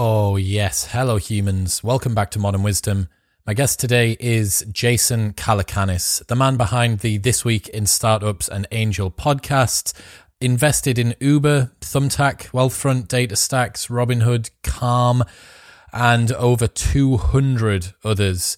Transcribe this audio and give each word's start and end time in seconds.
Oh, 0.00 0.36
yes. 0.36 0.90
Hello, 0.92 1.16
humans. 1.16 1.82
Welcome 1.82 2.14
back 2.14 2.30
to 2.30 2.38
Modern 2.38 2.62
Wisdom. 2.62 3.08
My 3.44 3.52
guest 3.52 3.80
today 3.80 4.16
is 4.20 4.64
Jason 4.70 5.32
Calacanis, 5.32 6.24
the 6.28 6.36
man 6.36 6.56
behind 6.56 7.00
the 7.00 7.18
This 7.18 7.44
Week 7.44 7.66
in 7.70 7.84
Startups 7.84 8.48
and 8.48 8.68
Angel 8.70 9.10
podcast, 9.10 9.92
invested 10.40 11.00
in 11.00 11.16
Uber, 11.18 11.72
Thumbtack, 11.80 12.50
Wealthfront, 12.52 13.08
DataStax, 13.08 13.90
Robinhood, 13.90 14.50
Calm, 14.62 15.24
and 15.92 16.30
over 16.30 16.68
200 16.68 17.92
others. 18.04 18.56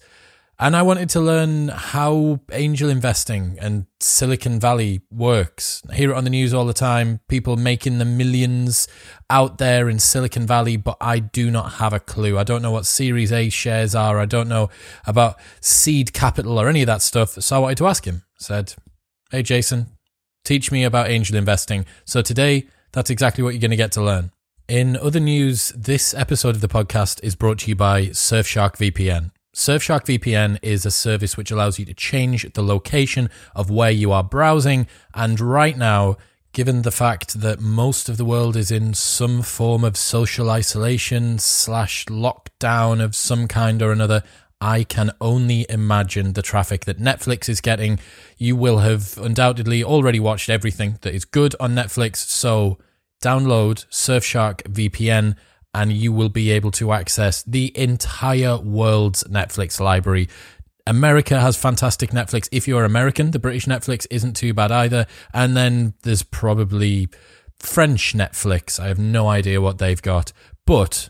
And 0.61 0.75
I 0.75 0.83
wanted 0.83 1.09
to 1.09 1.19
learn 1.19 1.69
how 1.69 2.39
angel 2.51 2.87
investing 2.87 3.57
and 3.59 3.87
Silicon 3.99 4.59
Valley 4.59 5.01
works. 5.09 5.81
I 5.89 5.95
hear 5.95 6.11
it 6.11 6.15
on 6.15 6.23
the 6.23 6.29
news 6.29 6.53
all 6.53 6.65
the 6.65 6.71
time, 6.71 7.19
people 7.27 7.57
making 7.57 7.97
the 7.97 8.05
millions 8.05 8.87
out 9.27 9.57
there 9.57 9.89
in 9.89 9.97
Silicon 9.97 10.45
Valley, 10.45 10.77
but 10.77 10.97
I 11.01 11.17
do 11.17 11.49
not 11.49 11.73
have 11.73 11.93
a 11.93 11.99
clue. 11.99 12.37
I 12.37 12.43
don't 12.43 12.61
know 12.61 12.69
what 12.69 12.85
Series 12.85 13.31
A 13.31 13.49
shares 13.49 13.95
are. 13.95 14.19
I 14.19 14.27
don't 14.27 14.47
know 14.47 14.69
about 15.07 15.39
seed 15.61 16.13
capital 16.13 16.61
or 16.61 16.69
any 16.69 16.83
of 16.83 16.87
that 16.87 17.01
stuff. 17.01 17.31
So 17.31 17.55
I 17.55 17.59
wanted 17.59 17.79
to 17.79 17.87
ask 17.87 18.05
him. 18.05 18.21
I 18.39 18.43
said, 18.43 18.75
Hey, 19.31 19.41
Jason, 19.41 19.87
teach 20.45 20.71
me 20.71 20.83
about 20.83 21.09
angel 21.09 21.37
investing. 21.37 21.87
So 22.05 22.21
today, 22.21 22.67
that's 22.91 23.09
exactly 23.09 23.43
what 23.43 23.55
you're 23.55 23.61
going 23.61 23.71
to 23.71 23.77
get 23.77 23.93
to 23.93 24.03
learn. 24.03 24.29
In 24.67 24.95
other 24.95 25.19
news, 25.19 25.69
this 25.69 26.13
episode 26.13 26.53
of 26.53 26.61
the 26.61 26.67
podcast 26.67 27.19
is 27.23 27.35
brought 27.35 27.57
to 27.59 27.69
you 27.69 27.75
by 27.75 28.09
Surfshark 28.09 28.77
VPN. 28.77 29.31
Surfshark 29.53 30.05
VPN 30.05 30.57
is 30.61 30.85
a 30.85 30.91
service 30.91 31.35
which 31.35 31.51
allows 31.51 31.77
you 31.77 31.83
to 31.85 31.93
change 31.93 32.51
the 32.53 32.63
location 32.63 33.29
of 33.53 33.69
where 33.69 33.91
you 33.91 34.11
are 34.11 34.23
browsing. 34.23 34.87
And 35.13 35.39
right 35.41 35.77
now, 35.77 36.15
given 36.53 36.83
the 36.83 36.91
fact 36.91 37.41
that 37.41 37.59
most 37.59 38.07
of 38.07 38.15
the 38.15 38.23
world 38.23 38.55
is 38.55 38.71
in 38.71 38.93
some 38.93 39.41
form 39.41 39.83
of 39.83 39.97
social 39.97 40.49
isolation 40.49 41.37
slash 41.37 42.05
lockdown 42.05 43.03
of 43.03 43.13
some 43.13 43.49
kind 43.49 43.81
or 43.81 43.91
another, 43.91 44.23
I 44.61 44.85
can 44.85 45.11
only 45.19 45.65
imagine 45.69 46.33
the 46.33 46.41
traffic 46.41 46.85
that 46.85 46.99
Netflix 46.99 47.49
is 47.49 47.59
getting. 47.59 47.99
You 48.37 48.55
will 48.55 48.77
have 48.77 49.17
undoubtedly 49.17 49.83
already 49.83 50.19
watched 50.19 50.49
everything 50.49 50.97
that 51.01 51.13
is 51.13 51.25
good 51.25 51.55
on 51.59 51.75
Netflix. 51.75 52.17
So 52.17 52.77
download 53.21 53.85
Surfshark 53.87 54.61
VPN 54.63 55.35
and 55.73 55.91
you 55.91 56.11
will 56.11 56.29
be 56.29 56.51
able 56.51 56.71
to 56.71 56.91
access 56.91 57.43
the 57.43 57.75
entire 57.77 58.57
world's 58.57 59.23
Netflix 59.25 59.79
library. 59.79 60.27
America 60.85 61.39
has 61.39 61.55
fantastic 61.55 62.11
Netflix. 62.11 62.49
If 62.51 62.67
you're 62.67 62.83
American, 62.83 63.31
the 63.31 63.39
British 63.39 63.65
Netflix 63.65 64.05
isn't 64.09 64.35
too 64.35 64.53
bad 64.53 64.71
either. 64.71 65.05
And 65.33 65.55
then 65.55 65.93
there's 66.03 66.23
probably 66.23 67.07
French 67.59 68.13
Netflix. 68.13 68.79
I 68.79 68.87
have 68.87 68.99
no 68.99 69.27
idea 69.27 69.61
what 69.61 69.77
they've 69.77 70.01
got. 70.01 70.33
But 70.65 71.09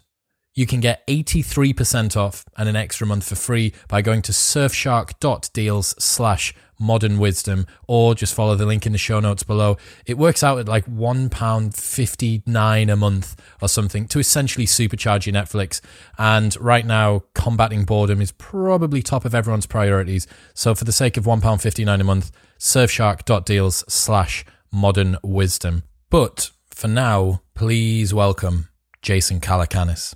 you 0.54 0.68
can 0.68 0.82
get 0.82 1.06
83% 1.08 2.18
off 2.18 2.46
and 2.58 2.68
an 2.68 2.76
extra 2.76 3.08
month 3.08 3.28
for 3.28 3.36
free 3.36 3.74
by 3.88 4.02
going 4.02 4.22
to 4.24 4.32
surfshark.deals 4.32 5.96
slash 6.04 6.54
modern 6.82 7.20
wisdom 7.20 7.68
or 7.88 8.16
just 8.16 8.34
follow 8.34 8.56
the 8.56 8.66
link 8.66 8.86
in 8.86 8.92
the 8.92 8.98
show 8.98 9.20
notes 9.20 9.44
below. 9.44 9.78
It 10.06 10.18
works 10.18 10.44
out 10.44 10.60
at 10.60 10.68
like 10.68 10.86
£1.59 10.88 12.92
a 12.92 12.96
month 12.96 13.42
or 13.62 13.70
something 13.70 14.08
to 14.08 14.20
essentially 14.20 14.66
supercharge 14.66 15.26
your 15.26 15.36
Netflix. 15.36 15.80
And 16.18 16.60
right 16.60 16.86
now, 16.86 17.24
combating 17.34 17.86
boredom 17.86 18.20
is 18.20 18.32
probably 18.34 19.02
top 19.02 19.24
of 19.24 19.36
everyone's 19.36 19.68
priorities. 19.68 20.28
So 20.54 20.76
for 20.76 20.86
the 20.86 20.92
sake 20.92 21.18
of 21.18 21.26
£1.59 21.26 22.02
a 22.02 22.04
month, 22.04 22.32
surfshark.deals 22.60 23.86
slash 23.88 24.46
modern 24.72 25.18
wisdom. 25.24 25.84
But 26.10 26.52
for 26.70 26.88
now, 26.88 27.42
please 27.54 28.14
welcome 28.14 28.70
Jason 29.02 29.40
Calacanis. 29.40 30.16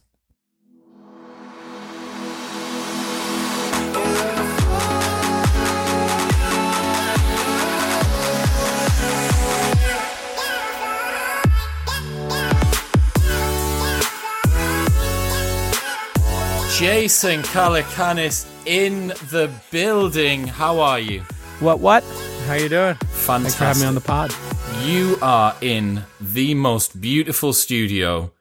Jason 16.78 17.42
Calacanis 17.42 18.46
in 18.66 19.08
the 19.30 19.50
building. 19.72 20.46
How 20.46 20.80
are 20.80 21.00
you? 21.00 21.22
What? 21.62 21.80
What? 21.80 22.04
How 22.48 22.56
you 22.56 22.68
doing? 22.68 22.96
Fantastic. 22.96 23.26
Thanks 23.26 23.56
for 23.56 23.64
having 23.64 23.82
me 23.84 23.88
on 23.88 23.96
the 23.96 24.02
pod. 24.02 24.36
You 24.84 25.18
are 25.22 25.56
in 25.62 26.04
the 26.20 26.54
most 26.54 27.00
beautiful 27.00 27.54
studio 27.54 28.34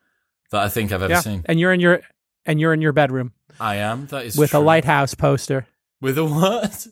that 0.50 0.62
I 0.62 0.68
think 0.68 0.90
I've 0.90 1.02
ever 1.02 1.12
Yeah, 1.12 1.20
seen. 1.20 1.42
and 1.46 1.60
you're 1.60 1.72
in 1.72 1.78
your 1.78 2.00
and 2.44 2.58
you're 2.58 2.74
in 2.74 2.80
your 2.82 2.92
bedroom 2.92 3.32
I 3.60 3.76
am. 3.76 4.06
That 4.06 4.24
is 4.24 4.36
with 4.36 4.50
true. 4.50 4.58
a 4.58 4.62
lighthouse 4.62 5.14
poster. 5.14 5.66
With 6.00 6.18
a 6.18 6.24
what? 6.24 6.88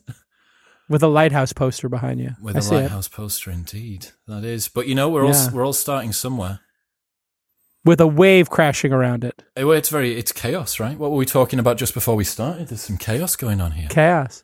With 0.87 1.03
a 1.03 1.07
lighthouse 1.07 1.51
poster 1.51 1.89
behind 1.89 2.21
you. 2.21 2.31
With 2.41 2.55
I 2.55 2.59
a 2.59 2.61
see 2.61 2.75
it. 2.75 2.81
lighthouse 2.83 3.09
poster, 3.09 3.51
indeed. 3.51 4.07
That 4.27 4.45
is. 4.45 4.69
But 4.69 4.87
you 4.87 4.95
know, 4.95 5.09
we're 5.09 5.25
all 5.25 5.49
we're 5.53 5.65
all 5.65 5.73
starting 5.73 6.13
somewhere. 6.13 6.61
With 7.85 7.99
a 7.99 8.07
wave 8.07 8.49
crashing 8.49 8.93
around 8.93 9.23
it. 9.25 9.43
It's 9.57 9.89
very 9.89 10.17
it's 10.17 10.31
chaos, 10.31 10.79
right? 10.79 10.97
What 10.97 11.11
were 11.11 11.17
we 11.17 11.25
talking 11.25 11.59
about 11.59 11.77
just 11.77 11.93
before 11.93 12.15
we 12.15 12.23
started? 12.23 12.69
There's 12.69 12.81
some 12.81 12.97
chaos 12.97 13.35
going 13.35 13.59
on 13.59 13.71
here. 13.71 13.89
Chaos. 13.89 14.43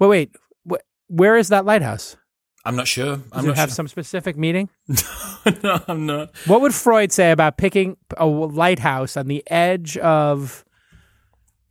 Well, 0.00 0.10
wait. 0.10 0.32
Wh- 0.68 0.82
where 1.08 1.36
is 1.36 1.48
that 1.48 1.64
lighthouse? 1.64 2.16
I'm 2.64 2.74
not 2.74 2.88
sure. 2.88 3.20
I'm 3.30 3.44
it 3.44 3.48
not 3.48 3.56
have 3.56 3.68
sure. 3.68 3.74
some 3.76 3.88
specific 3.88 4.36
meaning? 4.36 4.68
no, 5.62 5.80
I'm 5.86 6.04
not. 6.06 6.34
What 6.46 6.60
would 6.60 6.74
Freud 6.74 7.12
say 7.12 7.30
about 7.30 7.56
picking 7.56 7.96
a 8.16 8.26
lighthouse 8.26 9.16
on 9.16 9.28
the 9.28 9.44
edge 9.48 9.96
of 9.98 10.64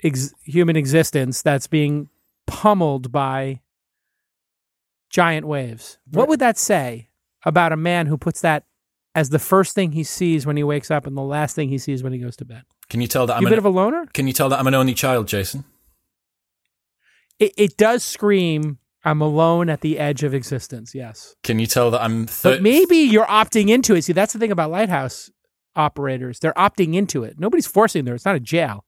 ex- 0.01 0.33
human 0.45 0.77
existence 0.77 1.41
that's 1.41 1.67
being 1.67 2.07
pummeled 2.47 3.11
by 3.11 3.59
giant 5.09 5.45
waves? 5.45 5.97
What 6.11 6.29
would 6.29 6.39
that 6.39 6.57
say 6.57 7.09
about 7.43 7.73
a 7.73 7.77
man 7.77 8.07
who 8.07 8.17
puts 8.17 8.39
that 8.39 8.63
as 9.15 9.29
the 9.29 9.39
first 9.39 9.73
thing 9.73 9.93
he 9.93 10.03
sees 10.03 10.45
when 10.45 10.57
he 10.57 10.63
wakes 10.63 10.91
up 10.91 11.07
and 11.07 11.15
the 11.17 11.21
last 11.23 11.55
thing 11.55 11.69
he 11.69 11.77
sees 11.79 12.03
when 12.03 12.13
he 12.13 12.19
goes 12.19 12.35
to 12.37 12.45
bed? 12.45 12.63
Can 12.89 13.01
you 13.01 13.07
tell 13.07 13.25
that 13.27 13.37
I'm 13.37 13.41
you 13.43 13.47
a 13.47 13.51
bit 13.51 13.57
of 13.57 13.65
a 13.65 13.69
loner? 13.69 14.05
Can 14.13 14.27
you 14.27 14.33
tell 14.33 14.49
that 14.49 14.59
I'm 14.59 14.67
an 14.67 14.75
only 14.75 14.93
child, 14.93 15.27
Jason? 15.27 15.63
It, 17.39 17.53
it 17.57 17.77
does 17.77 18.03
scream, 18.03 18.77
I'm 19.03 19.21
alone 19.21 19.69
at 19.69 19.81
the 19.81 19.97
edge 19.99 20.23
of 20.23 20.33
existence, 20.33 20.93
yes. 20.95 21.35
Can 21.43 21.59
you 21.59 21.65
tell 21.67 21.91
that 21.91 22.01
I'm 22.01 22.27
thir- 22.27 22.53
But 22.55 22.61
maybe 22.61 22.97
you're 22.97 23.25
opting 23.25 23.69
into 23.69 23.95
it. 23.95 24.03
See, 24.03 24.13
that's 24.13 24.33
the 24.33 24.39
thing 24.39 24.51
about 24.51 24.71
lighthouse 24.71 25.29
operators. 25.75 26.39
They're 26.39 26.53
opting 26.53 26.95
into 26.95 27.23
it. 27.23 27.39
Nobody's 27.39 27.67
forcing 27.67 28.05
them. 28.05 28.15
It's 28.15 28.25
not 28.25 28.35
a 28.35 28.39
jail. 28.39 28.85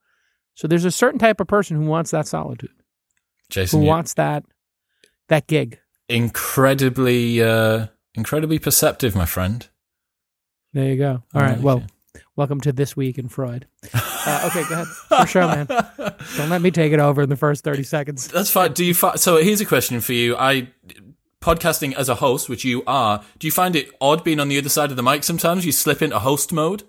So 0.55 0.67
there's 0.67 0.85
a 0.85 0.91
certain 0.91 1.19
type 1.19 1.39
of 1.39 1.47
person 1.47 1.77
who 1.77 1.85
wants 1.85 2.11
that 2.11 2.27
solitude, 2.27 2.71
Jason? 3.49 3.79
who 3.79 3.85
you- 3.85 3.89
wants 3.89 4.13
that 4.15 4.44
that 5.29 5.47
gig. 5.47 5.79
incredibly, 6.09 7.44
uh, 7.44 7.88
incredibly 8.15 8.59
perceptive, 8.59 9.13
my 9.15 9.25
friend. 9.25 9.67
There 10.77 10.89
you 10.89 10.97
go. 10.97 11.23
All 11.33 11.41
right. 11.41 11.59
Well, 11.59 11.81
welcome 12.35 12.61
to 12.61 12.71
this 12.71 12.95
week 12.95 13.17
in 13.17 13.29
Freud. 13.29 13.65
Uh, 13.95 14.43
okay, 14.45 14.63
go 14.69 14.75
ahead. 14.75 14.88
For 15.09 15.25
sure, 15.25 15.47
man. 15.47 15.65
Don't 16.38 16.49
let 16.51 16.61
me 16.61 16.69
take 16.69 16.93
it 16.93 16.99
over 16.99 17.23
in 17.23 17.29
the 17.29 17.35
first 17.35 17.63
thirty 17.63 17.81
seconds. 17.81 18.27
That's 18.27 18.51
fine. 18.51 18.73
Do 18.73 18.85
you? 18.85 18.93
Fi- 18.93 19.15
so 19.15 19.38
here's 19.38 19.59
a 19.59 19.65
question 19.65 19.99
for 20.01 20.13
you. 20.13 20.38
I 20.38 20.67
podcasting 21.41 21.95
as 21.95 22.09
a 22.09 22.13
host, 22.13 22.47
which 22.47 22.63
you 22.63 22.83
are. 22.85 23.23
Do 23.39 23.47
you 23.47 23.51
find 23.51 23.75
it 23.75 23.89
odd 23.99 24.23
being 24.23 24.39
on 24.39 24.49
the 24.49 24.59
other 24.59 24.69
side 24.69 24.91
of 24.91 24.97
the 24.97 25.01
mic? 25.01 25.23
Sometimes 25.23 25.65
you 25.65 25.71
slip 25.71 26.03
into 26.03 26.19
host 26.19 26.53
mode. 26.53 26.83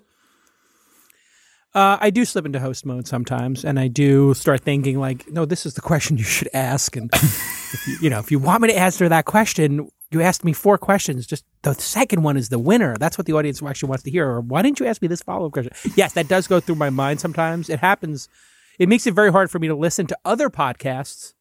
Uh, 1.73 1.97
I 1.99 2.11
do 2.11 2.25
slip 2.25 2.45
into 2.45 2.59
host 2.59 2.85
mode 2.85 3.07
sometimes, 3.07 3.65
and 3.65 3.79
I 3.79 3.87
do 3.87 4.35
start 4.35 4.61
thinking 4.61 4.99
like, 4.99 5.27
no, 5.31 5.45
this 5.45 5.65
is 5.65 5.73
the 5.73 5.81
question 5.81 6.15
you 6.15 6.23
should 6.23 6.49
ask, 6.53 6.95
and 6.95 7.09
if 7.13 7.87
you, 7.87 7.97
you 8.03 8.09
know, 8.11 8.19
if 8.19 8.29
you 8.29 8.37
want 8.37 8.61
me 8.61 8.67
to 8.67 8.77
answer 8.77 9.09
that 9.09 9.25
question, 9.25 9.89
you 10.11 10.21
asked 10.21 10.43
me 10.43 10.53
four 10.53 10.77
questions. 10.77 11.25
Just 11.25 11.43
the 11.63 11.73
second 11.73 12.23
one 12.23 12.37
is 12.37 12.49
the 12.49 12.59
winner. 12.59 12.95
That's 12.97 13.17
what 13.17 13.27
the 13.27 13.33
audience 13.33 13.61
actually 13.61 13.89
wants 13.89 14.03
to 14.03 14.11
hear. 14.11 14.27
Or 14.27 14.41
why 14.41 14.61
didn't 14.61 14.79
you 14.79 14.85
ask 14.85 15.01
me 15.01 15.07
this 15.07 15.21
follow 15.21 15.47
up 15.47 15.53
question? 15.53 15.73
Yes, 15.95 16.13
that 16.13 16.27
does 16.27 16.47
go 16.47 16.59
through 16.59 16.75
my 16.75 16.89
mind 16.89 17.19
sometimes. 17.19 17.69
It 17.69 17.79
happens. 17.79 18.29
It 18.77 18.87
makes 18.87 19.05
it 19.05 19.13
very 19.13 19.31
hard 19.31 19.51
for 19.51 19.59
me 19.59 19.67
to 19.67 19.75
listen 19.75 20.07
to 20.07 20.17
other 20.23 20.49
podcasts 20.49 21.33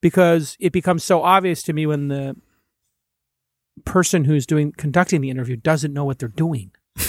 because 0.00 0.56
it 0.58 0.72
becomes 0.72 1.04
so 1.04 1.22
obvious 1.22 1.62
to 1.64 1.72
me 1.72 1.86
when 1.86 2.08
the 2.08 2.36
person 3.84 4.24
who's 4.24 4.46
doing 4.46 4.72
conducting 4.72 5.20
the 5.20 5.30
interview 5.30 5.56
doesn't 5.56 5.92
know 5.92 6.04
what 6.04 6.18
they're 6.18 6.28
doing. 6.28 6.72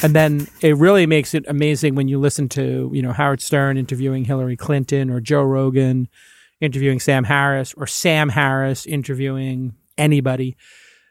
And 0.00 0.14
then 0.14 0.46
it 0.60 0.76
really 0.76 1.06
makes 1.06 1.34
it 1.34 1.44
amazing 1.48 1.96
when 1.96 2.06
you 2.06 2.20
listen 2.20 2.48
to, 2.50 2.88
you 2.94 3.02
know, 3.02 3.12
Howard 3.12 3.40
Stern 3.40 3.76
interviewing 3.76 4.24
Hillary 4.24 4.56
Clinton 4.56 5.10
or 5.10 5.20
Joe 5.20 5.42
Rogan 5.42 6.08
interviewing 6.60 7.00
Sam 7.00 7.24
Harris 7.24 7.74
or 7.74 7.88
Sam 7.88 8.28
Harris 8.28 8.86
interviewing 8.86 9.74
anybody. 9.96 10.56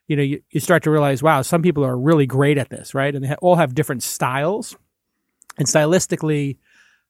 You 0.08 0.16
know, 0.16 0.24
you, 0.24 0.42
you 0.52 0.60
start 0.60 0.84
to 0.84 0.92
realize, 0.92 1.22
wow, 1.22 1.42
some 1.42 1.62
people 1.62 1.84
are 1.86 1.98
really 1.98 2.26
great 2.26 2.58
at 2.58 2.70
this, 2.70 2.94
right? 2.94 3.14
And 3.14 3.24
they 3.24 3.30
ha- 3.30 3.36
all 3.42 3.56
have 3.56 3.76
different 3.76 4.04
styles. 4.04 4.76
And 5.58 5.68
stylistically, 5.68 6.58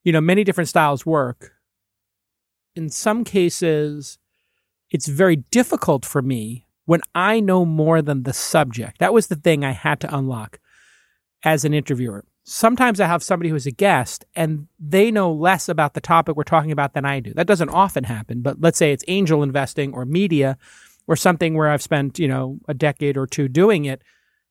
you 0.03 0.11
know, 0.11 0.21
many 0.21 0.43
different 0.43 0.69
styles 0.69 1.05
work. 1.05 1.53
In 2.75 2.89
some 2.89 3.23
cases, 3.23 4.17
it's 4.89 5.07
very 5.07 5.37
difficult 5.51 6.05
for 6.05 6.21
me 6.21 6.65
when 6.85 7.01
I 7.13 7.39
know 7.39 7.65
more 7.65 8.01
than 8.01 8.23
the 8.23 8.33
subject. 8.33 8.99
That 8.99 9.13
was 9.13 9.27
the 9.27 9.35
thing 9.35 9.63
I 9.65 9.71
had 9.71 9.99
to 9.99 10.15
unlock 10.15 10.59
as 11.43 11.65
an 11.65 11.73
interviewer. 11.73 12.23
sometimes 12.49 13.01
I 13.01 13.07
have 13.07 13.21
somebody 13.21 13.49
who's 13.49 13.65
a 13.65 13.71
guest 13.71 14.23
and 14.33 14.67
they 14.79 15.11
know 15.11 15.31
less 15.33 15.67
about 15.67 15.93
the 15.93 16.01
topic 16.01 16.37
we're 16.37 16.43
talking 16.43 16.71
about 16.71 16.93
than 16.93 17.03
I 17.03 17.19
do. 17.19 17.33
That 17.33 17.45
doesn't 17.45 17.69
often 17.69 18.05
happen, 18.05 18.41
but 18.41 18.61
let's 18.61 18.77
say 18.77 18.93
it's 18.93 19.03
angel 19.09 19.43
investing 19.43 19.93
or 19.93 20.05
media 20.05 20.57
or 21.07 21.15
something 21.15 21.55
where 21.55 21.69
I've 21.69 21.81
spent, 21.81 22.19
you 22.19 22.27
know, 22.27 22.59
a 22.67 22.73
decade 22.73 23.17
or 23.17 23.25
two 23.25 23.47
doing 23.47 23.85
it 23.85 24.01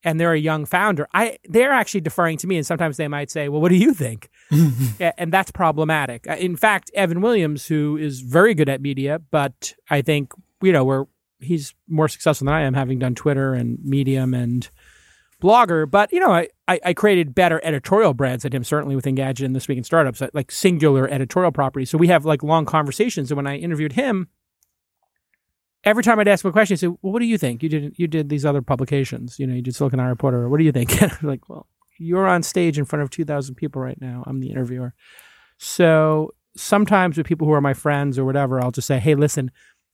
and 0.04 0.20
they're 0.20 0.32
a 0.32 0.38
young 0.38 0.64
founder. 0.64 1.08
I 1.12 1.38
they're 1.44 1.72
actually 1.72 2.00
deferring 2.00 2.38
to 2.38 2.46
me 2.46 2.56
and 2.56 2.66
sometimes 2.66 2.96
they 2.96 3.08
might 3.08 3.30
say, 3.30 3.48
"Well, 3.48 3.60
what 3.60 3.70
do 3.70 3.76
you 3.76 3.92
think?" 3.92 4.30
and 5.18 5.32
that's 5.32 5.50
problematic. 5.50 6.28
Uh, 6.28 6.36
in 6.36 6.56
fact, 6.56 6.90
Evan 6.94 7.20
Williams 7.20 7.66
who 7.66 7.96
is 7.96 8.20
very 8.20 8.54
good 8.54 8.68
at 8.68 8.80
media, 8.80 9.18
but 9.30 9.74
I 9.90 10.02
think, 10.02 10.32
you 10.62 10.72
know, 10.72 10.84
we're 10.84 11.04
he's 11.40 11.74
more 11.88 12.08
successful 12.08 12.46
than 12.46 12.54
I 12.54 12.62
am 12.62 12.74
having 12.74 12.98
done 12.98 13.14
Twitter 13.14 13.52
and 13.52 13.78
Medium 13.84 14.32
and 14.32 14.70
blogger, 15.42 15.90
but 15.90 16.12
you 16.12 16.20
know, 16.20 16.32
I, 16.32 16.48
I, 16.66 16.80
I, 16.86 16.94
created 16.94 17.34
better 17.34 17.60
editorial 17.62 18.14
brands 18.14 18.44
than 18.44 18.52
him, 18.52 18.64
certainly 18.64 18.96
with 18.96 19.04
Engadget 19.04 19.44
and 19.44 19.54
This 19.54 19.68
Week 19.68 19.76
in 19.76 19.84
Startups, 19.84 20.22
like 20.32 20.50
singular 20.50 21.06
editorial 21.08 21.52
properties. 21.52 21.90
So 21.90 21.98
we 21.98 22.08
have 22.08 22.24
like 22.24 22.42
long 22.42 22.64
conversations. 22.64 23.30
And 23.30 23.36
when 23.36 23.46
I 23.46 23.56
interviewed 23.58 23.92
him, 23.92 24.28
every 25.86 26.02
time 26.02 26.18
I'd 26.18 26.28
ask 26.28 26.44
him 26.44 26.50
a 26.50 26.52
question, 26.52 26.74
he'd 26.74 26.80
say, 26.80 26.88
Well, 26.88 27.12
what 27.12 27.20
do 27.20 27.26
you 27.26 27.38
think? 27.38 27.62
You 27.62 27.68
did 27.70 27.94
you 27.96 28.06
did 28.06 28.28
these 28.28 28.44
other 28.44 28.60
publications, 28.60 29.38
you 29.38 29.46
know, 29.46 29.54
you 29.54 29.62
did 29.62 29.74
Silicon 29.74 30.00
Alley 30.00 30.10
Reporter. 30.10 30.48
What 30.48 30.58
do 30.58 30.64
you 30.64 30.72
think? 30.72 31.00
And 31.00 31.12
I'm 31.22 31.28
like, 31.28 31.48
Well, 31.48 31.66
you're 31.98 32.26
on 32.26 32.42
stage 32.42 32.78
in 32.78 32.84
front 32.84 33.02
of 33.02 33.08
2,000 33.08 33.54
people 33.54 33.80
right 33.80 33.98
now. 33.98 34.22
I'm 34.26 34.40
the 34.40 34.50
interviewer. 34.50 34.92
So 35.56 36.34
sometimes 36.54 37.16
with 37.16 37.26
people 37.26 37.46
who 37.46 37.54
are 37.54 37.62
my 37.62 37.72
friends 37.72 38.18
or 38.18 38.26
whatever, 38.26 38.60
I'll 38.60 38.72
just 38.72 38.86
say, 38.86 38.98
Hey, 38.98 39.14
listen, 39.14 39.50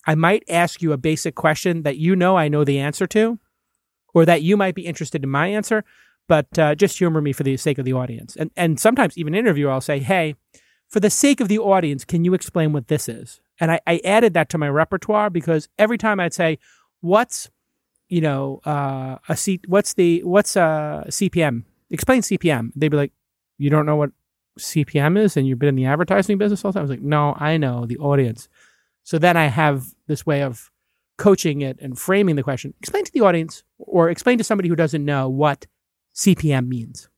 I 0.07 0.17
might 0.17 0.43
ask 0.49 0.83
you 0.83 0.93
a 0.93 0.97
basic 0.97 1.37
question 1.37 1.83
that 1.83 1.99
you 1.99 2.17
know 2.17 2.37
I 2.37 2.49
know 2.49 2.65
the 2.65 2.81
answer 2.81 3.07
to 3.09 3.39
or 4.15 4.25
that 4.25 4.43
you 4.43 4.57
might 4.57 4.75
be 4.75 4.87
interested 4.87 5.23
in 5.23 5.31
my 5.31 5.47
answer, 5.47 5.85
but 6.29 6.59
uh, 6.59 6.75
just 6.75 6.99
humor 6.99 7.21
me 7.21 7.33
for 7.33 7.45
the 7.45 7.57
sake 7.57 7.79
of 7.79 7.85
the 7.85 7.93
audience. 7.93 8.37
And 8.37 8.51
and 8.57 8.81
sometimes 8.81 9.17
even 9.17 9.35
interview, 9.35 9.69
I'll 9.69 9.81
say, 9.81 9.99
hey, 10.01 10.35
for 10.89 11.01
the 11.01 11.11
sake 11.11 11.41
of 11.41 11.49
the 11.49 11.59
audience, 11.59 12.05
can 12.05 12.25
you 12.25 12.35
explain 12.35 12.73
what 12.73 12.89
this 12.89 13.09
is? 13.09 13.41
And 13.63 13.71
I, 13.71 13.81
I 13.87 14.01
added 14.05 14.35
that 14.35 14.49
to 14.49 14.59
my 14.59 14.69
repertoire 14.69 15.31
because 15.31 15.69
every 15.79 15.97
time 15.97 16.19
I'd 16.19 16.35
say, 16.35 16.59
what's 17.01 17.49
you 18.09 18.21
know 18.21 18.61
uh, 18.67 19.19
a 19.29 19.37
C, 19.37 19.61
what's 19.69 19.95
the 19.95 20.21
what's 20.25 20.57
a 20.57 21.05
CPM? 21.07 21.63
Explain 21.89 22.23
CPM. 22.23 22.73
They'd 22.75 22.89
be 22.89 22.97
like, 22.97 23.13
you 23.59 23.71
don't 23.71 23.87
know 23.87 23.95
what 23.95 24.11
CPM 24.59 25.17
is, 25.17 25.37
and 25.37 25.47
you've 25.47 25.61
been 25.61 25.69
in 25.69 25.77
the 25.77 25.85
advertising 25.85 26.39
business 26.39 26.65
all 26.65 26.73
the 26.73 26.75
time. 26.75 26.81
I 26.81 26.89
was 26.89 26.91
like, 26.91 27.03
no, 27.03 27.37
I 27.39 27.57
know 27.57 27.87
the 27.87 27.99
audience. 27.99 28.49
So 29.05 29.17
then 29.17 29.37
I 29.37 29.47
have 29.47 29.95
this 30.09 30.27
way 30.27 30.43
of 30.43 30.73
coaching 31.17 31.61
it 31.61 31.79
and 31.81 31.97
framing 31.97 32.35
the 32.35 32.43
question, 32.43 32.75
explain 32.81 33.05
to 33.05 33.13
the 33.13 33.21
audience 33.21 33.63
or 33.79 34.11
explain 34.11 34.39
to 34.39 34.45
somebody 34.45 34.69
who 34.69 34.75
doesn't 34.75 35.05
know 35.05 35.29
what 35.29 35.69
CPM 36.17 36.67
means. 36.67 37.09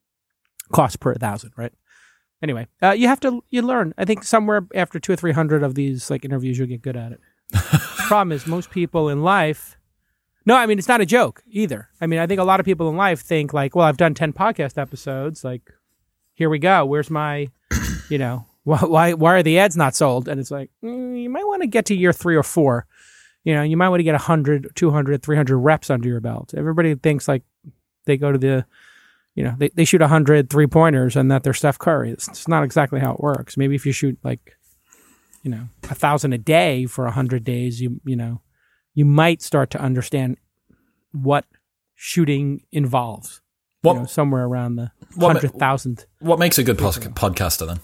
Cost 0.73 1.01
per 1.01 1.15
thousand, 1.15 1.53
right? 1.57 1.73
Anyway, 2.43 2.67
uh, 2.83 2.91
you 2.91 3.09
have 3.09 3.21
to 3.21 3.43
you 3.51 3.63
learn. 3.63 3.95
I 3.97 4.05
think 4.05 4.25
somewhere 4.25 4.67
after 4.75 4.99
two 4.99 5.13
or 5.13 5.17
three 5.17 5.33
hundred 5.33 5.63
of 5.63 5.75
these 5.75 6.11
like 6.11 6.25
interviews, 6.25 6.59
you'll 6.59 6.69
get 6.69 6.83
good 6.83 6.97
at 6.97 7.13
it. 7.13 7.21
problem 8.07 8.33
is, 8.33 8.47
most 8.47 8.71
people 8.71 9.09
in 9.09 9.23
life. 9.23 9.77
No, 10.47 10.55
I 10.57 10.67
mean 10.67 10.79
it's 10.79 10.89
not 10.89 11.01
a 11.01 11.07
joke 11.07 11.43
either. 11.47 11.89
I 12.01 12.07
mean, 12.07 12.19
I 12.19 12.27
think 12.27 12.41
a 12.41 12.45
lot 12.45 12.61
of 12.61 12.67
people 12.67 12.89
in 12.91 12.97
life 12.97 13.21
think 13.21 13.55
like, 13.55 13.75
well, 13.75 13.87
I've 13.87 13.97
done 13.97 14.15
ten 14.15 14.33
podcast 14.33 14.77
episodes. 14.77 15.43
Like, 15.43 15.63
here 16.35 16.51
we 16.51 16.59
go. 16.59 16.85
Where's 16.85 17.11
my, 17.11 17.51
you 18.11 18.19
know, 18.19 18.47
why 18.65 18.79
why, 18.81 19.13
why 19.15 19.35
are 19.35 19.43
the 19.43 19.59
ads 19.59 19.77
not 19.77 19.95
sold? 19.95 20.29
And 20.29 20.39
it's 20.39 20.51
like 20.51 20.71
mm, 20.83 21.21
you 21.23 21.31
might 21.31 21.47
want 21.47 21.63
to 21.63 21.69
get 21.69 21.87
to 21.87 21.95
year 21.95 22.13
three 22.13 22.37
or 22.37 22.43
four 22.43 22.87
you 23.45 23.55
know, 23.55 23.63
you 23.63 23.77
might 23.77 23.91
want 23.91 24.01
to 24.01 24.05
get 24.05 24.15
100, 24.15 24.73
200, 24.75 25.23
300 25.23 25.59
reps 25.59 25.91
under 25.91 26.09
your 26.09 26.21
belt. 26.21 26.55
Everybody 26.57 26.95
thinks 26.95 27.29
like 27.29 27.43
they 28.07 28.17
go 28.17 28.33
to 28.33 28.39
the, 28.39 28.67
you 29.35 29.43
know, 29.43 29.55
they, 29.59 29.69
they 29.75 29.85
shoot 29.85 30.01
100 30.01 30.49
three 30.49 30.67
pointers 30.67 31.17
and 31.17 31.31
that 31.31 31.43
they're 31.43 31.53
Steph 31.53 31.79
Curry. 31.79 32.11
It's, 32.11 32.29
it's 32.29 32.49
not 32.49 32.63
exactly 32.63 33.01
how 33.01 33.15
it 33.15 33.21
works. 33.21 33.57
Maybe 33.57 33.75
if 33.75 33.85
you 33.85 33.93
shoot 33.93 34.19
like, 34.23 34.57
you 35.43 35.51
know, 35.51 35.69
a 35.91 35.95
thousand 35.95 36.33
a 36.33 36.39
day 36.39 36.87
for 36.87 37.07
a 37.07 37.11
hundred 37.11 37.45
days, 37.45 37.81
you, 37.81 38.01
you 38.05 38.17
know, 38.17 38.41
you 38.95 39.05
might 39.05 39.43
start 39.43 39.71
to 39.71 39.81
understand 39.81 40.39
what 41.13 41.45
shooting 41.95 42.63
involves. 42.73 43.41
What, 43.83 43.95
you 43.95 44.01
know, 44.01 44.07
somewhere 44.07 44.45
around 44.45 44.77
the 44.77 44.93
hundred 45.19 45.53
thousand. 45.55 46.07
What 46.21 46.39
makes 46.39 46.57
a 46.57 46.65
good 46.65 46.79
podcaster 46.79 47.67
then? 47.67 47.81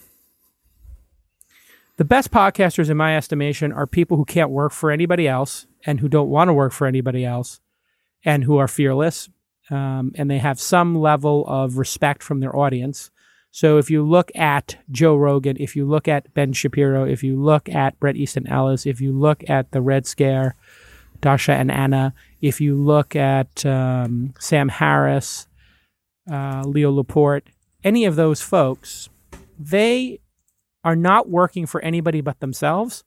The 1.99 2.05
best 2.06 2.31
podcasters, 2.31 2.88
in 2.88 2.96
my 2.96 3.14
estimation, 3.14 3.73
are 3.73 3.87
people 3.87 4.17
who 4.17 4.25
can't 4.25 4.49
work 4.49 4.73
for 4.73 4.91
anybody 4.91 5.29
else 5.29 5.67
and 5.85 6.00
who 6.00 6.08
don't 6.08 6.31
want 6.31 6.49
to 6.49 6.55
work 6.55 6.73
for 6.73 6.87
anybody 6.87 7.26
else 7.26 7.61
and 8.25 8.44
who 8.44 8.56
are 8.56 8.67
fearless 8.67 9.29
um, 9.70 10.12
and 10.17 10.31
they 10.31 10.38
have 10.38 10.61
some 10.61 10.94
level 10.99 11.44
of 11.46 11.78
respect 11.78 12.22
from 12.22 12.40
their 12.40 12.55
audience. 12.55 13.11
So 13.52 13.78
if 13.78 13.90
you 13.90 14.02
look 14.02 14.31
at 14.34 14.76
Joe 14.90 15.17
Rogan, 15.17 15.56
if 15.58 15.75
you 15.75 15.84
look 15.84 16.06
at 16.06 16.32
Ben 16.34 16.52
Shapiro, 16.52 17.05
if 17.05 17.22
you 17.22 17.40
look 17.40 17.69
at 17.69 17.99
Bret 17.99 18.17
Easton 18.17 18.46
Ellis, 18.46 18.87
if 18.87 19.00
you 19.00 19.12
look 19.12 19.43
at 19.49 19.72
the 19.72 19.81
Red 19.81 20.06
Scare, 20.06 20.55
Dasha 21.20 21.52
and 21.52 21.70
Anna, 21.70 22.14
if 22.40 22.61
you 22.61 22.76
look 22.76 23.17
at 23.17 23.67
um, 23.67 24.34
Sam 24.38 24.69
Harris, 24.69 25.49
uh, 26.31 26.62
Leo 26.64 26.93
Laporte, 26.93 27.49
any 27.82 28.05
of 28.05 28.17
those 28.17 28.40
folks, 28.40 29.08
they 29.58 30.20
are 30.84 30.96
not 30.96 31.28
working 31.28 31.67
for 31.67 31.81
anybody 31.82 32.20
but 32.20 32.40
themselves. 32.40 33.05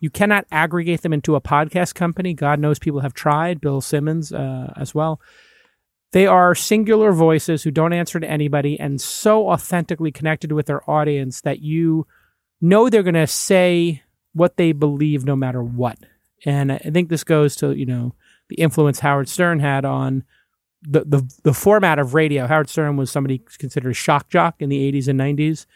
You 0.00 0.10
cannot 0.10 0.46
aggregate 0.50 1.02
them 1.02 1.12
into 1.12 1.36
a 1.36 1.40
podcast 1.40 1.94
company. 1.94 2.34
God 2.34 2.58
knows 2.58 2.78
people 2.78 3.00
have 3.00 3.14
tried, 3.14 3.60
Bill 3.60 3.80
Simmons 3.80 4.32
uh, 4.32 4.72
as 4.76 4.94
well. 4.94 5.20
They 6.12 6.26
are 6.26 6.54
singular 6.54 7.12
voices 7.12 7.62
who 7.62 7.70
don't 7.70 7.92
answer 7.92 8.18
to 8.18 8.28
anybody 8.28 8.78
and 8.78 9.00
so 9.00 9.48
authentically 9.50 10.10
connected 10.10 10.52
with 10.52 10.66
their 10.66 10.88
audience 10.90 11.40
that 11.42 11.60
you 11.60 12.06
know 12.60 12.88
they're 12.88 13.04
going 13.04 13.14
to 13.14 13.26
say 13.26 14.02
what 14.32 14.56
they 14.56 14.72
believe 14.72 15.24
no 15.24 15.36
matter 15.36 15.62
what. 15.62 15.98
And 16.44 16.72
I 16.72 16.78
think 16.78 17.08
this 17.08 17.24
goes 17.24 17.54
to, 17.56 17.72
you 17.72 17.86
know, 17.86 18.14
the 18.48 18.56
influence 18.56 19.00
Howard 19.00 19.28
Stern 19.28 19.60
had 19.60 19.84
on 19.84 20.24
the, 20.82 21.04
the, 21.04 21.34
the 21.44 21.54
format 21.54 21.98
of 21.98 22.14
radio. 22.14 22.46
Howard 22.46 22.68
Stern 22.68 22.96
was 22.96 23.10
somebody 23.10 23.42
considered 23.58 23.90
a 23.90 23.94
shock 23.94 24.28
jock 24.28 24.56
in 24.58 24.68
the 24.68 24.92
80s 24.92 25.08
and 25.08 25.20
90s 25.20 25.66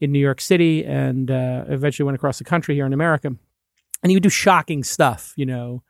in 0.00 0.12
New 0.12 0.18
York 0.18 0.40
City 0.40 0.84
and 0.84 1.30
uh, 1.30 1.64
eventually 1.68 2.04
went 2.04 2.16
across 2.16 2.38
the 2.38 2.44
country 2.44 2.74
here 2.74 2.86
in 2.86 2.92
America. 2.92 3.28
And 4.02 4.10
he 4.10 4.16
would 4.16 4.22
do 4.22 4.30
shocking 4.30 4.84
stuff. 4.84 5.32
You 5.36 5.46
know, 5.46 5.82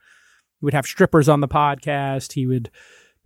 he 0.60 0.64
would 0.64 0.74
have 0.74 0.86
strippers 0.86 1.28
on 1.28 1.40
the 1.40 1.48
podcast. 1.48 2.32
He 2.32 2.46
would 2.46 2.70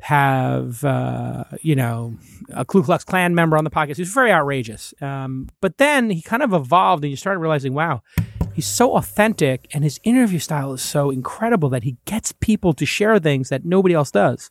have, 0.03 0.85
uh, 0.85 1.45
you 1.61 1.75
know, 1.75 2.17
a 2.51 2.65
Ku 2.65 2.83
Klux 2.83 3.05
Klan 3.05 3.35
member 3.35 3.57
on 3.57 3.65
the 3.65 3.71
podcast. 3.71 3.97
He 3.97 4.03
was 4.03 4.13
very 4.13 4.33
outrageous. 4.33 4.93
Um, 5.01 5.49
but 5.61 5.79
then 5.79 6.11
he 6.11 6.21
kind 6.21 6.43
of 6.43 6.53
evolved 6.53 7.05
and 7.05 7.11
you 7.11 7.17
started 7.17 7.41
realizing, 7.41 7.75
wow, 7.75 8.03
he's 8.53 8.67
so 8.67 8.97
authentic 8.97 9.69
and 9.73 9.85
his 9.85 10.01
interview 10.05 10.39
style 10.39 10.73
is 10.73 10.83
so 10.83 11.11
incredible 11.11 11.69
that 11.71 11.85
he 11.85 11.97
gets 12.05 12.33
people 12.33 12.73
to 12.75 12.85
share 12.85 13.19
things 13.19 13.49
that 13.49 13.65
nobody 13.65 13.95
else 13.95 14.11
does. 14.11 14.51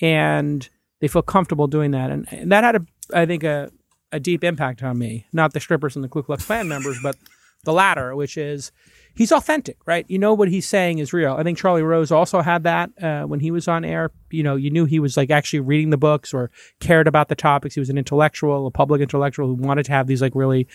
And 0.00 0.68
they 1.00 1.08
feel 1.08 1.22
comfortable 1.22 1.66
doing 1.66 1.90
that. 1.90 2.10
And, 2.10 2.26
and 2.32 2.52
that 2.52 2.64
had, 2.64 2.76
a, 2.76 2.86
I 3.12 3.26
think, 3.26 3.44
a, 3.44 3.70
a 4.12 4.20
deep 4.20 4.44
impact 4.44 4.82
on 4.82 4.98
me. 4.98 5.26
Not 5.32 5.52
the 5.52 5.60
strippers 5.60 5.96
and 5.96 6.04
the 6.04 6.08
Ku 6.08 6.22
Klux 6.22 6.44
Klan 6.46 6.68
members, 6.68 6.98
but 7.02 7.16
the 7.64 7.72
latter, 7.72 8.14
which 8.16 8.36
is 8.36 8.72
he's 9.14 9.32
authentic, 9.32 9.78
right? 9.86 10.04
You 10.08 10.18
know 10.18 10.34
what 10.34 10.48
he's 10.48 10.68
saying 10.68 10.98
is 10.98 11.12
real. 11.12 11.34
I 11.34 11.42
think 11.42 11.58
Charlie 11.58 11.82
Rose 11.82 12.10
also 12.10 12.40
had 12.40 12.64
that 12.64 12.90
uh, 13.02 13.22
when 13.24 13.40
he 13.40 13.50
was 13.50 13.68
on 13.68 13.84
air. 13.84 14.10
You 14.30 14.42
know, 14.42 14.56
you 14.56 14.70
knew 14.70 14.84
he 14.84 14.98
was 14.98 15.16
like 15.16 15.30
actually 15.30 15.60
reading 15.60 15.90
the 15.90 15.96
books 15.96 16.32
or 16.32 16.50
cared 16.80 17.06
about 17.06 17.28
the 17.28 17.34
topics. 17.34 17.74
He 17.74 17.80
was 17.80 17.90
an 17.90 17.98
intellectual, 17.98 18.66
a 18.66 18.70
public 18.70 19.00
intellectual 19.00 19.46
who 19.46 19.54
wanted 19.54 19.84
to 19.86 19.92
have 19.92 20.06
these 20.06 20.22
like 20.22 20.34
really 20.34 20.66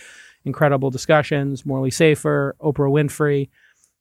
incredible 0.44 0.90
discussions. 0.90 1.66
Morley 1.66 1.90
Safer, 1.90 2.56
Oprah 2.60 2.90
Winfrey. 2.90 3.48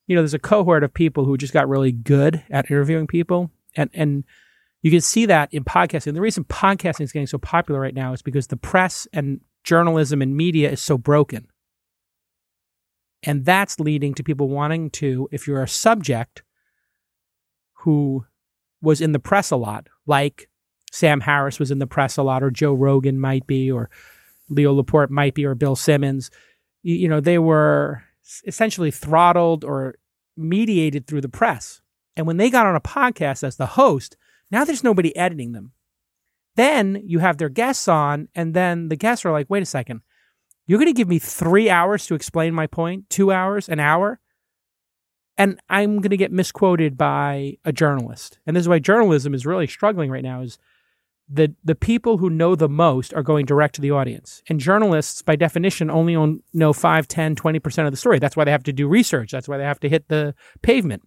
You 0.07 0.15
know, 0.15 0.21
there's 0.21 0.33
a 0.33 0.39
cohort 0.39 0.83
of 0.83 0.93
people 0.93 1.25
who 1.25 1.37
just 1.37 1.53
got 1.53 1.67
really 1.67 1.91
good 1.91 2.43
at 2.49 2.71
interviewing 2.71 3.07
people, 3.07 3.51
and 3.75 3.89
and 3.93 4.23
you 4.81 4.91
can 4.91 5.01
see 5.01 5.25
that 5.25 5.53
in 5.53 5.63
podcasting. 5.63 6.13
The 6.13 6.21
reason 6.21 6.45
podcasting 6.45 7.01
is 7.01 7.11
getting 7.11 7.27
so 7.27 7.37
popular 7.37 7.79
right 7.79 7.93
now 7.93 8.13
is 8.13 8.21
because 8.21 8.47
the 8.47 8.57
press 8.57 9.07
and 9.11 9.41
journalism 9.63 10.21
and 10.21 10.37
media 10.37 10.71
is 10.71 10.81
so 10.81 10.97
broken. 10.97 11.47
And 13.23 13.45
that's 13.45 13.79
leading 13.79 14.13
to 14.15 14.23
people 14.23 14.47
wanting 14.47 14.89
to, 14.91 15.27
if 15.31 15.47
you're 15.47 15.63
a 15.63 15.67
subject 15.67 16.43
who 17.79 18.25
was 18.81 19.01
in 19.01 19.11
the 19.11 19.19
press 19.19 19.51
a 19.51 19.55
lot, 19.55 19.87
like 20.05 20.49
Sam 20.91 21.21
Harris 21.21 21.59
was 21.59 21.71
in 21.71 21.79
the 21.79 21.87
press 21.87 22.17
a 22.17 22.23
lot, 22.23 22.43
or 22.43 22.51
Joe 22.51 22.73
Rogan 22.73 23.19
might 23.19 23.47
be, 23.47 23.71
or 23.71 23.89
Leo 24.49 24.73
Laporte 24.73 25.11
might 25.11 25.33
be, 25.33 25.45
or 25.45 25.55
Bill 25.55 25.75
Simmons, 25.75 26.31
you, 26.83 26.95
you 26.95 27.07
know, 27.07 27.19
they 27.19 27.39
were 27.39 28.03
essentially 28.45 28.91
throttled 28.91 29.63
or 29.63 29.95
mediated 30.35 31.07
through 31.07 31.21
the 31.21 31.29
press. 31.29 31.81
And 32.15 32.27
when 32.27 32.37
they 32.37 32.49
got 32.49 32.65
on 32.65 32.75
a 32.75 32.81
podcast 32.81 33.43
as 33.43 33.57
the 33.57 33.65
host, 33.65 34.15
now 34.51 34.63
there's 34.63 34.83
nobody 34.83 35.15
editing 35.15 35.51
them. 35.51 35.73
Then 36.55 37.01
you 37.05 37.19
have 37.19 37.37
their 37.37 37.49
guests 37.49 37.87
on, 37.87 38.29
and 38.33 38.53
then 38.53 38.89
the 38.89 38.95
guests 38.95 39.25
are 39.25 39.31
like, 39.31 39.49
wait 39.49 39.63
a 39.63 39.67
second, 39.67 40.01
you're 40.67 40.79
going 40.79 40.93
to 40.93 40.93
give 40.93 41.07
me 41.07 41.17
three 41.17 41.69
hours 41.69 42.05
to 42.07 42.15
explain 42.15 42.53
my 42.53 42.67
point, 42.67 43.09
two 43.09 43.31
hours, 43.31 43.67
an 43.69 43.79
hour? 43.79 44.19
And 45.37 45.59
I'm 45.69 45.97
going 45.97 46.11
to 46.11 46.17
get 46.17 46.31
misquoted 46.31 46.97
by 46.97 47.57
a 47.63 47.71
journalist. 47.71 48.39
And 48.45 48.55
this 48.55 48.61
is 48.61 48.67
why 48.67 48.79
journalism 48.79 49.33
is 49.33 49.45
really 49.45 49.67
struggling 49.67 50.11
right 50.11 50.23
now 50.23 50.41
is 50.41 50.59
the 51.29 51.53
the 51.63 51.75
people 51.75 52.17
who 52.17 52.29
know 52.29 52.55
the 52.55 52.69
most 52.69 53.13
are 53.13 53.23
going 53.23 53.45
direct 53.45 53.75
to 53.75 53.81
the 53.81 53.91
audience. 53.91 54.41
And 54.49 54.59
journalists, 54.59 55.21
by 55.21 55.35
definition, 55.35 55.89
only 55.89 56.41
know 56.53 56.73
5, 56.73 57.07
10, 57.07 57.35
20% 57.35 57.85
of 57.85 57.91
the 57.91 57.97
story. 57.97 58.19
That's 58.19 58.35
why 58.35 58.45
they 58.45 58.51
have 58.51 58.63
to 58.63 58.73
do 58.73 58.87
research. 58.87 59.31
That's 59.31 59.47
why 59.47 59.57
they 59.57 59.63
have 59.63 59.79
to 59.81 59.89
hit 59.89 60.07
the 60.07 60.33
pavement. 60.61 61.03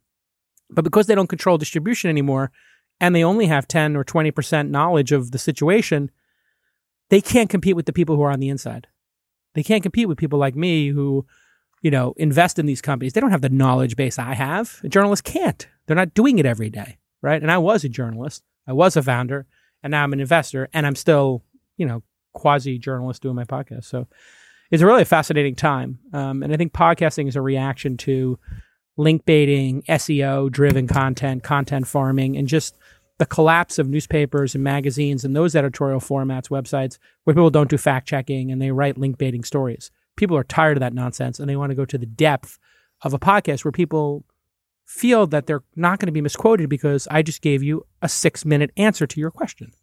But 0.71 0.85
because 0.85 1.07
they 1.07 1.15
don't 1.15 1.27
control 1.27 1.59
distribution 1.59 2.11
anymore 2.11 2.53
and 3.01 3.15
they 3.15 3.25
only 3.25 3.47
have 3.47 3.67
10 3.67 3.97
or 3.97 4.05
20% 4.05 4.69
knowledge 4.69 5.11
of 5.11 5.31
the 5.31 5.39
situation, 5.39 6.11
they 7.09 7.21
can't 7.21 7.51
compete 7.51 7.75
with 7.75 7.87
the 7.87 7.93
people 7.93 8.15
who 8.15 8.23
are 8.23 8.31
on 8.31 8.41
the 8.41 8.51
inside. 8.51 8.87
They 9.55 9.63
can't 9.63 9.83
compete 9.83 10.09
with 10.09 10.19
people 10.19 10.39
like 10.39 10.55
me 10.55 10.89
who, 10.89 11.27
you 11.83 11.91
know, 11.91 12.15
invest 12.17 12.59
in 12.59 12.67
these 12.67 12.83
companies. 12.83 13.13
They 13.13 13.21
don't 13.21 13.31
have 13.31 13.43
the 13.43 13.49
knowledge 13.49 13.97
base 13.97 14.19
I 14.19 14.35
have. 14.35 14.81
A 14.85 14.89
journalist 14.89 15.25
can't. 15.25 15.67
They're 15.87 15.97
not 15.97 16.15
doing 16.15 16.39
it 16.39 16.47
every 16.47 16.71
day, 16.71 16.99
right? 17.23 17.41
And 17.41 17.51
I 17.51 17.59
was 17.59 17.85
a 17.85 17.89
journalist. 17.89 18.43
I 18.67 18.73
was 18.73 18.97
a 18.97 19.03
founder 19.03 19.47
and 19.83 19.91
now 19.91 20.05
I'm 20.05 20.13
an 20.13 20.21
investor 20.21 20.69
and 20.73 20.87
I'm 20.87 20.95
still, 20.95 21.43
you 21.77 21.87
know, 21.87 22.03
quasi 22.33 22.79
journalist 22.79 23.23
doing 23.23 23.35
my 23.35 23.45
podcast. 23.45 23.85
So 23.85 24.07
it's 24.71 24.83
really 24.83 24.93
a 24.93 24.95
really 24.97 25.05
fascinating 25.05 25.57
time. 25.57 25.99
Um, 26.13 26.43
and 26.43 26.53
I 26.53 26.57
think 26.57 26.73
podcasting 26.73 27.27
is 27.27 27.37
a 27.37 27.43
reaction 27.43 27.97
to 27.99 28.39
link 28.97 29.25
baiting, 29.25 29.83
SEO 29.83 30.51
driven 30.51 30.87
content, 30.87 31.43
content 31.43 31.87
farming, 31.87 32.37
and 32.37 32.47
just 32.47 32.77
the 33.21 33.27
collapse 33.27 33.79
of 33.79 33.87
newspapers 33.87 34.55
and 34.55 34.65
magazines 34.65 35.27
and 35.27 35.37
those 35.37 35.55
editorial 35.55 36.01
formats, 36.01 36.49
websites 36.49 36.97
where 37.25 37.35
people 37.35 37.51
don't 37.51 37.69
do 37.69 37.77
fact 37.77 38.09
checking 38.09 38.51
and 38.51 38.63
they 38.63 38.71
write 38.71 38.97
link 38.97 39.19
baiting 39.19 39.45
stories. 39.45 39.91
People 40.17 40.39
are 40.39 40.43
tired 40.43 40.79
of 40.79 40.81
that 40.81 40.95
nonsense 40.95 41.39
and 41.39 41.47
they 41.47 41.55
want 41.55 41.69
to 41.69 41.77
go 41.77 41.85
to 41.85 41.99
the 41.99 42.07
depth 42.07 42.59
of 43.03 43.13
a 43.13 43.19
podcast 43.19 43.63
where 43.63 43.73
people 43.73 44.25
feel 44.87 45.27
that 45.27 45.47
they're 45.47 45.63
not 45.77 45.99
going 45.99 46.07
to 46.07 46.13
be 46.13 46.23
misquoted 46.23 46.71
because 46.71 47.07
I 47.11 47.21
just 47.21 47.43
gave 47.43 47.63
you 47.63 47.85
a 48.01 48.09
six 48.09 48.47
minute 48.47 48.71
answer 48.79 49.07
to 49.07 49.21
your 49.21 49.31
question. 49.31 49.75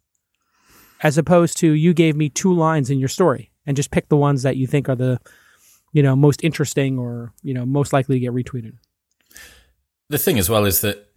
As 1.04 1.16
opposed 1.16 1.58
to 1.58 1.70
you 1.70 1.94
gave 1.94 2.16
me 2.16 2.30
two 2.30 2.52
lines 2.52 2.90
in 2.90 2.98
your 2.98 3.08
story 3.08 3.52
and 3.66 3.76
just 3.76 3.92
pick 3.92 4.08
the 4.08 4.16
ones 4.16 4.42
that 4.42 4.56
you 4.56 4.66
think 4.66 4.88
are 4.88 4.96
the, 4.96 5.20
you 5.92 6.02
know, 6.02 6.16
most 6.16 6.42
interesting 6.42 6.98
or, 6.98 7.32
you 7.44 7.54
know, 7.54 7.64
most 7.64 7.92
likely 7.92 8.16
to 8.16 8.20
get 8.20 8.32
retweeted. 8.32 8.72
The 10.08 10.18
thing 10.18 10.40
as 10.40 10.50
well 10.50 10.64
is 10.64 10.80
that 10.80 11.07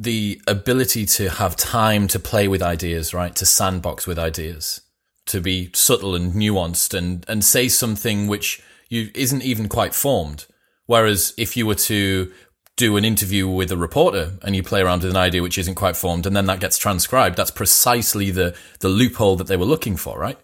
the 0.00 0.40
ability 0.46 1.04
to 1.04 1.28
have 1.28 1.54
time 1.56 2.08
to 2.08 2.18
play 2.18 2.48
with 2.48 2.62
ideas, 2.62 3.12
right? 3.12 3.36
To 3.36 3.44
sandbox 3.44 4.06
with 4.06 4.18
ideas, 4.18 4.80
to 5.26 5.42
be 5.42 5.70
subtle 5.74 6.14
and 6.14 6.32
nuanced 6.32 6.96
and, 6.96 7.22
and 7.28 7.44
say 7.44 7.68
something 7.68 8.26
which 8.26 8.62
you 8.88 9.10
isn't 9.14 9.42
even 9.42 9.68
quite 9.68 9.94
formed. 9.94 10.46
Whereas 10.86 11.34
if 11.36 11.54
you 11.54 11.66
were 11.66 11.74
to 11.74 12.32
do 12.76 12.96
an 12.96 13.04
interview 13.04 13.46
with 13.46 13.70
a 13.70 13.76
reporter 13.76 14.38
and 14.42 14.56
you 14.56 14.62
play 14.62 14.80
around 14.80 15.02
with 15.02 15.10
an 15.10 15.18
idea 15.18 15.42
which 15.42 15.58
isn't 15.58 15.74
quite 15.74 15.96
formed 15.96 16.24
and 16.24 16.34
then 16.34 16.46
that 16.46 16.60
gets 16.60 16.78
transcribed, 16.78 17.36
that's 17.36 17.50
precisely 17.50 18.30
the, 18.30 18.56
the 18.78 18.88
loophole 18.88 19.36
that 19.36 19.48
they 19.48 19.56
were 19.56 19.66
looking 19.66 19.98
for, 19.98 20.18
right? 20.18 20.38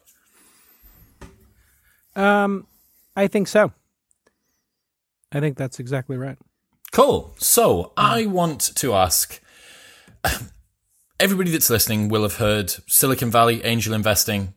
Um, 2.14 2.66
I 3.16 3.26
think 3.26 3.48
so. 3.48 3.72
I 5.32 5.40
think 5.40 5.56
that's 5.56 5.80
exactly 5.80 6.18
right. 6.18 6.36
Cool. 6.92 7.34
So 7.38 7.94
I 7.96 8.26
want 8.26 8.60
to 8.76 8.92
ask 8.92 9.40
everybody 11.20 11.50
that's 11.50 11.70
listening 11.70 12.08
will 12.08 12.22
have 12.22 12.36
heard 12.36 12.70
Silicon 12.86 13.30
Valley 13.30 13.64
angel 13.64 13.94
investing, 13.94 14.54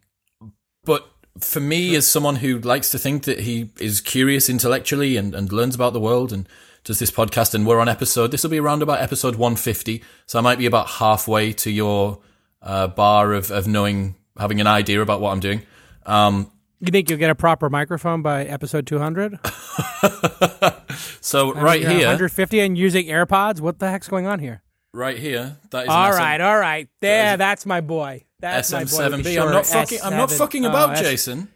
but 0.83 1.09
for 1.39 1.59
me, 1.59 1.95
as 1.95 2.07
someone 2.07 2.37
who 2.37 2.59
likes 2.59 2.91
to 2.91 2.97
think 2.97 3.23
that 3.23 3.41
he 3.41 3.71
is 3.79 4.01
curious 4.01 4.49
intellectually 4.49 5.17
and, 5.17 5.33
and 5.33 5.51
learns 5.51 5.75
about 5.75 5.93
the 5.93 5.99
world 5.99 6.33
and 6.33 6.47
does 6.83 6.99
this 6.99 7.11
podcast, 7.11 7.53
and 7.53 7.65
we're 7.65 7.79
on 7.79 7.87
episode, 7.87 8.31
this 8.31 8.43
will 8.43 8.49
be 8.49 8.59
around 8.59 8.81
about 8.81 9.01
episode 9.01 9.35
150. 9.35 10.03
So 10.25 10.39
I 10.39 10.41
might 10.41 10.57
be 10.57 10.65
about 10.65 10.87
halfway 10.87 11.53
to 11.53 11.71
your 11.71 12.19
uh, 12.61 12.87
bar 12.87 13.33
of, 13.33 13.51
of 13.51 13.67
knowing, 13.67 14.15
having 14.37 14.59
an 14.59 14.67
idea 14.67 15.01
about 15.01 15.21
what 15.21 15.31
I'm 15.31 15.39
doing. 15.39 15.61
Um, 16.05 16.51
you 16.79 16.91
think 16.91 17.09
you'll 17.09 17.19
get 17.19 17.29
a 17.29 17.35
proper 17.35 17.69
microphone 17.69 18.21
by 18.21 18.45
episode 18.45 18.87
200? 18.87 19.39
so 21.21 21.53
right 21.53 21.81
here, 21.81 22.07
150 22.07 22.59
and 22.61 22.77
using 22.77 23.07
AirPods. 23.07 23.59
What 23.59 23.79
the 23.79 23.89
heck's 23.89 24.07
going 24.07 24.27
on 24.27 24.39
here? 24.39 24.63
Right 24.93 25.17
here, 25.19 25.57
that 25.69 25.83
is 25.83 25.89
all 25.89 26.11
right. 26.11 26.41
All 26.41 26.57
right, 26.57 26.87
there. 27.01 27.37
That's 27.37 27.65
my 27.65 27.81
boy. 27.81 28.25
That's 28.39 28.71
SM7B. 28.71 29.39
I'm 29.41 29.51
not 29.51 29.65
fucking. 29.67 29.99
I'm 30.03 30.15
not 30.17 30.31
fucking 30.31 30.65
about, 30.65 30.97
Jason. 30.97 31.49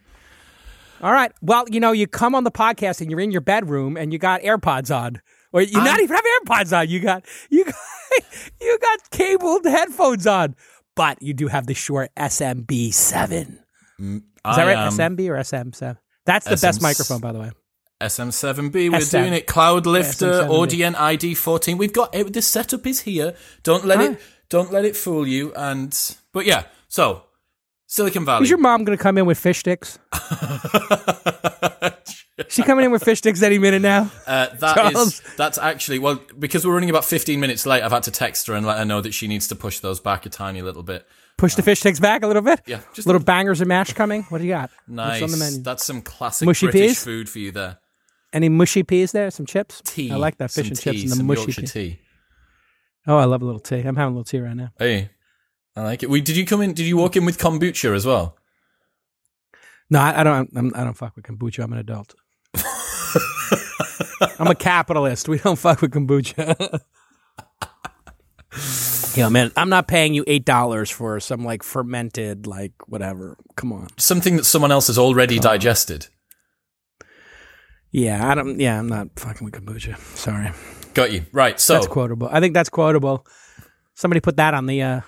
All 1.02 1.12
right. 1.12 1.32
Well, 1.42 1.64
you 1.68 1.80
know, 1.80 1.92
you 1.92 2.06
come 2.06 2.34
on 2.34 2.44
the 2.44 2.50
podcast 2.52 3.00
and 3.00 3.10
you're 3.10 3.20
in 3.20 3.30
your 3.32 3.40
bedroom 3.40 3.96
and 3.96 4.12
you 4.12 4.18
got 4.18 4.42
AirPods 4.42 4.94
on, 4.94 5.20
or 5.52 5.62
you 5.62 5.72
not 5.82 6.00
even 6.00 6.14
have 6.14 6.24
AirPods 6.44 6.76
on. 6.78 6.88
You 6.88 7.00
got 7.00 7.24
you 7.50 7.64
got 7.64 7.74
you 8.60 8.78
got 8.80 9.10
cabled 9.10 9.64
headphones 9.64 10.26
on, 10.26 10.54
but 10.94 11.20
you 11.20 11.34
do 11.34 11.48
have 11.48 11.66
the 11.66 11.74
Shure 11.74 12.08
SMB7. 12.16 13.58
Mm, 14.00 14.16
Is 14.16 14.22
that 14.44 14.58
I 14.60 14.74
right? 14.74 14.92
SMB 14.92 15.28
or 15.28 15.36
SM7? 15.36 15.96
That's 16.24 16.46
the 16.46 16.56
SM- 16.56 16.66
best 16.66 16.82
microphone, 16.82 17.20
by 17.20 17.32
the 17.32 17.40
way. 17.40 17.50
SM7B, 18.00 18.90
we're 18.90 19.00
SM. 19.00 19.18
doing 19.18 19.32
it. 19.32 19.46
Cloud 19.46 19.86
Lifter, 19.86 20.42
yeah, 20.42 20.48
Audient 20.48 20.94
ID14. 20.94 21.78
We've 21.78 21.92
got 21.92 22.14
it. 22.14 22.32
The 22.32 22.42
setup 22.42 22.86
is 22.86 23.00
here. 23.00 23.34
Don't 23.62 23.84
let 23.84 24.00
it. 24.00 24.20
Don't 24.48 24.72
let 24.72 24.84
it 24.84 24.96
fool 24.96 25.26
you. 25.26 25.52
And 25.54 26.16
but 26.32 26.46
yeah. 26.46 26.64
So 26.88 27.24
Silicon 27.86 28.24
Valley. 28.24 28.44
Is 28.44 28.50
your 28.50 28.58
mom 28.58 28.84
going 28.84 28.96
to 28.96 29.02
come 29.02 29.18
in 29.18 29.26
with 29.26 29.38
fish 29.38 29.60
sticks? 29.60 29.98
she 32.48 32.62
coming 32.62 32.84
in 32.84 32.90
with 32.90 33.04
fish 33.04 33.18
sticks 33.18 33.42
any 33.42 33.58
minute 33.58 33.82
now? 33.82 34.10
Uh, 34.26 34.48
that 34.56 34.94
is, 34.94 35.22
that's 35.36 35.58
actually 35.58 36.00
well 36.00 36.20
because 36.38 36.66
we're 36.66 36.74
running 36.74 36.90
about 36.90 37.04
15 37.04 37.38
minutes 37.38 37.66
late. 37.66 37.82
I've 37.82 37.92
had 37.92 38.02
to 38.04 38.10
text 38.10 38.46
her 38.48 38.54
and 38.54 38.66
let 38.66 38.78
her 38.78 38.84
know 38.84 39.00
that 39.00 39.14
she 39.14 39.28
needs 39.28 39.48
to 39.48 39.54
push 39.54 39.80
those 39.80 40.00
back 40.00 40.26
a 40.26 40.28
tiny 40.28 40.62
little 40.62 40.82
bit. 40.82 41.06
Push 41.36 41.54
the 41.54 41.62
fish 41.62 41.80
sticks 41.80 42.00
back 42.00 42.22
a 42.22 42.26
little 42.26 42.42
bit. 42.42 42.60
Yeah, 42.66 42.80
just 42.94 43.06
little 43.06 43.22
bangers 43.22 43.60
and 43.60 43.68
mash 43.68 43.92
coming. 43.92 44.22
What 44.24 44.38
do 44.38 44.44
you 44.44 44.52
got? 44.52 44.70
Nice. 44.88 45.20
What's 45.20 45.32
on 45.32 45.38
the 45.38 45.44
menu? 45.44 45.62
That's 45.62 45.84
some 45.84 46.02
classic 46.02 46.46
mushy 46.46 46.66
British 46.66 46.90
peas? 46.90 47.04
food 47.04 47.28
for 47.28 47.38
you 47.38 47.52
there. 47.52 47.78
Any 48.34 48.48
mushy 48.48 48.82
peas 48.82 49.12
there? 49.12 49.30
Some 49.30 49.46
chips. 49.46 49.80
Tea. 49.84 50.10
I 50.10 50.16
like 50.16 50.38
that 50.38 50.50
fish 50.50 50.66
and 50.66 50.76
tea, 50.76 50.90
chips 50.90 51.12
and 51.12 51.20
the 51.20 51.24
mushy 51.24 51.42
Yorkshire 51.42 51.60
pea. 51.62 51.66
tea. 51.68 52.00
Oh, 53.06 53.16
I 53.16 53.26
love 53.26 53.42
a 53.42 53.44
little 53.44 53.60
tea. 53.60 53.80
I'm 53.80 53.94
having 53.94 54.14
a 54.14 54.18
little 54.18 54.24
tea 54.24 54.40
right 54.40 54.56
now. 54.56 54.70
Hey, 54.76 55.10
I 55.76 55.82
like 55.82 56.02
it. 56.02 56.10
Wait, 56.10 56.24
did 56.24 56.36
you 56.36 56.44
come 56.44 56.60
in? 56.60 56.72
Did 56.72 56.86
you 56.86 56.96
walk 56.96 57.16
in 57.16 57.24
with 57.24 57.38
kombucha 57.38 57.94
as 57.94 58.04
well? 58.04 58.36
No, 59.88 60.00
I, 60.00 60.20
I 60.20 60.24
don't. 60.24 60.50
I'm, 60.56 60.72
I 60.74 60.80
do 60.80 60.84
not 60.86 60.96
fuck 60.96 61.14
with 61.14 61.26
kombucha. 61.26 61.62
I'm 61.62 61.72
an 61.72 61.78
adult. 61.78 62.16
I'm 64.40 64.48
a 64.48 64.54
capitalist. 64.56 65.28
We 65.28 65.38
don't 65.38 65.58
fuck 65.58 65.80
with 65.80 65.92
kombucha. 65.92 66.80
yeah, 69.16 69.28
man, 69.28 69.52
I'm 69.56 69.68
not 69.68 69.86
paying 69.86 70.12
you 70.12 70.24
eight 70.26 70.44
dollars 70.44 70.90
for 70.90 71.20
some 71.20 71.44
like 71.44 71.62
fermented, 71.62 72.48
like 72.48 72.72
whatever. 72.88 73.36
Come 73.54 73.72
on, 73.72 73.88
something 73.96 74.36
that 74.38 74.44
someone 74.44 74.72
else 74.72 74.88
has 74.88 74.98
already 74.98 75.38
digested. 75.38 76.08
Yeah, 77.94 78.28
I 78.28 78.34
don't. 78.34 78.58
Yeah, 78.58 78.76
I'm 78.76 78.88
not 78.88 79.08
fucking 79.14 79.44
with 79.44 79.54
kombucha. 79.54 79.96
Sorry. 80.16 80.50
Got 80.94 81.12
you 81.12 81.26
right. 81.30 81.60
So 81.60 81.74
that's 81.74 81.86
quotable. 81.86 82.28
I 82.28 82.40
think 82.40 82.52
that's 82.52 82.68
quotable. 82.68 83.24
Somebody 83.94 84.18
put 84.18 84.36
that 84.38 84.52
on 84.52 84.66
the 84.66 84.82
uh, 84.82 85.00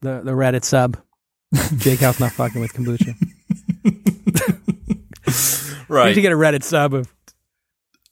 the 0.00 0.22
the 0.24 0.32
Reddit 0.32 0.64
sub. 0.64 0.96
Jake 1.76 2.00
House 2.00 2.18
not 2.18 2.32
fucking 2.32 2.60
with 2.60 2.72
kombucha. 2.72 3.14
right. 5.88 6.08
need 6.08 6.14
to 6.14 6.20
get 6.20 6.32
a 6.32 6.36
Reddit 6.36 6.64
sub 6.64 6.94
of 6.94 7.14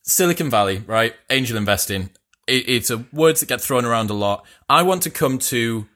Silicon 0.03 0.49
Valley, 0.49 0.85
right? 0.87 1.13
Angel 1.29 1.57
investing. 1.57 2.11
It, 2.47 2.69
it's 2.69 2.91
a 2.91 3.05
words 3.13 3.41
that 3.41 3.49
get 3.49 3.61
thrown 3.61 3.85
around 3.85 4.11
a 4.11 4.15
lot. 4.15 4.47
I 4.71 4.85
want 4.85 5.03
to 5.03 5.11
come 5.11 5.39
to 5.39 5.89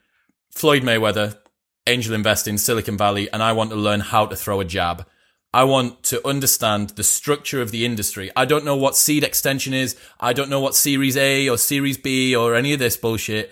Floyd 0.51 0.83
Mayweather, 0.83 1.39
angel 1.87 2.17
investing, 2.17 2.59
Silicon 2.59 2.99
Valley, 2.99 3.31
and 3.33 3.45
I 3.45 3.53
want 3.53 3.71
to 3.71 3.77
learn 3.77 4.01
how 4.01 4.27
to 4.27 4.35
throw 4.35 4.59
a 4.59 4.65
jab. 4.65 5.07
I 5.53 5.65
want 5.65 6.03
to 6.05 6.27
understand 6.27 6.91
the 6.91 7.03
structure 7.03 7.63
of 7.63 7.71
the 7.71 7.85
industry. 7.85 8.31
I 8.37 8.45
don't 8.45 8.65
know 8.65 8.77
what 8.77 8.97
seed 8.97 9.25
extension 9.25 9.73
is. 9.73 9.97
I 10.21 10.33
don't 10.33 10.51
know 10.51 10.61
what 10.61 10.75
Series 10.75 11.17
A 11.17 11.49
or 11.49 11.57
Series 11.57 11.97
B 11.97 12.37
or 12.37 12.55
any 12.55 12.73
of 12.73 12.79
this 12.79 12.97
bullshit. 12.97 13.51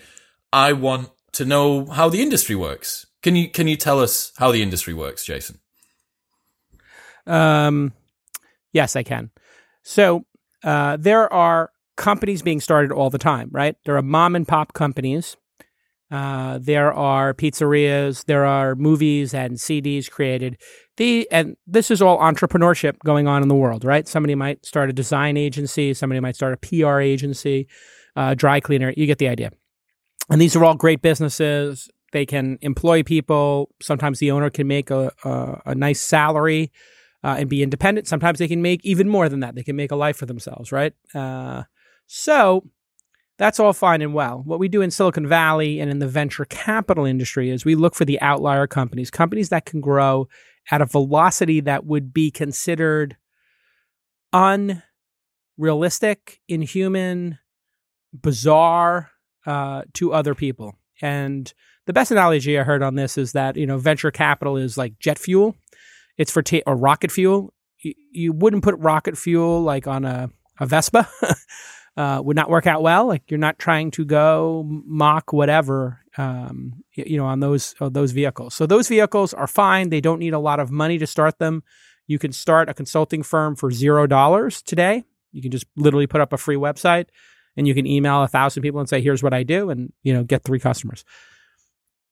I 0.53 0.73
want 0.73 1.09
to 1.33 1.45
know 1.45 1.85
how 1.85 2.09
the 2.09 2.21
industry 2.21 2.55
works. 2.55 3.07
Can 3.23 3.35
you 3.35 3.49
can 3.49 3.67
you 3.67 3.75
tell 3.75 3.99
us 3.99 4.31
how 4.37 4.51
the 4.51 4.61
industry 4.61 4.93
works, 4.93 5.25
Jason? 5.25 5.59
Um, 7.25 7.93
yes, 8.71 8.95
I 8.95 9.03
can. 9.03 9.31
So 9.83 10.25
uh, 10.63 10.97
there 10.97 11.31
are 11.33 11.71
companies 11.95 12.41
being 12.41 12.61
started 12.61 12.91
all 12.91 13.09
the 13.09 13.17
time, 13.17 13.49
right? 13.51 13.75
There 13.85 13.97
are 13.97 14.01
mom 14.01 14.35
and 14.35 14.47
pop 14.47 14.73
companies. 14.73 15.35
Uh, 16.09 16.59
there 16.61 16.93
are 16.93 17.33
pizzerias. 17.33 18.25
There 18.25 18.45
are 18.45 18.75
movies 18.75 19.33
and 19.33 19.57
CDs 19.57 20.09
created. 20.09 20.57
The 20.97 21.27
and 21.31 21.55
this 21.67 21.91
is 21.91 22.01
all 22.01 22.19
entrepreneurship 22.19 22.99
going 23.05 23.27
on 23.27 23.41
in 23.43 23.47
the 23.47 23.55
world, 23.55 23.85
right? 23.85 24.07
Somebody 24.07 24.35
might 24.35 24.65
start 24.65 24.89
a 24.89 24.93
design 24.93 25.37
agency. 25.37 25.93
Somebody 25.93 26.19
might 26.19 26.35
start 26.35 26.53
a 26.53 26.57
PR 26.57 26.99
agency, 26.99 27.67
uh, 28.15 28.33
dry 28.33 28.59
cleaner. 28.59 28.93
You 28.97 29.05
get 29.05 29.19
the 29.19 29.29
idea. 29.29 29.51
And 30.29 30.41
these 30.41 30.55
are 30.55 30.65
all 30.65 30.75
great 30.75 31.01
businesses. 31.01 31.89
They 32.13 32.25
can 32.25 32.57
employ 32.61 33.03
people. 33.03 33.69
Sometimes 33.81 34.19
the 34.19 34.31
owner 34.31 34.49
can 34.49 34.67
make 34.67 34.89
a, 34.89 35.11
a, 35.23 35.61
a 35.67 35.75
nice 35.75 36.01
salary 36.01 36.71
uh, 37.23 37.35
and 37.39 37.49
be 37.49 37.61
independent. 37.61 38.07
Sometimes 38.07 38.39
they 38.39 38.47
can 38.47 38.61
make 38.61 38.83
even 38.83 39.07
more 39.07 39.29
than 39.29 39.41
that. 39.41 39.55
They 39.55 39.63
can 39.63 39.75
make 39.75 39.91
a 39.91 39.95
life 39.95 40.17
for 40.17 40.25
themselves, 40.25 40.71
right? 40.71 40.93
Uh, 41.13 41.63
so 42.07 42.63
That's 43.37 43.59
all 43.59 43.73
fine 43.73 44.01
and 44.01 44.13
well. 44.13 44.41
What 44.45 44.59
we 44.59 44.67
do 44.67 44.81
in 44.81 44.89
Silicon 44.89 45.27
Valley 45.27 45.79
and 45.79 45.91
in 45.91 45.99
the 45.99 46.07
venture 46.07 46.45
capital 46.45 47.05
industry 47.05 47.51
is 47.51 47.65
we 47.65 47.75
look 47.75 47.93
for 47.93 48.05
the 48.05 48.19
outlier 48.21 48.65
companies, 48.65 49.11
companies 49.11 49.49
that 49.49 49.65
can 49.65 49.79
grow 49.79 50.27
at 50.71 50.81
a 50.81 50.85
velocity 50.85 51.59
that 51.61 51.85
would 51.85 52.13
be 52.13 52.31
considered 52.31 53.17
unrealistic, 54.33 56.41
inhuman, 56.47 57.39
bizarre 58.13 59.11
uh, 59.45 59.83
to 59.93 60.13
other 60.13 60.35
people. 60.35 60.77
And 61.01 61.51
the 61.85 61.93
best 61.93 62.11
analogy 62.11 62.59
I 62.59 62.63
heard 62.63 62.83
on 62.83 62.95
this 62.95 63.17
is 63.17 63.31
that 63.31 63.55
you 63.55 63.65
know 63.65 63.77
venture 63.77 64.11
capital 64.11 64.57
is 64.57 64.77
like 64.77 64.99
jet 64.99 65.17
fuel. 65.17 65.55
It's 66.17 66.31
for 66.31 66.41
ta- 66.41 66.59
or 66.65 66.75
rocket 66.75 67.11
fuel. 67.11 67.53
You, 67.79 67.93
you 68.11 68.33
wouldn't 68.33 68.63
put 68.63 68.75
rocket 68.79 69.17
fuel 69.17 69.61
like 69.61 69.87
on 69.87 70.03
a, 70.03 70.29
a 70.59 70.65
Vespa. 70.65 71.07
uh, 71.97 72.21
would 72.23 72.35
not 72.35 72.49
work 72.49 72.67
out 72.67 72.83
well. 72.83 73.07
Like 73.07 73.29
you're 73.29 73.39
not 73.39 73.57
trying 73.57 73.89
to 73.91 74.05
go 74.05 74.63
Mach 74.85 75.33
whatever, 75.33 75.99
um, 76.17 76.83
you 76.93 77.17
know, 77.17 77.25
on 77.25 77.39
those 77.39 77.75
uh, 77.79 77.89
those 77.89 78.11
vehicles. 78.11 78.53
So 78.53 78.67
those 78.67 78.87
vehicles 78.87 79.33
are 79.33 79.47
fine. 79.47 79.89
They 79.89 79.99
don't 79.99 80.19
need 80.19 80.33
a 80.33 80.39
lot 80.39 80.59
of 80.59 80.69
money 80.69 80.99
to 80.99 81.07
start 81.07 81.39
them. 81.39 81.63
You 82.05 82.19
can 82.19 82.31
start 82.31 82.69
a 82.69 82.73
consulting 82.73 83.23
firm 83.23 83.55
for 83.55 83.71
zero 83.71 84.05
dollars 84.05 84.61
today. 84.61 85.03
You 85.31 85.41
can 85.41 85.51
just 85.51 85.65
literally 85.75 86.07
put 86.07 86.21
up 86.21 86.31
a 86.31 86.37
free 86.37 86.55
website, 86.55 87.07
and 87.57 87.67
you 87.67 87.73
can 87.73 87.87
email 87.87 88.21
a 88.21 88.27
thousand 88.27 88.61
people 88.61 88.79
and 88.79 88.87
say, 88.87 89.01
"Here's 89.01 89.23
what 89.23 89.33
I 89.33 89.41
do," 89.41 89.71
and 89.71 89.91
you 90.03 90.13
know, 90.13 90.23
get 90.23 90.43
three 90.43 90.59
customers. 90.59 91.03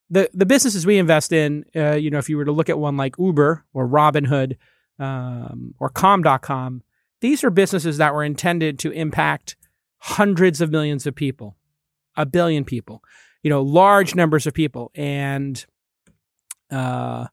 The 0.10 0.32
the 0.34 0.48
businesses 0.48 0.88
we 0.88 0.98
invest 0.98 1.32
in, 1.32 1.64
uh, 1.76 1.94
you 1.94 2.10
know, 2.10 2.18
if 2.18 2.28
you 2.28 2.38
were 2.38 2.46
to 2.46 2.52
look 2.52 2.70
at 2.70 2.80
one 2.80 2.98
like 2.98 3.16
Uber 3.20 3.66
or 3.72 3.88
Robinhood 3.88 4.58
um, 4.98 5.76
or 5.80 5.90
Calm.com, 5.90 6.82
these 7.22 7.44
are 7.44 7.52
businesses 7.52 7.98
that 7.98 8.16
were 8.16 8.24
intended 8.24 8.80
to 8.80 8.92
impact 8.92 9.56
hundreds 10.00 10.62
of 10.62 10.72
millions 10.72 11.06
of 11.08 11.16
people, 11.16 11.56
a 12.16 12.26
billion 12.26 12.64
people, 12.64 13.04
you 13.44 13.50
know, 13.50 13.62
large 13.62 14.16
numbers 14.16 14.48
of 14.48 14.54
people. 14.54 14.92
And, 14.96 15.66
uh, 16.72 17.28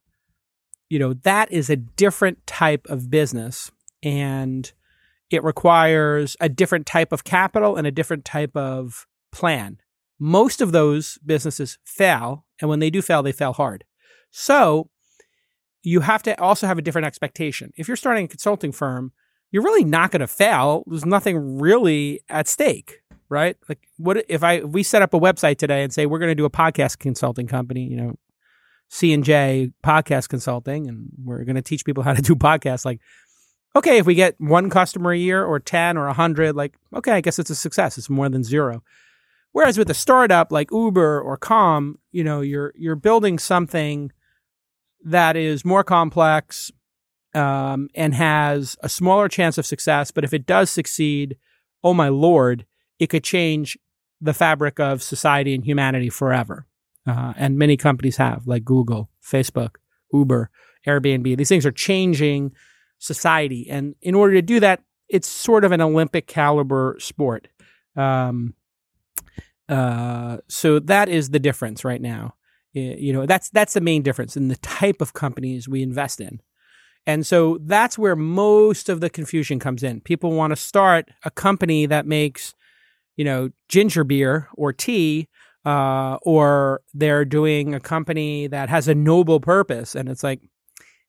you 0.89 0.99
know, 0.99 1.15
that 1.15 1.51
is 1.53 1.71
a 1.71 1.77
different 1.77 2.47
type 2.47 2.87
of 2.89 3.11
business. 3.11 3.71
And 4.03 4.71
it 5.31 5.43
requires 5.43 6.37
a 6.41 6.49
different 6.49 6.87
type 6.87 7.13
of 7.13 7.25
capital 7.25 7.77
and 7.77 7.87
a 7.87 7.91
different 7.91 8.25
type 8.25 8.57
of 8.57 9.07
plan. 9.33 9.79
Most 10.19 10.61
of 10.61 10.73
those 10.73 11.19
businesses 11.25 11.79
fail. 11.85 12.45
And 12.61 12.69
when 12.69 12.79
they 12.79 12.91
do 12.91 13.03
fail, 13.03 13.23
they 13.23 13.33
fail 13.33 13.55
hard. 13.55 13.85
So 14.31 14.91
you 15.83 16.01
have 16.01 16.23
to 16.25 16.41
also 16.41 16.67
have 16.67 16.79
a 16.79 16.83
different 16.83 17.07
expectation. 17.07 17.73
If 17.77 17.89
you're 17.89 17.97
starting 17.97 18.27
a 18.27 18.29
consulting 18.29 18.73
firm, 18.73 19.13
you're 19.53 19.63
really 19.63 19.85
not 19.85 20.11
going 20.11 20.21
to 20.21 20.27
fail. 20.27 20.83
There's 20.87 21.07
nothing 21.07 21.61
really 21.61 22.23
at 22.29 22.49
stake, 22.49 23.03
right? 23.29 23.57
Like, 23.69 23.87
what 23.99 24.25
if 24.29 24.43
I 24.43 24.55
if 24.55 24.65
we 24.65 24.83
set 24.83 25.03
up 25.03 25.15
a 25.15 25.21
website 25.21 25.59
today 25.59 25.85
and 25.85 25.93
say 25.93 26.07
we're 26.07 26.19
going 26.19 26.31
to 26.31 26.35
do 26.35 26.47
a 26.47 26.51
podcast 26.51 26.99
consulting 26.99 27.47
company, 27.47 27.85
you 27.85 27.97
know, 27.97 28.15
C 28.89 29.13
and 29.13 29.23
J 29.23 29.71
Podcast 29.85 30.29
Consulting, 30.29 30.89
and 30.89 31.11
we're 31.23 31.45
going 31.45 31.57
to 31.57 31.63
teach 31.63 31.85
people 31.85 32.03
how 32.03 32.15
to 32.15 32.23
do 32.23 32.35
podcasts. 32.35 32.85
Like, 32.85 33.01
okay, 33.77 33.99
if 33.99 34.07
we 34.07 34.15
get 34.15 34.35
one 34.39 34.71
customer 34.71 35.13
a 35.13 35.19
year, 35.19 35.45
or 35.45 35.61
ten, 35.61 35.97
or 35.97 36.09
a 36.09 36.13
hundred, 36.15 36.57
like, 36.57 36.75
okay, 36.95 37.13
I 37.13 37.21
guess 37.21 37.39
it's 37.39 37.51
a 37.51 37.55
success. 37.55 37.99
It's 37.99 38.11
more 38.11 38.29
than 38.29 38.43
zero. 38.43 38.83
Whereas 39.53 39.77
with 39.77 39.91
a 39.91 39.95
startup 39.95 40.51
like 40.51 40.71
Uber 40.73 41.21
or 41.21 41.37
Calm, 41.37 41.99
you 42.11 42.25
know, 42.25 42.41
you're 42.41 42.73
you're 42.75 42.97
building 42.97 43.39
something 43.39 44.13
that 45.05 45.37
is 45.37 45.63
more 45.65 45.85
complex, 45.85 46.71
um, 47.35 47.89
and 47.95 48.15
has 48.15 48.77
a 48.83 48.89
smaller 48.89 49.29
chance 49.29 49.59
of 49.59 49.67
success. 49.67 50.11
But 50.11 50.25
if 50.25 50.33
it 50.33 50.47
does 50.47 50.71
succeed, 50.71 51.37
oh 51.83 51.95
my 51.95 52.09
lord, 52.09 52.67
it 52.99 53.09
could 53.09 53.25
change 53.25 53.79
the 54.21 54.35
fabric 54.35 54.79
of 54.79 55.03
society 55.03 55.55
and 55.55 55.65
humanity 55.65 56.09
forever. 56.09 56.67
Uh, 57.07 57.33
and 57.37 57.59
many 57.59 57.77
companies 57.77 58.17
have, 58.17 58.47
like 58.47 58.65
Google, 58.65 59.11
Facebook, 59.23 59.77
Uber, 60.13 60.51
Airbnb. 60.87 61.37
These 61.37 61.49
things 61.49 61.67
are 61.67 61.73
changing 61.73 62.53
society. 62.99 63.69
And 63.69 63.97
in 64.01 64.15
order 64.15 64.35
to 64.35 64.43
do 64.43 64.61
that, 64.61 64.83
it's 65.09 65.29
sort 65.29 65.65
of 65.65 65.73
an 65.73 65.81
Olympic 65.81 66.27
caliber 66.27 66.97
sport. 67.01 67.49
Um, 67.97 68.55
uh, 69.69 70.39
so 70.49 70.79
that 70.79 71.09
is 71.09 71.31
the 71.31 71.39
difference 71.39 71.85
right 71.85 72.01
now. 72.01 72.35
You 72.73 73.13
know, 73.13 73.27
that's 73.27 73.51
that's 73.51 73.75
the 73.75 73.83
main 73.83 74.03
difference 74.03 74.35
in 74.35 74.49
the 74.49 74.57
type 74.57 75.03
of 75.03 75.13
companies 75.13 75.69
we 75.69 75.83
invest 75.83 76.21
in. 76.21 76.41
And 77.07 77.27
so 77.27 77.59
that's 77.63 77.99
where 77.99 78.15
most 78.17 78.89
of 78.89 79.01
the 79.01 79.11
confusion 79.11 79.59
comes 79.59 79.83
in. 79.83 80.01
People 80.01 80.33
want 80.33 80.53
to 80.53 80.57
start 80.57 81.09
a 81.25 81.31
company 81.31 81.87
that 81.87 82.07
makes, 82.07 82.55
you 83.17 83.25
know, 83.25 83.51
ginger 83.69 84.05
beer 84.05 84.49
or 84.55 84.73
tea, 84.73 85.29
uh, 85.65 86.19
or 86.23 86.81
they're 86.95 87.25
doing 87.25 87.75
a 87.75 87.81
company 87.81 88.47
that 88.47 88.69
has 88.69 88.89
a 88.89 88.95
noble 88.95 89.41
purpose. 89.41 89.95
And 89.95 90.09
it's 90.09 90.23
like, 90.23 90.41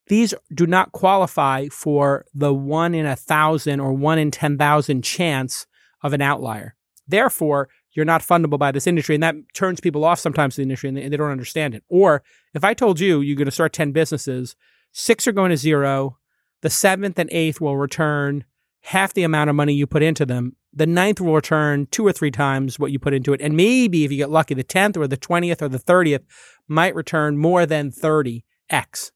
these 0.07 0.33
do 0.53 0.67
not 0.67 0.91
qualify 0.91 1.67
for 1.69 2.25
the 2.33 2.53
one 2.53 2.93
in 2.93 3.05
a 3.05 3.15
thousand 3.15 3.79
or 3.79 3.93
one 3.93 4.19
in 4.19 4.31
10,000 4.31 5.01
chance 5.03 5.65
of 6.01 6.13
an 6.13 6.21
outlier. 6.21 6.75
Therefore, 7.07 7.69
you're 7.91 8.05
not 8.05 8.21
fundable 8.21 8.59
by 8.59 8.71
this 8.71 8.87
industry. 8.87 9.15
And 9.15 9.23
that 9.23 9.35
turns 9.53 9.79
people 9.79 10.03
off 10.03 10.19
sometimes 10.19 10.55
to 10.55 10.57
the 10.57 10.63
industry 10.63 10.89
and 10.89 10.97
they, 10.97 11.03
and 11.03 11.13
they 11.13 11.17
don't 11.17 11.31
understand 11.31 11.75
it. 11.75 11.83
Or 11.87 12.23
if 12.53 12.63
I 12.63 12.73
told 12.73 12.99
you 12.99 13.21
you're 13.21 13.37
going 13.37 13.45
to 13.45 13.51
start 13.51 13.71
10 13.73 13.91
businesses 13.91 14.55
Six 14.93 15.27
are 15.27 15.31
going 15.31 15.49
to 15.49 15.57
zero. 15.57 16.17
The 16.61 16.69
seventh 16.69 17.19
and 17.19 17.29
eighth 17.31 17.59
will 17.59 17.75
return 17.75 18.45
half 18.83 19.13
the 19.13 19.23
amount 19.23 19.49
of 19.49 19.55
money 19.55 19.73
you 19.73 19.87
put 19.87 20.03
into 20.03 20.25
them. 20.25 20.55
The 20.71 20.85
ninth 20.85 21.19
will 21.19 21.33
return 21.33 21.87
two 21.91 22.05
or 22.05 22.13
three 22.13 22.31
times 22.31 22.79
what 22.79 22.91
you 22.91 22.99
put 22.99 23.13
into 23.13 23.33
it. 23.33 23.41
And 23.41 23.57
maybe 23.57 24.05
if 24.05 24.11
you 24.11 24.17
get 24.17 24.29
lucky, 24.29 24.53
the 24.53 24.63
10th 24.63 24.97
or 24.97 25.07
the 25.07 25.17
20th 25.17 25.61
or 25.61 25.67
the 25.67 25.79
30th 25.79 26.23
might 26.67 26.95
return 26.95 27.37
more 27.37 27.65
than 27.65 27.91
30x. 27.91 29.11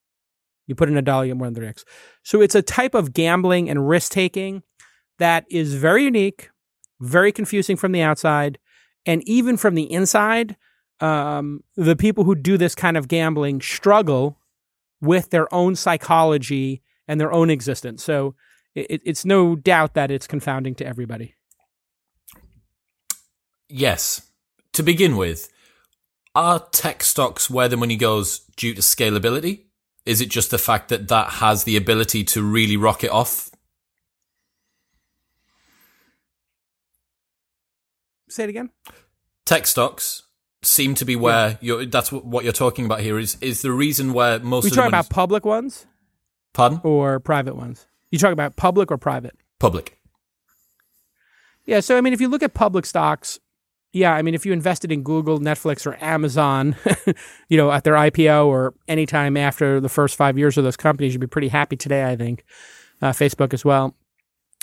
You 0.65 0.75
put 0.75 0.89
in 0.89 0.97
a 0.97 1.01
dollar, 1.01 1.25
you 1.25 1.33
get 1.33 1.37
more 1.37 1.49
than 1.49 1.63
30x. 1.63 1.83
So 2.23 2.41
it's 2.41 2.55
a 2.55 2.61
type 2.61 2.93
of 2.93 3.13
gambling 3.13 3.69
and 3.69 3.87
risk 3.87 4.11
taking 4.11 4.63
that 5.19 5.45
is 5.49 5.75
very 5.75 6.03
unique, 6.03 6.49
very 6.99 7.31
confusing 7.31 7.77
from 7.77 7.91
the 7.91 8.01
outside. 8.01 8.57
And 9.05 9.27
even 9.27 9.57
from 9.57 9.75
the 9.75 9.91
inside, 9.91 10.57
um, 10.99 11.63
the 11.75 11.95
people 11.95 12.23
who 12.23 12.35
do 12.35 12.57
this 12.57 12.75
kind 12.75 12.97
of 12.97 13.07
gambling 13.07 13.61
struggle 13.61 14.37
with 15.01 15.29
their 15.29 15.53
own 15.53 15.75
psychology 15.75 16.81
and 17.07 17.19
their 17.19 17.31
own 17.31 17.49
existence. 17.49 18.03
So 18.03 18.35
it, 18.75 19.01
it's 19.05 19.25
no 19.25 19.55
doubt 19.55 19.93
that 19.95 20.11
it's 20.11 20.27
confounding 20.27 20.75
to 20.75 20.85
everybody. 20.85 21.35
Yes. 23.69 24.21
To 24.73 24.83
begin 24.83 25.17
with, 25.17 25.49
are 26.35 26.59
tech 26.71 27.03
stocks 27.03 27.49
where 27.49 27.67
the 27.67 27.77
money 27.77 27.95
goes 27.95 28.39
due 28.55 28.73
to 28.73 28.81
scalability? 28.81 29.65
Is 30.05 30.21
it 30.21 30.29
just 30.29 30.51
the 30.51 30.57
fact 30.57 30.89
that 30.89 31.07
that 31.09 31.33
has 31.33 31.63
the 31.63 31.75
ability 31.75 32.23
to 32.25 32.43
really 32.43 32.77
rocket 32.77 33.09
off? 33.11 33.49
Say 38.29 38.43
it 38.43 38.49
again. 38.49 38.69
Tech 39.45 39.65
stocks 39.65 40.26
seem 40.63 40.95
to 40.95 41.05
be 41.05 41.15
where 41.15 41.49
yeah. 41.49 41.55
you're. 41.61 41.85
That's 41.85 42.11
what 42.11 42.43
you're 42.43 42.53
talking 42.53 42.85
about 42.85 43.01
here. 43.01 43.17
Is 43.17 43.37
is 43.41 43.61
the 43.61 43.71
reason 43.71 44.13
where 44.13 44.39
most 44.39 44.65
we 44.65 44.69
talk 44.71 44.87
about 44.87 45.09
public 45.09 45.45
ones, 45.45 45.85
pardon, 46.53 46.81
or 46.83 47.19
private 47.19 47.55
ones? 47.55 47.87
You 48.11 48.19
talk 48.19 48.33
about 48.33 48.55
public 48.55 48.91
or 48.91 48.97
private? 48.97 49.35
Public. 49.59 49.99
Yeah. 51.65 51.79
So 51.81 51.97
I 51.97 52.01
mean, 52.01 52.13
if 52.13 52.21
you 52.21 52.27
look 52.27 52.43
at 52.43 52.53
public 52.53 52.85
stocks, 52.85 53.39
yeah, 53.93 54.13
I 54.13 54.21
mean, 54.21 54.33
if 54.33 54.45
you 54.45 54.53
invested 54.53 54.91
in 54.91 55.03
Google, 55.03 55.39
Netflix, 55.39 55.85
or 55.85 55.97
Amazon, 56.03 56.75
you 57.49 57.57
know, 57.57 57.71
at 57.71 57.83
their 57.83 57.95
IPO 57.95 58.47
or 58.47 58.73
anytime 58.87 59.37
after 59.37 59.79
the 59.79 59.89
first 59.89 60.15
five 60.15 60.37
years 60.37 60.57
of 60.57 60.63
those 60.63 60.77
companies, 60.77 61.13
you'd 61.13 61.19
be 61.19 61.27
pretty 61.27 61.49
happy 61.49 61.75
today. 61.75 62.05
I 62.05 62.15
think, 62.15 62.43
uh, 63.01 63.11
Facebook 63.11 63.53
as 63.53 63.63
well, 63.63 63.95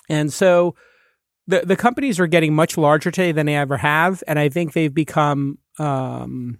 and 0.09 0.33
so 0.33 0.75
the 1.47 1.61
the 1.61 1.77
companies 1.77 2.19
are 2.19 2.27
getting 2.27 2.55
much 2.55 2.77
larger 2.77 3.11
today 3.11 3.33
than 3.33 3.47
they 3.47 3.57
ever 3.57 3.77
have, 3.79 4.23
and 4.27 4.39
I 4.39 4.49
think 4.49 4.73
they've 4.73 4.93
become 4.93 5.59
um, 5.79 6.59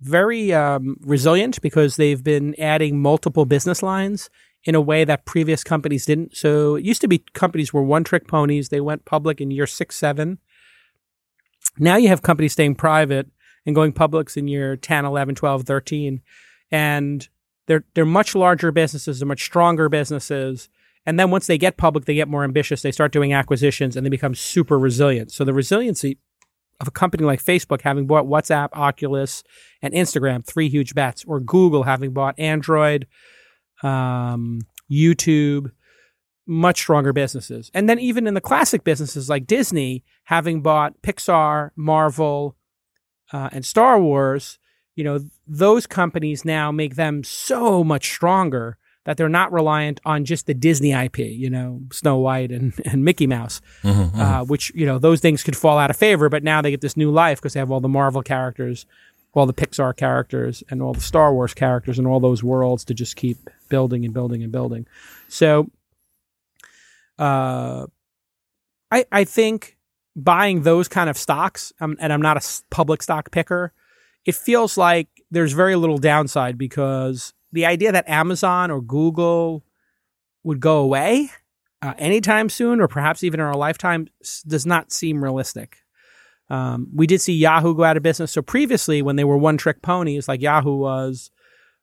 very 0.00 0.52
um, 0.52 0.96
resilient 1.00 1.60
because 1.62 1.96
they've 1.96 2.22
been 2.22 2.54
adding 2.60 3.00
multiple 3.00 3.44
business 3.44 3.82
lines 3.82 4.30
in 4.64 4.74
a 4.74 4.80
way 4.80 5.04
that 5.04 5.26
previous 5.26 5.62
companies 5.62 6.06
didn't. 6.06 6.36
So 6.36 6.76
it 6.76 6.84
used 6.84 7.00
to 7.02 7.08
be 7.08 7.18
companies 7.34 7.72
were 7.72 7.82
one 7.82 8.04
trick 8.04 8.26
ponies. 8.26 8.70
They 8.70 8.80
went 8.80 9.04
public 9.04 9.40
in 9.40 9.50
year 9.50 9.66
six, 9.66 9.96
seven. 9.96 10.38
Now 11.78 11.96
you 11.96 12.08
have 12.08 12.22
companies 12.22 12.52
staying 12.52 12.76
private 12.76 13.28
and 13.66 13.74
going 13.74 13.92
publics 13.92 14.36
in 14.36 14.48
year 14.48 14.76
10, 14.76 15.04
11, 15.04 15.34
12, 15.34 15.62
13. 15.64 16.22
And 16.70 17.28
they're, 17.66 17.84
they're 17.94 18.04
much 18.04 18.34
larger 18.34 18.72
businesses, 18.72 19.18
they're 19.18 19.28
much 19.28 19.44
stronger 19.44 19.88
businesses. 19.88 20.68
And 21.06 21.18
then 21.18 21.30
once 21.30 21.46
they 21.46 21.58
get 21.58 21.76
public, 21.76 22.06
they 22.06 22.14
get 22.14 22.28
more 22.28 22.44
ambitious. 22.44 22.82
They 22.82 22.92
start 22.92 23.12
doing 23.12 23.32
acquisitions 23.32 23.96
and 23.96 24.04
they 24.04 24.10
become 24.10 24.34
super 24.34 24.78
resilient. 24.78 25.32
So 25.32 25.44
the 25.44 25.52
resiliency 25.52 26.18
of 26.80 26.88
a 26.88 26.90
company 26.90 27.24
like 27.24 27.42
Facebook 27.42 27.82
having 27.82 28.06
bought 28.06 28.24
WhatsApp, 28.24 28.70
Oculus, 28.72 29.44
and 29.82 29.94
Instagram, 29.94 30.44
three 30.44 30.68
huge 30.68 30.94
bets, 30.94 31.24
or 31.24 31.40
Google 31.40 31.84
having 31.84 32.12
bought 32.12 32.38
Android, 32.38 33.06
um, 33.82 34.60
YouTube, 34.90 35.70
much 36.46 36.78
stronger 36.78 37.12
businesses. 37.12 37.70
And 37.74 37.88
then 37.88 37.98
even 37.98 38.26
in 38.26 38.34
the 38.34 38.40
classic 38.40 38.84
businesses 38.84 39.28
like 39.28 39.46
Disney, 39.46 40.04
having 40.24 40.62
bought 40.62 41.00
Pixar, 41.02 41.70
Marvel, 41.76 42.56
uh, 43.32 43.50
and 43.52 43.64
Star 43.64 44.00
Wars, 44.00 44.58
you 44.94 45.04
know, 45.04 45.20
those 45.46 45.86
companies 45.86 46.44
now 46.44 46.70
make 46.70 46.96
them 46.96 47.24
so 47.24 47.82
much 47.82 48.10
stronger 48.10 48.78
that 49.04 49.16
they're 49.16 49.28
not 49.28 49.52
reliant 49.52 50.00
on 50.04 50.24
just 50.24 50.46
the 50.46 50.54
Disney 50.54 50.92
IP, 50.92 51.18
you 51.18 51.50
know, 51.50 51.80
Snow 51.92 52.18
White 52.18 52.50
and, 52.50 52.72
and 52.84 53.04
Mickey 53.04 53.26
Mouse, 53.26 53.60
mm-hmm, 53.82 54.20
uh, 54.20 54.44
which, 54.44 54.72
you 54.74 54.86
know, 54.86 54.98
those 54.98 55.20
things 55.20 55.42
could 55.42 55.56
fall 55.56 55.78
out 55.78 55.90
of 55.90 55.96
favor, 55.96 56.28
but 56.28 56.42
now 56.42 56.62
they 56.62 56.70
get 56.70 56.80
this 56.80 56.96
new 56.96 57.10
life 57.10 57.38
because 57.38 57.52
they 57.52 57.60
have 57.60 57.70
all 57.70 57.80
the 57.80 57.88
Marvel 57.88 58.22
characters, 58.22 58.86
all 59.32 59.46
the 59.46 59.54
Pixar 59.54 59.96
characters, 59.96 60.62
and 60.70 60.82
all 60.82 60.94
the 60.94 61.00
Star 61.00 61.32
Wars 61.34 61.54
characters 61.54 61.98
and 61.98 62.06
all 62.06 62.20
those 62.20 62.42
worlds 62.42 62.84
to 62.86 62.94
just 62.94 63.16
keep 63.16 63.38
building 63.68 64.04
and 64.04 64.14
building 64.14 64.42
and 64.42 64.52
building. 64.52 64.86
So, 65.28 65.70
uh, 67.18 67.86
I, 68.90 69.04
I 69.10 69.24
think 69.24 69.76
buying 70.16 70.62
those 70.62 70.88
kind 70.88 71.10
of 71.10 71.18
stocks, 71.18 71.72
um, 71.80 71.96
and 72.00 72.12
I'm 72.12 72.22
not 72.22 72.36
a 72.36 72.62
public 72.70 73.02
stock 73.02 73.30
picker, 73.30 73.72
it 74.24 74.34
feels 74.34 74.78
like 74.78 75.08
there's 75.30 75.52
very 75.52 75.76
little 75.76 75.98
downside 75.98 76.56
because 76.56 77.34
the 77.54 77.66
idea 77.66 77.92
that 77.92 78.08
Amazon 78.08 78.70
or 78.70 78.82
Google 78.82 79.64
would 80.42 80.58
go 80.60 80.78
away 80.78 81.30
uh, 81.80 81.94
anytime 81.98 82.48
soon, 82.48 82.80
or 82.80 82.88
perhaps 82.88 83.22
even 83.22 83.38
in 83.40 83.46
our 83.46 83.56
lifetime, 83.56 84.08
does 84.46 84.66
not 84.66 84.92
seem 84.92 85.22
realistic. 85.22 85.78
Um, 86.50 86.88
we 86.92 87.06
did 87.06 87.20
see 87.20 87.32
Yahoo 87.32 87.74
go 87.74 87.84
out 87.84 87.96
of 87.96 88.02
business. 88.02 88.32
So 88.32 88.42
previously, 88.42 89.02
when 89.02 89.16
they 89.16 89.24
were 89.24 89.38
one 89.38 89.56
trick 89.56 89.82
ponies 89.82 90.26
like 90.26 90.42
Yahoo 90.42 90.76
was, 90.76 91.30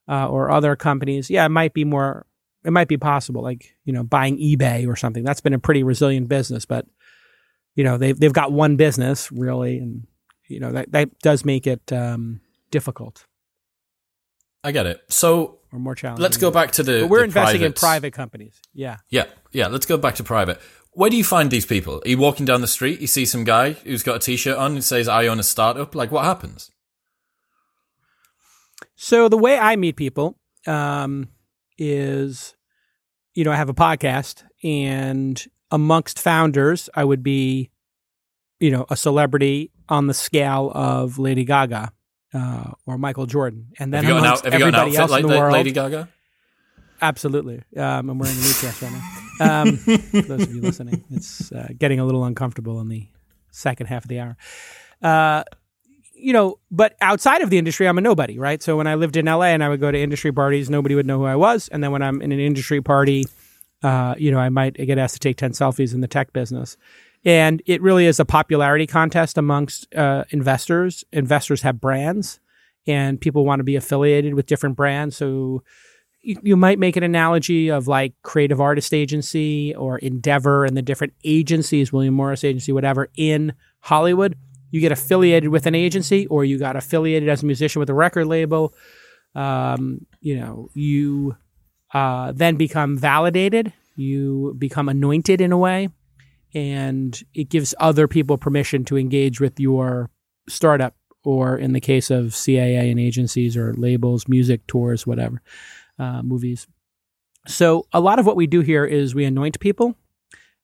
uh, 0.10 0.27
or 0.27 0.51
other 0.51 0.75
companies, 0.75 1.29
yeah, 1.29 1.45
it 1.45 1.49
might 1.49 1.73
be 1.73 1.86
more, 1.86 2.25
it 2.65 2.71
might 2.71 2.89
be 2.89 2.97
possible, 2.97 3.41
like 3.41 3.75
you 3.86 3.93
know, 3.93 4.03
buying 4.03 4.38
eBay 4.38 4.88
or 4.88 4.97
something. 4.97 5.23
That's 5.23 5.41
been 5.41 5.53
a 5.53 5.60
pretty 5.60 5.84
resilient 5.84 6.27
business, 6.27 6.65
but 6.65 6.86
you 7.75 7.84
know, 7.86 7.97
they've 7.97 8.19
they've 8.19 8.34
got 8.34 8.51
one 8.51 8.75
business 8.75 9.31
really, 9.31 9.77
and 9.77 10.05
you 10.49 10.60
know 10.60 10.73
that 10.73 10.91
that 10.91 11.17
does 11.19 11.45
make 11.45 11.65
it 11.65 11.93
um, 11.93 12.41
difficult. 12.71 13.25
I 14.63 14.71
get 14.71 14.86
it. 14.86 15.02
So 15.10 15.60
or 15.71 15.80
more 15.80 15.95
challenging. 15.95 16.21
Let's 16.21 16.38
go 16.38 16.52
back 16.52 16.71
to 16.71 16.84
the. 16.84 17.02
But 17.02 17.10
we're 17.10 17.19
the 17.19 17.26
investing 17.26 17.60
privates. 17.60 17.82
in 17.82 17.86
private 17.86 18.13
companies. 18.13 18.62
Yeah. 18.74 18.97
Yeah, 19.10 19.26
yeah. 19.52 19.67
Let's 19.67 19.86
go 19.86 19.97
back 19.97 20.15
to 20.15 20.24
private. 20.24 20.60
Where 20.93 21.10
do 21.10 21.15
you 21.15 21.24
find 21.24 21.50
these 21.50 21.65
people? 21.65 22.02
Are 22.04 22.10
you 22.10 22.17
walking 22.17 22.45
down 22.45 22.62
the 22.62 22.67
street? 22.67 23.00
You 23.00 23.08
see 23.08 23.26
some 23.26 23.45
guy 23.45 23.71
who's 23.71 24.04
got 24.04 24.17
a 24.17 24.19
t-shirt 24.19 24.58
on 24.58 24.74
and 24.74 24.84
says, 24.84 25.08
"I 25.08 25.28
own 25.28 25.39
a 25.39 25.43
startup." 25.43 25.95
Like, 25.95 26.12
what 26.12 26.26
happens? 26.26 26.69
So 28.95 29.30
the 29.30 29.38
way 29.38 29.58
I 29.58 29.78
meet 29.78 29.95
people 29.95 30.38
um, 30.67 31.30
is, 31.78 32.56
you 33.34 33.45
know, 33.45 33.52
I 33.52 33.56
have 33.56 33.69
a 33.69 33.74
podcast, 33.74 34.43
and 34.63 35.43
amongst 35.71 36.19
founders, 36.19 36.89
I 36.93 37.06
would 37.06 37.24
be, 37.24 37.71
you 38.60 38.69
know, 38.69 38.86
a 38.89 38.97
celebrity 38.97 39.71
on 39.88 40.08
the 40.08 40.13
scale 40.13 40.71
of 40.76 41.17
Lady 41.17 41.45
Gaga 41.45 41.93
uh, 42.34 42.72
or 42.86 42.98
Michael 42.98 43.26
Jordan, 43.26 43.67
and 43.80 43.94
then 43.94 44.06
amongst 44.06 44.46
an, 44.46 44.54
everybody 44.54 44.96
else 44.96 45.12
like 45.12 45.24
in 45.24 45.30
the 45.30 45.38
world, 45.38 45.54
Lady 45.54 45.72
Gaga. 45.72 46.10
Absolutely, 47.02 47.63
um, 47.78 48.10
I'm 48.10 48.20
wearing 48.20 48.38
a 48.38 48.41
new 48.41 48.54
dress 48.54 48.82
right 48.82 48.91
now. 48.91 49.62
Um, 49.62 49.78
for 49.78 50.22
those 50.22 50.44
of 50.44 50.54
you 50.54 50.62
listening, 50.62 51.04
it's 51.10 51.52
uh, 51.52 51.70
getting 51.78 52.00
a 52.00 52.06
little 52.06 52.24
uncomfortable 52.26 52.80
in 52.80 52.89
the 52.89 53.08
second 53.50 53.88
half 53.88 54.06
of 54.06 54.10
the 54.10 54.20
hour. 54.20 54.38
Uh, 55.02 55.44
you 56.13 56.34
know, 56.34 56.60
but 56.70 56.96
outside 57.02 57.41
of 57.41 57.50
the 57.50 57.58
industry, 57.58 57.88
I'm 57.88 57.98
a 57.98 58.02
nobody, 58.02 58.38
right? 58.38 58.62
So 58.62 58.78
when 58.78 58.86
I 58.86 58.96
lived 58.96 59.17
in 59.17 59.26
LA 59.26 59.46
and 59.46 59.63
I 59.63 59.70
would 59.70 59.80
go 59.80 59.91
to 59.91 60.00
industry 60.00 60.32
parties, 60.32 60.70
nobody 60.70 60.94
would 60.94 61.08
know 61.08 61.17
who 61.17 61.26
I 61.26 61.36
was. 61.36 61.67
And 61.70 61.84
then 61.84 61.91
when 61.91 62.04
I'm 62.04 62.22
in 62.22 62.32
an 62.32 62.39
industry 62.39 62.82
party, 62.82 63.26
uh, 63.82 64.13
you 64.17 64.32
know, 64.32 64.38
I 64.38 64.50
might 64.50 64.76
get 64.76 65.00
asked 65.00 65.15
to 65.15 65.20
take 65.20 65.38
10 65.38 65.52
selfies 65.52 65.94
in 65.94 66.02
the 66.02 66.08
tech 66.08 66.32
business. 66.34 66.78
And 67.23 67.62
it 67.65 67.81
really 67.81 68.05
is 68.05 68.19
a 68.19 68.25
popularity 68.25 68.88
contest 68.88 69.38
amongst 69.38 69.93
uh, 69.93 70.25
investors. 70.31 71.03
Investors 71.12 71.62
have 71.62 71.79
brands 71.79 72.39
and 72.88 73.21
people 73.21 73.45
want 73.45 73.60
to 73.60 73.63
be 73.63 73.75
affiliated 73.75 74.34
with 74.34 74.47
different 74.47 74.75
brands. 74.75 75.15
So 75.17 75.63
you, 76.21 76.39
you 76.41 76.57
might 76.57 76.79
make 76.79 76.95
an 76.95 77.03
analogy 77.03 77.69
of 77.69 77.88
like 77.88 78.13
Creative 78.23 78.60
Artist 78.60 78.93
Agency 78.93 79.75
or 79.75 79.99
Endeavor 79.99 80.65
and 80.65 80.75
the 80.75 80.81
different 80.81 81.13
agencies, 81.23 81.93
William 81.93 82.15
Morris 82.15 82.43
Agency, 82.43 82.71
whatever, 82.71 83.10
in 83.15 83.53
Hollywood. 83.81 84.36
You 84.71 84.81
get 84.81 84.91
affiliated 84.91 85.49
with 85.49 85.67
an 85.67 85.75
agency 85.75 86.25
or 86.27 86.43
you 86.43 86.57
got 86.57 86.75
affiliated 86.75 87.29
as 87.29 87.43
a 87.43 87.45
musician 87.45 87.79
with 87.79 87.89
a 87.89 87.93
record 87.93 88.25
label. 88.25 88.73
Um, 89.36 90.07
you 90.21 90.39
know, 90.39 90.69
you 90.73 91.36
uh, 91.93 92.31
then 92.31 92.55
become 92.55 92.97
validated. 92.97 93.73
You 93.95 94.55
become 94.57 94.89
anointed 94.89 95.39
in 95.39 95.51
a 95.51 95.57
way 95.57 95.89
and 96.53 97.21
it 97.33 97.49
gives 97.49 97.73
other 97.79 98.07
people 98.07 98.37
permission 98.37 98.83
to 98.85 98.97
engage 98.97 99.39
with 99.39 99.59
your 99.59 100.09
startup 100.47 100.95
or 101.23 101.57
in 101.57 101.73
the 101.73 101.79
case 101.79 102.09
of 102.09 102.27
CAA 102.27 102.89
and 102.89 102.99
agencies 102.99 103.55
or 103.55 103.73
labels, 103.75 104.27
music 104.27 104.65
tours, 104.67 105.05
whatever, 105.05 105.41
uh, 105.99 106.21
movies. 106.21 106.67
So 107.47 107.85
a 107.93 107.99
lot 107.99 108.19
of 108.19 108.25
what 108.25 108.35
we 108.35 108.47
do 108.47 108.61
here 108.61 108.85
is 108.85 109.15
we 109.15 109.25
anoint 109.25 109.59
people 109.59 109.95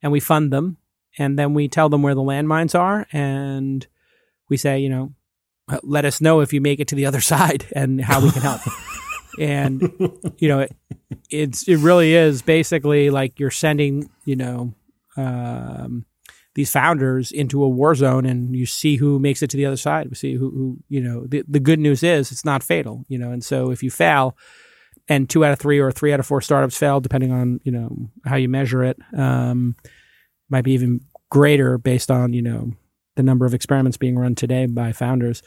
and 0.01 0.11
we 0.11 0.19
fund 0.19 0.51
them 0.51 0.77
and 1.17 1.37
then 1.37 1.53
we 1.53 1.67
tell 1.67 1.89
them 1.89 2.01
where 2.01 2.15
the 2.15 2.21
landmines 2.21 2.77
are 2.77 3.07
and 3.11 3.85
we 4.49 4.57
say, 4.57 4.79
you 4.79 4.89
know, 4.89 5.13
let 5.83 6.05
us 6.05 6.21
know 6.21 6.39
if 6.39 6.53
you 6.53 6.61
make 6.61 6.79
it 6.79 6.87
to 6.89 6.95
the 6.95 7.05
other 7.05 7.21
side 7.33 7.65
and 7.73 8.01
how 8.01 8.21
we 8.21 8.31
can 8.31 8.41
help. 8.41 8.61
and 9.39 9.81
you 10.37 10.47
know, 10.47 10.59
it, 10.59 10.75
it's 11.29 11.67
it 11.67 11.77
really 11.77 12.13
is 12.13 12.41
basically 12.41 13.09
like 13.09 13.39
you're 13.39 13.51
sending, 13.51 14.09
you 14.25 14.35
know, 14.35 14.73
um, 15.17 16.05
these 16.55 16.71
founders 16.71 17.31
into 17.31 17.63
a 17.63 17.69
war 17.69 17.93
zone 17.93 18.25
and 18.25 18.55
you 18.55 18.65
see 18.65 18.95
who 18.95 19.19
makes 19.19 19.43
it 19.43 19.49
to 19.51 19.57
the 19.57 19.65
other 19.65 19.77
side. 19.77 20.09
We 20.09 20.15
see 20.15 20.33
who, 20.33 20.49
who, 20.49 20.77
you 20.89 21.01
know, 21.01 21.25
the, 21.27 21.43
the 21.47 21.59
good 21.59 21.79
news 21.79 22.01
is 22.01 22.31
it's 22.31 22.45
not 22.45 22.63
fatal, 22.63 23.05
you 23.07 23.17
know, 23.17 23.31
and 23.31 23.43
so 23.43 23.69
if 23.69 23.83
you 23.83 23.91
fail 23.91 24.35
and 25.07 25.29
two 25.29 25.45
out 25.45 25.53
of 25.53 25.59
three 25.59 25.79
or 25.79 25.91
three 25.91 26.13
out 26.13 26.19
of 26.19 26.25
four 26.25 26.41
startups 26.41 26.77
fail, 26.77 26.99
depending 26.99 27.31
on, 27.31 27.59
you 27.63 27.71
know, 27.71 28.09
how 28.25 28.35
you 28.37 28.49
measure 28.49 28.83
it, 28.83 28.97
um, 29.15 29.75
might 30.49 30.63
be 30.63 30.71
even 30.71 31.01
greater 31.29 31.77
based 31.77 32.09
on, 32.09 32.33
you 32.33 32.41
know, 32.41 32.71
the 33.15 33.23
number 33.23 33.45
of 33.45 33.53
experiments 33.53 33.97
being 33.97 34.17
run 34.17 34.35
today 34.35 34.65
by 34.65 34.91
founders 34.91 35.43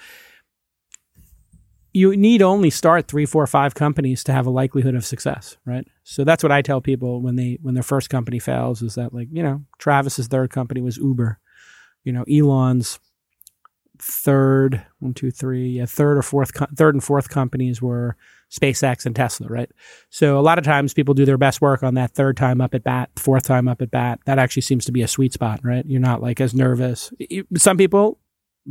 you 1.93 2.17
need 2.17 2.43
only 2.43 2.71
start 2.71 3.09
three, 3.09 3.27
four, 3.27 3.47
five 3.47 3.75
companies 3.75 4.23
to 4.25 4.33
have 4.33 4.47
a 4.47 4.51
likelihood 4.51 4.95
of 4.95 5.05
success, 5.05 5.57
right? 5.65 5.87
So 6.05 6.25
that's 6.25 6.43
what 6.43 6.53
I 6.53 6.63
tell 6.63 6.81
people 6.81 7.21
when 7.21 7.37
they 7.37 7.59
when 7.63 7.75
their 7.75 7.83
first 7.83 8.11
company 8.11 8.39
fails 8.39 8.83
is 8.83 8.95
that 8.95 9.13
like 9.13 9.29
you 9.31 9.43
know 9.43 9.65
Travis's 9.79 10.29
third 10.29 10.51
company 10.51 10.81
was 10.81 10.97
Uber, 10.99 11.39
you 12.05 12.13
know 12.13 12.25
Elon's 12.25 12.99
third 13.99 14.83
one 15.01 15.13
two 15.13 15.31
three 15.31 15.69
yeah 15.69 15.85
third 15.85 16.17
or 16.17 16.23
fourth 16.23 16.53
third 16.75 16.95
and 16.95 17.05
fourth 17.05 17.29
companies 17.29 17.83
were 17.83 18.17
SpaceX 18.51 19.07
and 19.07 19.15
Tesla, 19.15 19.47
right? 19.49 19.71
So 20.09 20.39
a 20.39 20.43
lot 20.43 20.59
of 20.59 20.65
times 20.65 20.93
people 20.93 21.15
do 21.15 21.25
their 21.25 21.39
best 21.39 21.61
work 21.61 21.83
on 21.83 21.95
that 21.95 22.13
third 22.13 22.37
time 22.37 22.61
up 22.61 22.75
at 22.75 22.83
bat, 22.83 23.11
fourth 23.17 23.45
time 23.45 23.69
up 23.69 23.81
at 23.81 23.91
bat. 23.91 24.21
That 24.27 24.39
actually 24.39 24.63
seems 24.63 24.85
to 24.87 24.93
be 24.93 25.03
a 25.03 25.09
sweet 25.09 25.33
spot, 25.33 25.61
right? 25.63 25.85
You're 25.87 26.01
not 26.01 26.21
like 26.21 26.41
as 26.41 26.53
nervous. 26.53 27.13
Some 27.57 27.77
people, 27.77 28.19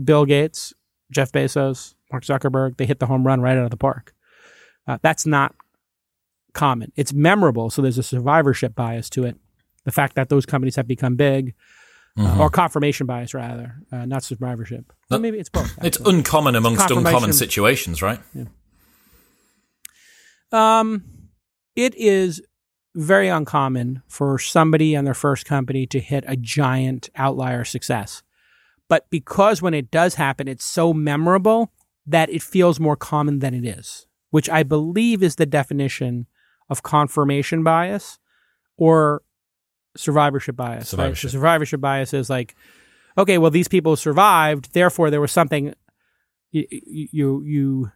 Bill 0.04 0.26
Gates, 0.26 0.74
Jeff 1.12 1.32
Bezos, 1.32 1.96
Mark 2.12 2.24
Zuckerberg, 2.24 2.78
they 2.78 2.86
hit 2.86 3.00
the 3.00 3.06
home 3.06 3.26
run 3.26 3.42
right 3.42 3.58
out 3.58 3.66
of 3.66 3.72
the 3.72 3.78
park. 3.78 4.14
Uh, 4.88 4.98
that's 5.02 5.26
not 5.26 5.56
common. 6.54 6.92
It's 6.96 7.14
memorable, 7.14 7.70
so 7.70 7.82
there's 7.82 7.98
a 7.98 8.04
survivorship 8.04 8.76
bias 8.76 9.10
to 9.12 9.26
it. 9.26 9.38
The 9.86 9.92
fact 9.92 10.16
that 10.16 10.30
those 10.30 10.46
companies 10.46 10.76
have 10.76 10.88
become 10.88 11.16
big, 11.16 11.54
uh, 12.18 12.22
mm-hmm. 12.22 12.40
uh, 12.40 12.44
or 12.44 12.50
confirmation 12.50 13.08
bias 13.08 13.34
rather, 13.34 13.76
uh, 13.92 14.06
not 14.06 14.24
survivorship. 14.24 14.92
Well, 15.10 15.20
maybe 15.20 15.40
it's 15.40 15.50
both. 15.50 15.72
Actually. 15.72 15.88
It's 15.88 15.98
uncommon 16.00 16.56
amongst 16.56 16.90
uncommon 16.90 17.34
situations, 17.34 18.02
right? 18.02 18.20
Yeah. 18.34 18.46
Um, 20.52 21.04
it 21.76 21.96
is 21.96 22.42
very 22.96 23.28
uncommon 23.30 24.02
for 24.08 24.40
somebody 24.40 24.96
and 24.96 25.06
their 25.06 25.14
first 25.14 25.46
company 25.46 25.86
to 25.88 26.00
hit 26.00 26.24
a 26.28 26.36
giant 26.36 27.10
outlier 27.16 27.64
success. 27.64 28.24
But 28.88 29.08
because 29.12 29.62
when 29.62 29.76
it 29.76 29.92
does 29.92 30.16
happen, 30.16 30.48
it's 30.48 30.66
so 30.66 30.94
memorable 30.94 31.72
that 32.10 32.30
it 32.30 32.42
feels 32.42 32.80
more 32.80 32.96
common 32.96 33.40
than 33.40 33.54
it 33.54 33.66
is, 33.66 34.08
which 34.32 34.50
I 34.50 34.64
believe 34.64 35.22
is 35.22 35.36
the 35.36 35.46
definition 35.46 36.26
of 36.70 36.84
confirmation 36.84 37.64
bias 37.64 38.18
or 38.78 39.22
survivorship 39.96 40.56
bias. 40.56 40.90
Survivorship. 40.90 41.28
Right? 41.28 41.32
So 41.32 41.38
survivorship 41.38 41.82
bias 41.82 42.14
is 42.14 42.30
like, 42.30 42.56
okay, 43.18 43.38
well, 43.38 43.52
these 43.52 43.68
people 43.68 43.96
survived, 43.96 44.74
therefore 44.74 45.10
there 45.12 45.22
was 45.22 45.32
something 45.32 45.74
you, 46.52 46.66
you, 46.70 47.44
you 47.44 47.92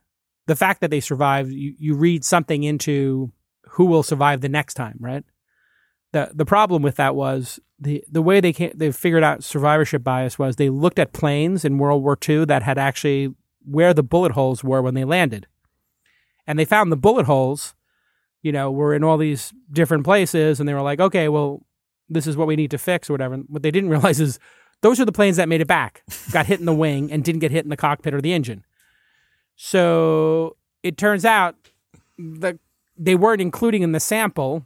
the 0.45 0.55
fact 0.55 0.81
that 0.81 0.91
they 0.91 0.99
survived, 0.99 1.51
you, 1.51 1.73
you 1.79 1.95
read 1.95 2.23
something 2.23 2.63
into 2.63 3.31
who 3.71 3.85
will 3.85 4.03
survive 4.03 4.41
the 4.41 4.49
next 4.49 4.75
time, 4.75 4.97
right? 4.99 5.23
The 6.11 6.29
the 6.33 6.45
problem 6.45 6.83
with 6.83 6.97
that 6.97 7.15
was 7.15 7.59
the 7.79 8.03
the 8.11 8.21
way 8.21 8.39
they 8.39 8.53
came, 8.53 8.71
they 8.75 8.91
figured 8.91 9.23
out 9.23 9.43
survivorship 9.43 10.03
bias 10.03 10.37
was 10.37 10.57
they 10.57 10.69
looked 10.69 10.99
at 10.99 11.13
planes 11.13 11.65
in 11.65 11.79
World 11.79 12.03
War 12.03 12.15
II 12.27 12.45
that 12.45 12.61
had 12.61 12.77
actually 12.77 13.33
where 13.65 13.93
the 13.93 14.03
bullet 14.03 14.33
holes 14.33 14.63
were 14.63 14.81
when 14.81 14.93
they 14.93 15.05
landed. 15.05 15.47
And 16.45 16.59
they 16.59 16.65
found 16.65 16.91
the 16.91 16.97
bullet 16.97 17.25
holes, 17.25 17.73
you 18.41 18.51
know, 18.51 18.71
were 18.71 18.93
in 18.93 19.03
all 19.03 19.17
these 19.17 19.53
different 19.71 20.03
places. 20.03 20.59
And 20.59 20.67
they 20.67 20.73
were 20.73 20.81
like, 20.81 20.99
okay, 20.99 21.29
well, 21.29 21.65
this 22.09 22.27
is 22.27 22.35
what 22.35 22.47
we 22.47 22.55
need 22.55 22.71
to 22.71 22.77
fix 22.77 23.09
or 23.09 23.13
whatever. 23.13 23.35
And 23.35 23.45
What 23.47 23.63
they 23.63 23.71
didn't 23.71 23.89
realize 23.95 24.19
is 24.19 24.39
those 24.81 24.99
are 24.99 25.05
the 25.05 25.11
planes 25.11 25.37
that 25.37 25.47
made 25.47 25.61
it 25.61 25.67
back, 25.67 26.03
got 26.31 26.45
hit 26.45 26.59
in 26.59 26.65
the 26.65 26.73
wing, 26.73 27.11
and 27.11 27.23
didn't 27.23 27.39
get 27.39 27.51
hit 27.51 27.63
in 27.63 27.69
the 27.69 27.77
cockpit 27.77 28.13
or 28.13 28.21
the 28.21 28.33
engine. 28.33 28.65
So 29.55 30.57
it 30.81 30.97
turns 30.97 31.23
out 31.23 31.55
that 32.17 32.57
they 32.97 33.15
weren't 33.15 33.41
including 33.41 33.81
in 33.81 33.93
the 33.93 33.99
sample 33.99 34.65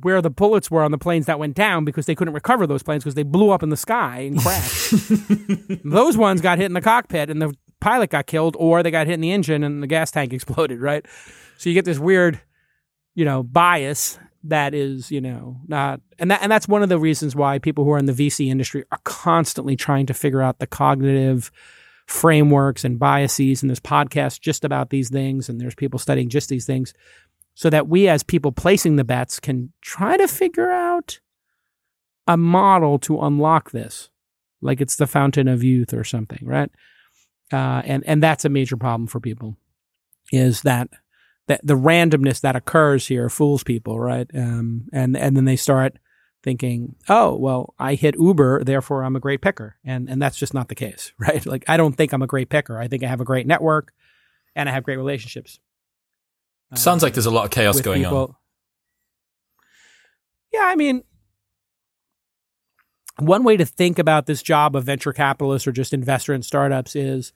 where 0.00 0.22
the 0.22 0.30
bullets 0.30 0.70
were 0.70 0.82
on 0.82 0.92
the 0.92 0.98
planes 0.98 1.26
that 1.26 1.38
went 1.38 1.56
down 1.56 1.84
because 1.84 2.06
they 2.06 2.14
couldn't 2.14 2.34
recover 2.34 2.66
those 2.66 2.82
planes 2.82 3.02
because 3.02 3.16
they 3.16 3.22
blew 3.22 3.50
up 3.50 3.62
in 3.62 3.68
the 3.68 3.76
sky 3.76 4.20
and 4.20 4.40
crashed. 4.40 4.94
those 5.84 6.16
ones 6.16 6.40
got 6.40 6.58
hit 6.58 6.66
in 6.66 6.72
the 6.72 6.80
cockpit 6.80 7.30
and 7.30 7.42
the 7.42 7.52
pilot 7.80 8.10
got 8.10 8.26
killed, 8.26 8.56
or 8.58 8.82
they 8.82 8.90
got 8.90 9.06
hit 9.06 9.14
in 9.14 9.20
the 9.20 9.32
engine 9.32 9.62
and 9.62 9.82
the 9.82 9.86
gas 9.86 10.10
tank 10.10 10.32
exploded, 10.32 10.80
right? 10.80 11.04
So 11.58 11.68
you 11.68 11.74
get 11.74 11.84
this 11.84 11.98
weird, 11.98 12.40
you 13.14 13.24
know, 13.24 13.42
bias 13.42 14.18
that 14.44 14.74
is, 14.74 15.10
you 15.10 15.20
know, 15.20 15.60
not 15.66 16.00
and 16.18 16.30
that 16.30 16.42
and 16.42 16.50
that's 16.50 16.68
one 16.68 16.82
of 16.82 16.88
the 16.88 16.98
reasons 16.98 17.34
why 17.34 17.58
people 17.58 17.84
who 17.84 17.90
are 17.90 17.98
in 17.98 18.06
the 18.06 18.12
VC 18.12 18.48
industry 18.48 18.84
are 18.92 19.00
constantly 19.04 19.76
trying 19.76 20.06
to 20.06 20.14
figure 20.14 20.40
out 20.40 20.58
the 20.58 20.66
cognitive 20.66 21.50
frameworks 22.06 22.84
and 22.84 22.98
biases. 22.98 23.62
And 23.62 23.68
there's 23.68 23.80
podcasts 23.80 24.40
just 24.40 24.64
about 24.64 24.90
these 24.90 25.10
things 25.10 25.48
and 25.48 25.60
there's 25.60 25.74
people 25.74 25.98
studying 25.98 26.28
just 26.28 26.48
these 26.48 26.66
things 26.66 26.94
so 27.54 27.68
that 27.70 27.88
we 27.88 28.08
as 28.08 28.22
people 28.22 28.52
placing 28.52 28.96
the 28.96 29.04
bets 29.04 29.40
can 29.40 29.72
try 29.82 30.16
to 30.16 30.28
figure 30.28 30.70
out 30.70 31.18
a 32.26 32.36
model 32.36 32.98
to 33.00 33.20
unlock 33.20 33.72
this. 33.72 34.08
Like 34.62 34.80
it's 34.80 34.96
the 34.96 35.06
fountain 35.06 35.48
of 35.48 35.64
youth 35.64 35.92
or 35.92 36.04
something 36.04 36.40
right 36.42 36.70
uh, 37.52 37.82
and 37.84 38.04
and 38.06 38.22
that's 38.22 38.44
a 38.44 38.48
major 38.48 38.76
problem 38.76 39.06
for 39.06 39.20
people 39.20 39.56
is 40.32 40.62
that 40.62 40.88
that 41.46 41.60
the 41.64 41.76
randomness 41.76 42.40
that 42.42 42.56
occurs 42.56 43.06
here 43.06 43.28
fools 43.28 43.62
people 43.62 43.98
right 43.98 44.30
um, 44.34 44.88
and 44.92 45.16
and 45.16 45.36
then 45.36 45.44
they 45.44 45.56
start 45.56 45.98
thinking 46.42 46.94
oh 47.08 47.34
well 47.36 47.74
i 47.78 47.94
hit 47.94 48.14
uber 48.18 48.62
therefore 48.62 49.02
i'm 49.02 49.16
a 49.16 49.20
great 49.20 49.42
picker 49.42 49.76
and 49.84 50.08
and 50.08 50.22
that's 50.22 50.36
just 50.36 50.54
not 50.54 50.68
the 50.68 50.74
case 50.74 51.12
right 51.18 51.44
like 51.46 51.64
i 51.68 51.76
don't 51.76 51.96
think 51.96 52.12
i'm 52.12 52.22
a 52.22 52.28
great 52.28 52.48
picker 52.48 52.78
i 52.78 52.86
think 52.86 53.02
i 53.02 53.08
have 53.08 53.20
a 53.20 53.24
great 53.24 53.46
network 53.46 53.92
and 54.54 54.68
i 54.68 54.72
have 54.72 54.84
great 54.84 54.96
relationships 54.96 55.58
Sounds 56.74 57.02
like 57.02 57.14
there's 57.14 57.26
a 57.26 57.30
lot 57.30 57.46
of 57.46 57.50
chaos 57.50 57.80
going 57.80 58.02
people. 58.02 58.18
on. 58.18 58.34
Yeah, 60.52 60.64
I 60.64 60.76
mean, 60.76 61.02
one 63.20 63.44
way 63.44 63.56
to 63.56 63.64
think 63.64 63.98
about 63.98 64.26
this 64.26 64.42
job 64.42 64.76
of 64.76 64.84
venture 64.84 65.12
capitalist 65.12 65.66
or 65.66 65.72
just 65.72 65.92
investor 65.92 66.34
in 66.34 66.42
startups 66.42 66.94
is 66.94 67.32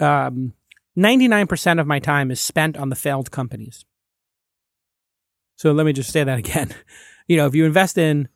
um, 0.00 0.54
99% 0.96 1.80
of 1.80 1.86
my 1.86 1.98
time 1.98 2.30
is 2.30 2.40
spent 2.40 2.76
on 2.76 2.88
the 2.88 2.96
failed 2.96 3.30
companies. 3.30 3.84
So 5.56 5.72
let 5.72 5.86
me 5.86 5.92
just 5.92 6.12
say 6.12 6.24
that 6.24 6.38
again. 6.44 6.74
You 7.26 7.36
know, 7.36 7.46
if 7.46 7.54
you 7.54 7.64
invest 7.64 7.98
in, 7.98 8.28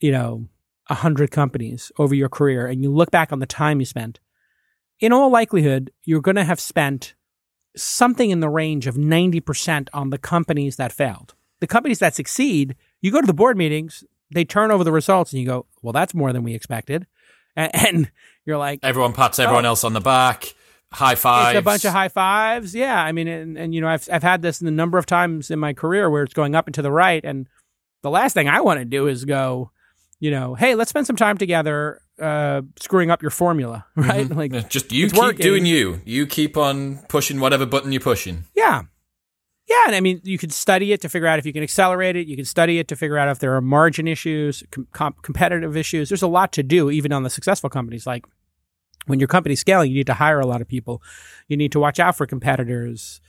you 0.00 0.12
know, 0.12 0.48
100 0.88 1.30
companies 1.30 1.90
over 1.98 2.14
your 2.14 2.28
career 2.28 2.66
and 2.66 2.82
you 2.82 2.92
look 2.92 3.10
back 3.10 3.32
on 3.32 3.40
the 3.40 3.46
time 3.46 3.80
you 3.80 3.86
spent, 3.86 4.20
in 5.00 5.12
all 5.12 5.30
likelihood, 5.30 5.90
you're 6.04 6.20
going 6.20 6.36
to 6.36 6.44
have 6.44 6.60
spent 6.60 7.14
something 7.76 8.30
in 8.30 8.40
the 8.40 8.48
range 8.48 8.86
of 8.86 8.96
90% 8.96 9.88
on 9.92 10.10
the 10.10 10.18
companies 10.18 10.76
that 10.76 10.92
failed. 10.92 11.34
The 11.60 11.66
companies 11.66 11.98
that 11.98 12.14
succeed, 12.14 12.76
you 13.00 13.10
go 13.10 13.20
to 13.20 13.26
the 13.26 13.34
board 13.34 13.56
meetings, 13.56 14.04
they 14.32 14.44
turn 14.44 14.70
over 14.70 14.84
the 14.84 14.92
results, 14.92 15.32
and 15.32 15.40
you 15.40 15.46
go, 15.46 15.66
well, 15.82 15.92
that's 15.92 16.14
more 16.14 16.32
than 16.32 16.42
we 16.42 16.54
expected. 16.54 17.06
And, 17.54 17.70
and 17.86 18.10
you're 18.44 18.58
like, 18.58 18.80
Everyone 18.82 19.12
pats 19.12 19.38
everyone 19.38 19.64
Oh. 19.64 19.68
else 19.70 19.84
on 19.84 19.92
the 19.92 20.00
back. 20.00 20.54
High 20.92 21.16
fives. 21.16 21.56
it's 21.56 21.58
a 21.58 21.62
bunch 21.62 21.84
of 21.84 21.92
high 21.92 22.08
fives. 22.08 22.74
Yeah. 22.74 23.02
I 23.02 23.10
mean, 23.12 23.26
and, 23.28 23.58
and 23.58 23.74
you 23.74 23.80
know, 23.80 23.88
I've, 23.88 24.08
I've 24.10 24.22
had 24.22 24.40
this 24.40 24.60
in 24.60 24.68
a 24.68 24.70
number 24.70 24.98
of 24.98 25.04
times 25.04 25.50
in 25.50 25.58
my 25.58 25.72
career 25.72 26.08
where 26.08 26.22
it's 26.22 26.32
going 26.32 26.54
up 26.54 26.66
and 26.68 26.74
to 26.74 26.82
the 26.82 26.92
right. 26.92 27.22
And 27.24 27.48
the 28.02 28.08
last 28.10 28.34
thing 28.34 28.48
I 28.48 28.60
want 28.60 28.78
to 28.78 28.84
do 28.84 29.08
is 29.08 29.24
go, 29.24 29.72
you 30.20 30.30
know, 30.30 30.54
hey, 30.54 30.76
let's 30.76 30.88
spend 30.90 31.06
some 31.06 31.16
time 31.16 31.38
together 31.38 32.00
uh, 32.22 32.62
screwing 32.78 33.10
up 33.10 33.20
your 33.20 33.32
formula, 33.32 33.84
right? 33.96 34.30
Like, 34.30 34.70
Just 34.70 34.92
you 34.92 35.08
keep 35.10 35.18
working. 35.18 35.42
doing 35.42 35.66
you. 35.66 36.00
You 36.04 36.24
keep 36.26 36.56
on 36.56 36.98
pushing 37.08 37.40
whatever 37.40 37.66
button 37.66 37.90
you're 37.90 38.00
pushing. 38.00 38.44
Yeah. 38.54 38.82
Yeah. 39.68 39.84
And 39.86 39.94
I 39.94 40.00
mean, 40.00 40.20
you 40.24 40.38
could 40.38 40.52
study 40.52 40.92
it 40.92 41.00
to 41.00 41.08
figure 41.08 41.26
out 41.26 41.38
if 41.38 41.46
you 41.46 41.52
can 41.52 41.62
accelerate 41.62 42.16
it. 42.16 42.26
You 42.26 42.36
can 42.36 42.44
study 42.44 42.78
it 42.78 42.88
to 42.88 42.96
figure 42.96 43.18
out 43.18 43.28
if 43.28 43.40
there 43.40 43.54
are 43.54 43.60
margin 43.60 44.06
issues, 44.06 44.62
com- 44.70 44.86
com- 44.92 45.16
competitive 45.22 45.76
issues. 45.76 46.08
There's 46.08 46.22
a 46.22 46.28
lot 46.28 46.52
to 46.52 46.62
do, 46.62 46.90
even 46.90 47.12
on 47.12 47.22
the 47.22 47.30
successful 47.30 47.68
companies. 47.68 48.06
Like 48.06 48.24
when 49.06 49.18
your 49.18 49.28
company's 49.28 49.60
scaling, 49.60 49.90
you 49.90 49.96
need 49.96 50.06
to 50.06 50.14
hire 50.14 50.40
a 50.40 50.46
lot 50.46 50.60
of 50.60 50.68
people. 50.68 51.02
You 51.48 51.56
need 51.56 51.72
to 51.72 51.80
watch 51.80 51.98
out 51.98 52.16
for 52.16 52.26
competitors. 52.26 53.20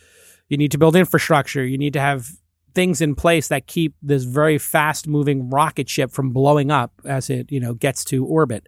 You 0.50 0.58
need 0.58 0.72
to 0.72 0.78
build 0.78 0.96
infrastructure. 0.96 1.66
You 1.66 1.78
need 1.78 1.94
to 1.94 2.00
have 2.00 2.30
things 2.74 3.02
in 3.02 3.16
place 3.16 3.48
that 3.48 3.66
keep 3.66 3.96
this 4.04 4.24
very 4.24 4.60
fast 4.60 5.08
moving 5.08 5.50
rocket 5.50 5.90
ship 5.90 6.12
from 6.12 6.32
blowing 6.32 6.70
up 6.70 6.94
as 7.06 7.30
it, 7.30 7.52
you 7.52 7.60
know, 7.60 7.74
gets 7.74 8.06
to 8.06 8.24
orbit. 8.24 8.68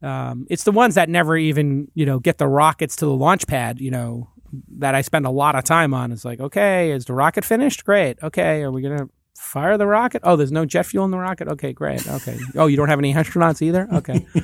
Um, 0.00 0.46
it's 0.48 0.64
the 0.64 0.72
ones 0.72 0.94
that 0.94 1.08
never 1.08 1.36
even, 1.36 1.88
you 1.94 2.06
know, 2.06 2.18
get 2.20 2.38
the 2.38 2.48
rockets 2.48 2.96
to 2.96 3.04
the 3.04 3.12
launch 3.12 3.46
pad, 3.46 3.80
you 3.80 3.90
know, 3.90 4.30
that 4.78 4.94
I 4.94 5.02
spend 5.02 5.26
a 5.26 5.30
lot 5.30 5.54
of 5.54 5.64
time 5.64 5.94
on. 5.94 6.12
It's 6.12 6.24
like, 6.24 6.40
okay, 6.40 6.90
is 6.92 7.04
the 7.04 7.14
rocket 7.14 7.44
finished? 7.44 7.84
Great. 7.84 8.18
Okay, 8.22 8.62
are 8.62 8.70
we 8.70 8.82
gonna 8.82 9.08
fire 9.38 9.78
the 9.78 9.86
rocket? 9.86 10.22
Oh, 10.24 10.36
there's 10.36 10.52
no 10.52 10.64
jet 10.64 10.84
fuel 10.84 11.04
in 11.04 11.10
the 11.10 11.18
rocket. 11.18 11.48
Okay, 11.48 11.72
great. 11.72 12.06
Okay. 12.06 12.38
Oh, 12.56 12.66
you 12.66 12.76
don't 12.76 12.88
have 12.88 12.98
any 12.98 13.14
astronauts 13.14 13.62
either. 13.62 13.88
Okay. 13.92 14.26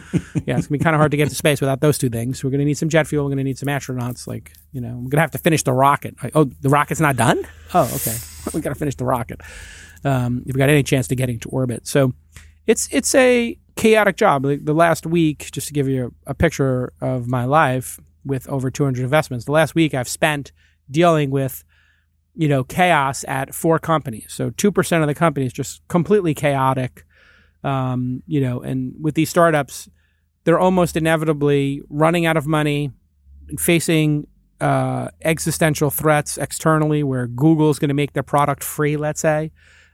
yeah, 0.46 0.56
it's 0.56 0.66
gonna 0.66 0.78
be 0.78 0.84
kind 0.84 0.94
of 0.94 1.00
hard 1.00 1.10
to 1.10 1.16
get 1.16 1.28
to 1.28 1.34
space 1.34 1.60
without 1.60 1.80
those 1.80 1.98
two 1.98 2.08
things. 2.08 2.42
We're 2.42 2.50
gonna 2.50 2.64
need 2.64 2.78
some 2.78 2.88
jet 2.88 3.06
fuel. 3.06 3.24
We're 3.24 3.30
gonna 3.30 3.44
need 3.44 3.58
some 3.58 3.68
astronauts. 3.68 4.26
Like, 4.26 4.52
you 4.72 4.80
know, 4.80 5.00
we're 5.02 5.10
gonna 5.10 5.22
have 5.22 5.32
to 5.32 5.38
finish 5.38 5.62
the 5.62 5.72
rocket. 5.72 6.14
Like, 6.22 6.32
oh, 6.34 6.44
the 6.44 6.68
rocket's 6.68 7.00
not 7.00 7.16
done. 7.16 7.46
Oh, 7.72 7.90
okay. 7.94 8.16
we 8.54 8.60
gotta 8.60 8.76
finish 8.76 8.94
the 8.94 9.04
rocket. 9.04 9.40
Um, 10.04 10.42
if 10.46 10.54
we 10.54 10.58
got 10.58 10.68
any 10.68 10.82
chance 10.82 11.08
to 11.08 11.16
getting 11.16 11.38
to 11.40 11.48
orbit, 11.48 11.86
so 11.86 12.12
it's 12.66 12.88
it's 12.92 13.14
a 13.14 13.58
chaotic 13.76 14.16
job. 14.16 14.44
Like 14.44 14.64
the 14.64 14.74
last 14.74 15.06
week, 15.06 15.50
just 15.50 15.68
to 15.68 15.72
give 15.72 15.88
you 15.88 16.14
a, 16.26 16.30
a 16.30 16.34
picture 16.34 16.92
of 17.00 17.26
my 17.26 17.44
life 17.44 17.98
with 18.24 18.48
over 18.48 18.70
200 18.70 19.02
investments, 19.02 19.44
the 19.44 19.52
last 19.52 19.74
week 19.74 19.94
I've 19.94 20.08
spent 20.08 20.52
dealing 20.90 21.30
with, 21.30 21.64
you 22.34 22.48
know, 22.48 22.64
chaos 22.64 23.24
at 23.28 23.54
four 23.54 23.78
companies. 23.78 24.26
So 24.28 24.50
2% 24.50 25.00
of 25.00 25.06
the 25.06 25.14
companies 25.14 25.52
just 25.52 25.86
completely 25.88 26.34
chaotic. 26.34 27.04
Um, 27.62 28.22
you 28.26 28.40
know, 28.40 28.60
and 28.60 28.94
with 29.00 29.14
these 29.14 29.30
startups, 29.30 29.88
they're 30.44 30.58
almost 30.58 30.96
inevitably 30.96 31.82
running 31.88 32.26
out 32.26 32.36
of 32.36 32.46
money 32.46 32.90
facing 33.58 34.26
uh, 34.60 35.08
existential 35.22 35.90
threats 35.90 36.38
externally 36.38 37.02
where 37.02 37.26
Google's 37.26 37.78
going 37.78 37.88
to 37.88 37.94
make 37.94 38.12
their 38.12 38.22
product 38.22 38.62
free, 38.62 38.96
let's 38.96 39.20
say, 39.20 39.50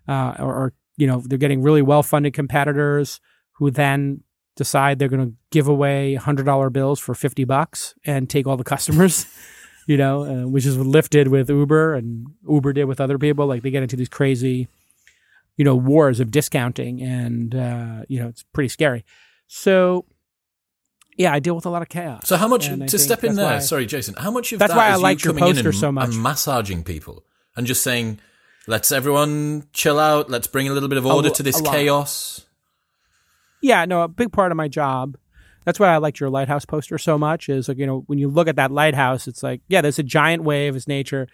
uh, 0.09 0.35
or, 0.39 0.55
or, 0.55 0.73
you 0.97 1.07
know, 1.07 1.23
they're 1.25 1.39
getting 1.39 1.63
really 1.63 1.83
well 1.83 2.03
funded 2.03 2.35
competitors 2.35 3.21
who 3.53 3.71
then 3.71 4.23
decide 4.57 4.99
they're 4.99 5.09
going 5.09 5.31
to 5.31 5.35
give 5.51 5.69
away 5.69 6.19
$100 6.21 6.73
bills 6.73 6.99
for 7.01 7.15
50 7.15 7.45
bucks 7.45 7.95
and 8.05 8.29
take 8.29 8.47
all 8.47 8.57
the 8.57 8.65
customers, 8.65 9.27
you 9.87 9.97
know, 9.97 10.25
uh, 10.25 10.49
which 10.49 10.67
is 10.67 10.77
what 10.77 10.87
Lyft 10.87 11.11
did 11.11 11.29
with 11.29 11.49
Uber 11.49 11.95
and 11.95 12.27
Uber 12.49 12.73
did 12.75 12.85
with 12.85 13.01
other 13.01 13.19
people. 13.19 13.47
Like 13.47 13.63
they 13.63 13.71
get 13.71 13.83
into 13.83 13.97
these 13.97 14.09
crazy, 14.09 14.69
you 15.57 15.65
know, 15.65 15.75
wars 15.75 16.21
of 16.21 16.31
discounting 16.31 17.01
and, 17.03 17.55
uh, 17.55 18.03
you 18.09 18.21
know, 18.21 18.29
it's 18.29 18.43
pretty 18.53 18.69
scary. 18.69 19.05
So, 19.47 20.05
yeah, 21.17 21.33
I 21.33 21.39
deal 21.39 21.55
with 21.55 21.67
a 21.67 21.71
lot 21.71 21.83
of 21.83 21.89
chaos. 21.89 22.23
So 22.29 22.37
how 22.37 22.49
much 22.49 22.67
to 22.69 22.99
step 22.99 23.25
in 23.25 23.35
there? 23.35 23.45
why- 23.45 23.59
Sorry, 23.59 23.87
Jason. 23.87 24.15
How 24.17 24.31
much 24.31 24.53
of 24.53 24.59
That's 24.59 24.73
that 24.73 24.77
why 24.79 24.89
I 24.89 24.97
liked 24.97 25.25
your 25.25 25.35
coming 25.35 25.51
in 25.51 25.55
poster 25.57 25.69
and, 25.71 25.79
so 25.79 25.93
much. 25.93 26.09
and 26.15 26.23
massaging 26.23 26.83
people 26.85 27.25
and 27.57 27.67
just 27.67 27.83
saying, 27.83 28.21
"Let's 28.67 28.91
everyone 28.93 29.65
chill 29.73 29.99
out. 29.99 30.31
Let's 30.31 30.47
bring 30.47 30.69
a 30.69 30.73
little 30.73 30.89
bit 30.89 30.99
of 30.99 31.05
order 31.05 31.29
lo- 31.29 31.35
to 31.35 31.43
this 31.43 31.61
a 31.61 31.65
chaos." 31.65 32.47
Yeah, 33.63 33.85
no, 33.85 34.03
a 34.03 34.09
big 34.09 34.33
part 34.33 34.53
of 34.53 34.57
my 34.57 34.69
job. 34.69 35.17
That's 35.65 35.79
why 35.79 35.89
I 35.89 35.99
liked 35.99 36.21
your 36.21 36.31
lighthouse 36.31 36.65
poster 36.65 36.99
so 36.99 37.19
much. 37.19 37.49
Is 37.49 37.69
like 37.69 37.79
you 37.79 37.87
know 37.87 38.05
when 38.07 38.19
you 38.19 38.29
look 38.29 38.49
at 38.49 38.57
that 38.57 38.71
lighthouse, 38.71 39.29
it's 39.29 39.43
like 39.43 39.61
yeah, 39.69 39.81
there's 39.81 39.99
a 39.99 40.05
giant 40.05 40.43
wave. 40.43 40.75
It's 40.75 40.89
nature. 40.89 41.29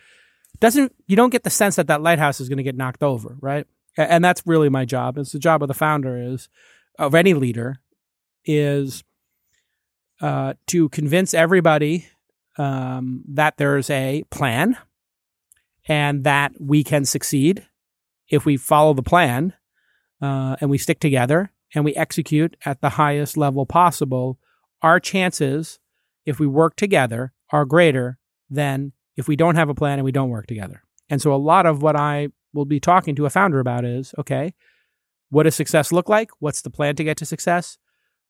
Doesn't 0.58 0.92
you 1.06 1.16
don't 1.16 1.30
get 1.30 1.44
the 1.44 1.50
sense 1.50 1.76
that 1.76 1.86
that 1.86 2.02
lighthouse 2.02 2.40
is 2.40 2.48
going 2.48 2.58
to 2.58 2.62
get 2.62 2.76
knocked 2.76 3.02
over, 3.02 3.36
right? 3.40 3.66
And 3.96 4.24
that's 4.24 4.46
really 4.46 4.68
my 4.68 4.84
job. 4.84 5.16
It's 5.16 5.32
the 5.32 5.38
job 5.38 5.62
of 5.62 5.68
the 5.68 5.74
founder 5.74 6.18
is 6.18 6.48
of 6.98 7.14
any 7.14 7.34
leader 7.34 7.80
is 8.44 9.04
uh, 10.20 10.54
to 10.68 10.88
convince 10.90 11.34
everybody 11.34 12.06
um, 12.58 13.22
that 13.28 13.56
there's 13.56 13.90
a 13.90 14.24
plan 14.30 14.76
and 15.88 16.24
that 16.24 16.52
we 16.58 16.82
can 16.82 17.04
succeed 17.04 17.66
if 18.28 18.44
we 18.44 18.56
follow 18.56 18.94
the 18.94 19.02
plan 19.02 19.52
uh, 20.20 20.56
and 20.60 20.70
we 20.70 20.78
stick 20.78 21.00
together 21.00 21.50
and 21.74 21.84
we 21.84 21.94
execute 21.94 22.56
at 22.64 22.80
the 22.80 22.90
highest 22.90 23.36
level 23.36 23.66
possible, 23.66 24.38
our 24.82 25.00
chances, 25.00 25.78
if 26.24 26.38
we 26.38 26.46
work 26.46 26.76
together, 26.76 27.32
are 27.50 27.64
greater 27.64 28.18
than 28.48 28.92
if 29.16 29.28
we 29.28 29.36
don't 29.36 29.56
have 29.56 29.68
a 29.68 29.74
plan 29.74 29.98
and 29.98 30.04
we 30.04 30.12
don't 30.12 30.30
work 30.30 30.46
together. 30.46 30.82
And 31.08 31.22
so, 31.22 31.32
a 31.32 31.36
lot 31.36 31.66
of 31.66 31.82
what 31.82 31.96
I 31.96 32.28
will 32.52 32.64
be 32.64 32.80
talking 32.80 33.14
to 33.16 33.26
a 33.26 33.30
founder 33.30 33.60
about 33.60 33.84
is 33.84 34.14
okay, 34.18 34.54
what 35.30 35.44
does 35.44 35.54
success 35.54 35.92
look 35.92 36.08
like? 36.08 36.30
What's 36.38 36.62
the 36.62 36.70
plan 36.70 36.96
to 36.96 37.04
get 37.04 37.16
to 37.18 37.26
success? 37.26 37.78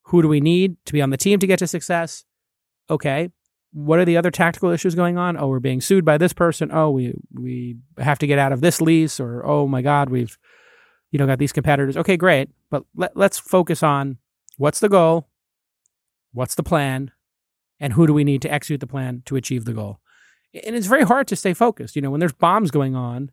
Who 0.05 0.23
do 0.23 0.29
we 0.29 0.41
need 0.41 0.77
to 0.87 0.93
be 0.93 1.03
on 1.03 1.11
the 1.11 1.17
team 1.17 1.39
to 1.39 1.47
get 1.47 1.59
to 1.59 1.67
success? 1.67 2.25
Okay, 2.89 3.31
what 3.73 3.99
are 3.99 4.05
the 4.05 4.17
other 4.17 4.31
tactical 4.31 4.71
issues 4.71 4.95
going 4.95 5.19
on? 5.19 5.37
Oh, 5.37 5.49
we're 5.49 5.61
being 5.61 5.81
sued 5.81 6.05
by 6.05 6.17
this 6.17 6.33
person. 6.33 6.71
Oh, 6.73 6.91
we 6.91 7.15
we 7.33 7.77
have 7.99 8.19
to 8.21 8.27
get 8.27 8.39
out 8.39 8.53
of 8.53 8.61
this 8.61 8.81
lease, 8.81 9.21
or 9.21 9.45
oh 9.45 9.67
my 9.67 9.83
God, 9.83 10.09
we've 10.09 10.39
you 11.17 11.19
know, 11.19 11.27
got 11.27 11.39
these 11.39 11.53
competitors. 11.53 11.97
Okay, 11.97 12.19
great. 12.19 12.51
But 12.71 12.85
let, 12.95 13.17
let's 13.17 13.39
focus 13.39 13.83
on 13.83 14.19
what's 14.59 14.81
the 14.81 14.89
goal, 14.91 15.31
what's 16.35 16.57
the 16.57 16.63
plan, 16.63 17.11
and 17.81 17.95
who 17.95 18.07
do 18.07 18.13
we 18.13 18.23
need 18.23 18.43
to 18.43 18.53
execute 18.53 18.81
the 18.81 18.87
plan 18.87 19.23
to 19.25 19.35
achieve 19.35 19.65
the 19.65 19.73
goal. 19.73 19.99
And 20.67 20.77
it's 20.77 20.87
very 20.87 21.05
hard 21.05 21.27
to 21.29 21.37
stay 21.37 21.55
focused. 21.55 21.97
You 21.97 22.03
know, 22.03 22.11
when 22.11 22.21
there's 22.21 22.35
bombs 22.35 22.71
going 22.71 22.95
on 22.95 23.31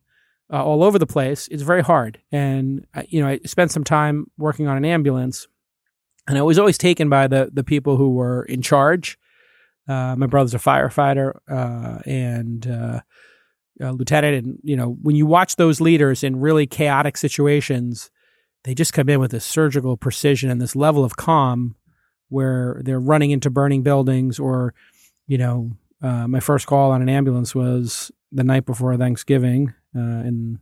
uh, 0.50 0.63
all 0.63 0.82
over 0.82 0.98
the 0.98 1.06
place, 1.06 1.50
it's 1.50 1.62
very 1.62 1.84
hard. 1.84 2.22
And, 2.32 2.88
uh, 2.93 3.04
you 3.10 3.22
know, 3.22 3.28
I 3.28 3.41
spent 3.46 3.72
some 3.72 3.84
time 3.84 4.32
working 4.38 4.67
on 4.67 4.78
an 4.78 4.86
ambulance 4.86 5.46
and 6.26 6.38
I 6.38 6.41
was 6.41 6.58
always 6.58 6.78
taken 6.78 7.10
by 7.10 7.28
the, 7.28 7.50
the 7.52 7.65
people 7.65 7.98
who 7.98 8.12
were 8.12 8.43
in 8.43 8.62
charge. 8.62 9.19
Uh, 9.89 10.15
my 10.15 10.28
brother's 10.28 10.54
a 10.54 10.58
firefighter 10.58 11.34
uh, 11.50 12.00
and 12.06 12.65
uh, 13.81 13.91
lieutenant. 13.91 14.45
And, 14.45 14.59
you 14.63 14.75
know, 14.75 14.97
when 15.01 15.15
you 15.15 15.25
watch 15.25 15.55
those 15.55 15.81
leaders 15.81 16.23
in 16.23 16.39
really 16.39 16.67
chaotic 16.67 17.17
situations, 17.17 18.12
they 18.63 18.73
just 18.73 18.93
come 18.93 19.09
in 19.09 19.19
with 19.19 19.31
this 19.31 19.45
surgical 19.45 19.97
precision 19.97 20.49
and 20.49 20.62
this 20.62 20.75
level 20.75 21.03
of 21.03 21.15
calm 21.15 21.75
where 22.29 22.81
they're 22.83 22.99
running 22.99 23.31
into 23.31 23.49
burning 23.49 23.83
buildings 23.83 24.39
or, 24.39 24.73
you 25.27 25.38
know, 25.38 25.71
uh, 26.01 26.27
my 26.27 26.39
first 26.39 26.67
call 26.67 26.91
on 26.91 27.01
an 27.01 27.09
ambulance 27.09 27.55
was 27.55 28.12
the 28.31 28.43
night 28.43 28.65
before 28.65 28.95
Thanksgiving 28.97 29.73
uh, 29.95 29.99
in 29.99 30.59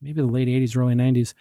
maybe 0.00 0.20
the 0.20 0.26
late 0.26 0.48
80s, 0.48 0.76
early 0.76 0.94
90s. 0.94 1.34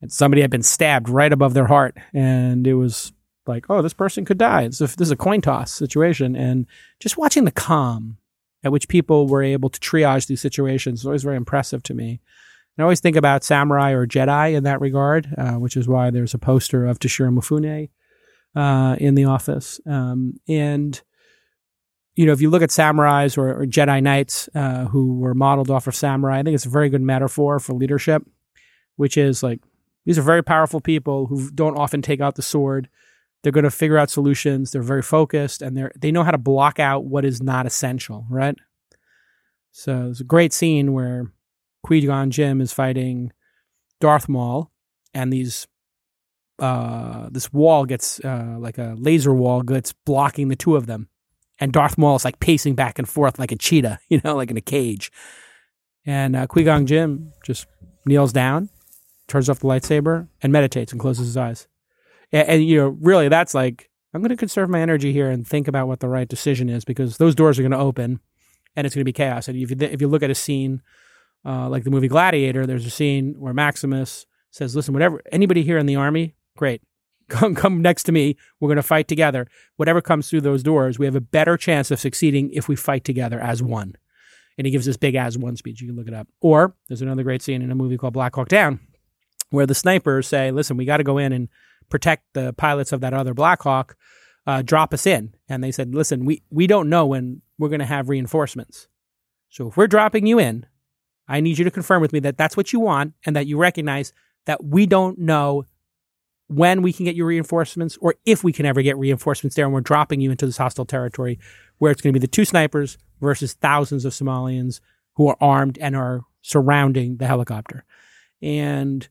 And 0.00 0.12
somebody 0.12 0.42
had 0.42 0.50
been 0.50 0.62
stabbed 0.62 1.08
right 1.08 1.32
above 1.32 1.54
their 1.54 1.66
heart. 1.66 1.96
And 2.12 2.66
it 2.66 2.74
was 2.74 3.12
like, 3.46 3.66
oh, 3.68 3.82
this 3.82 3.92
person 3.92 4.24
could 4.24 4.38
die. 4.38 4.62
It's 4.62 4.80
a, 4.80 4.86
this 4.86 5.08
is 5.08 5.10
a 5.10 5.16
coin 5.16 5.40
toss 5.40 5.72
situation. 5.72 6.36
And 6.36 6.66
just 7.00 7.16
watching 7.16 7.44
the 7.44 7.50
calm 7.50 8.18
at 8.64 8.72
which 8.72 8.88
people 8.88 9.26
were 9.26 9.42
able 9.42 9.68
to 9.68 9.80
triage 9.80 10.26
these 10.26 10.40
situations 10.40 11.00
is 11.00 11.06
always 11.06 11.22
very 11.22 11.36
impressive 11.36 11.82
to 11.84 11.94
me. 11.94 12.20
I 12.78 12.82
always 12.82 13.00
think 13.00 13.16
about 13.16 13.42
samurai 13.42 13.90
or 13.90 14.06
Jedi 14.06 14.54
in 14.54 14.62
that 14.62 14.80
regard, 14.80 15.34
uh, 15.36 15.54
which 15.54 15.76
is 15.76 15.88
why 15.88 16.10
there's 16.10 16.34
a 16.34 16.38
poster 16.38 16.86
of 16.86 17.00
Toshiro 17.00 17.36
Mifune 17.36 17.88
uh, 18.54 18.96
in 19.00 19.16
the 19.16 19.24
office. 19.24 19.80
Um, 19.84 20.34
and 20.48 21.00
you 22.14 22.26
know, 22.26 22.32
if 22.32 22.40
you 22.40 22.50
look 22.50 22.62
at 22.62 22.70
samurais 22.70 23.38
or, 23.38 23.62
or 23.62 23.66
Jedi 23.66 24.02
knights 24.02 24.48
uh, 24.54 24.86
who 24.86 25.18
were 25.18 25.34
modeled 25.34 25.70
off 25.70 25.86
of 25.86 25.94
samurai, 25.94 26.38
I 26.38 26.42
think 26.42 26.54
it's 26.54 26.66
a 26.66 26.70
very 26.70 26.88
good 26.88 27.02
metaphor 27.02 27.58
for 27.58 27.74
leadership, 27.74 28.24
which 28.96 29.16
is 29.16 29.42
like 29.42 29.60
these 30.04 30.18
are 30.18 30.22
very 30.22 30.42
powerful 30.42 30.80
people 30.80 31.26
who 31.26 31.50
don't 31.50 31.76
often 31.76 32.02
take 32.02 32.20
out 32.20 32.34
the 32.34 32.42
sword. 32.42 32.88
They're 33.42 33.52
going 33.52 33.64
to 33.64 33.70
figure 33.70 33.98
out 33.98 34.10
solutions. 34.10 34.70
They're 34.70 34.82
very 34.82 35.02
focused, 35.02 35.62
and 35.62 35.76
they're, 35.76 35.92
they 35.98 36.10
know 36.10 36.24
how 36.24 36.32
to 36.32 36.38
block 36.38 36.78
out 36.78 37.04
what 37.04 37.24
is 37.24 37.42
not 37.42 37.66
essential. 37.66 38.26
Right. 38.28 38.56
So 39.72 40.08
it's 40.10 40.20
a 40.20 40.24
great 40.24 40.52
scene 40.52 40.92
where 40.92 41.32
Qui 41.84 42.06
Gon 42.06 42.30
Jinn 42.30 42.60
is 42.60 42.72
fighting 42.72 43.32
Darth 44.00 44.28
Maul, 44.28 44.72
and 45.14 45.32
these 45.32 45.66
uh, 46.58 47.28
this 47.30 47.52
wall 47.52 47.84
gets 47.84 48.18
uh, 48.24 48.56
like 48.58 48.78
a 48.78 48.96
laser 48.98 49.32
wall 49.32 49.62
gets 49.62 49.92
blocking 49.92 50.48
the 50.48 50.56
two 50.56 50.76
of 50.76 50.86
them, 50.86 51.08
and 51.58 51.72
Darth 51.72 51.96
Maul 51.96 52.16
is 52.16 52.24
like 52.24 52.40
pacing 52.40 52.74
back 52.74 52.98
and 52.98 53.08
forth 53.08 53.38
like 53.38 53.52
a 53.52 53.56
cheetah, 53.56 54.00
you 54.08 54.20
know, 54.24 54.34
like 54.34 54.50
in 54.50 54.56
a 54.56 54.62
cage. 54.62 55.12
And 56.04 56.34
uh, 56.34 56.46
Qui 56.46 56.64
Gon 56.64 56.86
Jinn 56.86 57.32
just 57.44 57.66
kneels 58.04 58.32
down, 58.32 58.70
turns 59.28 59.48
off 59.48 59.60
the 59.60 59.68
lightsaber, 59.68 60.28
and 60.42 60.52
meditates 60.52 60.92
and 60.92 61.00
closes 61.00 61.26
his 61.26 61.36
eyes. 61.36 61.68
And, 62.32 62.48
and 62.48 62.64
you 62.64 62.78
know, 62.78 62.88
really, 63.00 63.28
that's 63.28 63.54
like 63.54 63.90
I'm 64.14 64.20
going 64.20 64.30
to 64.30 64.36
conserve 64.36 64.70
my 64.70 64.80
energy 64.80 65.12
here 65.12 65.30
and 65.30 65.46
think 65.46 65.68
about 65.68 65.88
what 65.88 66.00
the 66.00 66.08
right 66.08 66.28
decision 66.28 66.68
is 66.68 66.84
because 66.84 67.18
those 67.18 67.34
doors 67.34 67.58
are 67.58 67.62
going 67.62 67.72
to 67.72 67.78
open, 67.78 68.20
and 68.74 68.86
it's 68.86 68.94
going 68.94 69.02
to 69.02 69.08
be 69.08 69.12
chaos. 69.12 69.48
And 69.48 69.56
if 69.56 69.70
you 69.70 69.76
if 69.80 70.00
you 70.00 70.08
look 70.08 70.22
at 70.22 70.30
a 70.30 70.34
scene 70.34 70.82
uh, 71.44 71.68
like 71.68 71.84
the 71.84 71.90
movie 71.90 72.08
Gladiator, 72.08 72.66
there's 72.66 72.86
a 72.86 72.90
scene 72.90 73.34
where 73.38 73.52
Maximus 73.52 74.26
says, 74.50 74.74
"Listen, 74.74 74.94
whatever 74.94 75.22
anybody 75.30 75.62
here 75.62 75.78
in 75.78 75.86
the 75.86 75.96
army, 75.96 76.34
great. 76.56 76.82
Come, 77.28 77.54
come 77.54 77.82
next 77.82 78.04
to 78.04 78.12
me. 78.12 78.38
We're 78.58 78.68
going 78.68 78.76
to 78.76 78.82
fight 78.82 79.06
together. 79.06 79.46
Whatever 79.76 80.00
comes 80.00 80.30
through 80.30 80.40
those 80.40 80.62
doors, 80.62 80.98
we 80.98 81.04
have 81.04 81.14
a 81.14 81.20
better 81.20 81.58
chance 81.58 81.90
of 81.90 82.00
succeeding 82.00 82.50
if 82.54 82.68
we 82.68 82.74
fight 82.74 83.04
together 83.04 83.38
as 83.38 83.62
one. 83.62 83.96
And 84.56 84.66
he 84.66 84.70
gives 84.70 84.86
this 84.86 84.96
big 84.96 85.14
as 85.14 85.36
one 85.36 85.54
speech. 85.54 85.82
You 85.82 85.88
can 85.88 85.96
look 85.96 86.08
it 86.08 86.14
up. 86.14 86.26
Or 86.40 86.74
there's 86.88 87.02
another 87.02 87.24
great 87.24 87.42
scene 87.42 87.60
in 87.60 87.70
a 87.70 87.74
movie 87.74 87.98
called 87.98 88.14
Black 88.14 88.34
Hawk 88.34 88.48
Down, 88.48 88.80
where 89.50 89.66
the 89.66 89.74
snipers 89.74 90.26
say, 90.26 90.50
"Listen, 90.50 90.76
we 90.76 90.84
got 90.84 90.98
to 90.98 91.04
go 91.04 91.18
in 91.18 91.32
and 91.32 91.48
protect 91.88 92.24
the 92.34 92.52
pilots 92.52 92.92
of 92.92 93.00
that 93.00 93.14
other 93.14 93.34
Black 93.34 93.62
Hawk. 93.62 93.96
Uh, 94.46 94.62
drop 94.62 94.94
us 94.94 95.06
in." 95.06 95.34
And 95.48 95.62
they 95.62 95.72
said, 95.72 95.94
"Listen, 95.94 96.24
we 96.24 96.42
we 96.50 96.66
don't 96.66 96.88
know 96.88 97.06
when 97.06 97.42
we're 97.58 97.68
going 97.68 97.80
to 97.80 97.86
have 97.86 98.08
reinforcements. 98.08 98.88
So 99.48 99.68
if 99.68 99.76
we're 99.76 99.86
dropping 99.86 100.26
you 100.26 100.38
in, 100.38 100.66
I 101.26 101.40
need 101.40 101.58
you 101.58 101.64
to 101.64 101.70
confirm 101.70 102.00
with 102.00 102.12
me 102.12 102.20
that 102.20 102.38
that's 102.38 102.56
what 102.56 102.72
you 102.72 102.80
want 102.80 103.14
and 103.26 103.34
that 103.36 103.46
you 103.46 103.58
recognize 103.58 104.12
that 104.46 104.64
we 104.64 104.86
don't 104.86 105.18
know 105.18 105.64
when 106.46 106.80
we 106.80 106.92
can 106.92 107.04
get 107.04 107.14
your 107.14 107.26
reinforcements 107.26 107.98
or 108.00 108.14
if 108.24 108.42
we 108.42 108.52
can 108.52 108.64
ever 108.64 108.80
get 108.80 108.96
reinforcements 108.96 109.54
there 109.54 109.66
and 109.66 109.74
we're 109.74 109.82
dropping 109.82 110.20
you 110.20 110.30
into 110.30 110.46
this 110.46 110.56
hostile 110.56 110.86
territory 110.86 111.38
where 111.76 111.92
it's 111.92 112.00
going 112.00 112.12
to 112.12 112.18
be 112.18 112.24
the 112.24 112.30
two 112.30 112.46
snipers 112.46 112.96
versus 113.20 113.52
thousands 113.54 114.04
of 114.06 114.12
Somalians 114.12 114.80
who 115.16 115.28
are 115.28 115.36
armed 115.40 115.76
and 115.78 115.94
are 115.94 116.22
surrounding 116.40 117.18
the 117.18 117.26
helicopter. 117.26 117.84
And, 118.40 119.06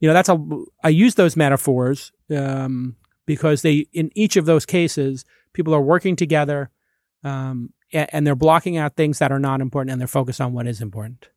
you 0.00 0.08
know, 0.08 0.14
that's 0.14 0.28
a, 0.28 0.38
I 0.82 0.88
use 0.88 1.14
those 1.14 1.36
metaphors 1.36 2.12
um, 2.34 2.96
because 3.26 3.62
they, 3.62 3.86
in 3.92 4.10
each 4.14 4.36
of 4.36 4.44
those 4.44 4.66
cases, 4.66 5.24
people 5.52 5.74
are 5.74 5.80
working 5.80 6.16
together 6.16 6.70
um, 7.22 7.72
and 7.92 8.26
they're 8.26 8.34
blocking 8.34 8.76
out 8.76 8.96
things 8.96 9.18
that 9.18 9.32
are 9.32 9.38
not 9.38 9.60
important 9.60 9.92
and 9.92 10.00
they're 10.00 10.08
focused 10.08 10.40
on 10.40 10.52
what 10.52 10.66
is 10.66 10.80
important. 10.80 11.28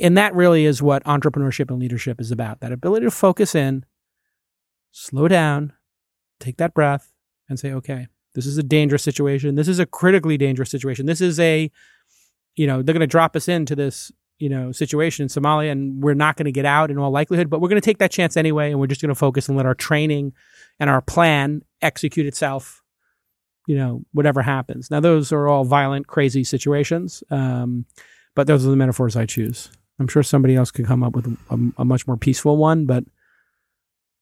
And 0.00 0.18
that 0.18 0.34
really 0.34 0.64
is 0.64 0.82
what 0.82 1.04
entrepreneurship 1.04 1.70
and 1.70 1.78
leadership 1.78 2.20
is 2.20 2.32
about 2.32 2.60
that 2.60 2.72
ability 2.72 3.06
to 3.06 3.10
focus 3.10 3.54
in, 3.54 3.84
slow 4.90 5.28
down, 5.28 5.72
take 6.40 6.56
that 6.56 6.74
breath, 6.74 7.12
and 7.48 7.58
say, 7.58 7.72
okay, 7.72 8.08
this 8.34 8.46
is 8.46 8.58
a 8.58 8.62
dangerous 8.62 9.02
situation. 9.02 9.54
This 9.54 9.68
is 9.68 9.78
a 9.78 9.86
critically 9.86 10.36
dangerous 10.36 10.70
situation. 10.70 11.06
This 11.06 11.20
is 11.20 11.38
a, 11.38 11.70
you 12.56 12.66
know, 12.66 12.82
they're 12.82 12.92
going 12.92 13.00
to 13.00 13.06
drop 13.06 13.36
us 13.36 13.48
into 13.48 13.76
this, 13.76 14.10
you 14.38 14.48
know, 14.48 14.72
situation 14.72 15.22
in 15.24 15.28
Somalia 15.28 15.72
and 15.72 16.02
we're 16.02 16.14
not 16.14 16.36
going 16.36 16.44
to 16.44 16.52
get 16.52 16.64
out 16.66 16.90
in 16.90 16.98
all 16.98 17.10
likelihood, 17.10 17.48
but 17.48 17.60
we're 17.60 17.68
going 17.68 17.80
to 17.80 17.84
take 17.84 17.98
that 17.98 18.10
chance 18.10 18.36
anyway. 18.36 18.70
And 18.70 18.78
we're 18.78 18.86
just 18.86 19.00
going 19.00 19.08
to 19.08 19.14
focus 19.14 19.48
and 19.48 19.56
let 19.56 19.66
our 19.66 19.74
training 19.74 20.32
and 20.78 20.90
our 20.90 21.00
plan 21.00 21.62
execute 21.80 22.26
itself, 22.26 22.82
you 23.66 23.76
know, 23.76 24.02
whatever 24.12 24.42
happens. 24.42 24.90
Now, 24.90 25.00
those 25.00 25.32
are 25.32 25.48
all 25.48 25.64
violent, 25.64 26.06
crazy 26.06 26.44
situations. 26.44 27.24
Um, 27.30 27.86
but 28.34 28.46
those 28.46 28.66
are 28.66 28.70
the 28.70 28.76
metaphors 28.76 29.16
I 29.16 29.24
choose. 29.26 29.70
I'm 29.98 30.08
sure 30.08 30.22
somebody 30.22 30.54
else 30.54 30.70
could 30.70 30.84
come 30.84 31.02
up 31.02 31.14
with 31.14 31.26
a, 31.26 31.72
a 31.78 31.84
much 31.84 32.06
more 32.06 32.18
peaceful 32.18 32.58
one, 32.58 32.84
but 32.84 33.04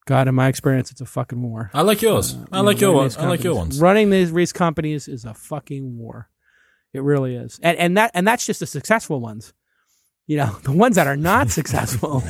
God, 0.06 0.28
in 0.28 0.34
my 0.34 0.48
experience, 0.48 0.90
it's 0.90 1.00
a 1.00 1.06
fucking 1.06 1.42
war. 1.42 1.70
I 1.72 1.82
like 1.82 2.02
yours. 2.02 2.34
Uh, 2.34 2.44
I 2.52 2.60
like 2.60 2.80
your 2.80 2.92
ones. 2.92 3.16
I 3.16 3.26
like 3.26 3.42
your 3.42 3.54
ones. 3.54 3.80
Running 3.80 4.10
these, 4.10 4.32
these 4.32 4.52
companies 4.52 5.08
is 5.08 5.24
a 5.24 5.34
fucking 5.34 5.96
war. 5.98 6.28
It 6.92 7.02
really 7.02 7.34
is, 7.34 7.58
and 7.60 7.76
and 7.76 7.96
that 7.96 8.12
and 8.14 8.24
that's 8.24 8.46
just 8.46 8.60
the 8.60 8.66
successful 8.66 9.20
ones. 9.20 9.52
You 10.26 10.38
know, 10.38 10.46
the 10.62 10.72
ones 10.72 10.96
that 10.96 11.06
are 11.06 11.16
not 11.16 11.50
successful. 11.50 12.22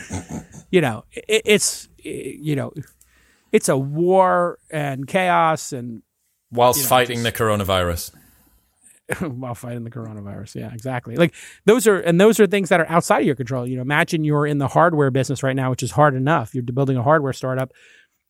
You 0.70 0.80
know, 0.80 1.04
it, 1.12 1.42
it's 1.44 1.88
it, 1.98 2.40
you 2.40 2.56
know, 2.56 2.72
it's 3.52 3.68
a 3.68 3.76
war 3.76 4.58
and 4.70 5.06
chaos 5.06 5.72
and 5.72 6.02
whilst 6.50 6.78
you 6.78 6.84
know, 6.84 6.88
fighting 6.88 7.22
just, 7.22 7.24
the 7.24 7.44
coronavirus. 7.44 8.12
while 9.20 9.54
fighting 9.54 9.84
the 9.84 9.90
coronavirus. 9.90 10.56
Yeah, 10.56 10.72
exactly. 10.72 11.16
Like 11.16 11.34
those 11.66 11.86
are 11.86 11.98
and 11.98 12.20
those 12.20 12.40
are 12.40 12.46
things 12.46 12.70
that 12.70 12.80
are 12.80 12.88
outside 12.88 13.20
of 13.20 13.26
your 13.26 13.34
control. 13.34 13.66
You 13.66 13.76
know, 13.76 13.82
imagine 13.82 14.24
you're 14.24 14.46
in 14.46 14.58
the 14.58 14.68
hardware 14.68 15.10
business 15.10 15.42
right 15.42 15.56
now, 15.56 15.70
which 15.70 15.82
is 15.82 15.90
hard 15.90 16.14
enough. 16.14 16.54
You're 16.54 16.64
building 16.64 16.96
a 16.96 17.02
hardware 17.02 17.32
startup 17.32 17.72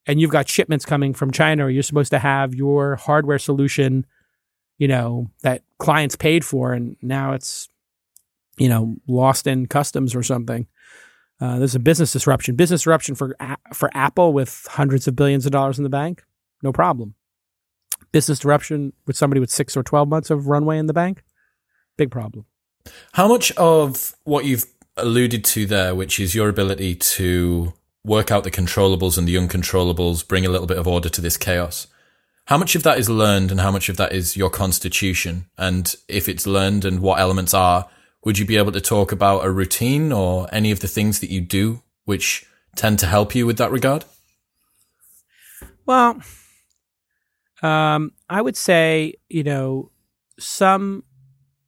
and 0.06 0.20
you've 0.20 0.30
got 0.30 0.48
shipments 0.48 0.84
coming 0.84 1.14
from 1.14 1.30
China 1.30 1.66
or 1.66 1.70
you're 1.70 1.82
supposed 1.82 2.10
to 2.10 2.18
have 2.18 2.54
your 2.54 2.96
hardware 2.96 3.38
solution, 3.38 4.04
you 4.78 4.88
know, 4.88 5.30
that 5.42 5.62
clients 5.78 6.16
paid 6.16 6.44
for 6.44 6.72
and 6.72 6.96
now 7.00 7.32
it's 7.32 7.68
you 8.58 8.68
know, 8.68 8.96
lost 9.06 9.46
in 9.46 9.66
customs 9.66 10.14
or 10.14 10.22
something. 10.22 10.66
Uh, 11.40 11.58
there's 11.58 11.74
a 11.74 11.80
business 11.80 12.12
disruption. 12.12 12.54
Business 12.54 12.80
disruption 12.80 13.14
for 13.14 13.36
for 13.72 13.90
Apple 13.94 14.32
with 14.32 14.66
hundreds 14.70 15.08
of 15.08 15.16
billions 15.16 15.46
of 15.46 15.52
dollars 15.52 15.78
in 15.78 15.84
the 15.84 15.90
bank, 15.90 16.24
no 16.62 16.72
problem 16.72 17.14
business 18.14 18.38
disruption 18.38 18.92
with 19.06 19.16
somebody 19.16 19.40
with 19.40 19.50
six 19.50 19.76
or 19.76 19.82
12 19.82 20.08
months 20.08 20.30
of 20.30 20.46
runway 20.46 20.78
in 20.78 20.86
the 20.86 20.92
bank, 20.92 21.24
big 21.96 22.12
problem. 22.12 22.46
How 23.14 23.26
much 23.26 23.50
of 23.52 24.14
what 24.22 24.44
you've 24.44 24.66
alluded 24.96 25.44
to 25.46 25.66
there, 25.66 25.96
which 25.96 26.20
is 26.20 26.32
your 26.32 26.48
ability 26.48 26.94
to 26.94 27.72
work 28.04 28.30
out 28.30 28.44
the 28.44 28.52
controllables 28.52 29.18
and 29.18 29.26
the 29.26 29.34
uncontrollables, 29.34 30.26
bring 30.26 30.46
a 30.46 30.48
little 30.48 30.68
bit 30.68 30.78
of 30.78 30.86
order 30.86 31.08
to 31.08 31.20
this 31.20 31.36
chaos, 31.36 31.88
how 32.46 32.56
much 32.56 32.76
of 32.76 32.84
that 32.84 32.98
is 32.98 33.10
learned 33.10 33.50
and 33.50 33.60
how 33.60 33.72
much 33.72 33.88
of 33.88 33.96
that 33.96 34.12
is 34.12 34.36
your 34.36 34.50
constitution? 34.50 35.46
And 35.58 35.92
if 36.06 36.28
it's 36.28 36.46
learned 36.46 36.84
and 36.84 37.00
what 37.00 37.18
elements 37.18 37.52
are, 37.52 37.88
would 38.24 38.38
you 38.38 38.44
be 38.44 38.56
able 38.56 38.72
to 38.72 38.80
talk 38.80 39.12
about 39.12 39.44
a 39.44 39.50
routine 39.50 40.12
or 40.12 40.48
any 40.52 40.70
of 40.70 40.80
the 40.80 40.88
things 40.88 41.20
that 41.20 41.30
you 41.30 41.40
do 41.40 41.82
which 42.04 42.46
tend 42.76 42.98
to 42.98 43.06
help 43.06 43.34
you 43.34 43.46
with 43.46 43.58
that 43.58 43.70
regard? 43.70 44.04
Well, 45.86 46.20
um, 47.62 48.12
I 48.28 48.40
would 48.40 48.56
say, 48.56 49.14
you 49.28 49.42
know, 49.42 49.90
some 50.38 51.04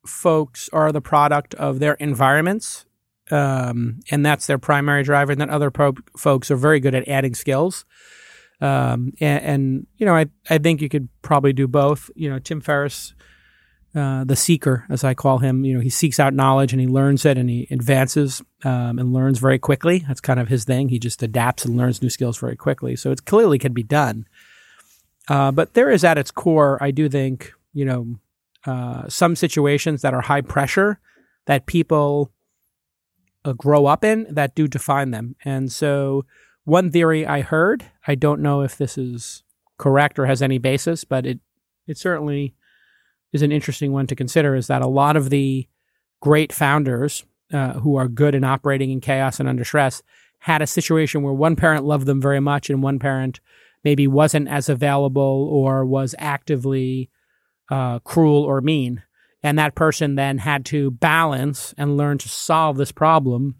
folks 0.07 0.69
are 0.73 0.93
the 0.93 1.01
product 1.01 1.55
of 1.55 1.79
their 1.79 1.95
environments 1.95 2.87
um, 3.31 4.01
and 4.11 4.25
that's 4.25 4.47
their 4.47 4.59
primary 4.59 5.03
driver. 5.03 5.33
And 5.33 5.41
then 5.41 5.51
other 5.51 5.73
folks 6.17 6.51
are 6.51 6.57
very 6.57 6.81
good 6.81 6.95
at 6.95 7.09
adding 7.09 7.35
skills. 7.35 7.85
Um, 8.61 9.13
and, 9.21 9.45
and, 9.45 9.87
you 9.97 10.07
know, 10.07 10.15
I, 10.15 10.27
I 10.49 10.59
think 10.59 10.81
you 10.81 10.89
could 10.89 11.09
probably 11.23 11.53
do 11.53 11.67
both. 11.67 12.11
You 12.15 12.31
know, 12.31 12.39
Tim 12.39 12.61
Ferriss, 12.61 13.15
uh, 13.97 14.25
the 14.25 14.37
seeker, 14.37 14.85
as 14.91 15.05
I 15.05 15.15
call 15.15 15.39
him, 15.39 15.65
you 15.65 15.73
know, 15.73 15.81
he 15.81 15.89
seeks 15.89 16.21
out 16.21 16.35
knowledge 16.35 16.73
and 16.73 16.81
he 16.81 16.87
learns 16.87 17.25
it 17.25 17.39
and 17.39 17.49
he 17.49 17.67
advances 17.71 18.43
um, 18.63 18.99
and 18.99 19.15
learns 19.15 19.39
very 19.39 19.59
quickly. 19.59 20.05
That's 20.07 20.21
kind 20.21 20.39
of 20.39 20.49
his 20.49 20.65
thing. 20.65 20.91
He 20.91 20.99
just 20.99 21.23
adapts 21.23 21.65
and 21.65 21.79
learns 21.79 22.03
new 22.03 22.11
skills 22.11 22.37
very 22.37 22.57
quickly. 22.57 22.95
So 22.95 23.11
it 23.11 23.25
clearly 23.25 23.59
can 23.59 23.73
be 23.73 23.83
done. 23.83 24.27
Uh, 25.29 25.51
but 25.51 25.73
there 25.73 25.91
is 25.91 26.05
at 26.05 26.19
its 26.19 26.31
core, 26.31 26.77
I 26.83 26.91
do 26.91 27.09
think, 27.09 27.55
you 27.73 27.87
know, 27.87 28.17
uh, 28.67 29.09
some 29.09 29.35
situations 29.35 30.03
that 30.03 30.13
are 30.13 30.21
high 30.21 30.43
pressure 30.43 31.01
that 31.47 31.65
people 31.65 32.33
uh, 33.47 33.55
grow 33.55 33.87
up 33.87 34.05
in 34.05 34.27
that 34.29 34.55
do 34.55 34.69
define 34.69 35.11
them. 35.11 35.37
And 35.43 35.73
so, 35.73 36.27
one 36.65 36.91
theory 36.91 37.25
I 37.27 37.43
heard, 37.43 37.87
I 38.07 38.17
don't 38.17 38.43
know 38.43 38.63
if 38.63 38.77
this 38.77 38.99
is 38.99 39.45
correct 39.79 40.19
or 40.19 40.27
has 40.27 40.43
any 40.43 40.59
basis, 40.59 41.05
but 41.05 41.25
it 41.25 41.39
it 41.87 41.97
certainly 41.97 42.56
is 43.33 43.43
an 43.43 43.53
interesting 43.53 43.93
one 43.93 44.07
to 44.07 44.17
consider. 44.17 44.55
Is 44.55 44.67
that 44.67 44.83
a 44.83 44.87
lot 44.87 45.17
of 45.17 45.31
the 45.31 45.67
great 46.21 46.53
founders 46.53 47.25
uh, 47.53 47.75
who 47.75 47.97
are 47.97 48.09
good 48.09 48.35
in 48.35 48.45
operating 48.45 48.91
in 48.91 49.01
chaos 49.01 49.39
and 49.39 49.49
under 49.49 49.65
stress 49.65 50.03
had 50.41 50.63
a 50.63 50.67
situation 50.67 51.23
where 51.23 51.33
one 51.33 51.57
parent 51.57 51.85
loved 51.85 52.07
them 52.07 52.21
very 52.21 52.41
much 52.41 52.71
and 52.71 52.83
one 52.83 52.99
parent 52.99 53.41
maybe 53.85 54.07
wasn't 54.07 54.49
as 54.49 54.69
available 54.69 55.49
or 55.51 55.85
was 55.85 56.15
actively 56.19 57.11
uh, 57.71 57.99
cruel 58.01 58.43
or 58.43 58.61
mean. 58.61 59.03
And 59.43 59.59
that 59.59 59.75
person 59.75 60.17
then 60.17 60.39
had 60.39 60.65
to 60.67 60.91
balance 60.91 61.75
and 61.79 61.97
learn 61.97 62.19
to 62.19 62.29
solve 62.29 62.77
this 62.77 62.91
problem 62.91 63.57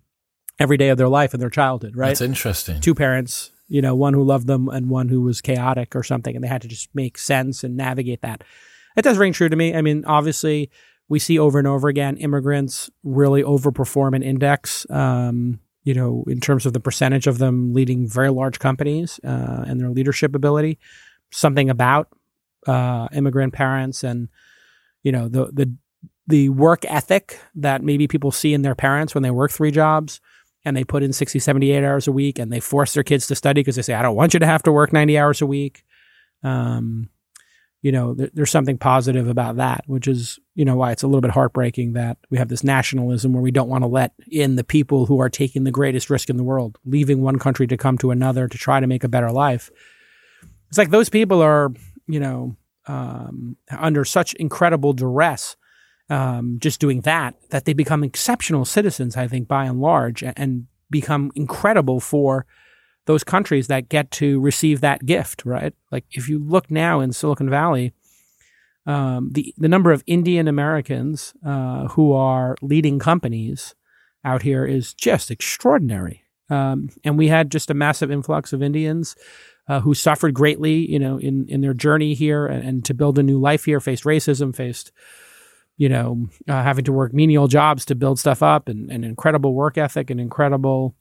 every 0.59 0.77
day 0.77 0.89
of 0.89 0.99
their 0.99 1.09
life 1.09 1.35
in 1.35 1.41
their 1.41 1.51
childhood, 1.51 1.97
right? 1.97 2.09
That's 2.09 2.21
interesting. 2.21 2.81
Two 2.81 2.95
parents, 2.95 3.53
you 3.69 3.83
know, 3.83 3.95
one 3.95 4.15
who 4.15 4.25
loved 4.25 4.47
them 4.47 4.69
and 4.69 4.91
one 4.91 5.09
who 5.09 5.21
was 5.23 5.41
chaotic 5.41 5.95
or 5.95 6.03
something, 6.03 6.35
and 6.35 6.43
they 6.43 6.49
had 6.49 6.63
to 6.63 6.69
just 6.69 6.89
make 6.95 7.19
sense 7.19 7.63
and 7.63 7.77
navigate 7.77 8.23
that. 8.23 8.43
It 8.97 9.03
does 9.03 9.19
ring 9.19 9.33
true 9.33 9.49
to 9.49 9.57
me. 9.57 9.75
I 9.75 9.83
mean, 9.83 10.05
obviously, 10.07 10.71
we 11.09 11.19
see 11.19 11.39
over 11.39 11.59
and 11.59 11.69
over 11.69 11.89
again 11.89 12.17
immigrants 12.17 12.91
really 13.05 13.43
overperform 13.43 14.17
an 14.17 14.23
index. 14.23 14.89
Um, 14.91 15.61
you 15.85 15.95
know, 15.95 16.25
in 16.27 16.41
terms 16.41 16.67
of 16.67 16.73
the 16.73 16.81
percentage 16.81 17.29
of 17.29 17.39
them 17.39 17.73
leading 17.73 18.09
very 18.09 18.31
large 18.31 18.59
companies 18.59 19.21
uh, 19.23 19.65
and 19.69 19.81
their 19.81 19.91
leadership 19.91 20.35
ability. 20.35 20.81
Something 21.31 21.71
about 21.71 22.09
uh, 22.67 23.07
immigrant 23.13 23.53
parents 23.53 24.03
and 24.03 24.29
you 25.03 25.13
know 25.13 25.29
the 25.29 25.47
the 25.53 25.73
the 26.27 26.49
work 26.49 26.85
ethic 26.87 27.39
that 27.55 27.83
maybe 27.83 28.09
people 28.09 28.33
see 28.33 28.53
in 28.53 28.63
their 28.63 28.75
parents 28.75 29.15
when 29.15 29.23
they 29.23 29.31
work 29.31 29.53
three 29.53 29.71
jobs 29.71 30.21
and 30.65 30.77
they 30.77 30.83
put 30.83 31.05
in 31.05 31.13
60 31.13 31.39
78 31.39 31.85
hours 31.85 32.09
a 32.09 32.13
week 32.13 32.41
and 32.41 32.53
they 32.53 32.59
force 32.59 32.95
their 32.95 33.05
kids 33.05 33.29
to 33.29 33.37
study 33.37 33.61
because 33.61 33.77
they 33.77 33.83
say 33.83 33.95
i 33.95 34.03
don't 34.03 34.17
want 34.17 34.35
you 34.35 34.41
to 34.41 34.47
have 34.47 34.65
to 34.65 34.73
work 34.73 34.93
90 34.93 35.17
hours 35.17 35.41
a 35.41 35.47
week 35.47 35.85
um, 36.43 37.09
you 37.87 37.93
know 37.93 38.15
th- 38.15 38.31
there's 38.35 38.51
something 38.51 38.79
positive 38.79 39.29
about 39.29 39.57
that 39.57 39.83
which 39.87 40.07
is 40.09 40.39
you 40.55 40.65
know 40.65 40.77
why 40.77 40.93
it's 40.93 41.03
a 41.03 41.07
little 41.07 41.21
bit 41.21 41.31
heartbreaking 41.31 41.93
that 41.93 42.17
we 42.31 42.39
have 42.39 42.49
this 42.49 42.65
nationalism 42.65 43.33
where 43.33 43.43
we 43.43 43.51
don't 43.51 43.69
want 43.69 43.83
to 43.83 43.89
let 43.89 44.13
in 44.31 44.57
the 44.57 44.65
people 44.65 45.07
who 45.07 45.21
are 45.21 45.31
taking 45.31 45.65
the 45.65 45.71
greatest 45.71 46.11
risk 46.11 46.29
in 46.29 46.37
the 46.37 46.49
world 46.53 46.79
leaving 46.85 47.23
one 47.23 47.39
country 47.39 47.67
to 47.67 47.77
come 47.77 47.97
to 47.99 48.11
another 48.11 48.49
to 48.49 48.59
try 48.59 48.81
to 48.81 48.87
make 48.87 49.05
a 49.05 49.09
better 49.09 49.31
life. 49.31 49.71
It's 50.69 50.79
like 50.79 50.91
those 50.91 51.09
people 51.09 51.41
are 51.43 51.73
you 52.07 52.21
know, 52.21 52.57
um, 52.87 53.57
under 53.71 54.05
such 54.05 54.35
incredible 54.35 54.93
duress, 54.93 55.57
um, 56.09 56.59
just 56.61 56.81
doing 56.81 57.01
that, 57.03 57.35
that 57.51 57.65
they 57.65 57.73
become 57.73 58.05
exceptional 58.05 58.65
citizens, 58.65 59.17
I 59.17 59.27
think, 59.27 59.49
by 59.49 59.65
and 59.65 59.81
large, 59.81 60.23
and 60.23 60.67
become 60.89 61.33
incredible 61.35 62.01
for 62.01 62.47
those 63.07 63.25
countries 63.25 63.69
that 63.69 63.89
get 63.89 64.11
to 64.11 64.41
receive 64.41 64.81
that 64.81 65.07
gift, 65.07 65.45
right? 65.45 65.73
Like 65.91 66.05
if 66.11 66.29
you 66.29 66.39
look 66.39 66.71
now 66.71 67.01
in 67.01 67.13
Silicon 67.13 67.49
Valley, 67.49 67.93
um, 68.85 69.31
the 69.33 69.55
the 69.57 69.69
number 69.69 69.91
of 69.91 70.05
Indian 70.07 70.47
Americans 70.47 71.35
uh, 71.45 71.89
who 71.89 72.13
are 72.13 72.57
leading 72.63 72.99
companies 72.99 73.75
out 74.25 74.43
here 74.43 74.65
is 74.65 74.95
just 74.95 75.31
extraordinary. 75.31 76.23
Um, 76.49 76.91
and 77.05 77.19
we 77.19 77.29
had 77.29 77.51
just 77.51 77.71
a 77.71 77.75
massive 77.75 78.11
influx 78.11 78.53
of 78.53 78.63
Indians 78.63 79.17
uh, 79.69 79.81
who 79.81 79.95
suffered 79.95 80.35
greatly, 80.35 80.91
you 80.91 80.99
know, 80.99 81.19
in 81.19 81.47
in 81.49 81.61
their 81.61 81.75
journey 81.75 82.15
here 82.15 82.47
and, 82.47 82.69
and, 82.69 82.85
to 82.85 82.95
build 82.95 83.19
a 83.19 83.23
new 83.23 83.41
life 83.41 83.65
here, 83.65 83.81
faced 83.81 84.05
racism, 84.05 84.55
faced, 84.55 84.93
you 85.77 85.89
know, 85.89 86.29
uh, 86.49 86.63
having 86.63 86.85
to 86.85 86.93
work 86.93 87.13
menial 87.13 87.49
jobs 87.49 87.85
to 87.87 87.97
build 87.97 88.21
stuff 88.21 88.43
up, 88.43 88.69
and 88.69 88.91
an 88.93 89.03
incredible 89.03 89.55
work 89.55 89.77
ethic, 89.77 90.11
and 90.11 90.21
incredible 90.21 90.95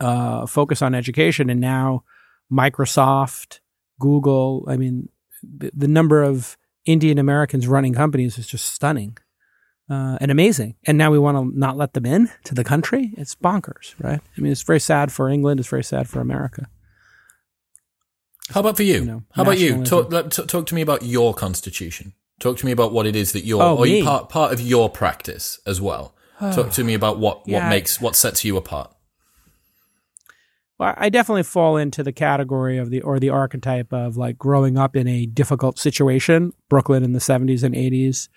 uh, 0.00 0.46
focus 0.46 0.82
on 0.82 0.94
education, 0.94 1.50
and 1.50 1.60
now 1.60 2.04
Microsoft, 2.52 3.60
Google. 4.00 4.64
I 4.68 4.76
mean, 4.76 5.08
the, 5.42 5.70
the 5.74 5.88
number 5.88 6.22
of 6.22 6.56
Indian 6.84 7.18
Americans 7.18 7.66
running 7.66 7.94
companies 7.94 8.38
is 8.38 8.46
just 8.46 8.72
stunning. 8.72 9.18
Uh, 9.90 10.18
and 10.20 10.30
amazing. 10.30 10.74
And 10.84 10.98
now 10.98 11.10
we 11.10 11.18
want 11.18 11.38
to 11.38 11.58
not 11.58 11.78
let 11.78 11.94
them 11.94 12.04
in 12.04 12.30
to 12.44 12.54
the 12.54 12.64
country. 12.64 13.14
It's 13.16 13.34
bonkers, 13.34 13.94
right? 13.98 14.20
I 14.36 14.40
mean, 14.40 14.52
it's 14.52 14.62
very 14.62 14.80
sad 14.80 15.10
for 15.10 15.30
England. 15.30 15.60
It's 15.60 15.68
very 15.68 15.84
sad 15.84 16.08
for 16.10 16.20
America. 16.20 16.68
How 18.50 18.60
about 18.60 18.76
for 18.76 18.82
you? 18.82 19.00
you 19.00 19.04
know, 19.04 19.22
How 19.32 19.42
about 19.42 19.58
you? 19.58 19.84
Talk, 19.84 20.10
talk 20.30 20.66
to 20.66 20.74
me 20.74 20.82
about 20.82 21.02
your 21.02 21.32
constitution. 21.32 22.12
Talk 22.38 22.58
to 22.58 22.66
me 22.66 22.72
about 22.72 22.92
what 22.92 23.06
it 23.06 23.16
is 23.16 23.32
that 23.32 23.44
you're, 23.44 23.62
oh, 23.62 23.76
or 23.76 23.86
you 23.86 24.04
part 24.04 24.28
part 24.28 24.52
of 24.52 24.60
your 24.60 24.88
practice 24.88 25.58
as 25.66 25.80
well. 25.80 26.14
talk 26.38 26.70
to 26.72 26.84
me 26.84 26.94
about 26.94 27.18
what 27.18 27.42
yeah, 27.46 27.64
what 27.64 27.70
makes 27.70 28.00
what 28.00 28.14
sets 28.14 28.44
you 28.44 28.56
apart. 28.56 28.94
I 30.80 31.08
definitely 31.08 31.42
fall 31.42 31.76
into 31.76 32.02
the 32.02 32.12
category 32.12 32.78
of 32.78 32.90
the 32.90 33.02
or 33.02 33.18
the 33.18 33.30
archetype 33.30 33.92
of 33.92 34.16
like 34.16 34.38
growing 34.38 34.78
up 34.78 34.94
in 34.94 35.08
a 35.08 35.26
difficult 35.26 35.78
situation, 35.78 36.52
Brooklyn 36.68 37.02
in 37.02 37.12
the 37.12 37.20
seventies 37.20 37.64
and 37.64 37.74
eighties. 37.74 38.28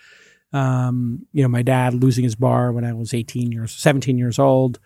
Um, 0.54 1.28
you 1.34 1.44
know, 1.44 1.50
my 1.50 1.62
dad 1.62 1.94
losing 1.94 2.24
his 2.24 2.36
bar 2.36 2.72
when 2.72 2.84
I 2.84 2.94
was 2.94 3.14
eighteen 3.14 3.52
years, 3.52 3.72
seventeen 3.72 4.18
years 4.18 4.40
old. 4.40 4.80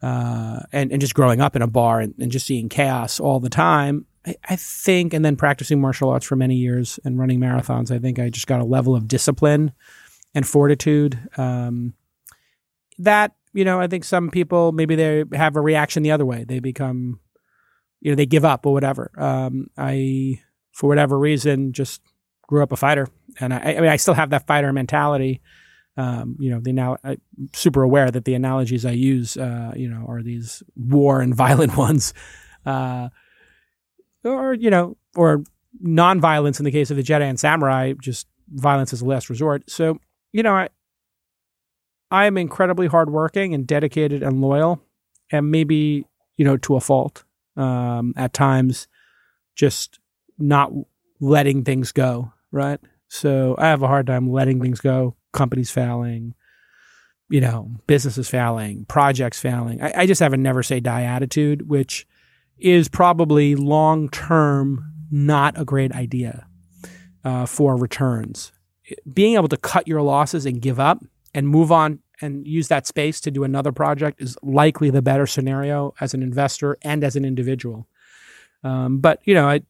Uh, 0.00 0.58
and, 0.72 0.90
and 0.90 1.00
just 1.00 1.14
growing 1.14 1.40
up 1.40 1.54
in 1.54 1.62
a 1.62 1.66
bar 1.68 2.00
and, 2.00 2.12
and 2.18 2.32
just 2.32 2.44
seeing 2.44 2.68
chaos 2.68 3.20
all 3.20 3.38
the 3.38 3.48
time 3.48 4.04
I, 4.26 4.36
I 4.44 4.56
think, 4.56 5.14
and 5.14 5.24
then 5.24 5.36
practicing 5.36 5.80
martial 5.80 6.10
arts 6.10 6.26
for 6.26 6.36
many 6.36 6.56
years 6.56 6.98
and 7.04 7.18
running 7.18 7.40
marathons, 7.40 7.90
I 7.90 7.98
think 7.98 8.18
I 8.18 8.30
just 8.30 8.46
got 8.46 8.60
a 8.60 8.64
level 8.64 8.94
of 8.94 9.08
discipline 9.08 9.72
and 10.34 10.46
fortitude. 10.46 11.18
Um, 11.36 11.94
that, 12.98 13.32
you 13.52 13.64
know, 13.64 13.80
I 13.80 13.86
think 13.86 14.04
some 14.04 14.30
people 14.30 14.72
maybe 14.72 14.94
they 14.96 15.24
have 15.34 15.56
a 15.56 15.60
reaction 15.60 16.02
the 16.02 16.12
other 16.12 16.24
way. 16.24 16.44
They 16.44 16.60
become, 16.60 17.20
you 18.00 18.10
know, 18.10 18.16
they 18.16 18.26
give 18.26 18.44
up 18.44 18.66
or 18.66 18.72
whatever. 18.72 19.10
Um, 19.16 19.68
I, 19.76 20.40
for 20.72 20.88
whatever 20.88 21.18
reason, 21.18 21.72
just 21.72 22.00
grew 22.46 22.62
up 22.62 22.72
a 22.72 22.76
fighter, 22.76 23.08
and 23.40 23.52
I, 23.52 23.58
I 23.58 23.80
mean, 23.80 23.90
I 23.90 23.96
still 23.96 24.14
have 24.14 24.30
that 24.30 24.46
fighter 24.46 24.72
mentality. 24.72 25.40
Um, 25.96 26.36
you 26.40 26.50
know, 26.50 26.60
they 26.60 26.72
now 26.72 26.96
I'm 27.04 27.20
super 27.52 27.82
aware 27.82 28.10
that 28.10 28.24
the 28.24 28.34
analogies 28.34 28.86
I 28.86 28.92
use, 28.92 29.36
uh, 29.36 29.72
you 29.76 29.88
know, 29.88 30.06
are 30.08 30.22
these 30.22 30.62
war 30.74 31.20
and 31.20 31.34
violent 31.36 31.76
ones. 31.76 32.14
Uh, 32.64 33.08
or 34.24 34.54
you 34.54 34.70
know, 34.70 34.96
or 35.16 35.44
non-violence 35.80 36.60
in 36.60 36.64
the 36.64 36.70
case 36.70 36.90
of 36.90 36.96
the 36.96 37.02
Jedi 37.02 37.28
and 37.28 37.40
Samurai, 37.40 37.92
just 38.00 38.26
violence 38.48 38.92
as 38.92 39.02
a 39.02 39.04
last 39.04 39.28
resort. 39.28 39.70
So 39.70 39.98
you 40.32 40.42
know, 40.42 40.54
I 40.54 40.68
I 42.12 42.26
am 42.26 42.36
incredibly 42.36 42.88
hardworking 42.88 43.54
and 43.54 43.66
dedicated 43.66 44.22
and 44.22 44.42
loyal, 44.42 44.82
and 45.32 45.50
maybe 45.50 46.04
you 46.36 46.44
know 46.44 46.58
to 46.58 46.76
a 46.76 46.80
fault 46.80 47.24
um, 47.56 48.12
at 48.16 48.34
times, 48.34 48.86
just 49.56 49.98
not 50.38 50.70
letting 51.20 51.64
things 51.64 51.90
go. 51.90 52.32
Right. 52.52 52.78
So 53.08 53.54
I 53.58 53.68
have 53.68 53.82
a 53.82 53.88
hard 53.88 54.06
time 54.06 54.30
letting 54.30 54.60
things 54.60 54.80
go. 54.80 55.16
Companies 55.32 55.70
failing, 55.70 56.34
you 57.30 57.40
know, 57.40 57.70
businesses 57.86 58.28
failing, 58.28 58.84
projects 58.84 59.40
failing. 59.40 59.82
I, 59.82 60.02
I 60.02 60.06
just 60.06 60.20
have 60.20 60.34
a 60.34 60.36
never 60.36 60.62
say 60.62 60.80
die 60.80 61.04
attitude, 61.04 61.66
which 61.66 62.06
is 62.58 62.88
probably 62.88 63.54
long 63.54 64.10
term 64.10 64.92
not 65.10 65.58
a 65.58 65.64
great 65.64 65.92
idea 65.92 66.46
uh, 67.24 67.46
for 67.46 67.76
returns. 67.76 68.52
Being 69.10 69.36
able 69.36 69.48
to 69.48 69.56
cut 69.56 69.88
your 69.88 70.02
losses 70.02 70.44
and 70.44 70.60
give 70.60 70.78
up 70.78 71.02
and 71.34 71.48
move 71.48 71.72
on 71.72 72.00
and 72.22 72.46
use 72.46 72.68
that 72.68 72.86
space 72.86 73.20
to 73.22 73.30
do 73.30 73.44
another 73.44 73.72
project 73.72 74.22
is 74.22 74.36
likely 74.42 74.90
the 74.90 75.02
better 75.02 75.26
scenario 75.26 75.92
as 76.00 76.14
an 76.14 76.22
investor 76.22 76.78
and 76.82 77.04
as 77.04 77.16
an 77.16 77.24
individual. 77.24 77.86
Um, 78.64 79.00
but 79.00 79.20
you 79.24 79.34
know, 79.34 79.48
I 79.48 79.62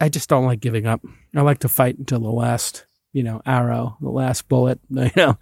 I 0.00 0.08
just 0.08 0.28
don't 0.28 0.46
like 0.46 0.60
giving 0.60 0.86
up. 0.86 1.02
I 1.36 1.42
like 1.42 1.58
to 1.58 1.68
fight 1.68 1.98
until 1.98 2.20
the 2.20 2.30
last 2.30 2.86
you 3.12 3.22
know 3.22 3.42
arrow, 3.44 3.96
the 4.00 4.10
last 4.10 4.48
bullet. 4.48 4.80
You 4.90 5.10
know, 5.16 5.38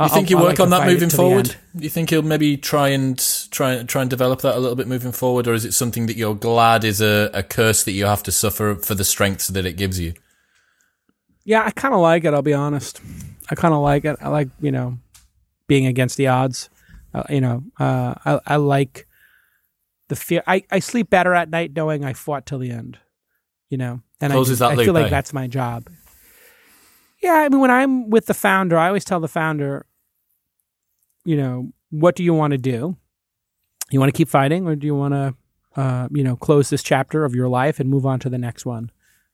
you 0.00 0.08
think 0.08 0.30
you 0.30 0.36
work 0.38 0.58
like 0.58 0.60
on 0.60 0.70
that 0.70 0.86
moving 0.86 1.08
forward? 1.08 1.54
You 1.74 1.88
think 1.88 2.10
you'll 2.10 2.22
maybe 2.22 2.56
try 2.56 2.88
and 2.88 3.16
try 3.50 3.82
try 3.84 4.02
and 4.02 4.10
develop 4.10 4.40
that 4.40 4.56
a 4.56 4.58
little 4.58 4.74
bit 4.74 4.88
moving 4.88 5.12
forward, 5.12 5.46
or 5.46 5.54
is 5.54 5.64
it 5.64 5.72
something 5.72 6.06
that 6.06 6.16
you're 6.16 6.34
glad 6.34 6.82
is 6.82 7.00
a, 7.00 7.30
a 7.32 7.44
curse 7.44 7.84
that 7.84 7.92
you 7.92 8.06
have 8.06 8.22
to 8.24 8.32
suffer 8.32 8.74
for 8.74 8.96
the 8.96 9.04
strengths 9.04 9.48
that 9.48 9.64
it 9.64 9.74
gives 9.74 10.00
you? 10.00 10.14
Yeah, 11.44 11.62
I 11.64 11.70
kind 11.70 11.94
of 11.94 12.00
like 12.00 12.24
it. 12.24 12.34
I'll 12.34 12.42
be 12.42 12.54
honest. 12.54 13.00
I 13.50 13.54
kind 13.54 13.72
of 13.72 13.82
like 13.82 14.04
it. 14.04 14.16
I 14.20 14.28
like 14.30 14.48
you 14.60 14.72
know 14.72 14.98
being 15.66 15.86
against 15.86 16.16
the 16.16 16.26
odds. 16.26 16.70
Uh, 17.12 17.22
you 17.30 17.40
know, 17.40 17.62
uh, 17.78 18.14
I, 18.24 18.40
I 18.46 18.56
like 18.56 19.06
the 20.08 20.16
fear. 20.16 20.42
I, 20.46 20.64
I 20.70 20.80
sleep 20.80 21.10
better 21.10 21.34
at 21.34 21.50
night 21.50 21.72
knowing 21.74 22.04
I 22.04 22.12
fought 22.12 22.46
till 22.46 22.58
the 22.58 22.70
end. 22.70 22.98
You 23.70 23.78
know, 23.78 24.00
and 24.20 24.32
Closes 24.32 24.60
I, 24.60 24.72
I 24.72 24.76
feel 24.76 24.94
like 24.94 25.06
eh? 25.06 25.10
that's 25.10 25.32
my 25.32 25.46
job. 25.46 25.88
Yeah, 27.22 27.32
I 27.32 27.48
mean, 27.48 27.60
when 27.60 27.70
I'm 27.70 28.10
with 28.10 28.26
the 28.26 28.34
founder, 28.34 28.76
I 28.76 28.88
always 28.88 29.04
tell 29.04 29.18
the 29.18 29.28
founder, 29.28 29.86
you 31.24 31.36
know, 31.36 31.72
what 31.90 32.14
do 32.14 32.22
you 32.22 32.34
want 32.34 32.50
to 32.52 32.58
do? 32.58 32.96
You 33.90 33.98
want 33.98 34.12
to 34.12 34.16
keep 34.16 34.28
fighting, 34.28 34.66
or 34.68 34.76
do 34.76 34.86
you 34.86 34.94
want 34.94 35.14
to, 35.14 35.34
uh, 35.80 36.08
you 36.10 36.22
know, 36.22 36.36
close 36.36 36.70
this 36.70 36.82
chapter 36.82 37.24
of 37.24 37.34
your 37.34 37.48
life 37.48 37.80
and 37.80 37.88
move 37.88 38.04
on 38.04 38.20
to 38.20 38.28
the 38.28 38.38
next 38.38 38.66
one? 38.66 38.90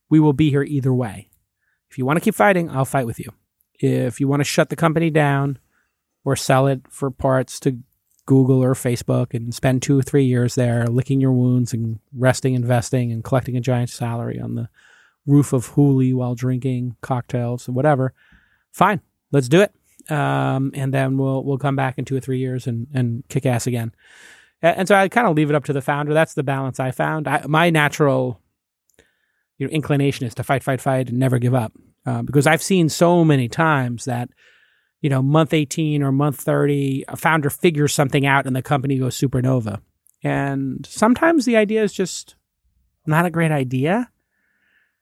We 0.08 0.20
will 0.20 0.32
be 0.32 0.50
here 0.50 0.62
either 0.62 0.94
way. 0.94 1.30
If 1.90 1.98
you 1.98 2.06
want 2.06 2.18
to 2.18 2.20
keep 2.20 2.34
fighting, 2.34 2.70
I'll 2.70 2.84
fight 2.84 3.06
with 3.06 3.18
you. 3.18 3.32
If 3.74 4.20
you 4.20 4.28
want 4.28 4.40
to 4.40 4.44
shut 4.44 4.68
the 4.68 4.76
company 4.76 5.10
down 5.10 5.58
or 6.24 6.36
sell 6.36 6.66
it 6.66 6.82
for 6.90 7.10
parts 7.10 7.58
to 7.60 7.78
Google 8.26 8.62
or 8.62 8.74
Facebook 8.74 9.34
and 9.34 9.54
spend 9.54 9.82
two 9.82 9.98
or 9.98 10.02
three 10.02 10.24
years 10.24 10.54
there 10.54 10.86
licking 10.86 11.20
your 11.20 11.32
wounds 11.32 11.72
and 11.72 11.98
resting, 12.16 12.54
investing, 12.54 13.10
and 13.10 13.24
collecting 13.24 13.56
a 13.56 13.60
giant 13.60 13.90
salary 13.90 14.38
on 14.40 14.54
the 14.54 14.68
roof 15.26 15.52
of 15.52 15.70
Hooli 15.72 16.14
while 16.14 16.34
drinking 16.34 16.96
cocktails 17.00 17.66
and 17.66 17.74
whatever, 17.76 18.12
fine, 18.72 19.00
let's 19.32 19.48
do 19.48 19.60
it. 19.62 19.74
Um, 20.10 20.70
and 20.74 20.92
then 20.94 21.18
we'll 21.18 21.44
we'll 21.44 21.58
come 21.58 21.76
back 21.76 21.98
in 21.98 22.04
two 22.04 22.16
or 22.16 22.20
three 22.20 22.38
years 22.38 22.66
and, 22.66 22.86
and 22.94 23.22
kick 23.28 23.46
ass 23.46 23.66
again. 23.66 23.92
A- 24.62 24.78
And 24.78 24.88
so 24.88 24.94
I 24.94 25.08
kind 25.08 25.26
of 25.26 25.36
leave 25.36 25.50
it 25.50 25.54
up 25.56 25.64
to 25.64 25.72
the 25.72 25.82
founder. 25.82 26.14
That's 26.14 26.34
the 26.34 26.42
balance 26.42 26.80
I 26.80 26.90
found. 26.90 27.28
I, 27.28 27.44
my 27.46 27.70
natural 27.70 28.40
you 29.58 29.66
know, 29.66 29.70
inclination 29.72 30.26
is 30.26 30.34
to 30.36 30.42
fight, 30.42 30.62
fight, 30.62 30.80
fight, 30.80 31.10
and 31.10 31.18
never 31.18 31.38
give 31.38 31.54
up. 31.54 31.72
Uh, 32.06 32.22
because 32.22 32.46
I've 32.46 32.62
seen 32.62 32.88
so 32.88 33.24
many 33.24 33.46
times 33.48 34.06
that, 34.06 34.30
you 35.00 35.08
know, 35.08 35.22
month 35.22 35.54
18 35.54 36.02
or 36.02 36.12
month 36.12 36.40
30, 36.40 37.04
a 37.08 37.16
founder 37.16 37.50
figures 37.50 37.94
something 37.94 38.26
out 38.26 38.46
and 38.46 38.54
the 38.54 38.62
company 38.62 38.98
goes 38.98 39.18
supernova. 39.18 39.80
And 40.22 40.86
sometimes 40.86 41.44
the 41.44 41.56
idea 41.56 41.82
is 41.82 41.92
just 41.92 42.36
not 43.06 43.24
a 43.24 43.30
great 43.30 43.50
idea. 43.50 44.10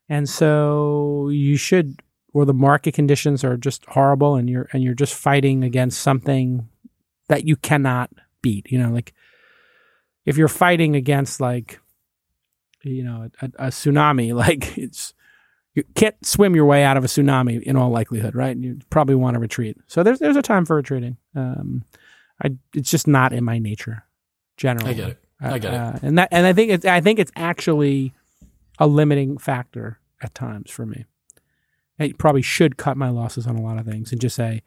And 0.09 0.29
so 0.29 1.29
you 1.31 1.57
should, 1.57 2.01
or 2.33 2.45
the 2.45 2.55
market 2.55 2.95
conditions 2.95 3.43
are 3.43 3.57
just 3.57 3.85
horrible 3.87 4.37
and 4.37 4.49
you're, 4.49 4.69
and 4.73 4.83
you're 4.83 4.95
just 4.95 5.15
fighting 5.15 5.65
against 5.65 6.01
something 6.01 6.69
that 7.29 7.45
you 7.45 7.57
cannot 7.57 8.11
beat. 8.41 8.71
You 8.71 8.79
know, 8.79 8.91
like 8.91 9.13
if 10.25 10.37
you're 10.37 10.49
fighting 10.49 10.95
against 10.95 11.41
like, 11.41 11.81
you 12.85 13.03
know, 13.03 13.29
a, 13.43 13.47
a 13.59 13.67
tsunami, 13.69 14.33
like 14.47 14.79
it's, 14.79 15.13
you 15.79 15.85
can't 15.95 16.27
swim 16.27 16.57
your 16.57 16.65
way 16.65 16.83
out 16.83 16.97
of 16.97 17.05
a 17.05 17.07
tsunami 17.07 17.63
in 17.63 17.77
all 17.77 17.91
likelihood, 17.91 18.35
right? 18.35 18.55
And 18.55 18.65
You 18.65 18.79
probably 18.91 19.15
want 19.15 19.35
to 19.35 19.41
retreat. 19.41 19.77
So 19.87 20.03
there's 20.03 20.19
there's 20.19 20.37
a 20.37 20.43
time 20.43 20.65
for 20.65 20.77
retreating. 20.77 21.17
Um, 21.35 21.85
I 22.43 22.51
it's 22.75 22.91
just 22.91 23.07
not 23.07 23.33
in 23.33 23.45
my 23.45 23.59
nature, 23.59 24.05
generally. 24.57 24.91
I 24.91 24.95
get 24.95 25.09
it. 25.11 25.25
I 25.41 25.59
get 25.59 25.75
it. 25.75 25.77
Uh, 25.77 25.99
and 26.03 26.19
that 26.19 26.29
and 26.33 26.47
I 26.47 26.53
think 26.53 26.71
it's 26.73 26.85
I 26.85 27.01
think 27.01 27.19
it's 27.19 27.33
actually 27.37 28.13
a 28.79 28.87
limiting 28.87 29.39
factor 29.39 30.01
at 30.21 30.35
times 30.35 30.71
for 30.71 30.85
me. 30.85 31.05
I 32.01 32.13
probably 32.19 32.43
should 32.43 32.77
cut 32.77 32.97
my 32.97 33.09
losses 33.09 33.47
on 33.47 33.57
a 33.57 33.63
lot 33.63 33.79
of 33.79 33.87
things 33.87 34.13
and 34.13 34.21
just 34.21 34.37
say, 34.37 34.63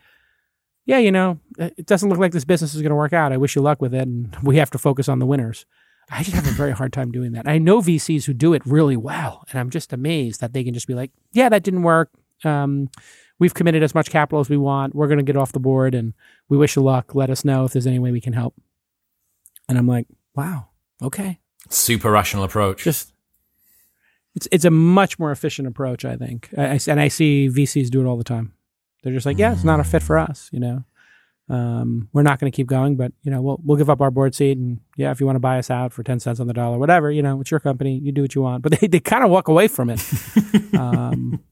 yeah, 0.85 0.97
you 0.97 1.11
know, 1.11 1.39
it 1.57 1.85
doesn't 1.85 2.09
look 2.09 2.19
like 2.19 2.33
this 2.33 2.45
business 2.45 2.73
is 2.73 2.81
going 2.81 2.89
to 2.89 2.95
work 2.95 3.13
out. 3.13 3.31
I 3.31 3.37
wish 3.37 3.55
you 3.55 3.61
luck 3.61 3.81
with 3.81 3.93
it, 3.93 4.07
and 4.07 4.35
we 4.43 4.57
have 4.57 4.71
to 4.71 4.77
focus 4.77 5.07
on 5.07 5.19
the 5.19 5.25
winners. 5.25 5.65
I 6.09 6.23
just 6.23 6.35
have 6.35 6.47
a 6.47 6.51
very 6.51 6.71
hard 6.71 6.91
time 6.91 7.11
doing 7.11 7.31
that. 7.33 7.47
I 7.47 7.57
know 7.57 7.79
VCs 7.81 8.25
who 8.25 8.33
do 8.33 8.53
it 8.53 8.65
really 8.65 8.97
well, 8.97 9.45
and 9.49 9.59
I'm 9.59 9.69
just 9.69 9.93
amazed 9.93 10.41
that 10.41 10.51
they 10.53 10.63
can 10.63 10.73
just 10.73 10.87
be 10.87 10.93
like, 10.93 11.11
"Yeah, 11.31 11.47
that 11.49 11.63
didn't 11.63 11.83
work. 11.83 12.09
Um, 12.43 12.89
we've 13.39 13.53
committed 13.53 13.81
as 13.83 13.93
much 13.95 14.09
capital 14.09 14.39
as 14.39 14.49
we 14.49 14.57
want. 14.57 14.93
We're 14.95 15.07
going 15.07 15.19
to 15.19 15.23
get 15.23 15.37
off 15.37 15.51
the 15.53 15.59
board, 15.59 15.93
and 15.95 16.13
we 16.49 16.57
wish 16.57 16.75
you 16.75 16.81
luck. 16.81 17.15
Let 17.15 17.29
us 17.29 17.45
know 17.45 17.63
if 17.65 17.71
there's 17.73 17.87
any 17.87 17.99
way 17.99 18.11
we 18.11 18.21
can 18.21 18.33
help." 18.33 18.55
And 19.69 19.77
I'm 19.77 19.87
like, 19.87 20.07
"Wow, 20.35 20.67
okay." 21.01 21.39
Super 21.69 22.11
rational 22.11 22.43
approach. 22.43 22.83
Just 22.83 23.13
it's 24.35 24.47
it's 24.51 24.65
a 24.65 24.71
much 24.71 25.17
more 25.19 25.31
efficient 25.31 25.67
approach, 25.67 26.03
I 26.03 26.17
think. 26.17 26.49
I, 26.57 26.73
I- 26.75 26.79
and 26.87 26.99
I 26.99 27.07
see 27.07 27.47
VCs 27.49 27.89
do 27.89 28.01
it 28.01 28.05
all 28.05 28.17
the 28.17 28.23
time. 28.23 28.53
They're 29.03 29.13
just 29.13 29.25
like, 29.25 29.37
"Yeah, 29.37 29.53
it's 29.53 29.63
not 29.63 29.79
a 29.79 29.83
fit 29.83 30.03
for 30.03 30.17
us," 30.17 30.49
you 30.51 30.59
know. 30.59 30.83
Um, 31.51 32.07
we're 32.13 32.23
not 32.23 32.39
going 32.39 32.49
to 32.49 32.55
keep 32.55 32.67
going, 32.67 32.95
but 32.95 33.11
you 33.23 33.31
know, 33.31 33.41
we'll 33.41 33.59
we'll 33.63 33.77
give 33.77 33.89
up 33.89 33.99
our 33.99 34.09
board 34.09 34.33
seat, 34.33 34.57
and 34.57 34.79
yeah, 34.95 35.11
if 35.11 35.19
you 35.19 35.25
want 35.25 35.35
to 35.35 35.41
buy 35.41 35.59
us 35.59 35.69
out 35.69 35.91
for 35.91 36.01
ten 36.01 36.19
cents 36.19 36.39
on 36.39 36.47
the 36.47 36.53
dollar, 36.53 36.77
whatever, 36.77 37.11
you 37.11 37.21
know, 37.21 37.41
it's 37.41 37.51
your 37.51 37.59
company, 37.59 37.97
you 37.97 38.13
do 38.13 38.21
what 38.21 38.33
you 38.33 38.41
want. 38.41 38.63
But 38.63 38.71
they 38.79 38.87
they 38.87 38.99
kind 39.01 39.23
of 39.23 39.29
walk 39.29 39.49
away 39.49 39.67
from 39.67 39.89
it. 39.89 40.01
um, 40.73 41.43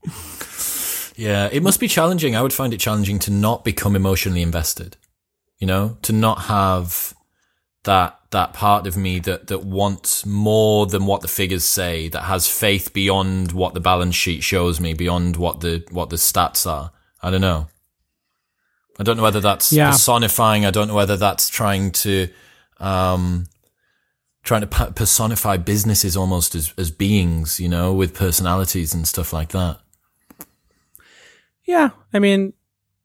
Yeah, 1.20 1.50
it 1.52 1.62
must 1.62 1.82
be 1.82 1.90
challenging. 1.90 2.34
I 2.34 2.42
would 2.42 2.54
find 2.54 2.74
it 2.74 2.80
challenging 2.80 3.20
to 3.20 3.32
not 3.32 3.66
become 3.66 3.94
emotionally 3.94 4.42
invested. 4.42 4.96
You 5.58 5.68
know, 5.68 5.98
to 6.04 6.14
not 6.14 6.44
have 6.44 7.14
that 7.84 8.18
that 8.32 8.54
part 8.54 8.88
of 8.88 8.96
me 8.96 9.20
that 9.20 9.48
that 9.48 9.66
wants 9.66 10.26
more 10.26 10.86
than 10.86 11.06
what 11.06 11.20
the 11.20 11.28
figures 11.28 11.66
say, 11.66 12.08
that 12.08 12.24
has 12.24 12.48
faith 12.48 12.94
beyond 12.94 13.52
what 13.52 13.74
the 13.74 13.82
balance 13.82 14.16
sheet 14.16 14.44
shows 14.44 14.80
me, 14.80 14.94
beyond 14.94 15.36
what 15.36 15.60
the 15.60 15.84
what 15.92 16.10
the 16.10 16.16
stats 16.16 16.66
are. 16.66 16.94
I 17.22 17.32
don't 17.32 17.42
know. 17.42 17.68
I 19.00 19.04
don't 19.04 19.16
know 19.18 19.24
whether 19.24 19.40
that's 19.40 19.72
Yeah. 19.72 19.92
personifying. 19.92 20.66
I 20.66 20.72
don't 20.72 20.90
know 20.90 20.96
whether 20.96 21.18
that's 21.18 21.50
trying 21.50 21.92
to 22.04 22.28
um 22.80 23.46
trying 24.44 24.62
to 24.62 24.68
personify 24.68 25.58
businesses 25.58 26.18
almost 26.18 26.54
as 26.56 26.74
as 26.78 26.92
beings, 26.92 27.60
you 27.60 27.70
know, 27.70 27.94
with 27.94 28.14
personalities 28.14 28.94
and 28.94 29.08
stuff 29.08 29.32
like 29.34 29.50
that. 29.50 29.80
Yeah, 31.66 31.90
I 32.14 32.20
mean, 32.20 32.54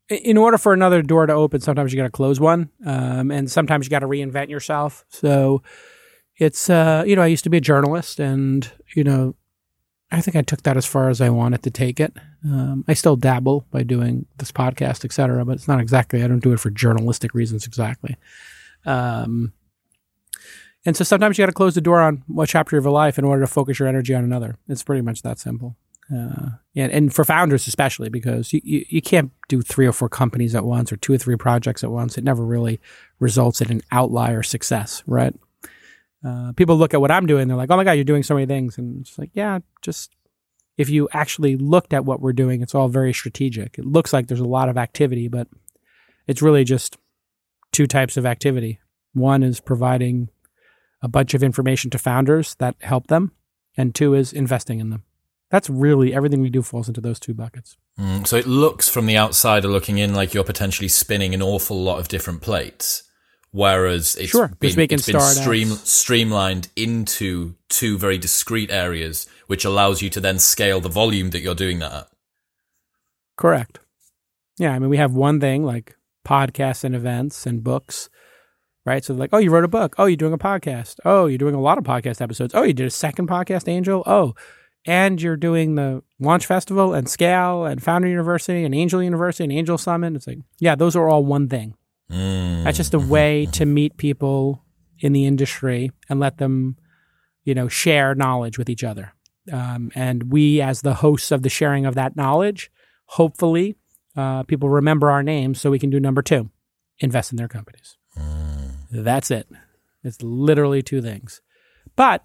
in 0.09 0.37
order 0.37 0.59
for 0.59 0.73
another 0.73 1.03
door 1.03 1.27
to 1.27 1.33
open, 1.33 1.61
sometimes 1.61 1.93
you 1.93 1.99
got 1.99 2.05
to 2.05 2.11
close 2.11 2.41
one, 2.41 2.71
um, 2.85 3.31
and 3.31 3.51
sometimes 3.51 3.87
you 3.87 3.91
got 3.91 4.01
to 4.01 4.09
reinvent 4.09 4.49
yourself. 4.49 5.05
So 5.09 5.63
it's 6.39 6.69
uh, 6.71 7.05
you 7.07 7.15
know, 7.17 7.23
I 7.23 7.27
used 7.27 7.45
to 7.45 7.51
be 7.51 7.59
a 7.59 7.61
journalist, 7.63 8.19
and 8.21 8.71
you 8.97 9.05
know, 9.05 9.35
I 10.11 10.21
think 10.21 10.37
I 10.37 10.43
took 10.43 10.63
that 10.63 10.77
as 10.77 10.87
far 10.87 11.09
as 11.11 11.21
I 11.21 11.29
wanted 11.31 11.63
to 11.65 11.71
take 11.71 12.01
it. 12.01 12.15
Um, 12.45 12.85
I 12.87 12.93
still 12.93 13.17
dabble 13.17 13.67
by 13.71 13.85
doing 13.85 14.27
this 14.37 14.53
podcast, 14.53 15.05
et 15.05 15.13
cetera, 15.13 15.45
but 15.45 15.53
it's 15.53 15.69
not 15.69 15.81
exactly. 15.81 16.23
I 16.23 16.29
don't 16.29 16.43
do 16.43 16.53
it 16.53 16.61
for 16.61 16.71
journalistic 16.71 17.35
reasons 17.35 17.67
exactly. 17.67 18.17
Um, 18.85 19.55
and 20.85 20.95
so 20.95 21.05
sometimes 21.05 21.39
you 21.39 21.43
got 21.43 21.47
to 21.47 21.55
close 21.55 21.75
the 21.75 21.81
door 21.81 22.03
on 22.03 22.23
one 22.27 22.47
chapter 22.47 22.77
of 22.77 22.85
your 22.85 22.93
life 22.93 23.19
in 23.19 23.25
order 23.25 23.41
to 23.41 23.47
focus 23.47 23.79
your 23.79 23.89
energy 23.89 24.15
on 24.15 24.25
another. 24.25 24.59
It's 24.69 24.83
pretty 24.83 25.01
much 25.01 25.23
that 25.23 25.39
simple. 25.39 25.77
Uh, 26.15 26.51
and, 26.77 26.93
and 26.93 27.15
for 27.15 27.25
founders 27.25 27.67
especially 27.67 28.11
because 28.11 28.53
you, 28.53 28.61
you, 28.63 28.85
you 28.91 29.01
can't 29.01 29.33
do 29.49 29.63
three 29.63 29.87
or 29.87 29.93
four 29.93 30.11
companies 30.11 30.55
at 30.55 30.65
once 30.65 30.93
or 30.93 30.99
two 30.99 31.15
or 31.15 31.19
three 31.19 31.37
projects 31.37 31.83
at 31.83 31.91
once. 31.91 32.19
It 32.19 32.25
never 32.25 32.45
really 32.45 32.79
results 33.21 33.63
in 33.63 33.71
an 33.71 33.81
outlier 33.91 34.43
success, 34.43 35.03
right? 35.07 35.35
Uh, 36.23 36.53
people 36.53 36.77
look 36.77 36.93
at 36.93 37.01
what 37.01 37.11
I'm 37.11 37.27
doing, 37.27 37.49
they're 37.49 37.57
like, 37.57 37.71
"Oh 37.71 37.77
my 37.77 37.85
god, 37.85 37.93
you're 37.93 38.05
doing 38.05 38.23
so 38.23 38.35
many 38.35 38.47
things," 38.47 38.77
and 38.77 39.01
it's 39.01 39.19
like, 39.19 39.31
yeah, 39.33 39.61
just 39.81 40.11
if 40.77 40.91
you 40.91 41.09
actually 41.13 41.57
looked 41.57 41.93
at 41.93 42.05
what 42.05 42.21
we're 42.21 42.33
doing, 42.33 42.63
it's 42.63 42.75
all 42.75 42.89
very 42.89 43.13
strategic. 43.13 43.79
It 43.79 43.85
looks 43.85 44.13
like 44.13 44.27
there's 44.27 44.41
a 44.41 44.45
lot 44.45 44.69
of 44.69 44.77
activity, 44.77 45.29
but 45.29 45.49
it's 46.27 46.43
really 46.43 46.65
just 46.65 46.97
two 47.73 47.87
types 47.87 48.17
of 48.17 48.27
activity. 48.27 48.81
One 49.13 49.43
is 49.43 49.61
providing 49.61 50.31
a 51.03 51.09
bunch 51.09 51.35
of 51.35 51.43
information 51.43 51.91
to 51.91 51.99
founders 51.99 52.55
that 52.57 52.77
help 52.81 53.07
them, 53.07 53.33
and 53.77 53.95
two 53.95 54.15
is 54.15 54.33
investing 54.33 54.81
in 54.81 54.91
them. 54.91 55.05
That's 55.51 55.71
really 55.71 56.15
everything 56.15 56.41
we 56.41 56.51
do 56.51 56.63
falls 56.63 56.89
into 56.89 57.01
those 57.01 57.21
two 57.21 57.35
buckets. 57.35 57.77
Mm, 58.01 58.27
so 58.27 58.37
it 58.37 58.47
looks 58.47 58.89
from 58.89 59.07
the 59.07 59.17
outsider 59.17 59.69
looking 59.69 59.99
in 59.99 60.15
like 60.15 60.35
you're 60.35 60.43
potentially 60.43 60.89
spinning 60.89 61.35
an 61.35 61.43
awful 61.43 61.81
lot 61.81 62.01
of 62.01 62.09
different 62.09 62.41
plates, 62.41 63.05
whereas 63.55 64.17
it's 64.17 64.31
Sure, 64.31 64.49
been, 64.59 64.81
it's 64.91 65.07
been 65.07 65.21
stream, 65.21 65.69
streamlined 65.69 66.69
into 66.75 67.55
two 67.69 67.97
very 67.97 68.19
discrete 68.19 68.71
areas, 68.71 69.29
which 69.47 69.65
allows 69.65 70.03
you 70.03 70.11
to 70.11 70.21
then 70.21 70.41
scale 70.41 70.81
the 70.81 70.89
volume 70.89 71.31
that 71.31 71.41
you're 71.41 71.55
doing 71.55 71.79
that 71.79 71.93
at. 71.93 72.09
Correct. 73.37 73.79
Yeah, 74.59 74.73
I 74.73 74.81
mean, 74.81 74.91
we 74.91 74.97
have 74.97 75.13
one 75.15 75.39
thing 75.39 75.65
like 75.65 75.95
podcasts 76.27 76.83
and 76.83 76.97
events 76.97 77.47
and 77.47 77.63
books, 77.63 78.11
right? 78.85 79.05
So, 79.05 79.15
like, 79.15 79.31
oh, 79.33 79.39
you 79.39 79.53
wrote 79.53 79.65
a 79.65 79.69
book. 79.69 79.95
Oh, 79.99 80.07
you're 80.07 80.17
doing 80.17 80.33
a 80.33 80.39
podcast. 80.39 80.99
Oh, 81.05 81.27
you're 81.27 81.39
doing 81.39 81.55
a 81.55 81.61
lot 81.61 81.79
of 81.79 81.85
podcast 81.85 82.21
episodes. 82.21 82.55
Oh, 82.57 82.65
you 82.65 82.73
did 82.73 82.87
a 82.87 82.91
second 82.91 83.29
podcast, 83.29 83.69
Angel. 83.69 84.03
Oh, 84.05 84.35
and 84.85 85.23
you're 85.23 85.37
doing 85.37 85.77
the 85.77 86.03
Launch 86.19 86.47
Festival 86.47 86.93
and 86.93 87.09
Scale 87.09 87.67
and 87.67 87.81
Founder 87.81 88.09
University 88.09 88.65
and 88.65 88.75
Angel 88.75 89.01
University 89.01 89.45
and 89.45 89.53
Angel 89.53 89.79
Summit. 89.79 90.17
It's 90.17 90.27
like, 90.27 90.39
yeah, 90.59 90.75
those 90.75 90.97
are 90.97 91.09
all 91.09 91.25
one 91.25 91.49
thing. 91.49 91.75
Mm. 92.11 92.65
That's 92.65 92.77
just 92.77 92.95
a 92.95 92.99
way 92.99 93.47
to 93.53 93.67
meet 93.67 93.97
people 93.97 94.63
in 94.99 95.13
the 95.13 95.27
industry 95.27 95.91
and 96.09 96.21
let 96.21 96.39
them, 96.39 96.77
you 97.45 97.55
know, 97.55 97.69
share 97.69 98.15
knowledge 98.15 98.59
with 98.59 98.69
each 98.69 98.85
other. 98.85 99.15
Um, 99.53 99.91
and 99.95 100.33
we, 100.33 100.61
as 100.61 100.83
the 100.83 100.95
hosts 100.95 101.31
of 101.31 101.43
the 101.43 101.49
sharing 101.49 101.85
of 101.87 101.95
that 101.95 102.17
knowledge, 102.17 102.71
hopefully, 103.07 103.77
uh, 104.17 104.45
people 104.45 104.69
remember 104.69 105.11
our 105.11 105.23
names 105.23 105.61
so 105.61 105.71
we 105.71 105.79
can 105.79 105.91
do 105.91 106.01
number 106.01 106.23
two, 106.23 106.51
invest 106.99 107.33
in 107.33 107.37
their 107.37 107.49
companies. 107.49 107.97
That's 108.91 109.31
it. 109.31 109.49
It's 110.03 110.23
literally 110.23 110.83
two 110.83 111.03
things. 111.03 111.41
But 111.97 112.25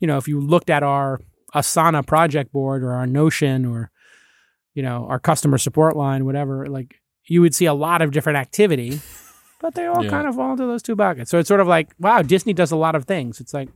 you 0.00 0.06
know, 0.06 0.18
if 0.18 0.28
you 0.28 0.40
looked 0.40 0.70
at 0.70 0.82
our 0.82 1.20
Asana 1.54 2.06
project 2.06 2.52
board 2.52 2.82
or 2.82 2.92
our 2.92 3.06
Notion 3.06 3.64
or 3.64 3.90
you 4.74 4.82
know 4.82 5.06
our 5.08 5.18
customer 5.18 5.58
support 5.58 5.96
line, 5.96 6.24
whatever, 6.24 6.66
like 6.66 7.00
you 7.26 7.40
would 7.40 7.54
see 7.54 7.66
a 7.66 7.74
lot 7.74 8.02
of 8.02 8.10
different 8.12 8.38
activity. 8.38 9.00
but 9.60 9.74
they 9.74 9.86
all 9.86 10.04
Yeah. 10.04 10.10
kind 10.10 10.26
of 10.26 10.34
fall 10.36 10.52
into 10.52 10.66
those 10.66 10.82
two 10.82 10.94
buckets. 10.96 11.30
So 11.30 11.38
it's 11.38 11.48
sort 11.48 11.60
of 11.60 11.66
like, 11.66 11.92
wow, 11.98 12.22
Disney 12.22 12.52
does 12.52 12.70
a 12.70 12.76
lot 12.76 12.94
of 12.94 13.04
things. 13.04 13.40
It's 13.40 13.54
like, 13.54 13.68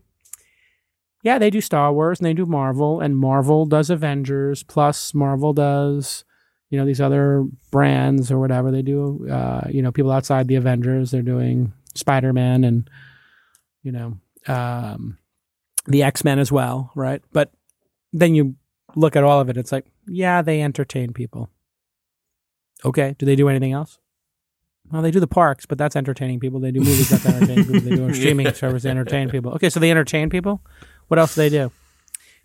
yeah, 1.22 1.38
they 1.38 1.50
do 1.50 1.60
Star 1.60 1.92
Wars 1.92 2.18
and 2.20 2.26
they 2.26 2.32
do 2.34 2.46
Marvel, 2.46 3.00
and 3.00 3.16
Marvel 3.16 3.66
does 3.66 3.90
Avengers, 3.90 4.62
plus 4.62 5.12
Marvel 5.14 5.52
does, 5.52 6.24
you 6.70 6.78
know, 6.78 6.86
these 6.86 7.00
other 7.00 7.44
brands 7.70 8.30
or 8.30 8.38
whatever 8.38 8.70
they 8.70 8.80
do. 8.82 9.28
Uh, 9.30 9.66
you 9.68 9.82
know, 9.82 9.92
people 9.92 10.12
outside 10.12 10.48
the 10.48 10.54
Avengers, 10.54 11.10
they're 11.10 11.20
doing 11.22 11.72
Spider 11.94 12.32
Man 12.32 12.64
and, 12.64 12.88
you 13.82 13.92
know, 13.92 14.16
um, 14.46 15.18
the 15.86 16.02
X 16.02 16.24
Men 16.24 16.38
as 16.38 16.50
well, 16.50 16.90
right? 16.94 17.20
But 17.32 17.50
then 18.12 18.34
you 18.34 18.54
look 18.96 19.14
at 19.16 19.24
all 19.24 19.40
of 19.40 19.50
it, 19.50 19.56
it's 19.58 19.72
like, 19.72 19.86
yeah, 20.06 20.40
they 20.40 20.62
entertain 20.62 21.12
people. 21.12 21.50
Okay, 22.84 23.14
do 23.18 23.26
they 23.26 23.36
do 23.36 23.48
anything 23.48 23.72
else? 23.72 23.98
Well, 24.90 25.02
they 25.02 25.10
do 25.10 25.20
the 25.20 25.26
parks, 25.28 25.66
but 25.66 25.78
that's 25.78 25.94
entertaining 25.94 26.40
people. 26.40 26.58
They 26.60 26.72
do 26.72 26.80
movies 26.80 27.10
that 27.10 27.24
entertain 27.26 27.64
people. 27.64 27.80
They 27.80 27.96
do 27.96 28.08
a 28.08 28.14
streaming 28.20 28.46
Yeah. 28.46 28.52
service 28.52 28.82
to 28.82 28.88
entertain 28.88 29.30
people. 29.30 29.52
Okay, 29.52 29.70
so 29.70 29.78
they 29.78 29.90
entertain 29.90 30.30
people. 30.30 30.62
What 31.08 31.18
else 31.20 31.34
do 31.34 31.42
they 31.42 31.48
do? 31.48 31.70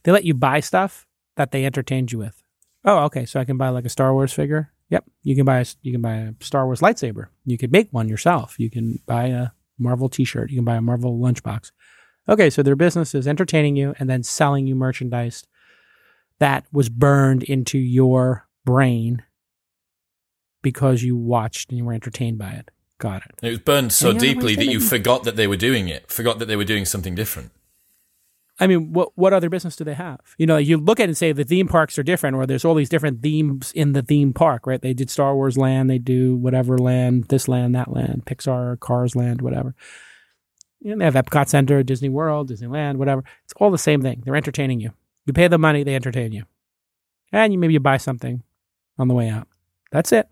They 0.03 0.11
let 0.11 0.25
you 0.25 0.33
buy 0.35 0.59
stuff 0.59 1.07
that 1.37 1.51
they 1.51 1.65
entertained 1.65 2.11
you 2.11 2.19
with. 2.19 2.43
Oh, 2.83 2.99
okay. 3.05 3.25
So 3.25 3.39
I 3.39 3.45
can 3.45 3.57
buy 3.57 3.69
like 3.69 3.85
a 3.85 3.89
Star 3.89 4.13
Wars 4.13 4.31
figure. 4.31 4.71
Yep, 4.91 5.05
you 5.23 5.35
can 5.35 5.45
buy 5.45 5.59
a, 5.61 5.65
you 5.81 5.91
can 5.91 6.01
buy 6.01 6.15
a 6.17 6.33
Star 6.41 6.65
Wars 6.65 6.81
lightsaber. 6.81 7.27
You 7.45 7.57
could 7.57 7.71
make 7.71 7.89
one 7.91 8.07
yourself. 8.07 8.59
You 8.59 8.69
can 8.69 8.99
buy 9.07 9.25
a 9.27 9.47
Marvel 9.79 10.09
T-shirt. 10.09 10.51
You 10.51 10.57
can 10.57 10.65
buy 10.65 10.75
a 10.75 10.81
Marvel 10.81 11.17
lunchbox. 11.17 11.71
Okay, 12.29 12.51
so 12.51 12.61
their 12.61 12.75
business 12.75 13.15
is 13.15 13.27
entertaining 13.27 13.75
you 13.75 13.95
and 13.97 14.07
then 14.07 14.21
selling 14.21 14.67
you 14.67 14.75
merchandise 14.75 15.43
that 16.39 16.65
was 16.71 16.89
burned 16.89 17.41
into 17.43 17.79
your 17.79 18.47
brain 18.65 19.23
because 20.65 21.03
you 21.03 21.15
watched 21.15 21.69
and 21.69 21.77
you 21.77 21.85
were 21.85 21.93
entertained 21.93 22.39
by 22.39 22.49
it. 22.49 22.71
Got 22.97 23.21
it. 23.27 23.45
It 23.45 23.49
was 23.49 23.59
burned 23.59 23.93
so 23.93 24.09
Any 24.09 24.19
deeply 24.19 24.55
that 24.55 24.65
you 24.65 24.79
make- 24.79 24.89
forgot 24.89 25.23
that 25.25 25.35
they 25.35 25.45
were 25.47 25.57
doing 25.57 25.87
it, 25.89 26.11
forgot 26.11 26.39
that 26.39 26.47
they 26.47 26.55
were 26.55 26.63
doing 26.65 26.85
something 26.85 27.13
different. 27.13 27.51
I 28.59 28.67
mean, 28.67 28.93
what 28.93 29.09
what 29.15 29.31
other 29.33 29.49
business 29.49 29.75
do 29.75 29.83
they 29.83 29.93
have? 29.93 30.21
You 30.37 30.47
know, 30.47 30.57
you 30.57 30.77
look 30.77 30.99
at 30.99 31.03
it 31.03 31.09
and 31.09 31.17
say 31.17 31.31
the 31.33 31.43
theme 31.43 31.67
parks 31.67 31.99
are 31.99 32.03
different, 32.03 32.35
or 32.35 32.45
there's 32.47 32.65
all 32.65 32.73
these 32.73 32.89
different 32.89 33.21
themes 33.21 33.71
in 33.73 33.91
the 33.93 34.01
theme 34.01 34.33
park, 34.33 34.65
right? 34.65 34.81
They 34.81 34.93
did 34.93 35.09
Star 35.09 35.35
Wars 35.35 35.57
Land, 35.57 35.89
they 35.89 35.99
do 35.99 36.35
whatever 36.35 36.77
land, 36.77 37.25
this 37.25 37.47
land, 37.47 37.75
that 37.75 37.91
land, 37.93 38.23
Pixar, 38.25 38.79
Cars 38.79 39.15
Land, 39.15 39.41
whatever. 39.41 39.75
You 40.81 40.91
know, 40.91 40.99
they 40.99 41.05
have 41.05 41.25
Epcot 41.25 41.49
Center, 41.49 41.83
Disney 41.83 42.09
World, 42.09 42.49
Disneyland, 42.49 42.95
whatever. 42.95 43.23
It's 43.43 43.53
all 43.57 43.71
the 43.71 43.77
same 43.77 44.01
thing. 44.01 44.23
They're 44.23 44.35
entertaining 44.37 44.79
you. 44.79 44.91
You 45.25 45.33
pay 45.33 45.47
the 45.47 45.57
money, 45.57 45.83
they 45.83 45.95
entertain 45.95 46.31
you, 46.31 46.45
and 47.33 47.51
you 47.51 47.59
maybe 47.59 47.73
you 47.73 47.81
buy 47.81 47.97
something 47.97 48.41
on 48.97 49.09
the 49.09 49.13
way 49.15 49.27
out. 49.27 49.47
That's 49.91 50.13
it. 50.13 50.27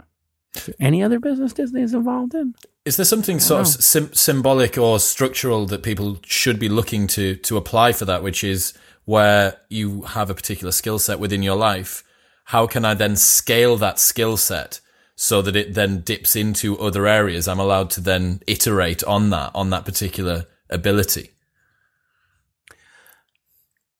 Any 0.79 1.01
other 1.03 1.19
business 1.19 1.53
Disney 1.53 1.81
is 1.81 1.93
involved 1.93 2.35
in? 2.35 2.53
Is 2.85 2.95
there 2.97 3.05
something 3.05 3.39
sort 3.39 3.61
of 3.61 3.67
sim- 3.67 4.13
symbolic 4.13 4.77
or 4.77 4.99
structural 4.99 5.65
that 5.67 5.83
people 5.83 6.19
should 6.25 6.59
be 6.59 6.69
looking 6.69 7.07
to 7.07 7.35
to 7.37 7.57
apply 7.57 7.93
for 7.93 8.05
that, 8.05 8.21
which 8.23 8.43
is 8.43 8.73
where 9.05 9.57
you 9.69 10.01
have 10.03 10.29
a 10.29 10.35
particular 10.35 10.71
skill 10.71 10.99
set 10.99 11.19
within 11.19 11.43
your 11.43 11.55
life? 11.55 12.03
How 12.45 12.67
can 12.67 12.85
I 12.85 12.93
then 12.93 13.15
scale 13.15 13.77
that 13.77 13.99
skill 13.99 14.37
set 14.37 14.79
so 15.15 15.41
that 15.41 15.55
it 15.55 15.73
then 15.73 16.01
dips 16.01 16.35
into 16.35 16.77
other 16.77 17.07
areas? 17.07 17.47
I'm 17.47 17.59
allowed 17.59 17.89
to 17.91 18.01
then 18.01 18.41
iterate 18.47 19.03
on 19.05 19.29
that 19.31 19.51
on 19.55 19.69
that 19.71 19.85
particular 19.85 20.45
ability. 20.69 21.31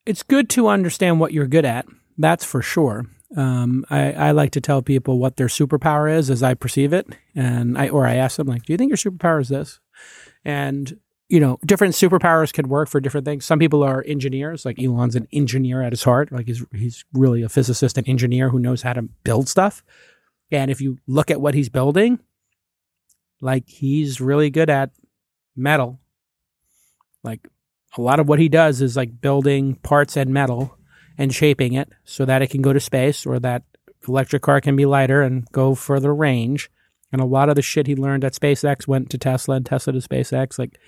it's 0.05 0.23
good 0.23 0.49
to 0.49 0.67
understand 0.67 1.19
what 1.19 1.31
you're 1.33 1.47
good 1.47 1.65
at. 1.65 1.85
That's 2.17 2.43
for 2.45 2.61
sure. 2.61 3.05
Um, 3.35 3.85
I, 3.89 4.11
I 4.11 4.31
like 4.31 4.51
to 4.51 4.61
tell 4.61 4.81
people 4.81 5.17
what 5.17 5.37
their 5.37 5.47
superpower 5.47 6.13
is 6.13 6.29
as 6.29 6.43
I 6.43 6.53
perceive 6.53 6.93
it, 6.93 7.07
and 7.35 7.77
I 7.77 7.89
or 7.89 8.05
I 8.05 8.15
ask 8.15 8.37
them 8.37 8.47
like, 8.47 8.63
"Do 8.63 8.73
you 8.73 8.77
think 8.77 8.89
your 8.89 8.97
superpower 8.97 9.41
is 9.41 9.49
this?" 9.49 9.79
And 10.45 10.99
you 11.29 11.39
know, 11.39 11.57
different 11.65 11.95
superpowers 11.95 12.53
can 12.53 12.69
work 12.69 12.89
for 12.89 12.99
different 12.99 13.25
things. 13.25 13.43
Some 13.43 13.57
people 13.57 13.81
are 13.81 14.03
engineers, 14.05 14.65
like 14.65 14.79
Elon's 14.79 15.15
an 15.15 15.27
engineer 15.33 15.81
at 15.81 15.91
his 15.91 16.03
heart. 16.03 16.31
Like 16.31 16.47
he's 16.47 16.63
he's 16.73 17.05
really 17.13 17.41
a 17.41 17.49
physicist 17.49 17.97
and 17.97 18.07
engineer 18.07 18.49
who 18.49 18.59
knows 18.59 18.83
how 18.83 18.93
to 18.93 19.01
build 19.23 19.49
stuff. 19.49 19.83
And 20.51 20.69
if 20.69 20.79
you 20.79 20.99
look 21.07 21.31
at 21.31 21.41
what 21.41 21.55
he's 21.55 21.69
building, 21.69 22.19
like 23.41 23.67
he's 23.67 24.21
really 24.21 24.51
good 24.51 24.69
at 24.69 24.91
metal. 25.55 25.99
Like 27.23 27.47
a 27.97 28.01
lot 28.01 28.19
of 28.19 28.27
what 28.27 28.39
he 28.39 28.49
does 28.49 28.81
is 28.81 28.95
like 28.95 29.19
building 29.21 29.75
parts 29.75 30.15
and 30.15 30.33
metal 30.33 30.77
and 31.17 31.33
shaping 31.33 31.73
it 31.73 31.89
so 32.03 32.25
that 32.25 32.41
it 32.41 32.49
can 32.49 32.61
go 32.61 32.73
to 32.73 32.79
space 32.79 33.25
or 33.25 33.39
that 33.39 33.63
electric 34.07 34.41
car 34.41 34.59
can 34.61 34.75
be 34.75 34.85
lighter 34.85 35.21
and 35.21 35.47
go 35.51 35.75
further 35.75 36.13
range. 36.13 36.69
And 37.11 37.21
a 37.21 37.25
lot 37.25 37.49
of 37.49 37.55
the 37.55 37.61
shit 37.61 37.87
he 37.87 37.95
learned 37.95 38.23
at 38.25 38.33
SpaceX 38.33 38.87
went 38.87 39.09
to 39.11 39.17
Tesla 39.17 39.55
and 39.55 39.65
Tesla 39.65 39.93
to 39.93 39.99
SpaceX. 39.99 40.57
Like 40.57 40.79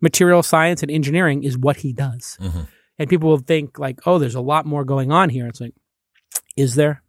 material 0.00 0.42
science 0.42 0.82
and 0.82 0.90
engineering 0.90 1.42
is 1.42 1.56
what 1.56 1.78
he 1.78 1.92
does. 1.92 2.36
Mhm. 2.40 2.68
And 2.98 3.08
people 3.08 3.30
will 3.30 3.38
think 3.38 3.78
like, 3.78 3.98
oh, 4.06 4.18
there's 4.18 4.34
a 4.34 4.40
lot 4.42 4.66
more 4.66 4.84
going 4.84 5.10
on 5.10 5.30
here. 5.30 5.46
It's 5.46 5.60
like, 5.60 5.74
is 6.56 6.74
there? 6.74 7.02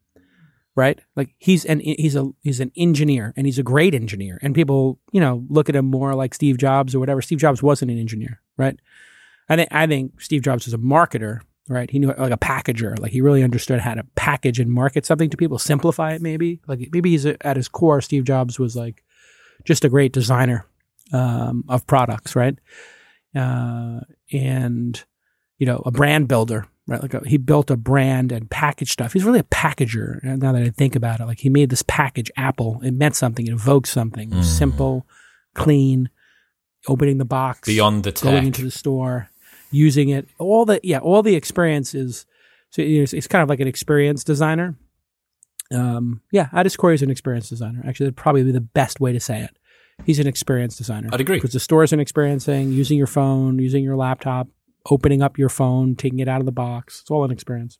Right? 0.73 0.97
Like 1.17 1.35
he's 1.37 1.65
an 1.65 1.81
he's 1.81 2.15
a 2.15 2.29
he's 2.41 2.61
an 2.61 2.71
engineer 2.77 3.33
and 3.35 3.45
he's 3.45 3.59
a 3.59 3.63
great 3.63 3.93
engineer. 3.93 4.39
And 4.41 4.55
people, 4.55 4.99
you 5.11 5.19
know, 5.19 5.45
look 5.49 5.67
at 5.67 5.75
him 5.75 5.85
more 5.85 6.15
like 6.15 6.33
Steve 6.33 6.57
Jobs 6.57 6.95
or 6.95 6.99
whatever. 6.99 7.21
Steve 7.21 7.39
Jobs 7.39 7.61
wasn't 7.61 7.91
an 7.91 7.99
engineer, 7.99 8.41
right? 8.57 8.79
I 9.49 9.57
think 9.57 9.67
I 9.69 9.85
think 9.85 10.21
Steve 10.21 10.43
Jobs 10.43 10.65
was 10.65 10.73
a 10.73 10.77
marketer, 10.77 11.41
right? 11.67 11.89
He 11.89 11.99
knew 11.99 12.07
like 12.07 12.31
a 12.31 12.37
packager, 12.37 12.99
like 12.99 13.11
he 13.11 13.21
really 13.21 13.43
understood 13.43 13.79
how 13.79 13.93
to 13.93 14.05
package 14.15 14.59
and 14.59 14.71
market 14.71 15.05
something 15.05 15.29
to 15.29 15.37
people, 15.37 15.59
simplify 15.59 16.13
it. 16.13 16.21
Maybe 16.21 16.61
like 16.67 16.89
maybe 16.91 17.11
he's 17.11 17.25
a, 17.25 17.45
at 17.45 17.57
his 17.57 17.67
core, 17.67 18.01
Steve 18.01 18.23
Jobs 18.23 18.59
was 18.59 18.75
like 18.75 19.03
just 19.65 19.85
a 19.85 19.89
great 19.89 20.13
designer 20.13 20.65
um, 21.13 21.63
of 21.69 21.85
products, 21.87 22.35
right? 22.35 22.57
Uh, 23.35 24.01
and 24.31 25.03
you 25.57 25.67
know, 25.67 25.83
a 25.85 25.91
brand 25.91 26.27
builder, 26.27 26.65
right? 26.87 27.01
Like 27.01 27.13
a, 27.13 27.21
he 27.25 27.37
built 27.37 27.69
a 27.69 27.77
brand 27.77 28.31
and 28.31 28.49
packaged 28.49 28.91
stuff. 28.91 29.13
He's 29.13 29.23
really 29.23 29.39
a 29.39 29.43
packager. 29.43 30.23
Now 30.23 30.51
that 30.51 30.63
I 30.63 30.69
think 30.69 30.95
about 30.95 31.19
it, 31.19 31.25
like 31.25 31.39
he 31.39 31.49
made 31.49 31.69
this 31.69 31.83
package, 31.83 32.31
Apple. 32.35 32.79
It 32.83 32.91
meant 32.91 33.15
something. 33.15 33.45
It 33.45 33.53
evoked 33.53 33.87
something. 33.87 34.31
Mm. 34.31 34.43
simple, 34.43 35.05
clean. 35.53 36.09
Opening 36.87 37.19
the 37.19 37.25
box, 37.25 37.67
Beyond 37.67 38.03
the 38.03 38.11
going 38.11 38.47
into 38.47 38.63
the 38.63 38.71
store, 38.71 39.29
using 39.71 40.09
it. 40.09 40.27
All 40.37 40.65
the 40.65 40.79
yeah, 40.83 40.99
all 40.99 41.23
the 41.23 41.35
experience 41.35 41.95
is 41.95 42.25
so 42.71 42.81
it's, 42.81 43.13
it's 43.13 43.27
kind 43.27 43.43
of 43.43 43.49
like 43.49 43.59
an 43.59 43.67
experience 43.67 44.23
designer. 44.23 44.75
Um, 45.73 46.21
yeah, 46.31 46.49
at 46.53 46.65
his 46.65 46.75
core, 46.75 46.91
he's 46.91 47.01
an 47.01 47.11
experience 47.11 47.49
designer. 47.49 47.81
Actually, 47.85 48.07
that'd 48.07 48.17
probably 48.17 48.43
be 48.43 48.51
the 48.51 48.61
best 48.61 48.99
way 48.99 49.13
to 49.13 49.19
say 49.19 49.41
it. 49.41 49.57
He's 50.05 50.19
an 50.19 50.27
experience 50.27 50.77
designer. 50.77 51.09
I'd 51.11 51.21
agree. 51.21 51.37
because 51.37 51.53
the 51.53 51.59
store 51.59 51.83
is 51.83 51.93
an 51.93 51.99
experiencing 51.99 52.71
using 52.71 52.97
your 52.97 53.07
phone, 53.07 53.59
using 53.59 53.83
your 53.83 53.95
laptop, 53.95 54.47
opening 54.89 55.21
up 55.21 55.37
your 55.37 55.49
phone, 55.49 55.95
taking 55.95 56.19
it 56.19 56.27
out 56.27 56.39
of 56.39 56.45
the 56.45 56.51
box. 56.51 57.01
It's 57.01 57.11
all 57.11 57.23
an 57.23 57.31
experience. 57.31 57.77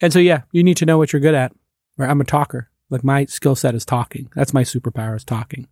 And 0.00 0.12
so, 0.12 0.18
yeah, 0.18 0.42
you 0.52 0.62
need 0.64 0.76
to 0.78 0.86
know 0.86 0.98
what 0.98 1.12
you're 1.12 1.20
good 1.20 1.34
at. 1.34 1.52
Right? 1.96 2.08
I'm 2.08 2.20
a 2.20 2.24
talker. 2.24 2.70
Like 2.90 3.04
my 3.04 3.24
skill 3.26 3.54
set 3.54 3.74
is 3.74 3.84
talking. 3.84 4.30
That's 4.34 4.54
my 4.54 4.62
superpower 4.62 5.16
is 5.16 5.24
talking. 5.24 5.68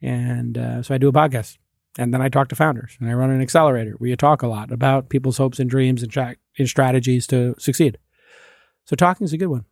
And 0.00 0.58
uh, 0.58 0.82
so 0.82 0.94
I 0.94 0.98
do 0.98 1.08
a 1.08 1.12
podcast. 1.12 1.58
And 1.98 2.14
then 2.14 2.22
I 2.22 2.28
talk 2.28 2.48
to 2.48 2.56
founders 2.56 2.96
and 2.98 3.08
I 3.08 3.12
run 3.12 3.30
an 3.30 3.42
accelerator 3.42 3.92
where 3.92 4.08
you 4.08 4.16
talk 4.16 4.42
a 4.42 4.46
lot 4.46 4.72
about 4.72 5.10
people's 5.10 5.36
hopes 5.36 5.58
and 5.58 5.68
dreams 5.68 6.02
and, 6.02 6.10
tra- 6.10 6.36
and 6.58 6.68
strategies 6.68 7.26
to 7.28 7.54
succeed. 7.58 7.98
So 8.86 8.96
talking 8.96 9.24
is 9.24 9.32
a 9.32 9.38
good 9.38 9.48
one. 9.48 9.66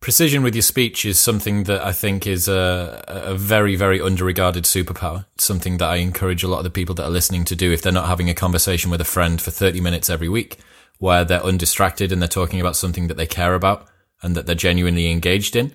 Precision 0.00 0.42
with 0.42 0.54
your 0.54 0.62
speech 0.62 1.04
is 1.04 1.18
something 1.18 1.64
that 1.64 1.84
I 1.84 1.92
think 1.92 2.26
is 2.26 2.48
a, 2.48 3.04
a 3.06 3.34
very, 3.34 3.76
very 3.76 3.98
underregarded 3.98 4.62
superpower. 4.62 5.26
It's 5.34 5.44
something 5.44 5.76
that 5.76 5.90
I 5.90 5.96
encourage 5.96 6.42
a 6.42 6.48
lot 6.48 6.58
of 6.58 6.64
the 6.64 6.70
people 6.70 6.94
that 6.94 7.04
are 7.04 7.10
listening 7.10 7.44
to 7.44 7.54
do 7.54 7.70
if 7.70 7.82
they're 7.82 7.92
not 7.92 8.08
having 8.08 8.30
a 8.30 8.34
conversation 8.34 8.90
with 8.90 9.02
a 9.02 9.04
friend 9.04 9.42
for 9.42 9.50
30 9.50 9.82
minutes 9.82 10.08
every 10.08 10.30
week, 10.30 10.56
where 10.98 11.22
they're 11.22 11.44
undistracted 11.44 12.12
and 12.12 12.22
they're 12.22 12.28
talking 12.28 12.62
about 12.62 12.76
something 12.76 13.08
that 13.08 13.18
they 13.18 13.26
care 13.26 13.54
about 13.54 13.88
and 14.22 14.34
that 14.34 14.46
they're 14.46 14.54
genuinely 14.54 15.10
engaged 15.10 15.54
in. 15.54 15.74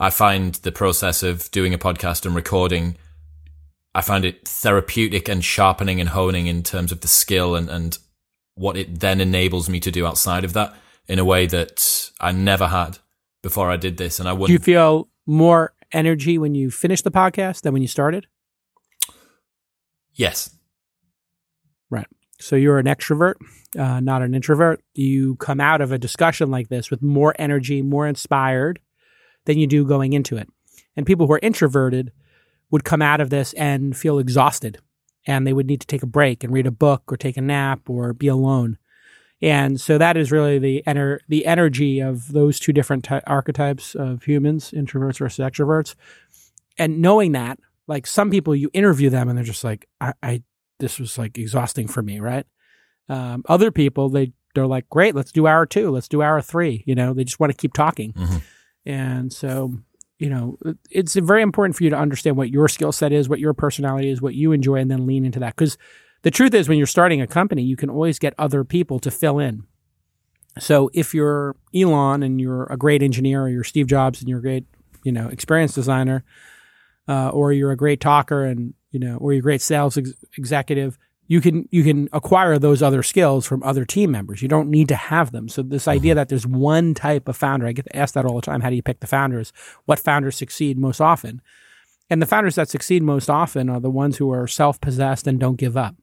I 0.00 0.08
find 0.08 0.54
the 0.54 0.72
process 0.72 1.22
of 1.22 1.50
doing 1.50 1.74
a 1.74 1.78
podcast 1.78 2.24
and 2.24 2.34
recording, 2.34 2.96
I 3.96 4.02
found 4.02 4.26
it 4.26 4.46
therapeutic 4.46 5.26
and 5.26 5.42
sharpening 5.42 6.02
and 6.02 6.10
honing 6.10 6.48
in 6.48 6.62
terms 6.62 6.92
of 6.92 7.00
the 7.00 7.08
skill 7.08 7.56
and, 7.56 7.70
and 7.70 7.96
what 8.54 8.76
it 8.76 9.00
then 9.00 9.22
enables 9.22 9.70
me 9.70 9.80
to 9.80 9.90
do 9.90 10.06
outside 10.06 10.44
of 10.44 10.52
that 10.52 10.74
in 11.08 11.18
a 11.18 11.24
way 11.24 11.46
that 11.46 12.10
I 12.20 12.30
never 12.32 12.66
had 12.66 12.98
before 13.42 13.70
I 13.70 13.78
did 13.78 13.96
this. 13.96 14.20
And 14.20 14.28
I 14.28 14.34
would. 14.34 14.48
Do 14.48 14.52
you 14.52 14.58
feel 14.58 15.08
more 15.24 15.72
energy 15.92 16.36
when 16.36 16.54
you 16.54 16.70
finish 16.70 17.00
the 17.00 17.10
podcast 17.10 17.62
than 17.62 17.72
when 17.72 17.80
you 17.80 17.88
started? 17.88 18.26
yes. 20.12 20.50
Right. 21.88 22.06
So 22.38 22.54
you're 22.54 22.78
an 22.78 22.86
extrovert, 22.86 23.36
uh, 23.78 24.00
not 24.00 24.20
an 24.20 24.34
introvert. 24.34 24.82
You 24.92 25.36
come 25.36 25.60
out 25.60 25.80
of 25.80 25.90
a 25.90 25.96
discussion 25.96 26.50
like 26.50 26.68
this 26.68 26.90
with 26.90 27.00
more 27.00 27.34
energy, 27.38 27.80
more 27.80 28.06
inspired 28.06 28.78
than 29.46 29.56
you 29.56 29.66
do 29.66 29.86
going 29.86 30.12
into 30.12 30.36
it. 30.36 30.50
And 30.96 31.06
people 31.06 31.26
who 31.26 31.32
are 31.32 31.40
introverted 31.42 32.12
would 32.70 32.84
come 32.84 33.02
out 33.02 33.20
of 33.20 33.30
this 33.30 33.52
and 33.54 33.96
feel 33.96 34.18
exhausted 34.18 34.78
and 35.26 35.46
they 35.46 35.52
would 35.52 35.66
need 35.66 35.80
to 35.80 35.86
take 35.86 36.02
a 36.02 36.06
break 36.06 36.42
and 36.44 36.52
read 36.52 36.66
a 36.66 36.70
book 36.70 37.02
or 37.12 37.16
take 37.16 37.36
a 37.36 37.40
nap 37.40 37.88
or 37.88 38.12
be 38.12 38.28
alone. 38.28 38.78
And 39.42 39.80
so 39.80 39.98
that 39.98 40.16
is 40.16 40.32
really 40.32 40.58
the 40.58 40.82
ener- 40.86 41.18
the 41.28 41.44
energy 41.46 42.00
of 42.00 42.32
those 42.32 42.58
two 42.58 42.72
different 42.72 43.04
ty- 43.04 43.22
archetypes 43.26 43.94
of 43.94 44.22
humans, 44.24 44.70
introverts 44.70 45.18
versus 45.18 45.44
extroverts. 45.44 45.94
and 46.78 47.00
knowing 47.00 47.32
that, 47.32 47.58
like 47.86 48.06
some 48.06 48.30
people, 48.30 48.54
you 48.54 48.70
interview 48.72 49.10
them 49.10 49.28
and 49.28 49.36
they're 49.36 49.44
just 49.44 49.62
like, 49.64 49.86
I, 50.00 50.12
I 50.22 50.42
this 50.80 50.98
was 50.98 51.16
like 51.18 51.38
exhausting 51.38 51.86
for 51.86 52.02
me, 52.02 52.18
right? 52.20 52.46
Um, 53.08 53.44
other 53.48 53.70
people, 53.70 54.08
they 54.08 54.32
they're 54.54 54.66
like, 54.66 54.88
great, 54.88 55.14
let's 55.14 55.32
do 55.32 55.46
hour 55.46 55.66
two, 55.66 55.90
let's 55.90 56.08
do 56.08 56.22
hour 56.22 56.40
three. 56.40 56.82
You 56.86 56.94
know, 56.94 57.12
they 57.12 57.24
just 57.24 57.38
want 57.38 57.52
to 57.52 57.56
keep 57.56 57.74
talking, 57.74 58.12
Mhm. 58.14 58.42
and 58.86 59.32
so 59.32 59.78
you 60.18 60.30
know, 60.30 60.58
it's 60.90 61.14
very 61.14 61.42
important 61.42 61.76
for 61.76 61.84
you 61.84 61.90
to 61.90 61.96
understand 61.96 62.36
what 62.36 62.50
your 62.50 62.68
skill 62.68 62.92
set 62.92 63.12
is, 63.12 63.28
what 63.28 63.38
your 63.38 63.52
personality 63.52 64.10
is, 64.10 64.22
what 64.22 64.34
you 64.34 64.52
enjoy, 64.52 64.76
and 64.76 64.90
then 64.90 65.06
lean 65.06 65.24
into 65.24 65.38
that. 65.40 65.54
Because 65.54 65.76
the 66.22 66.30
truth 66.30 66.54
is, 66.54 66.68
when 66.68 66.78
you're 66.78 66.86
starting 66.86 67.20
a 67.20 67.26
company, 67.26 67.62
you 67.62 67.76
can 67.76 67.90
always 67.90 68.18
get 68.18 68.34
other 68.38 68.64
people 68.64 68.98
to 69.00 69.10
fill 69.10 69.38
in. 69.38 69.64
So 70.58 70.90
if 70.94 71.12
you're 71.12 71.54
Elon 71.74 72.22
and 72.22 72.40
you're 72.40 72.64
a 72.64 72.78
great 72.78 73.02
engineer, 73.02 73.42
or 73.42 73.48
you're 73.50 73.64
Steve 73.64 73.86
Jobs 73.86 74.20
and 74.20 74.28
you're 74.28 74.38
a 74.38 74.42
great, 74.42 74.64
you 75.04 75.12
know, 75.12 75.28
experienced 75.28 75.74
designer, 75.74 76.24
uh, 77.08 77.28
or 77.28 77.52
you're 77.52 77.72
a 77.72 77.76
great 77.76 78.00
talker 78.00 78.44
and 78.44 78.72
you 78.90 79.00
know, 79.00 79.16
or 79.18 79.34
you're 79.34 79.40
a 79.40 79.42
great 79.42 79.60
sales 79.60 79.98
ex- 79.98 80.14
executive, 80.38 80.96
you 81.28 81.40
can 81.40 81.68
you 81.70 81.82
can 81.82 82.08
acquire 82.12 82.58
those 82.58 82.82
other 82.82 83.02
skills 83.02 83.46
from 83.46 83.62
other 83.62 83.84
team 83.84 84.10
members. 84.10 84.42
You 84.42 84.48
don't 84.48 84.70
need 84.70 84.88
to 84.88 84.96
have 84.96 85.32
them. 85.32 85.48
So 85.48 85.62
this 85.62 85.88
idea 85.88 86.14
that 86.14 86.28
there's 86.28 86.46
one 86.46 86.94
type 86.94 87.28
of 87.28 87.36
founder, 87.36 87.66
I 87.66 87.72
get 87.72 87.88
asked 87.92 88.14
that 88.14 88.24
all 88.24 88.36
the 88.36 88.42
time. 88.42 88.60
How 88.60 88.70
do 88.70 88.76
you 88.76 88.82
pick 88.82 89.00
the 89.00 89.06
founders? 89.06 89.52
What 89.86 89.98
founders 89.98 90.36
succeed 90.36 90.78
most 90.78 91.00
often? 91.00 91.42
And 92.08 92.22
the 92.22 92.26
founders 92.26 92.54
that 92.54 92.68
succeed 92.68 93.02
most 93.02 93.28
often 93.28 93.68
are 93.68 93.80
the 93.80 93.90
ones 93.90 94.18
who 94.18 94.30
are 94.32 94.46
self-possessed 94.46 95.26
and 95.26 95.40
don't 95.40 95.56
give 95.56 95.76
up. 95.76 95.96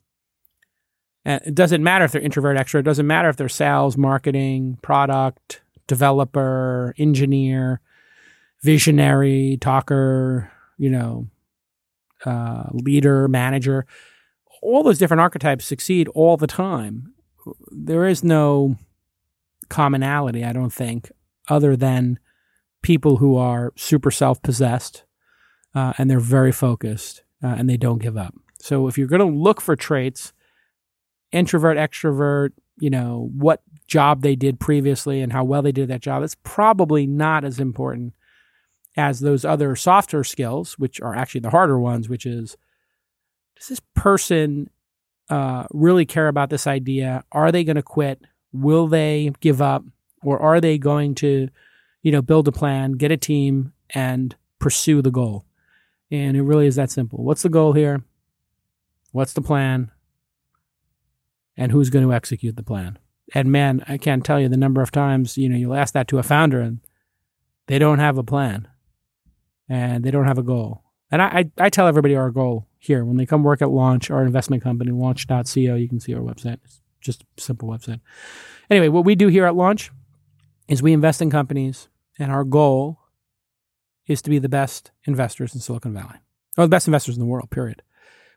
And 1.24 1.42
it 1.46 1.56
doesn't 1.56 1.82
matter 1.82 2.04
if 2.04 2.12
they're 2.12 2.22
introvert, 2.22 2.58
extrovert. 2.58 2.80
It 2.80 2.84
doesn't 2.84 3.08
matter 3.08 3.30
if 3.30 3.38
they're 3.38 3.48
sales, 3.48 3.96
marketing, 3.96 4.78
product, 4.82 5.62
developer, 5.88 6.94
engineer, 6.98 7.80
visionary, 8.62 9.58
talker, 9.62 10.52
you 10.78 10.90
know, 10.90 11.28
uh, 12.26 12.66
leader, 12.74 13.30
manager. 13.30 13.86
All 14.64 14.82
those 14.82 14.98
different 14.98 15.22
archetypes 15.22 15.66
succeed 15.66 16.08
all 16.10 16.38
the 16.38 16.48
time. 16.48 17.14
There 17.70 18.08
is 18.08 18.24
no 18.24 18.78
commonality, 19.70 20.44
I 20.44 20.54
don't 20.54 20.72
think, 20.72 21.12
other 21.50 21.76
than 21.76 22.18
people 22.82 23.18
who 23.18 23.36
are 23.36 23.74
super 23.76 24.12
self 24.12 24.42
possessed 24.42 25.04
uh, 25.76 25.94
and 25.98 26.10
they're 26.10 26.20
very 26.20 26.52
focused 26.52 27.24
uh, 27.44 27.56
and 27.58 27.70
they 27.70 27.78
don't 27.78 28.02
give 28.02 28.18
up. 28.18 28.34
So 28.60 28.88
if 28.88 28.98
you're 28.98 29.08
going 29.08 29.20
to 29.20 29.38
look 29.38 29.60
for 29.60 29.76
traits, 29.76 30.32
introvert, 31.32 31.78
extrovert, 31.78 32.52
you 32.80 32.90
know, 32.90 33.30
what 33.36 33.62
job 33.88 34.22
they 34.22 34.36
did 34.36 34.60
previously 34.60 35.20
and 35.22 35.34
how 35.34 35.44
well 35.44 35.62
they 35.62 35.72
did 35.72 35.90
that 35.90 36.02
job, 36.02 36.24
it's 36.24 36.38
probably 36.44 37.06
not 37.06 37.44
as 37.44 37.60
important 37.60 38.14
as 38.96 39.20
those 39.20 39.44
other 39.44 39.76
softer 39.76 40.24
skills, 40.24 40.78
which 40.78 41.02
are 41.02 41.16
actually 41.16 41.42
the 41.42 41.50
harder 41.50 41.80
ones, 41.80 42.08
which 42.08 42.26
is 42.26 42.56
does 43.58 43.68
this 43.68 43.82
person 43.96 44.70
uh, 45.30 45.66
really 45.72 46.06
care 46.06 46.28
about 46.28 46.50
this 46.50 46.68
idea? 46.68 47.24
Are 47.32 47.52
they 47.52 47.64
going 47.64 47.76
to 47.76 47.84
quit? 47.84 48.22
Will 48.52 48.88
they 48.88 49.32
give 49.40 49.62
up? 49.62 49.84
Or 50.24 50.40
are 50.40 50.62
they 50.62 50.78
going 50.78 51.16
to, 51.16 51.50
you 52.02 52.12
know, 52.12 52.22
build 52.22 52.48
a 52.48 52.52
plan, 52.52 52.94
get 52.94 53.12
a 53.12 53.18
team, 53.18 53.74
and 53.90 54.36
pursue 54.60 55.02
the 55.02 55.12
goal? 55.12 55.46
And 56.12 56.38
it 56.38 56.44
really 56.44 56.68
is 56.68 56.76
that 56.76 56.92
simple. 56.92 57.24
What's 57.24 57.42
the 57.42 57.50
goal 57.50 57.74
here? 57.74 58.04
What's 59.12 59.34
the 59.34 59.42
plan? 59.42 59.92
And 61.58 61.72
who's 61.72 61.90
going 61.90 62.06
to 62.06 62.14
execute 62.14 62.56
the 62.56 62.64
plan? 62.64 62.98
And 63.34 63.52
man, 63.52 63.84
I 63.88 63.98
can't 63.98 64.24
tell 64.24 64.40
you 64.40 64.50
the 64.50 64.58
number 64.58 64.82
of 64.82 64.92
times, 64.92 65.38
you 65.38 65.50
know, 65.50 65.58
you'll 65.58 65.76
ask 65.76 65.94
that 65.94 66.08
to 66.10 66.20
a 66.20 66.24
founder 66.24 66.62
and 66.62 66.80
they 67.68 67.80
don't 67.80 68.00
have 68.00 68.18
a 68.18 68.24
plan 68.24 68.68
and 69.70 70.04
they 70.04 70.12
don't 70.12 70.28
have 70.28 70.38
a 70.38 70.44
goal. 70.44 70.83
And 71.14 71.22
I, 71.22 71.26
I, 71.28 71.66
I 71.66 71.70
tell 71.70 71.86
everybody 71.86 72.16
our 72.16 72.32
goal 72.32 72.68
here 72.80 73.06
when 73.06 73.18
they 73.18 73.28
come 73.28 73.44
work 73.44 73.62
at 73.62 73.70
Launch, 73.70 74.10
our 74.10 74.24
investment 74.24 74.64
company, 74.64 74.90
launch.co. 74.90 75.76
You 75.76 75.88
can 75.88 76.00
see 76.00 76.16
our 76.16 76.22
website. 76.22 76.58
It's 76.64 76.82
just 77.02 77.24
a 77.38 77.42
simple 77.42 77.70
website. 77.70 78.02
Anyway, 78.68 78.88
what 78.88 79.06
we 79.06 79.14
do 79.14 79.28
here 79.28 79.46
at 79.46 79.56
Launch 79.56 79.92
is 80.68 80.82
we 80.82 80.92
invest 80.92 81.22
in 81.22 81.30
companies, 81.30 81.88
and 82.18 82.32
our 82.32 82.44
goal 82.44 82.98
is 84.08 84.24
to 84.24 84.32
be 84.32 84.40
the 84.40 84.50
best 84.50 84.90
investors 85.04 85.54
in 85.54 85.62
Silicon 85.62 85.94
Valley, 85.94 86.18
or 86.58 86.66
the 86.66 86.70
best 86.70 86.88
investors 86.88 87.16
in 87.16 87.20
the 87.20 87.28
world, 87.28 87.52
period. 87.52 87.84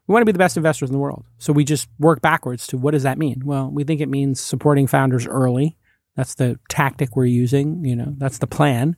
We 0.07 0.13
want 0.13 0.21
to 0.21 0.27
be 0.27 0.33
the 0.33 0.39
best 0.39 0.59
investors 0.59 0.91
in 0.91 0.93
the 0.93 1.01
world. 1.01 1.25
So 1.39 1.55
we 1.55 1.65
just 1.65 1.89
work 1.99 2.21
backwards 2.21 2.67
to 2.67 2.77
what 2.77 2.91
does 2.91 3.05
that 3.05 3.17
mean? 3.17 3.41
Well, 3.43 3.71
we 3.71 3.85
think 3.85 4.03
it 4.03 4.11
means 4.11 4.39
supporting 4.39 4.87
founders 4.87 5.27
early. 5.27 5.79
That's 6.15 6.35
the 6.35 6.59
tactic 6.69 7.17
we're 7.17 7.25
using. 7.25 7.87
You 7.87 7.97
know, 7.97 8.15
that's 8.19 8.37
the 8.37 8.47
plan. 8.47 8.97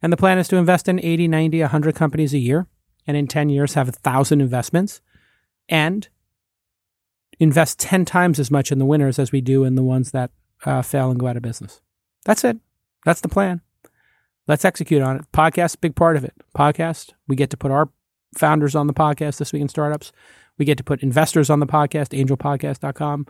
And 0.00 0.12
the 0.12 0.16
plan 0.16 0.38
is 0.38 0.46
to 0.46 0.56
invest 0.56 0.86
in 0.86 1.04
80, 1.04 1.26
90, 1.26 1.60
100 1.62 1.96
companies 1.96 2.32
a 2.34 2.38
year 2.38 2.68
and 3.10 3.16
in 3.16 3.26
10 3.26 3.48
years 3.48 3.74
have 3.74 3.88
a 3.88 3.90
1,000 3.90 4.40
investments 4.40 5.00
and 5.68 6.08
invest 7.40 7.80
10 7.80 8.04
times 8.04 8.38
as 8.38 8.52
much 8.52 8.70
in 8.70 8.78
the 8.78 8.84
winners 8.84 9.18
as 9.18 9.32
we 9.32 9.40
do 9.40 9.64
in 9.64 9.74
the 9.74 9.82
ones 9.82 10.12
that 10.12 10.30
uh, 10.64 10.80
fail 10.80 11.10
and 11.10 11.18
go 11.18 11.26
out 11.26 11.36
of 11.36 11.42
business. 11.42 11.80
That's 12.24 12.44
it. 12.44 12.58
That's 13.04 13.20
the 13.20 13.28
plan. 13.28 13.62
Let's 14.46 14.64
execute 14.64 15.02
on 15.02 15.16
it. 15.16 15.24
Podcast, 15.32 15.80
big 15.80 15.96
part 15.96 16.16
of 16.16 16.24
it. 16.24 16.34
Podcast, 16.56 17.14
we 17.26 17.34
get 17.34 17.50
to 17.50 17.56
put 17.56 17.72
our 17.72 17.90
founders 18.36 18.76
on 18.76 18.86
the 18.86 18.94
podcast 18.94 19.38
this 19.38 19.52
week 19.52 19.62
in 19.62 19.68
startups. 19.68 20.12
We 20.56 20.64
get 20.64 20.78
to 20.78 20.84
put 20.84 21.02
investors 21.02 21.50
on 21.50 21.58
the 21.58 21.66
podcast, 21.66 22.16
angelpodcast.com. 22.16 23.26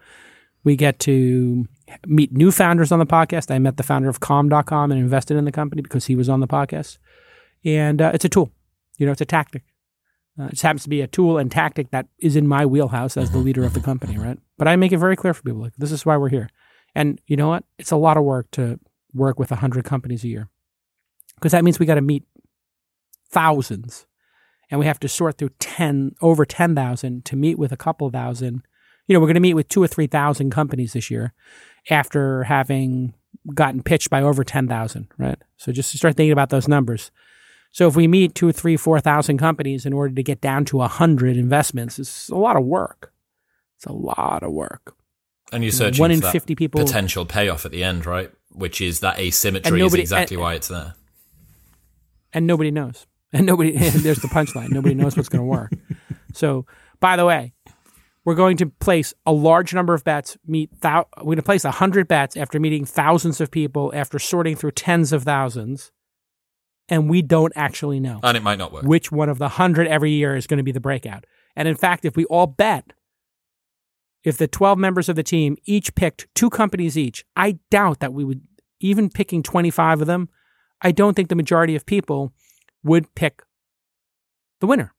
We 0.63 0.77
get 0.77 0.99
to 1.01 1.67
meet 2.07 2.33
new 2.33 2.51
founders 2.51 2.93
on 2.93 2.99
the 2.99 3.07
podcast. 3.07 3.51
I 3.51 3.59
met 3.59 3.79
the 3.79 3.83
founder 3.83 4.11
of 4.11 4.21
calm.com 4.21 4.93
and 4.93 5.01
invested 5.01 5.39
in 5.39 5.47
the 5.47 5.53
company 5.53 5.81
because 5.81 6.05
he 6.05 6.17
was 6.17 6.29
on 6.29 6.41
the 6.41 6.47
podcast. 6.47 6.99
And 7.65 8.03
uh, 8.03 8.11
it's 8.13 8.27
a 8.27 8.29
tool, 8.29 8.51
you 8.99 9.07
know, 9.07 9.13
it's 9.13 9.23
a 9.23 9.27
tactic. 9.27 9.63
Uh, 10.39 10.45
it 10.45 10.51
just 10.51 10.63
happens 10.63 10.83
to 10.85 10.89
be 10.89 11.01
a 11.01 11.07
tool 11.07 11.39
and 11.39 11.51
tactic 11.51 11.91
that 11.91 12.07
is 12.19 12.37
in 12.37 12.47
my 12.47 12.65
wheelhouse 12.65 13.17
as 13.17 13.31
the 13.31 13.39
leader 13.39 13.65
of 13.65 13.75
the 13.75 13.81
company, 13.81 14.17
right? 14.17 14.39
But 14.57 14.69
I 14.69 14.77
make 14.77 14.93
it 14.93 14.99
very 14.99 15.17
clear 15.17 15.35
for 15.35 15.43
people 15.43 15.61
like, 15.61 15.75
this 15.77 15.93
is 15.93 16.07
why 16.07 16.17
we're 16.17 16.29
here. 16.29 16.49
And 16.95 17.21
you 17.27 17.37
know 17.37 17.49
what? 17.49 17.65
It's 17.79 17.91
a 17.91 17.97
lot 17.97 18.17
of 18.17 18.25
work 18.25 18.51
to 18.53 18.79
work 19.13 19.39
with 19.39 19.51
100 19.51 19.85
companies 19.85 20.25
a 20.25 20.29
year 20.29 20.49
because 21.35 21.53
that 21.53 21.65
means 21.65 21.79
we 21.79 21.87
got 21.87 21.97
to 21.97 22.01
meet 22.01 22.25
thousands 23.31 24.07
and 24.71 24.79
we 24.79 24.87
have 24.87 25.01
to 25.01 25.09
sort 25.09 25.39
through 25.39 25.51
10 25.59 26.15
over 26.21 26.45
10,000 26.45 27.25
to 27.25 27.37
meet 27.37 27.59
with 27.59 27.73
a 27.73 27.77
couple 27.77 28.09
thousand. 28.11 28.63
You 29.07 29.15
know, 29.15 29.21
we're 29.21 29.27
going 29.27 29.35
to 29.35 29.41
meet 29.41 29.55
with 29.55 29.69
two 29.69 29.83
or 29.83 29.89
3,000 29.89 30.51
companies 30.51 30.93
this 30.93 31.11
year 31.11 31.33
after 31.91 32.45
having 32.45 33.15
gotten 33.55 33.83
pitched 33.83 34.11
by 34.11 34.23
over 34.23 34.45
10,000, 34.45 35.09
right? 35.19 35.39
So 35.57 35.73
just 35.73 35.91
to 35.93 35.99
start 35.99 36.17
thinking 36.17 36.33
about 36.33 36.51
those 36.51 36.69
numbers. 36.69 37.11
So 37.73 37.87
if 37.87 37.95
we 37.97 38.09
meet 38.09 38.35
two 38.35 38.49
or 38.49 38.53
4,000 38.79 39.39
companies 39.39 39.87
in 39.87 39.93
order 39.93 40.15
to 40.15 40.23
get 40.23 40.41
down 40.41 40.65
to 40.67 40.79
100 40.79 41.37
investments, 41.37 41.99
it's 41.99 42.29
a 42.29 42.35
lot 42.37 42.57
of 42.57 42.65
work. 42.65 43.13
It's 43.77 43.87
a 43.87 43.93
lot 43.93 44.43
of 44.43 44.53
work. 44.53 44.95
And 45.53 45.63
you're 45.63 45.73
searching 45.73 46.01
One 46.03 46.11
in 46.11 46.21
50 46.21 46.55
people- 46.55 46.81
potential 46.85 47.25
payoff 47.25 47.65
at 47.65 47.71
the 47.73 47.83
end, 47.85 48.07
right? 48.07 48.31
Which 48.53 48.81
is 48.81 49.01
that 49.01 49.19
asymmetry 49.19 49.79
nobody- 49.79 50.03
is 50.03 50.11
exactly 50.11 50.35
and- 50.37 50.43
why 50.43 50.55
it's 50.55 50.69
there. 50.69 50.95
and 52.33 52.47
nobody 52.47 52.71
knows. 52.71 53.07
And 53.33 53.47
nobody, 53.47 53.75
and 53.77 53.95
there's 54.01 54.19
the 54.21 54.29
punchline. 54.29 54.71
Nobody 54.71 54.95
knows 54.95 55.17
what's 55.17 55.29
going 55.29 55.41
to 55.43 55.47
work. 55.47 55.73
So, 56.33 56.67
by 56.99 57.17
the 57.17 57.25
way, 57.25 57.53
we're 58.25 58.35
going 58.35 58.57
to 58.59 58.67
place 58.67 59.15
a 59.25 59.33
large 59.33 59.73
number 59.73 59.95
of 59.95 60.03
bets. 60.05 60.37
Meet 60.47 60.81
thou- 60.81 61.07
we're 61.19 61.25
going 61.25 61.37
to 61.37 61.43
place 61.43 61.65
a 61.65 61.71
hundred 61.71 62.09
bets 62.09 62.37
after 62.37 62.59
meeting 62.61 62.85
thousands 62.85 63.41
of 63.41 63.51
people, 63.51 63.93
after 63.95 64.19
sorting 64.19 64.57
through 64.57 64.73
tens 64.73 65.13
of 65.13 65.23
thousands, 65.25 65.91
and 66.91 67.09
we 67.09 67.23
don't 67.23 67.53
actually 67.57 68.01
know 68.01 68.21
And 68.23 68.37
it 68.37 68.43
might 68.43 68.59
not 68.59 68.73
work. 68.73 68.85
which 68.85 69.11
one 69.11 69.29
of 69.29 69.39
the 69.39 69.49
hundred 69.49 69.87
every 69.87 70.11
year 70.11 70.37
is 70.37 70.47
going 70.47 70.59
to 70.59 70.65
be 70.65 70.73
the 70.73 70.81
breakout. 70.81 71.25
And 71.57 71.67
in 71.67 71.77
fact, 71.77 72.05
if 72.05 72.17
we 72.17 72.25
all 72.27 72.47
bet, 72.47 72.93
if 74.23 74.37
the 74.37 74.49
12 74.49 74.79
members 74.79 75.09
of 75.09 75.17
the 75.17 75.23
team 75.23 75.57
each 75.65 75.95
picked 75.95 76.27
two 76.35 76.51
companies 76.51 76.99
each, 76.99 77.25
I 77.37 77.59
doubt 77.71 78.01
that 78.01 78.13
we 78.13 78.25
would, 78.25 78.43
even 78.81 79.09
picking 79.09 79.43
25 79.43 80.03
of 80.03 80.07
them, 80.07 80.29
I 80.83 80.93
don't 80.93 81.15
think 81.15 81.29
the 81.29 81.35
majority 81.37 81.75
of 81.77 81.87
people 81.87 82.33
would 82.83 83.15
pick 83.15 83.43
the 84.61 84.67
winner. 84.67 84.93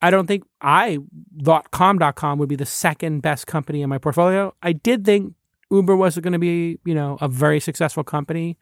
I 0.00 0.10
don't 0.10 0.26
think 0.26 0.42
I 0.60 0.98
thought 1.44 1.70
Calm.com 1.70 2.38
would 2.38 2.48
be 2.48 2.56
the 2.56 2.66
second 2.66 3.20
best 3.20 3.46
company 3.46 3.82
in 3.82 3.88
my 3.88 3.98
portfolio. 3.98 4.52
I 4.62 4.72
did 4.72 5.04
think 5.04 5.34
Uber 5.70 5.94
was 5.96 6.18
going 6.18 6.32
to 6.32 6.38
be, 6.40 6.78
you 6.84 6.94
know, 6.94 7.18
a 7.20 7.28
very 7.28 7.60
successful 7.60 8.02
company. 8.02 8.58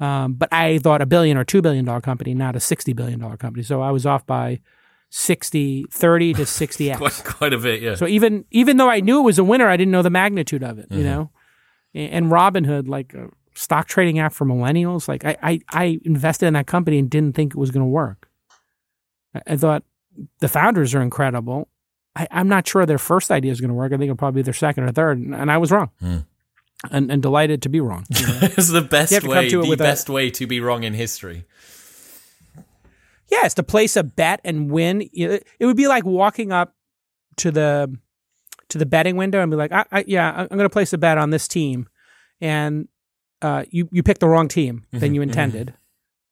Um, 0.00 0.32
but 0.32 0.50
I 0.52 0.78
thought 0.78 1.02
a 1.02 1.06
billion 1.06 1.36
or 1.36 1.44
two 1.44 1.60
billion 1.60 1.84
dollar 1.84 2.00
company, 2.00 2.34
not 2.34 2.56
a 2.56 2.60
sixty 2.60 2.92
billion 2.92 3.20
dollar 3.20 3.36
company. 3.36 3.62
So 3.62 3.82
I 3.82 3.90
was 3.90 4.06
off 4.06 4.26
by 4.26 4.60
60, 5.10 5.86
30 5.90 6.34
to 6.34 6.46
sixty 6.60 6.92
quite, 6.92 7.06
x. 7.06 7.22
quite 7.22 7.52
a 7.52 7.58
bit, 7.58 7.82
yeah. 7.82 7.94
So 7.94 8.06
even 8.06 8.44
even 8.50 8.78
though 8.78 8.88
I 8.88 9.00
knew 9.00 9.20
it 9.20 9.24
was 9.24 9.38
a 9.38 9.44
winner, 9.44 9.68
I 9.68 9.76
didn't 9.76 9.92
know 9.92 10.02
the 10.02 10.10
magnitude 10.10 10.62
of 10.62 10.78
it. 10.78 10.86
You 10.90 11.04
know, 11.04 11.30
and 11.94 12.26
Robinhood, 12.26 12.88
like 12.88 13.12
a 13.14 13.28
stock 13.54 13.88
trading 13.88 14.18
app 14.18 14.32
for 14.32 14.46
millennials, 14.46 15.06
like 15.06 15.24
I 15.24 15.36
I, 15.42 15.60
I 15.70 16.00
invested 16.04 16.46
in 16.46 16.54
that 16.54 16.66
company 16.66 16.98
and 16.98 17.10
didn't 17.10 17.34
think 17.34 17.52
it 17.52 17.58
was 17.58 17.70
going 17.70 17.84
to 17.84 17.90
work. 17.90 18.28
I, 19.34 19.42
I 19.48 19.56
thought 19.56 19.84
the 20.38 20.48
founders 20.48 20.94
are 20.94 21.02
incredible. 21.02 21.68
I, 22.16 22.26
I'm 22.30 22.48
not 22.48 22.66
sure 22.66 22.86
their 22.86 22.98
first 22.98 23.30
idea 23.30 23.52
is 23.52 23.60
going 23.60 23.68
to 23.68 23.74
work. 23.74 23.92
I 23.92 23.96
think 23.96 24.04
it'll 24.04 24.16
probably 24.16 24.40
be 24.40 24.44
their 24.44 24.54
second 24.54 24.84
or 24.84 24.92
third, 24.92 25.18
and, 25.18 25.34
and 25.34 25.50
I 25.50 25.58
was 25.58 25.70
wrong. 25.70 25.90
Hmm. 26.00 26.18
And, 26.90 27.10
and 27.10 27.20
delighted 27.20 27.60
to 27.62 27.68
be 27.68 27.78
wrong. 27.80 28.06
you 28.08 28.26
know? 28.26 28.38
it's 28.42 28.70
the 28.70 28.80
best 28.80 29.12
You 29.12 29.16
have 29.16 29.22
to 29.24 29.28
come 29.28 29.36
way, 29.36 29.48
to 29.50 29.62
the 29.62 29.72
a- 29.72 29.76
best 29.76 30.08
way 30.08 30.30
to 30.30 30.46
be 30.46 30.60
wrong 30.60 30.82
in 30.82 30.94
history. 30.94 31.44
Yes, 33.30 33.54
to 33.54 33.62
place 33.62 33.96
a 33.96 34.02
bet 34.02 34.40
and 34.44 34.70
win. 34.70 35.02
It 35.12 35.46
it 35.58 35.66
would 35.66 35.76
be 35.76 35.86
like 35.86 36.04
walking 36.04 36.52
up 36.52 36.74
to 37.36 37.50
the 37.50 37.96
to 38.70 38.78
the 38.78 38.86
betting 38.86 39.16
window 39.16 39.40
and 39.40 39.50
be 39.50 39.56
like, 39.56 39.72
I, 39.72 39.84
I, 39.92 40.04
"Yeah, 40.06 40.30
I'm 40.32 40.48
going 40.48 40.60
to 40.60 40.70
place 40.70 40.92
a 40.92 40.98
bet 40.98 41.16
on 41.18 41.30
this 41.30 41.46
team," 41.46 41.88
and 42.40 42.88
uh, 43.42 43.64
you 43.70 43.88
you 43.92 44.02
pick 44.02 44.18
the 44.18 44.28
wrong 44.28 44.48
team 44.48 44.84
than 44.90 45.14
you 45.14 45.22
intended. 45.22 45.74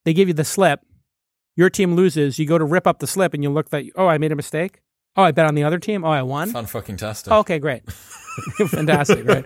They 0.04 0.12
give 0.14 0.28
you 0.28 0.34
the 0.34 0.44
slip. 0.44 0.80
Your 1.56 1.70
team 1.70 1.94
loses. 1.94 2.38
You 2.38 2.46
go 2.46 2.58
to 2.58 2.64
rip 2.64 2.86
up 2.86 2.98
the 2.98 3.06
slip, 3.06 3.32
and 3.34 3.42
you 3.42 3.50
look 3.50 3.70
that 3.70 3.84
oh, 3.94 4.06
I 4.08 4.18
made 4.18 4.32
a 4.32 4.36
mistake. 4.36 4.80
Oh, 5.16 5.22
I 5.22 5.30
bet 5.30 5.46
on 5.46 5.54
the 5.54 5.64
other 5.64 5.78
team. 5.78 6.04
Oh, 6.04 6.10
I 6.10 6.22
won. 6.22 6.50
Fun 6.50 6.66
fucking 6.66 6.96
tastic. 6.96 7.32
Oh, 7.32 7.40
okay, 7.40 7.58
great. 7.58 7.82
Fantastic, 8.68 9.26
right? 9.26 9.44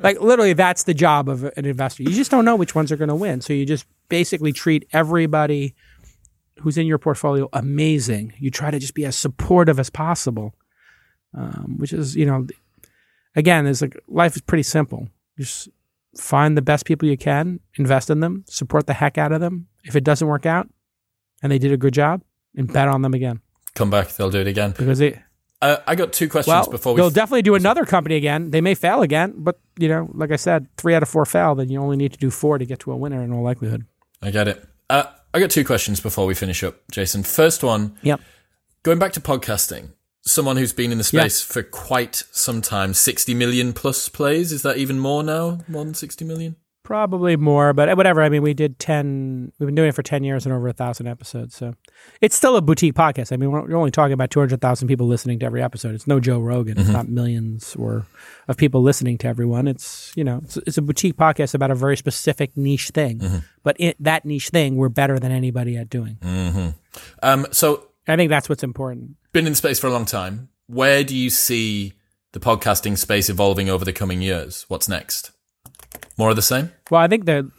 Like 0.00 0.20
literally 0.20 0.52
that's 0.52 0.84
the 0.84 0.94
job 0.94 1.28
of 1.28 1.44
an 1.44 1.64
investor. 1.64 2.02
You 2.02 2.10
just 2.10 2.30
don't 2.30 2.44
know 2.44 2.56
which 2.56 2.74
ones 2.74 2.92
are 2.92 2.96
going 2.96 3.08
to 3.08 3.14
win. 3.14 3.40
So 3.40 3.52
you 3.52 3.66
just 3.66 3.86
basically 4.08 4.52
treat 4.52 4.86
everybody 4.92 5.74
who's 6.60 6.78
in 6.78 6.86
your 6.86 6.98
portfolio 6.98 7.48
amazing. 7.52 8.34
You 8.38 8.50
try 8.50 8.70
to 8.70 8.78
just 8.78 8.94
be 8.94 9.04
as 9.04 9.16
supportive 9.16 9.78
as 9.78 9.90
possible. 9.90 10.54
Um, 11.34 11.76
which 11.78 11.92
is, 11.92 12.16
you 12.16 12.24
know, 12.24 12.46
again, 13.36 13.66
is 13.66 13.82
like 13.82 13.96
life 14.08 14.34
is 14.34 14.42
pretty 14.42 14.62
simple. 14.62 15.08
Just 15.38 15.68
find 16.16 16.56
the 16.56 16.62
best 16.62 16.86
people 16.86 17.06
you 17.06 17.18
can, 17.18 17.60
invest 17.76 18.08
in 18.08 18.20
them, 18.20 18.44
support 18.48 18.86
the 18.86 18.94
heck 18.94 19.18
out 19.18 19.30
of 19.32 19.40
them. 19.40 19.68
If 19.84 19.94
it 19.94 20.04
doesn't 20.04 20.26
work 20.26 20.46
out 20.46 20.68
and 21.42 21.52
they 21.52 21.58
did 21.58 21.70
a 21.70 21.76
good 21.76 21.94
job, 21.94 22.22
and 22.56 22.72
bet 22.72 22.88
on 22.88 23.02
them 23.02 23.14
again 23.14 23.40
Come 23.74 23.90
back, 23.90 24.08
they'll 24.08 24.30
do 24.30 24.40
it 24.40 24.46
again. 24.48 24.72
because 24.76 24.98
they 24.98 25.22
Uh, 25.60 25.78
I 25.86 25.94
got 25.96 26.12
two 26.12 26.28
questions 26.28 26.52
well, 26.52 26.70
before 26.70 26.94
we 26.94 27.00
they'll 27.00 27.10
definitely 27.10 27.42
do 27.42 27.54
another 27.56 27.84
company 27.84 28.14
again. 28.14 28.50
They 28.52 28.60
may 28.60 28.74
fail 28.74 29.02
again, 29.02 29.34
but 29.36 29.58
you 29.78 29.88
know, 29.88 30.08
like 30.14 30.30
I 30.30 30.36
said, 30.36 30.68
three 30.76 30.94
out 30.94 31.02
of 31.02 31.08
four 31.08 31.26
fail. 31.26 31.54
Then 31.54 31.68
you 31.68 31.80
only 31.80 31.96
need 31.96 32.12
to 32.12 32.18
do 32.18 32.30
four 32.30 32.58
to 32.58 32.64
get 32.64 32.78
to 32.80 32.92
a 32.92 32.96
winner 32.96 33.22
in 33.22 33.32
all 33.32 33.42
likelihood. 33.42 33.84
I 34.22 34.30
get 34.30 34.46
it. 34.46 34.64
Uh, 34.88 35.04
I 35.34 35.40
got 35.40 35.50
two 35.50 35.64
questions 35.64 36.00
before 36.00 36.26
we 36.26 36.34
finish 36.34 36.62
up, 36.62 36.76
Jason. 36.90 37.22
First 37.22 37.62
one, 37.64 37.96
Yep. 38.02 38.20
going 38.82 38.98
back 38.98 39.12
to 39.14 39.20
podcasting, 39.20 39.90
someone 40.22 40.56
who's 40.56 40.72
been 40.72 40.92
in 40.92 40.98
the 40.98 41.04
space 41.04 41.42
for 41.42 41.62
quite 41.62 42.22
some 42.32 42.62
time, 42.62 42.94
60 42.94 43.34
million 43.34 43.72
plus 43.72 44.08
plays. 44.08 44.52
Is 44.52 44.62
that 44.62 44.76
even 44.76 44.98
more 44.98 45.22
now? 45.22 45.58
More 45.68 45.84
than 45.84 45.94
60 45.94 46.24
million? 46.24 46.56
Probably 46.88 47.36
more, 47.36 47.74
but 47.74 47.94
whatever. 47.98 48.22
I 48.22 48.30
mean, 48.30 48.40
we 48.40 48.54
did 48.54 48.78
ten. 48.78 49.52
We've 49.58 49.66
been 49.66 49.74
doing 49.74 49.90
it 49.90 49.94
for 49.94 50.02
ten 50.02 50.24
years 50.24 50.46
and 50.46 50.54
over 50.54 50.68
a 50.68 50.72
thousand 50.72 51.06
episodes, 51.06 51.54
so 51.54 51.74
it's 52.22 52.34
still 52.34 52.56
a 52.56 52.62
boutique 52.62 52.94
podcast. 52.94 53.30
I 53.30 53.36
mean, 53.36 53.50
we're, 53.50 53.60
we're 53.60 53.76
only 53.76 53.90
talking 53.90 54.14
about 54.14 54.30
two 54.30 54.40
hundred 54.40 54.62
thousand 54.62 54.88
people 54.88 55.06
listening 55.06 55.38
to 55.40 55.44
every 55.44 55.62
episode. 55.62 55.94
It's 55.94 56.06
no 56.06 56.18
Joe 56.18 56.40
Rogan. 56.40 56.78
It's 56.78 56.84
mm-hmm. 56.84 56.92
not 56.94 57.10
millions 57.10 57.76
or 57.76 58.06
of 58.48 58.56
people 58.56 58.80
listening 58.80 59.18
to 59.18 59.26
everyone. 59.28 59.68
It's 59.68 60.14
you 60.16 60.24
know, 60.24 60.40
it's, 60.42 60.56
it's 60.56 60.78
a 60.78 60.82
boutique 60.82 61.18
podcast 61.18 61.54
about 61.54 61.70
a 61.70 61.74
very 61.74 61.94
specific 61.94 62.56
niche 62.56 62.88
thing. 62.88 63.18
Mm-hmm. 63.18 63.38
But 63.62 63.76
it, 63.78 64.02
that 64.02 64.24
niche 64.24 64.48
thing, 64.48 64.76
we're 64.76 64.88
better 64.88 65.18
than 65.18 65.30
anybody 65.30 65.76
at 65.76 65.90
doing. 65.90 66.16
Mm-hmm. 66.22 66.68
Um, 67.22 67.46
so, 67.50 67.88
I 68.06 68.16
think 68.16 68.30
that's 68.30 68.48
what's 68.48 68.62
important. 68.62 69.16
been 69.34 69.46
in 69.46 69.54
space 69.54 69.78
for 69.78 69.88
a 69.88 69.92
long 69.92 70.06
time. 70.06 70.48
Where 70.68 71.04
do 71.04 71.14
you 71.14 71.28
see 71.28 71.92
the 72.32 72.40
podcasting 72.40 72.96
space 72.96 73.28
evolving 73.28 73.68
over 73.68 73.84
the 73.84 73.92
coming 73.92 74.22
years? 74.22 74.64
What's 74.68 74.88
next? 74.88 75.32
More 76.16 76.30
of 76.30 76.36
the 76.36 76.42
same? 76.42 76.72
Well, 76.90 77.00
I 77.00 77.08
think 77.08 77.26
the, 77.26 77.50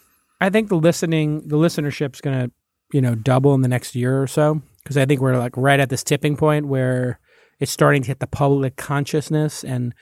I 0.41 0.49
think 0.49 0.69
the 0.69 0.75
listening, 0.75 1.47
the 1.47 1.57
listenership's 1.57 2.21
going 2.21 2.47
to, 2.47 2.51
you 2.91 3.01
know, 3.01 3.15
double 3.15 3.53
in 3.53 3.61
the 3.61 3.67
next 3.67 3.95
year 3.95 4.21
or 4.21 4.27
so 4.27 4.61
because 4.83 4.97
I 4.97 5.05
think 5.05 5.21
we're 5.21 5.37
like 5.37 5.55
right 5.55 5.79
at 5.79 5.89
this 5.89 6.03
tipping 6.03 6.35
point 6.35 6.67
where 6.67 7.19
it's 7.59 7.71
starting 7.71 8.01
to 8.03 8.07
hit 8.07 8.19
the 8.19 8.27
public 8.27 8.75
consciousness 8.75 9.63
and 9.63 9.93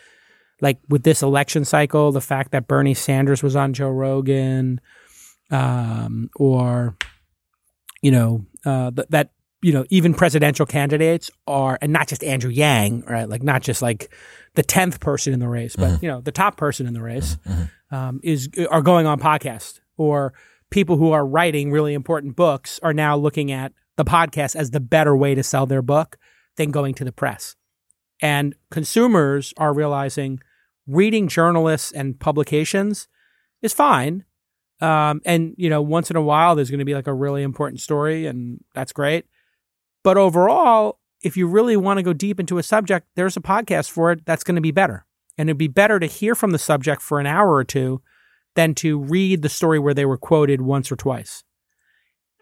like 0.61 0.79
with 0.89 1.03
this 1.03 1.21
election 1.21 1.65
cycle, 1.65 2.11
the 2.11 2.21
fact 2.21 2.51
that 2.51 2.67
Bernie 2.67 2.93
Sanders 2.93 3.43
was 3.43 3.55
on 3.55 3.73
Joe 3.73 3.89
Rogan, 3.89 4.81
um, 5.51 6.29
or 6.35 6.95
you 8.01 8.11
know, 8.11 8.45
uh, 8.65 8.91
th- 8.91 9.07
that 9.09 9.29
you 9.61 9.73
know, 9.73 9.85
even 9.89 10.13
presidential 10.13 10.65
candidates 10.65 11.31
are, 11.47 11.77
and 11.81 11.91
not 11.91 12.07
just 12.07 12.23
Andrew 12.23 12.51
Yang, 12.51 13.03
right? 13.05 13.27
Like 13.27 13.43
not 13.43 13.61
just 13.61 13.81
like 13.81 14.11
the 14.55 14.63
tenth 14.63 14.99
person 14.99 15.33
in 15.33 15.39
the 15.39 15.47
race, 15.47 15.75
but 15.75 16.01
you 16.01 16.09
know, 16.09 16.21
the 16.21 16.31
top 16.31 16.57
person 16.57 16.87
in 16.87 16.93
the 16.93 17.01
race 17.01 17.37
um, 17.91 18.19
is 18.23 18.49
are 18.69 18.81
going 18.81 19.05
on 19.05 19.19
podcast, 19.19 19.79
or 19.97 20.33
people 20.69 20.97
who 20.97 21.11
are 21.11 21.25
writing 21.25 21.71
really 21.71 21.93
important 21.93 22.35
books 22.35 22.79
are 22.83 22.93
now 22.93 23.15
looking 23.15 23.51
at 23.51 23.73
the 23.95 24.05
podcast 24.05 24.55
as 24.55 24.71
the 24.71 24.79
better 24.79 25.15
way 25.15 25.33
to 25.33 25.43
sell 25.43 25.65
their 25.65 25.81
book 25.81 26.17
than 26.57 26.71
going 26.71 26.93
to 26.95 27.03
the 27.03 27.11
press. 27.11 27.55
And 28.21 28.55
consumers 28.71 29.53
are 29.57 29.73
realizing 29.73 30.39
reading 30.87 31.27
journalists 31.27 31.91
and 31.91 32.19
publications 32.19 33.07
is 33.61 33.73
fine. 33.73 34.23
Um, 34.79 35.21
and, 35.25 35.55
you 35.57 35.69
know, 35.69 35.81
once 35.81 36.11
in 36.11 36.15
a 36.15 36.21
while, 36.21 36.55
there's 36.55 36.69
going 36.69 36.79
to 36.79 36.85
be 36.85 36.93
like 36.93 37.07
a 37.07 37.13
really 37.13 37.41
important 37.41 37.81
story, 37.81 38.27
and 38.27 38.63
that's 38.75 38.93
great. 38.93 39.25
But 40.03 40.17
overall, 40.17 40.99
if 41.23 41.35
you 41.35 41.47
really 41.47 41.75
want 41.75 41.97
to 41.97 42.03
go 42.03 42.13
deep 42.13 42.39
into 42.39 42.59
a 42.59 42.63
subject, 42.63 43.07
there's 43.15 43.35
a 43.35 43.41
podcast 43.41 43.89
for 43.89 44.11
it 44.11 44.25
that's 44.25 44.43
going 44.43 44.55
to 44.55 44.61
be 44.61 44.71
better. 44.71 45.06
And 45.37 45.49
it'd 45.49 45.57
be 45.57 45.67
better 45.67 45.99
to 45.99 46.07
hear 46.07 46.35
from 46.35 46.51
the 46.51 46.59
subject 46.59 47.01
for 47.01 47.19
an 47.19 47.27
hour 47.27 47.53
or 47.53 47.63
two 47.63 48.01
than 48.55 48.73
to 48.75 48.99
read 48.99 49.41
the 49.41 49.49
story 49.49 49.77
where 49.77 49.93
they 49.93 50.05
were 50.05 50.17
quoted 50.17 50.61
once 50.61 50.91
or 50.91 50.95
twice. 50.95 51.43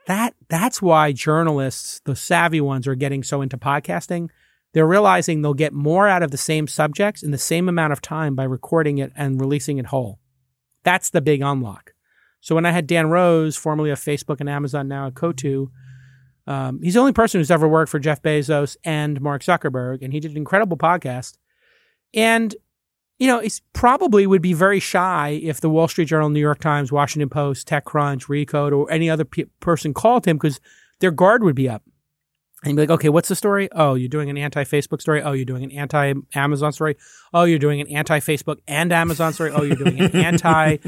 That 0.07 0.35
that's 0.49 0.81
why 0.81 1.11
journalists, 1.11 1.99
the 2.05 2.15
savvy 2.15 2.61
ones, 2.61 2.87
are 2.87 2.95
getting 2.95 3.23
so 3.23 3.41
into 3.41 3.57
podcasting. 3.57 4.29
They're 4.73 4.87
realizing 4.87 5.41
they'll 5.41 5.53
get 5.53 5.73
more 5.73 6.07
out 6.07 6.23
of 6.23 6.31
the 6.31 6.37
same 6.37 6.67
subjects 6.67 7.23
in 7.23 7.31
the 7.31 7.37
same 7.37 7.67
amount 7.67 7.93
of 7.93 8.01
time 8.01 8.35
by 8.35 8.43
recording 8.43 8.97
it 8.97 9.11
and 9.15 9.39
releasing 9.39 9.77
it 9.77 9.87
whole. 9.87 10.19
That's 10.83 11.09
the 11.09 11.21
big 11.21 11.41
unlock. 11.41 11.93
So 12.39 12.53
when 12.53 12.65
I 12.65 12.71
had 12.71 12.85
Dan 12.85 13.09
Rose, 13.09 13.57
formerly 13.57 13.89
of 13.89 13.99
Facebook 13.99 14.39
and 14.39 14.49
Amazon, 14.49 14.87
now 14.87 15.07
at 15.07 15.15
Coatue, 15.15 15.67
um, 16.45 16.79
he's 16.83 16.93
the 16.93 16.99
only 16.99 17.13
person 17.13 17.39
who's 17.39 17.49
ever 17.49 17.67
worked 17.67 17.89
for 17.89 17.99
Jeff 17.99 18.21
Bezos 18.21 18.77
and 18.83 19.19
Mark 19.19 19.41
Zuckerberg, 19.41 20.03
and 20.03 20.13
he 20.13 20.19
did 20.19 20.31
an 20.31 20.37
incredible 20.37 20.77
podcast. 20.77 21.37
And 22.13 22.55
you 23.17 23.27
know, 23.27 23.39
it's 23.39 23.61
probably 23.73 24.27
would 24.27 24.41
be 24.41 24.53
very 24.53 24.79
shy 24.79 25.39
if 25.41 25.61
the 25.61 25.69
Wall 25.69 25.87
Street 25.87 26.05
Journal, 26.05 26.29
New 26.29 26.39
York 26.39 26.59
Times, 26.59 26.91
Washington 26.91 27.29
Post, 27.29 27.67
TechCrunch, 27.67 28.25
Recode, 28.27 28.77
or 28.77 28.91
any 28.91 29.09
other 29.09 29.25
pe- 29.25 29.45
person 29.59 29.93
called 29.93 30.25
him 30.27 30.37
because 30.37 30.59
their 30.99 31.11
guard 31.11 31.43
would 31.43 31.55
be 31.55 31.69
up. 31.69 31.83
And 32.63 32.75
be 32.75 32.81
like, 32.81 32.89
okay, 32.89 33.09
what's 33.09 33.29
the 33.29 33.35
story? 33.35 33.69
Oh, 33.73 33.93
you're 33.93 34.09
doing 34.09 34.29
an 34.29 34.37
anti 34.37 34.63
Facebook 34.63 34.99
story. 34.99 35.21
Oh, 35.21 35.33
you're 35.33 35.45
doing 35.45 35.63
an 35.63 35.71
anti 35.71 36.13
Amazon 36.33 36.71
story. 36.71 36.97
Oh, 37.31 37.43
you're 37.43 37.59
doing 37.59 37.79
an 37.79 37.87
anti 37.89 38.19
Facebook 38.19 38.57
and 38.67 38.91
Amazon 38.91 39.33
story. 39.33 39.51
Oh, 39.51 39.61
you're 39.61 39.75
doing 39.75 39.99
an 39.99 40.15
anti. 40.15 40.77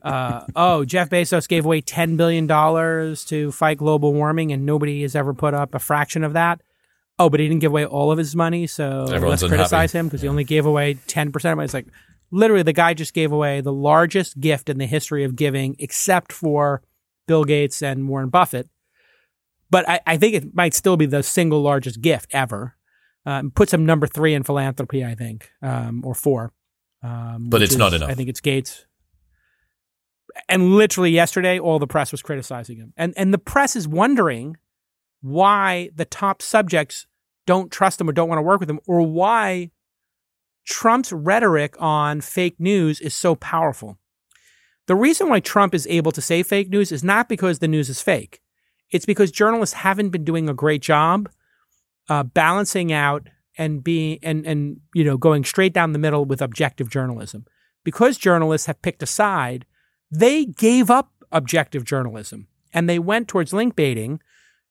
Uh, 0.00 0.44
oh, 0.54 0.84
Jeff 0.84 1.10
Bezos 1.10 1.48
gave 1.48 1.66
away 1.66 1.82
$10 1.82 2.16
billion 2.16 2.46
to 3.26 3.52
fight 3.52 3.78
global 3.78 4.14
warming 4.14 4.52
and 4.52 4.64
nobody 4.64 5.02
has 5.02 5.16
ever 5.16 5.34
put 5.34 5.54
up 5.54 5.74
a 5.74 5.78
fraction 5.78 6.22
of 6.22 6.32
that. 6.34 6.62
Oh, 7.18 7.28
but 7.28 7.40
he 7.40 7.48
didn't 7.48 7.60
give 7.60 7.72
away 7.72 7.84
all 7.84 8.12
of 8.12 8.18
his 8.18 8.36
money. 8.36 8.66
So 8.66 9.02
Everyone's 9.02 9.22
let's 9.22 9.42
unhappy. 9.42 9.56
criticize 9.58 9.92
him 9.92 10.06
because 10.06 10.22
he 10.22 10.28
only 10.28 10.44
gave 10.44 10.66
away 10.66 10.94
10% 10.94 11.52
of 11.52 11.58
it. 11.58 11.64
It's 11.64 11.74
like 11.74 11.86
literally 12.30 12.62
the 12.62 12.72
guy 12.72 12.94
just 12.94 13.14
gave 13.14 13.32
away 13.32 13.60
the 13.60 13.72
largest 13.72 14.38
gift 14.40 14.68
in 14.68 14.78
the 14.78 14.86
history 14.86 15.24
of 15.24 15.34
giving, 15.34 15.74
except 15.78 16.32
for 16.32 16.82
Bill 17.26 17.44
Gates 17.44 17.82
and 17.82 18.08
Warren 18.08 18.28
Buffett 18.28 18.68
but 19.70 19.88
I, 19.88 20.00
I 20.06 20.16
think 20.16 20.34
it 20.34 20.54
might 20.54 20.72
still 20.74 20.96
be 20.96 21.06
the 21.06 21.22
single 21.22 21.60
largest 21.60 22.00
gift 22.00 22.28
ever. 22.32 22.74
Um, 23.26 23.50
puts 23.50 23.72
him 23.72 23.84
number 23.84 24.06
three 24.06 24.32
in 24.32 24.42
philanthropy, 24.42 25.04
I 25.04 25.14
think, 25.14 25.50
um, 25.60 26.02
or 26.06 26.14
four. 26.14 26.52
Um, 27.02 27.48
But 27.50 27.60
it's 27.60 27.76
not 27.76 27.92
enough. 27.92 28.08
I 28.08 28.14
think 28.14 28.30
it's 28.30 28.40
Gates. 28.40 28.86
And 30.48 30.74
literally 30.74 31.10
yesterday, 31.10 31.58
all 31.58 31.78
the 31.78 31.86
press 31.86 32.12
was 32.12 32.22
criticizing 32.22 32.78
him, 32.78 32.92
and 32.96 33.12
and 33.16 33.34
the 33.34 33.38
press 33.38 33.74
is 33.76 33.88
wondering 33.88 34.56
why 35.20 35.90
the 35.94 36.04
top 36.04 36.40
subjects 36.40 37.06
don't 37.48 37.72
trust 37.72 37.98
him 37.98 38.10
or 38.10 38.12
don't 38.12 38.28
want 38.28 38.36
to 38.36 38.42
work 38.42 38.60
with 38.60 38.68
him, 38.68 38.78
or 38.86 39.00
why 39.00 39.70
Trump's 40.66 41.14
rhetoric 41.14 41.74
on 41.80 42.20
fake 42.20 42.60
news 42.60 43.00
is 43.00 43.14
so 43.14 43.34
powerful. 43.34 43.96
The 44.86 44.94
reason 44.94 45.30
why 45.30 45.40
Trump 45.40 45.74
is 45.74 45.86
able 45.86 46.12
to 46.12 46.20
say 46.20 46.42
fake 46.42 46.68
news 46.68 46.92
is 46.92 47.02
not 47.02 47.26
because 47.26 47.58
the 47.58 47.66
news 47.66 47.88
is 47.88 48.02
fake. 48.02 48.42
It's 48.90 49.06
because 49.06 49.30
journalists 49.30 49.76
haven't 49.76 50.10
been 50.10 50.24
doing 50.24 50.46
a 50.46 50.54
great 50.54 50.82
job 50.82 51.30
uh, 52.10 52.22
balancing 52.22 52.92
out 52.92 53.28
and 53.56 53.82
being 53.82 54.18
and 54.22 54.46
and 54.46 54.80
you 54.94 55.02
know 55.04 55.16
going 55.16 55.42
straight 55.42 55.72
down 55.72 55.92
the 55.92 55.98
middle 55.98 56.26
with 56.26 56.42
objective 56.42 56.90
journalism. 56.90 57.46
Because 57.82 58.18
journalists 58.18 58.66
have 58.66 58.82
picked 58.82 59.02
a 59.02 59.06
side, 59.06 59.64
they 60.10 60.44
gave 60.44 60.90
up 60.90 61.12
objective 61.32 61.84
journalism 61.84 62.46
and 62.74 62.90
they 62.90 62.98
went 62.98 63.26
towards 63.26 63.54
link 63.54 63.74
baiting 63.74 64.20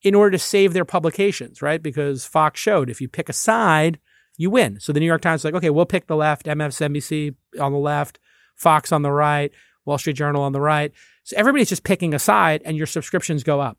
in 0.01 0.15
order 0.15 0.31
to 0.31 0.39
save 0.39 0.73
their 0.73 0.85
publications, 0.85 1.61
right? 1.61 1.81
Because 1.81 2.25
Fox 2.25 2.59
showed 2.59 2.89
if 2.89 3.01
you 3.01 3.07
pick 3.07 3.29
a 3.29 3.33
side, 3.33 3.99
you 4.37 4.49
win. 4.49 4.79
So 4.79 4.93
the 4.93 4.99
New 4.99 5.05
York 5.05 5.21
Times 5.21 5.41
is 5.41 5.45
like, 5.45 5.55
okay, 5.55 5.69
we'll 5.69 5.85
pick 5.85 6.07
the 6.07 6.15
left, 6.15 6.45
MSNBC 6.45 7.35
on 7.59 7.71
the 7.71 7.77
left, 7.77 8.19
Fox 8.55 8.91
on 8.91 9.01
the 9.01 9.11
right, 9.11 9.51
Wall 9.85 9.97
Street 9.97 10.13
Journal 10.13 10.43
on 10.43 10.51
the 10.51 10.61
right. 10.61 10.91
So 11.23 11.35
everybody's 11.37 11.69
just 11.69 11.83
picking 11.83 12.13
a 12.13 12.19
side 12.19 12.61
and 12.63 12.77
your 12.77 12.85
subscriptions 12.85 13.43
go 13.43 13.59
up. 13.59 13.77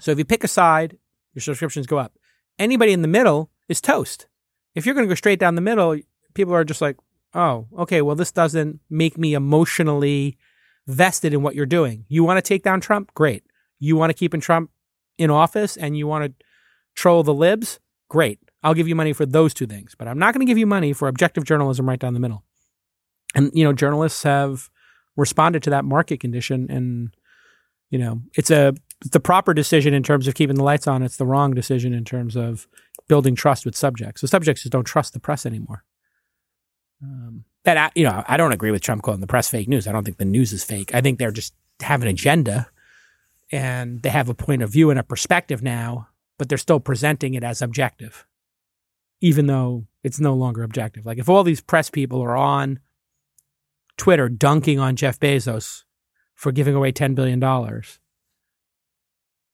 So 0.00 0.12
if 0.12 0.18
you 0.18 0.24
pick 0.24 0.44
a 0.44 0.48
side, 0.48 0.96
your 1.34 1.42
subscriptions 1.42 1.86
go 1.86 1.98
up. 1.98 2.16
Anybody 2.58 2.92
in 2.92 3.02
the 3.02 3.08
middle 3.08 3.50
is 3.68 3.80
toast. 3.80 4.28
If 4.74 4.86
you're 4.86 4.94
going 4.94 5.06
to 5.06 5.10
go 5.10 5.16
straight 5.16 5.40
down 5.40 5.56
the 5.56 5.60
middle, 5.60 5.98
people 6.34 6.54
are 6.54 6.64
just 6.64 6.80
like, 6.80 6.96
oh, 7.34 7.66
okay, 7.76 8.00
well, 8.00 8.16
this 8.16 8.30
doesn't 8.30 8.80
make 8.88 9.18
me 9.18 9.34
emotionally 9.34 10.38
vested 10.86 11.34
in 11.34 11.42
what 11.42 11.54
you're 11.54 11.66
doing. 11.66 12.04
You 12.08 12.24
want 12.24 12.38
to 12.38 12.42
take 12.42 12.62
down 12.62 12.80
Trump? 12.80 13.12
Great. 13.14 13.44
You 13.78 13.96
want 13.96 14.10
to 14.10 14.14
keep 14.14 14.34
in 14.34 14.40
Trump 14.40 14.70
in 15.18 15.30
office 15.30 15.76
and 15.76 15.96
you 15.96 16.06
want 16.06 16.24
to 16.24 16.46
troll 16.94 17.22
the 17.22 17.34
libs, 17.34 17.78
great. 18.08 18.38
I'll 18.62 18.74
give 18.74 18.88
you 18.88 18.94
money 18.94 19.12
for 19.12 19.26
those 19.26 19.54
two 19.54 19.66
things, 19.66 19.94
but 19.96 20.08
I'm 20.08 20.18
not 20.18 20.34
going 20.34 20.44
to 20.44 20.50
give 20.50 20.58
you 20.58 20.66
money 20.66 20.92
for 20.92 21.08
objective 21.08 21.44
journalism 21.44 21.88
right 21.88 21.98
down 21.98 22.14
the 22.14 22.20
middle. 22.20 22.44
And 23.34 23.50
you 23.54 23.64
know, 23.64 23.72
journalists 23.72 24.22
have 24.22 24.70
responded 25.16 25.62
to 25.64 25.70
that 25.70 25.84
market 25.84 26.20
condition, 26.20 26.66
and 26.70 27.14
you 27.90 27.98
know, 27.98 28.22
it's 28.34 28.50
a 28.50 28.74
it's 29.00 29.10
the 29.10 29.20
proper 29.20 29.54
decision 29.54 29.94
in 29.94 30.02
terms 30.02 30.26
of 30.26 30.34
keeping 30.34 30.56
the 30.56 30.64
lights 30.64 30.86
on. 30.86 31.02
It's 31.02 31.18
the 31.18 31.26
wrong 31.26 31.54
decision 31.54 31.92
in 31.92 32.04
terms 32.04 32.36
of 32.36 32.66
building 33.06 33.34
trust 33.34 33.64
with 33.64 33.76
subjects. 33.76 34.20
So 34.20 34.26
subjects 34.26 34.62
just 34.62 34.72
don't 34.72 34.84
trust 34.84 35.12
the 35.12 35.20
press 35.20 35.46
anymore. 35.46 35.84
Um, 37.02 37.44
that 37.64 37.76
I, 37.76 37.90
you 37.94 38.04
know, 38.04 38.24
I 38.26 38.36
don't 38.36 38.52
agree 38.52 38.70
with 38.70 38.82
Trump 38.82 39.02
calling 39.02 39.20
the 39.20 39.26
press 39.26 39.48
fake 39.48 39.68
news. 39.68 39.86
I 39.86 39.92
don't 39.92 40.04
think 40.04 40.16
the 40.16 40.24
news 40.24 40.52
is 40.52 40.64
fake. 40.64 40.94
I 40.94 41.00
think 41.00 41.18
they're 41.18 41.30
just 41.30 41.54
have 41.80 42.02
an 42.02 42.08
agenda, 42.08 42.68
and 43.50 44.02
they 44.02 44.10
have 44.10 44.28
a 44.28 44.34
point 44.34 44.62
of 44.62 44.70
view 44.70 44.90
and 44.90 44.98
a 44.98 45.02
perspective 45.02 45.62
now, 45.62 46.08
but 46.38 46.48
they're 46.48 46.58
still 46.58 46.80
presenting 46.80 47.34
it 47.34 47.42
as 47.42 47.62
objective, 47.62 48.26
even 49.20 49.46
though 49.46 49.86
it's 50.02 50.20
no 50.20 50.34
longer 50.34 50.62
objective. 50.62 51.06
Like 51.06 51.18
if 51.18 51.28
all 51.28 51.44
these 51.44 51.60
press 51.60 51.90
people 51.90 52.20
are 52.22 52.36
on 52.36 52.80
Twitter 53.98 54.28
dunking 54.28 54.78
on 54.78 54.96
Jeff 54.96 55.20
Bezos 55.20 55.84
for 56.34 56.52
giving 56.52 56.74
away 56.74 56.92
$10 56.92 57.14
billion. 57.14 57.42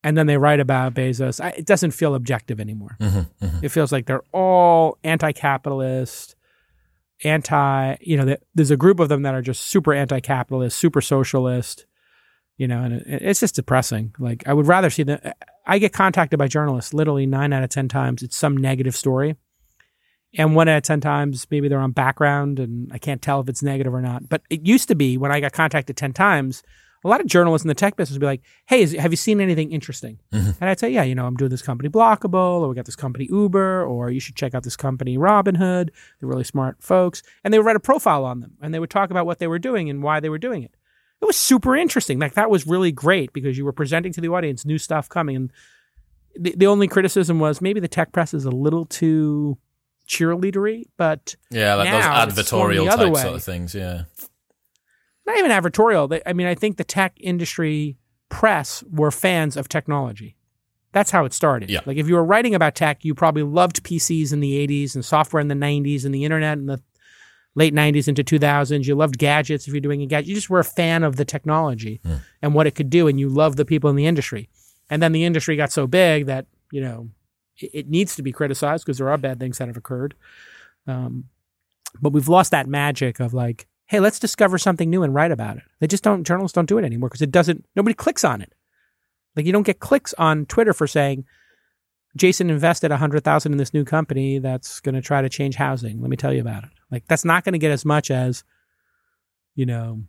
And 0.04 0.18
then 0.18 0.26
they 0.26 0.36
write 0.36 0.60
about 0.60 0.92
Bezos. 0.92 1.42
I, 1.42 1.48
it 1.50 1.64
doesn't 1.64 1.92
feel 1.92 2.14
objective 2.14 2.60
anymore. 2.60 2.96
Mm-hmm, 3.00 3.44
mm-hmm. 3.44 3.64
It 3.64 3.70
feels 3.70 3.90
like 3.90 4.04
they're 4.04 4.22
all 4.32 4.98
anti 5.02 5.32
capitalist, 5.32 6.36
anti, 7.24 7.96
you 8.02 8.18
know, 8.18 8.36
there's 8.54 8.70
a 8.70 8.76
group 8.76 9.00
of 9.00 9.08
them 9.08 9.22
that 9.22 9.34
are 9.34 9.40
just 9.40 9.62
super 9.62 9.94
anti 9.94 10.20
capitalist, 10.20 10.76
super 10.78 11.00
socialist, 11.00 11.86
you 12.56 12.68
know, 12.68 12.82
and 12.82 12.94
it, 12.94 13.04
it's 13.06 13.40
just 13.40 13.54
depressing. 13.54 14.14
Like, 14.18 14.46
I 14.46 14.52
would 14.52 14.66
rather 14.66 14.90
see 14.90 15.02
that. 15.04 15.36
I 15.66 15.78
get 15.78 15.92
contacted 15.92 16.38
by 16.38 16.48
journalists 16.48 16.92
literally 16.92 17.26
nine 17.26 17.52
out 17.52 17.62
of 17.62 17.70
10 17.70 17.88
times. 17.88 18.22
It's 18.22 18.36
some 18.36 18.56
negative 18.56 18.94
story 18.94 19.36
and 20.36 20.54
one 20.54 20.68
out 20.68 20.78
of 20.78 20.82
10 20.82 21.00
times 21.00 21.46
maybe 21.50 21.68
they're 21.68 21.78
on 21.78 21.92
background 21.92 22.58
and 22.58 22.90
i 22.92 22.98
can't 22.98 23.22
tell 23.22 23.40
if 23.40 23.48
it's 23.48 23.62
negative 23.62 23.94
or 23.94 24.00
not 24.00 24.28
but 24.28 24.42
it 24.50 24.66
used 24.66 24.88
to 24.88 24.94
be 24.94 25.16
when 25.16 25.32
i 25.32 25.40
got 25.40 25.52
contacted 25.52 25.96
10 25.96 26.12
times 26.12 26.62
a 27.04 27.08
lot 27.08 27.20
of 27.20 27.26
journalists 27.26 27.64
in 27.64 27.68
the 27.68 27.74
tech 27.74 27.96
business 27.96 28.14
would 28.14 28.20
be 28.20 28.26
like 28.26 28.42
hey 28.66 28.82
is, 28.82 28.92
have 28.92 29.12
you 29.12 29.16
seen 29.16 29.40
anything 29.40 29.72
interesting 29.72 30.18
mm-hmm. 30.32 30.50
and 30.60 30.70
i'd 30.70 30.78
say 30.78 30.90
yeah 30.90 31.02
you 31.02 31.14
know 31.14 31.26
i'm 31.26 31.36
doing 31.36 31.50
this 31.50 31.62
company 31.62 31.88
Blokable 31.88 32.60
or 32.60 32.68
we 32.68 32.74
got 32.74 32.86
this 32.86 32.96
company 32.96 33.28
uber 33.30 33.84
or 33.84 34.10
you 34.10 34.20
should 34.20 34.36
check 34.36 34.54
out 34.54 34.62
this 34.62 34.76
company 34.76 35.16
robinhood 35.16 35.90
they're 36.20 36.28
really 36.28 36.44
smart 36.44 36.82
folks 36.82 37.22
and 37.42 37.52
they 37.52 37.58
would 37.58 37.66
write 37.66 37.76
a 37.76 37.80
profile 37.80 38.24
on 38.24 38.40
them 38.40 38.52
and 38.60 38.74
they 38.74 38.78
would 38.78 38.90
talk 38.90 39.10
about 39.10 39.26
what 39.26 39.38
they 39.38 39.46
were 39.46 39.58
doing 39.58 39.88
and 39.90 40.02
why 40.02 40.20
they 40.20 40.28
were 40.28 40.38
doing 40.38 40.62
it 40.62 40.74
it 41.24 41.26
was 41.26 41.36
super 41.36 41.74
interesting 41.74 42.18
like 42.18 42.34
that 42.34 42.50
was 42.50 42.66
really 42.66 42.92
great 42.92 43.32
because 43.32 43.56
you 43.56 43.64
were 43.64 43.72
presenting 43.72 44.12
to 44.12 44.20
the 44.20 44.28
audience 44.28 44.64
new 44.64 44.78
stuff 44.78 45.08
coming 45.08 45.36
and 45.36 45.52
the, 46.36 46.54
the 46.56 46.66
only 46.66 46.88
criticism 46.88 47.38
was 47.38 47.60
maybe 47.60 47.80
the 47.80 47.88
tech 47.88 48.12
press 48.12 48.34
is 48.34 48.44
a 48.44 48.50
little 48.50 48.86
too 48.86 49.56
cheerleadery, 50.06 50.84
but 50.96 51.36
yeah, 51.50 51.74
like 51.74 51.90
those 51.90 52.04
advertorial 52.04 52.88
type 52.88 53.12
way. 53.12 53.22
sort 53.22 53.34
of 53.34 53.44
things. 53.44 53.74
Yeah, 53.74 54.04
not 55.26 55.38
even 55.38 55.50
advertorial. 55.50 56.20
I 56.26 56.32
mean, 56.32 56.46
I 56.46 56.54
think 56.54 56.76
the 56.76 56.84
tech 56.84 57.14
industry 57.20 57.96
press 58.28 58.82
were 58.90 59.10
fans 59.10 59.56
of 59.56 59.68
technology. 59.68 60.36
That's 60.92 61.10
how 61.10 61.24
it 61.24 61.32
started. 61.32 61.70
Yeah. 61.70 61.80
Like 61.86 61.96
if 61.96 62.06
you 62.06 62.14
were 62.14 62.24
writing 62.24 62.54
about 62.54 62.76
tech, 62.76 63.04
you 63.04 63.14
probably 63.14 63.42
loved 63.42 63.82
PCs 63.82 64.32
in 64.32 64.38
the 64.38 64.64
80s 64.66 64.94
and 64.94 65.04
software 65.04 65.40
in 65.40 65.48
the 65.48 65.54
90s 65.54 66.04
and 66.04 66.14
the 66.14 66.24
internet 66.24 66.56
in 66.56 66.66
the 66.66 66.80
late 67.54 67.74
90s 67.74 68.08
into 68.08 68.24
2000s. 68.24 68.86
You 68.86 68.94
loved 68.94 69.18
gadgets 69.18 69.66
if 69.66 69.72
you're 69.72 69.80
doing 69.80 70.02
a 70.02 70.06
gadget. 70.06 70.28
You 70.28 70.34
just 70.34 70.50
were 70.50 70.60
a 70.60 70.64
fan 70.64 71.02
of 71.02 71.16
the 71.16 71.24
technology 71.24 72.00
mm. 72.04 72.20
and 72.42 72.54
what 72.54 72.66
it 72.66 72.74
could 72.74 72.90
do, 72.90 73.08
and 73.08 73.18
you 73.18 73.28
loved 73.28 73.56
the 73.56 73.64
people 73.64 73.90
in 73.90 73.96
the 73.96 74.06
industry. 74.06 74.48
And 74.90 75.02
then 75.02 75.12
the 75.12 75.24
industry 75.24 75.56
got 75.56 75.72
so 75.72 75.86
big 75.86 76.26
that, 76.26 76.46
you 76.70 76.80
know, 76.80 77.08
it 77.56 77.88
needs 77.88 78.16
to 78.16 78.22
be 78.22 78.32
criticized 78.32 78.84
because 78.84 78.98
there 78.98 79.08
are 79.10 79.18
bad 79.18 79.38
things 79.38 79.58
that 79.58 79.68
have 79.68 79.76
occurred. 79.76 80.14
Um, 80.86 81.24
but 82.00 82.12
we've 82.12 82.28
lost 82.28 82.50
that 82.50 82.66
magic 82.66 83.20
of 83.20 83.32
like, 83.32 83.66
hey, 83.86 84.00
let's 84.00 84.18
discover 84.18 84.58
something 84.58 84.90
new 84.90 85.02
and 85.02 85.14
write 85.14 85.30
about 85.30 85.56
it. 85.56 85.62
They 85.78 85.86
just 85.86 86.02
don't, 86.02 86.24
journalists 86.24 86.54
don't 86.54 86.68
do 86.68 86.78
it 86.78 86.84
anymore 86.84 87.08
because 87.08 87.22
it 87.22 87.30
doesn't, 87.30 87.64
nobody 87.76 87.94
clicks 87.94 88.24
on 88.24 88.40
it. 88.42 88.52
Like 89.36 89.46
you 89.46 89.52
don't 89.52 89.66
get 89.66 89.78
clicks 89.78 90.14
on 90.14 90.46
Twitter 90.46 90.72
for 90.72 90.86
saying, 90.86 91.24
Jason 92.16 92.50
invested 92.50 92.92
a 92.92 92.96
hundred 92.96 93.24
thousand 93.24 93.52
in 93.52 93.58
this 93.58 93.74
new 93.74 93.84
company 93.84 94.38
that's 94.38 94.80
going 94.80 94.94
to 94.94 95.02
try 95.02 95.20
to 95.20 95.28
change 95.28 95.56
housing. 95.56 96.00
Let 96.00 96.10
me 96.10 96.16
tell 96.16 96.32
you 96.32 96.40
about 96.40 96.64
it. 96.64 96.70
Like 96.90 97.06
that's 97.08 97.24
not 97.24 97.44
going 97.44 97.54
to 97.54 97.58
get 97.58 97.72
as 97.72 97.84
much 97.84 98.10
as, 98.10 98.44
you 99.54 99.66
know, 99.66 100.02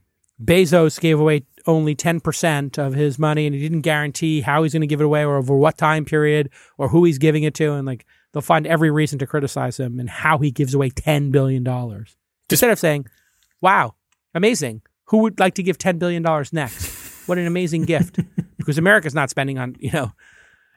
Bezos 0.44 1.00
gave 1.00 1.20
away 1.20 1.46
only 1.66 1.96
10% 1.96 2.78
of 2.78 2.94
his 2.94 3.18
money 3.18 3.46
and 3.46 3.56
he 3.56 3.62
didn't 3.62 3.82
guarantee 3.82 4.42
how 4.42 4.64
he's 4.64 4.74
going 4.74 4.82
to 4.82 4.88
give 4.88 5.02
it 5.02 5.06
away 5.06 5.24
or 5.24 5.38
over 5.38 5.56
what 5.56 5.78
time 5.78 6.06
period 6.06 6.50
or 6.78 6.90
who 6.90 7.06
he's 7.06 7.18
giving 7.18 7.44
it 7.44 7.56
to. 7.56 7.74
And 7.74 7.88
like 7.88 8.06
they'll 8.32 8.42
find 8.42 8.68
every 8.68 8.92
reason 8.92 9.18
to 9.20 9.28
criticize 9.28 9.80
him 9.80 10.00
and 10.00 10.10
how 10.10 10.38
he 10.38 10.52
gives 10.52 10.74
away 10.74 10.90
$10 10.90 11.32
billion. 11.32 11.66
Instead 12.50 12.70
of 12.70 12.80
saying, 12.80 13.08
wow, 13.62 13.96
amazing. 14.34 14.82
Who 15.06 15.20
would 15.20 15.40
like 15.40 15.56
to 15.56 15.64
give 15.64 15.78
$10 15.78 16.00
billion 16.00 16.24
next? 16.52 17.28
What 17.28 17.38
an 17.38 17.48
amazing 17.48 17.84
gift. 17.84 18.20
Because 18.58 18.80
America's 18.80 19.14
not 19.14 19.30
spending 19.30 19.60
on, 19.60 19.76
you 19.78 19.92
know, 19.92 20.12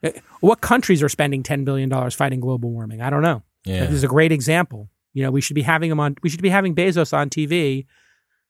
Eh, 0.02 0.12
what 0.40 0.60
countries 0.60 1.02
are 1.02 1.08
spending 1.08 1.42
$10 1.42 1.64
billion 1.64 1.90
fighting 2.10 2.40
global 2.40 2.70
warming? 2.70 3.00
I 3.00 3.10
don't 3.10 3.22
know. 3.22 3.42
Yeah. 3.64 3.86
This 3.86 3.94
is 3.94 4.04
a 4.04 4.08
great 4.08 4.32
example. 4.32 4.88
You 5.12 5.24
know, 5.24 5.30
we 5.30 5.40
should 5.40 5.54
be 5.54 5.62
having 5.62 5.90
him 5.90 6.00
on, 6.00 6.16
we 6.22 6.28
should 6.28 6.42
be 6.42 6.50
having 6.50 6.74
Bezos 6.74 7.12
on 7.12 7.30
TV 7.30 7.86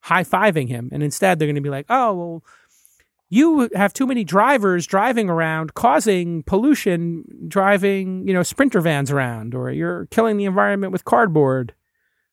high 0.01 0.25
fiving 0.25 0.69
him. 0.69 0.89
And 0.93 1.03
instead, 1.03 1.39
they're 1.39 1.47
going 1.47 1.57
to 1.57 1.61
be 1.61 1.71
like, 1.71 1.87
oh, 1.89 2.15
well, 2.15 2.45
you 3.31 3.69
have 3.75 3.93
too 3.93 4.07
many 4.07 4.25
drivers 4.25 4.87
driving 4.87 5.29
around 5.29 5.75
causing 5.75 6.43
pollution, 6.45 7.25
driving, 7.47 8.27
you 8.27 8.33
know, 8.33 8.43
sprinter 8.43 8.81
vans 8.81 9.11
around, 9.11 9.55
or 9.55 9.71
you're 9.71 10.07
killing 10.07 10.37
the 10.37 10.47
environment 10.47 10.93
with 10.93 11.05
cardboard. 11.05 11.75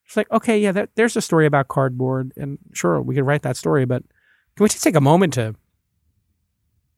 It's 0.05 0.15
like, 0.15 0.29
okay, 0.31 0.59
yeah, 0.59 0.71
that, 0.71 0.89
there's 0.95 1.15
a 1.15 1.21
story 1.21 1.45
about 1.45 1.67
cardboard. 1.67 2.31
And 2.37 2.59
sure, 2.73 3.01
we 3.01 3.15
could 3.15 3.25
write 3.25 3.41
that 3.41 3.57
story, 3.57 3.85
but 3.85 4.03
can 4.55 4.63
we 4.63 4.69
just 4.69 4.83
take 4.83 4.95
a 4.95 5.01
moment 5.01 5.33
to 5.33 5.55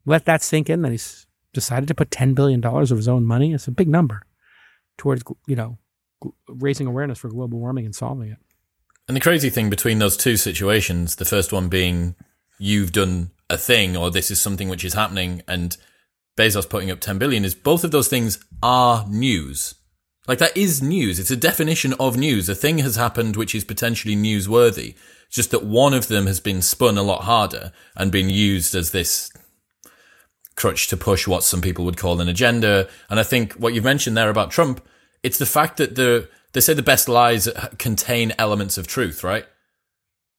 let 0.06 0.26
that 0.26 0.44
sink 0.44 0.70
in 0.70 0.82
that 0.84 0.92
he's 0.92 1.27
decided 1.54 1.88
to 1.88 1.96
put 1.96 2.10
$10 2.10 2.36
billion 2.36 2.64
of 2.64 2.90
his 2.90 3.08
own 3.08 3.26
money? 3.26 3.54
It's 3.54 3.68
a 3.68 3.72
big 3.72 3.88
number 3.88 4.24
towards, 4.98 5.24
you 5.48 5.56
know, 5.56 5.78
raising 6.48 6.88
awareness 6.88 7.20
for 7.20 7.30
global 7.30 7.60
warming 7.60 7.86
and 7.86 7.96
solving 7.96 8.32
it. 8.32 8.38
And 9.08 9.16
the 9.16 9.22
crazy 9.22 9.50
thing 9.50 9.70
between 9.70 10.00
those 10.00 10.18
two 10.18 10.36
situations, 10.38 11.16
the 11.16 11.26
first 11.26 11.54
one 11.54 11.70
being 11.70 12.16
you've 12.60 12.92
done 12.92 13.32
a 13.50 13.58
thing 13.58 13.96
or 13.96 14.12
this 14.12 14.30
is 14.30 14.42
something 14.42 14.68
which 14.68 14.84
is 14.84 14.94
happening 14.94 15.42
and 15.48 15.78
Bezos 16.38 16.70
putting 16.70 16.92
up 16.92 17.00
10 17.00 17.18
billion 17.18 17.46
is 17.46 17.56
both 17.56 17.84
of 17.84 17.92
those 17.92 18.08
things 18.08 18.44
are 18.62 19.06
news. 19.10 19.76
Like 20.28 20.40
that 20.40 20.58
is 20.58 20.82
news. 20.82 21.20
It's 21.20 21.32
a 21.32 21.38
definition 21.38 21.94
of 22.00 22.18
news. 22.18 22.50
A 22.50 22.56
thing 22.56 22.80
has 22.80 22.98
happened 22.98 23.38
which 23.38 23.56
is 23.56 23.64
potentially 23.64 24.16
newsworthy. 24.16 24.96
It's 25.28 25.36
just 25.36 25.52
that 25.52 25.64
one 25.64 25.94
of 25.94 26.08
them 26.08 26.26
has 26.28 26.40
been 26.40 26.62
spun 26.62 26.98
a 26.98 27.04
lot 27.04 27.24
harder 27.24 27.72
and 27.96 28.12
been 28.12 28.30
used 28.30 28.76
as 28.76 28.92
this 28.92 29.32
crutch 30.58 30.90
to 30.90 30.98
push 30.98 31.26
what 31.26 31.44
some 31.44 31.62
people 31.62 31.86
would 31.86 31.96
call 31.96 32.20
an 32.20 32.28
agenda. 32.28 32.90
And 33.10 33.20
I 33.20 33.24
think 33.24 33.54
what 33.54 33.74
you've 33.74 33.86
mentioned 33.86 34.18
there 34.18 34.30
about 34.30 34.52
Trump, 34.52 34.86
it's 35.24 35.38
the 35.38 35.46
fact 35.46 35.78
that 35.78 35.96
the 35.96 36.28
they 36.52 36.60
say 36.60 36.74
the 36.74 36.82
best 36.82 37.08
lies 37.08 37.48
contain 37.78 38.34
elements 38.38 38.78
of 38.78 38.88
truth, 38.88 39.24
right? 39.24 39.46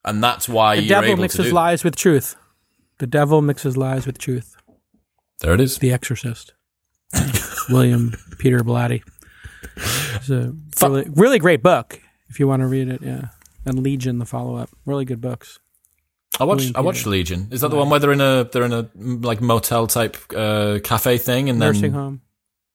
And 0.04 0.22
that's 0.22 0.48
why 0.48 0.80
the 0.80 0.88
devil 0.88 1.16
mixes 1.16 1.52
lies 1.52 1.84
with 1.84 1.96
truth. 1.96 2.36
The 2.98 3.06
devil 3.06 3.40
mixes 3.40 3.76
lies 3.76 4.06
with 4.06 4.18
truth. 4.18 4.56
There 5.40 5.54
it 5.54 5.60
is. 5.60 5.78
The 5.78 5.92
Exorcist. 5.92 6.54
William 7.70 8.14
Peter 8.38 8.60
Blatty. 8.60 9.02
It's 9.76 10.30
a 10.30 10.52
really, 10.82 11.08
really 11.10 11.38
great 11.38 11.62
book 11.62 12.00
if 12.28 12.40
you 12.40 12.48
want 12.48 12.60
to 12.60 12.66
read 12.66 12.88
it. 12.88 13.02
Yeah, 13.02 13.28
and 13.64 13.82
Legion, 13.82 14.18
the 14.18 14.26
follow 14.26 14.56
up. 14.56 14.70
Really 14.84 15.04
good 15.04 15.20
books. 15.20 15.60
I 16.40 16.44
watched. 16.44 16.76
I 16.76 16.80
watched 16.80 17.06
Legion. 17.06 17.48
Is 17.50 17.62
that 17.62 17.70
the 17.70 17.76
one 17.76 17.90
where 17.90 18.00
they're 18.00 18.12
in 18.12 18.20
a 18.20 18.44
they're 18.44 18.64
in 18.64 18.72
a 18.72 18.88
like 18.94 19.40
motel 19.40 19.86
type 19.86 20.16
uh, 20.34 20.78
cafe 20.84 21.18
thing 21.18 21.48
and 21.48 21.58
nursing 21.58 21.92
then 21.92 21.92
home? 21.92 22.20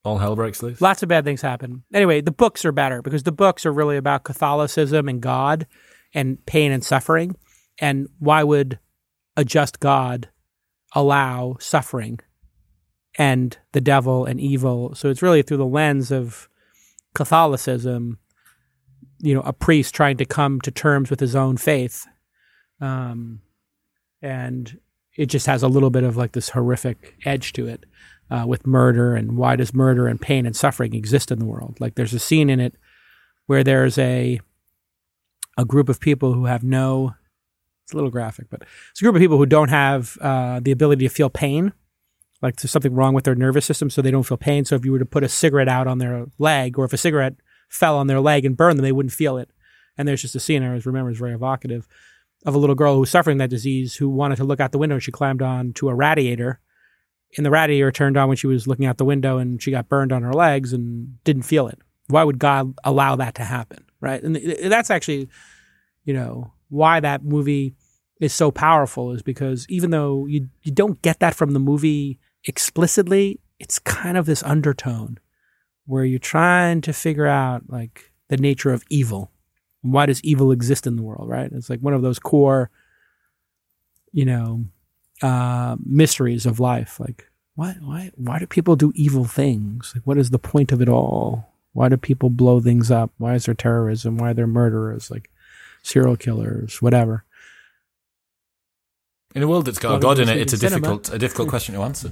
all 0.03 0.17
hell 0.17 0.35
breaks 0.35 0.61
loose. 0.61 0.81
Lots 0.81 1.01
of 1.01 1.09
bad 1.09 1.23
things 1.23 1.41
happen. 1.41 1.83
Anyway, 1.93 2.21
the 2.21 2.31
books 2.31 2.65
are 2.65 2.71
better 2.71 3.01
because 3.01 3.23
the 3.23 3.31
books 3.31 3.65
are 3.65 3.71
really 3.71 3.97
about 3.97 4.23
Catholicism 4.23 5.07
and 5.07 5.21
God 5.21 5.65
and 6.13 6.45
pain 6.45 6.71
and 6.71 6.83
suffering. 6.83 7.35
And 7.79 8.07
why 8.19 8.43
would 8.43 8.79
a 9.37 9.45
just 9.45 9.79
God 9.79 10.29
allow 10.93 11.57
suffering 11.59 12.19
and 13.17 13.57
the 13.71 13.81
devil 13.81 14.25
and 14.25 14.39
evil? 14.39 14.93
So 14.95 15.09
it's 15.09 15.21
really 15.21 15.41
through 15.41 15.57
the 15.57 15.65
lens 15.65 16.11
of 16.11 16.49
Catholicism, 17.15 18.19
you 19.19 19.33
know, 19.33 19.41
a 19.41 19.53
priest 19.53 19.95
trying 19.95 20.17
to 20.17 20.25
come 20.25 20.59
to 20.61 20.71
terms 20.71 21.09
with 21.09 21.19
his 21.19 21.35
own 21.35 21.57
faith. 21.57 22.05
Um, 22.83 23.41
and 24.21 24.79
it 25.15 25.27
just 25.27 25.45
has 25.45 25.63
a 25.63 25.67
little 25.67 25.89
bit 25.89 26.03
of 26.03 26.17
like 26.17 26.31
this 26.33 26.49
horrific 26.49 27.15
edge 27.25 27.53
to 27.53 27.67
it 27.67 27.85
uh, 28.29 28.45
with 28.47 28.65
murder 28.65 29.15
and 29.15 29.37
why 29.37 29.55
does 29.55 29.73
murder 29.73 30.07
and 30.07 30.19
pain 30.19 30.45
and 30.45 30.55
suffering 30.55 30.93
exist 30.93 31.31
in 31.31 31.39
the 31.39 31.45
world? 31.45 31.77
Like 31.79 31.95
there's 31.95 32.13
a 32.13 32.19
scene 32.19 32.49
in 32.49 32.59
it 32.59 32.75
where 33.45 33.63
there's 33.63 33.97
a 33.97 34.39
a 35.55 35.65
group 35.65 35.87
of 35.87 35.99
people 35.99 36.33
who 36.33 36.45
have 36.45 36.63
no 36.63 37.13
it's 37.83 37.93
a 37.93 37.95
little 37.95 38.09
graphic, 38.09 38.47
but 38.49 38.63
it's 38.91 39.01
a 39.01 39.03
group 39.03 39.15
of 39.15 39.21
people 39.21 39.37
who 39.37 39.45
don't 39.45 39.69
have 39.69 40.17
uh, 40.21 40.59
the 40.61 40.71
ability 40.71 41.07
to 41.07 41.13
feel 41.13 41.29
pain 41.29 41.73
like 42.43 42.57
there's 42.57 42.71
something 42.71 42.93
wrong 42.93 43.13
with 43.13 43.23
their 43.23 43.35
nervous 43.35 43.65
system, 43.65 43.89
so 43.89 44.01
they 44.01 44.11
don't 44.11 44.23
feel 44.23 44.37
pain. 44.37 44.65
So 44.65 44.75
if 44.75 44.83
you 44.83 44.91
were 44.91 44.99
to 44.99 45.05
put 45.05 45.23
a 45.23 45.29
cigarette 45.29 45.69
out 45.69 45.87
on 45.87 45.99
their 45.99 46.25
leg, 46.37 46.77
or 46.77 46.83
if 46.83 46.91
a 46.91 46.97
cigarette 46.97 47.35
fell 47.69 47.97
on 47.97 48.07
their 48.07 48.19
leg 48.19 48.43
and 48.43 48.57
burned 48.57 48.77
them, 48.77 48.83
they 48.83 48.91
wouldn't 48.91 49.13
feel 49.13 49.37
it. 49.37 49.49
And 49.97 50.07
there's 50.07 50.21
just 50.21 50.35
a 50.35 50.41
scene 50.41 50.61
I 50.61 50.67
always 50.67 50.85
remember 50.85 51.09
is 51.09 51.17
very 51.17 51.33
evocative 51.33 51.87
of 52.45 52.55
a 52.55 52.57
little 52.57 52.75
girl 52.75 52.93
who 52.93 52.99
was 53.01 53.09
suffering 53.09 53.37
that 53.37 53.49
disease 53.49 53.95
who 53.95 54.09
wanted 54.09 54.35
to 54.37 54.43
look 54.43 54.59
out 54.59 54.71
the 54.71 54.77
window. 54.77 54.95
And 54.95 55.03
she 55.03 55.11
climbed 55.11 55.41
on 55.41 55.73
to 55.73 55.89
a 55.89 55.95
radiator, 55.95 56.59
and 57.37 57.45
the 57.45 57.51
radiator 57.51 57.91
turned 57.91 58.17
on 58.17 58.27
when 58.27 58.37
she 58.37 58.47
was 58.47 58.67
looking 58.67 58.85
out 58.85 58.97
the 58.97 59.05
window, 59.05 59.37
and 59.37 59.61
she 59.61 59.71
got 59.71 59.89
burned 59.89 60.11
on 60.11 60.23
her 60.23 60.33
legs 60.33 60.73
and 60.73 61.23
didn't 61.23 61.43
feel 61.43 61.67
it. 61.67 61.79
Why 62.07 62.23
would 62.23 62.39
God 62.39 62.73
allow 62.83 63.15
that 63.15 63.35
to 63.35 63.43
happen? 63.43 63.85
Right, 64.01 64.21
and 64.21 64.35
that's 64.71 64.89
actually, 64.89 65.29
you 66.03 66.13
know, 66.13 66.51
why 66.69 66.99
that 66.99 67.23
movie 67.23 67.75
is 68.19 68.33
so 68.33 68.51
powerful 68.51 69.11
is 69.11 69.21
because 69.21 69.65
even 69.69 69.91
though 69.91 70.25
you 70.25 70.49
you 70.63 70.71
don't 70.71 71.01
get 71.01 71.19
that 71.19 71.35
from 71.35 71.51
the 71.51 71.59
movie 71.59 72.19
explicitly, 72.45 73.39
it's 73.59 73.79
kind 73.79 74.17
of 74.17 74.25
this 74.25 74.43
undertone 74.43 75.19
where 75.85 76.05
you're 76.05 76.19
trying 76.19 76.81
to 76.81 76.93
figure 76.93 77.27
out 77.27 77.63
like 77.67 78.11
the 78.29 78.37
nature 78.37 78.71
of 78.71 78.83
evil. 78.89 79.31
Why 79.83 80.07
does 80.07 80.23
evil 80.23 80.51
exist 80.51 80.87
in 80.87 80.95
the 80.95 81.03
world, 81.03 81.29
right? 81.29 81.51
It's 81.51 81.69
like 81.69 81.81
one 81.81 81.93
of 81.93 82.01
those 82.01 82.17
core, 82.17 82.71
you 84.11 84.25
know, 84.25 84.65
uh, 85.21 85.75
mysteries 85.85 86.45
of 86.45 86.59
life. 86.59 86.99
Like, 86.99 87.29
why, 87.55 87.75
why, 87.79 88.11
why 88.15 88.39
do 88.39 88.47
people 88.47 88.75
do 88.75 88.91
evil 88.95 89.25
things? 89.25 89.91
Like, 89.93 90.03
what 90.07 90.17
is 90.17 90.31
the 90.31 90.39
point 90.39 90.71
of 90.71 90.81
it 90.81 90.89
all? 90.89 91.53
Why 91.73 91.89
do 91.89 91.97
people 91.97 92.29
blow 92.29 92.59
things 92.59 92.89
up? 92.89 93.11
Why 93.17 93.35
is 93.35 93.45
there 93.45 93.53
terrorism? 93.53 94.17
Why 94.17 94.31
are 94.31 94.33
there 94.33 94.47
murderers? 94.47 95.11
Like, 95.11 95.29
serial 95.83 96.15
killers, 96.15 96.81
whatever. 96.81 97.25
In 99.35 99.43
a 99.43 99.47
world 99.47 99.65
that's 99.65 99.79
got 99.79 100.01
God 100.01 100.19
in 100.19 100.29
it, 100.29 100.37
it's 100.37 100.53
a 100.53 100.57
difficult, 100.57 101.13
a 101.13 101.19
difficult 101.19 101.49
question 101.49 101.75
to 101.75 101.81
answer. 101.81 102.11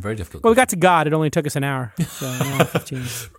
Very 0.00 0.14
difficult. 0.14 0.44
Well, 0.44 0.52
we 0.52 0.56
got 0.56 0.70
to 0.70 0.76
God. 0.76 1.06
It 1.06 1.12
only 1.12 1.30
took 1.30 1.46
us 1.46 1.56
an 1.56 1.64
hour. 1.64 1.92
So 2.02 2.28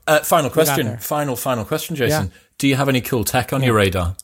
uh, 0.08 0.20
final 0.20 0.50
question. 0.50 0.98
Final, 0.98 1.36
final 1.36 1.64
question, 1.64 1.96
Jason. 1.96 2.26
Yeah. 2.26 2.40
Do 2.58 2.68
you 2.68 2.76
have 2.76 2.90
any 2.90 3.02
cool 3.02 3.24
tech 3.24 3.54
on 3.54 3.62
yeah. 3.62 3.68
your 3.68 3.76
radar 3.76 4.16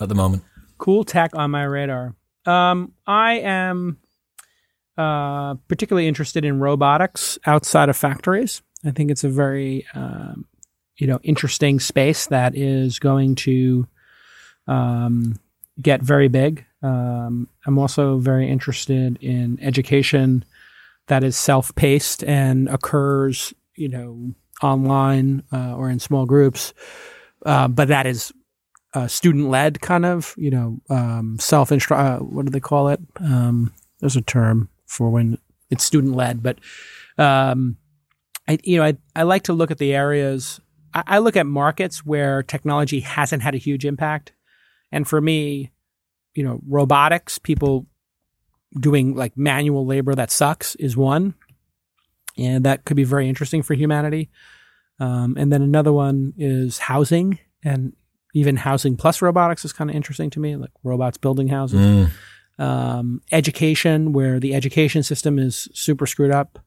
at 0.00 0.08
the 0.08 0.14
moment? 0.14 0.44
Cool 0.78 1.04
tech 1.04 1.34
on 1.34 1.50
my 1.50 1.64
radar. 1.64 2.14
Um, 2.46 2.92
I 3.06 3.34
am 3.40 3.98
uh, 4.96 5.54
particularly 5.68 6.08
interested 6.08 6.44
in 6.44 6.60
robotics 6.60 7.38
outside 7.44 7.88
of 7.88 7.96
factories. 7.96 8.62
I 8.84 8.92
think 8.92 9.10
it's 9.10 9.24
a 9.24 9.28
very, 9.28 9.86
um, 9.94 10.46
you 10.96 11.06
know, 11.06 11.20
interesting 11.22 11.80
space 11.80 12.26
that 12.28 12.56
is 12.56 12.98
going 12.98 13.34
to 13.36 13.86
um, 14.66 15.38
get 15.80 16.00
very 16.02 16.28
big. 16.28 16.64
Um, 16.82 17.48
I'm 17.66 17.78
also 17.78 18.18
very 18.18 18.48
interested 18.48 19.18
in 19.20 19.58
education 19.60 20.44
that 21.08 21.22
is 21.22 21.36
self-paced 21.36 22.24
and 22.24 22.68
occurs, 22.68 23.54
you 23.76 23.88
know, 23.88 24.34
online 24.62 25.42
uh, 25.52 25.74
or 25.76 25.90
in 25.90 25.98
small 25.98 26.26
groups, 26.26 26.72
uh, 27.44 27.68
but 27.68 27.88
that 27.88 28.06
is 28.06 28.32
uh, 28.94 29.06
student-led 29.06 29.80
kind 29.80 30.06
of, 30.06 30.34
you 30.38 30.50
know, 30.50 30.80
um, 30.88 31.36
self 31.38 31.70
instru 31.70 31.96
uh, 31.96 32.18
What 32.18 32.46
do 32.46 32.50
they 32.50 32.60
call 32.60 32.88
it? 32.88 33.00
Um, 33.20 33.72
there's 34.00 34.16
a 34.16 34.22
term 34.22 34.68
for 34.86 35.10
when 35.10 35.38
it's 35.70 35.84
student-led, 35.84 36.42
but 36.42 36.58
um, 37.18 37.76
I, 38.48 38.58
you 38.62 38.78
know, 38.78 38.84
I, 38.84 38.96
I 39.14 39.22
like 39.24 39.42
to 39.44 39.52
look 39.52 39.70
at 39.70 39.78
the 39.78 39.94
areas. 39.94 40.60
I, 40.94 41.02
I 41.06 41.18
look 41.18 41.36
at 41.36 41.46
markets 41.46 42.06
where 42.06 42.42
technology 42.42 43.00
hasn't 43.00 43.42
had 43.42 43.54
a 43.54 43.58
huge 43.58 43.84
impact, 43.84 44.32
and 44.90 45.06
for 45.06 45.20
me, 45.20 45.72
you 46.34 46.42
know, 46.42 46.60
robotics, 46.66 47.38
people 47.38 47.86
doing 48.78 49.14
like 49.14 49.36
manual 49.36 49.86
labor 49.86 50.14
that 50.14 50.30
sucks 50.30 50.74
is 50.76 50.96
one. 50.96 51.34
And 52.38 52.64
that 52.64 52.84
could 52.84 52.96
be 52.96 53.04
very 53.04 53.28
interesting 53.28 53.62
for 53.62 53.74
humanity. 53.74 54.30
Um, 55.00 55.36
and 55.38 55.52
then 55.52 55.62
another 55.62 55.92
one 55.92 56.34
is 56.36 56.78
housing 56.78 57.38
and 57.64 57.94
even 58.34 58.56
housing 58.56 58.96
plus 58.96 59.22
robotics 59.22 59.64
is 59.64 59.72
kind 59.72 59.88
of 59.88 59.96
interesting 59.96 60.30
to 60.30 60.40
me, 60.40 60.56
like 60.56 60.70
robots 60.82 61.16
building 61.16 61.48
houses. 61.48 61.80
Mm. 61.80 62.10
Um, 62.58 63.20
education, 63.32 64.12
where 64.12 64.40
the 64.40 64.54
education 64.54 65.02
system 65.02 65.38
is 65.38 65.68
super 65.74 66.06
screwed 66.06 66.30
up 66.30 66.58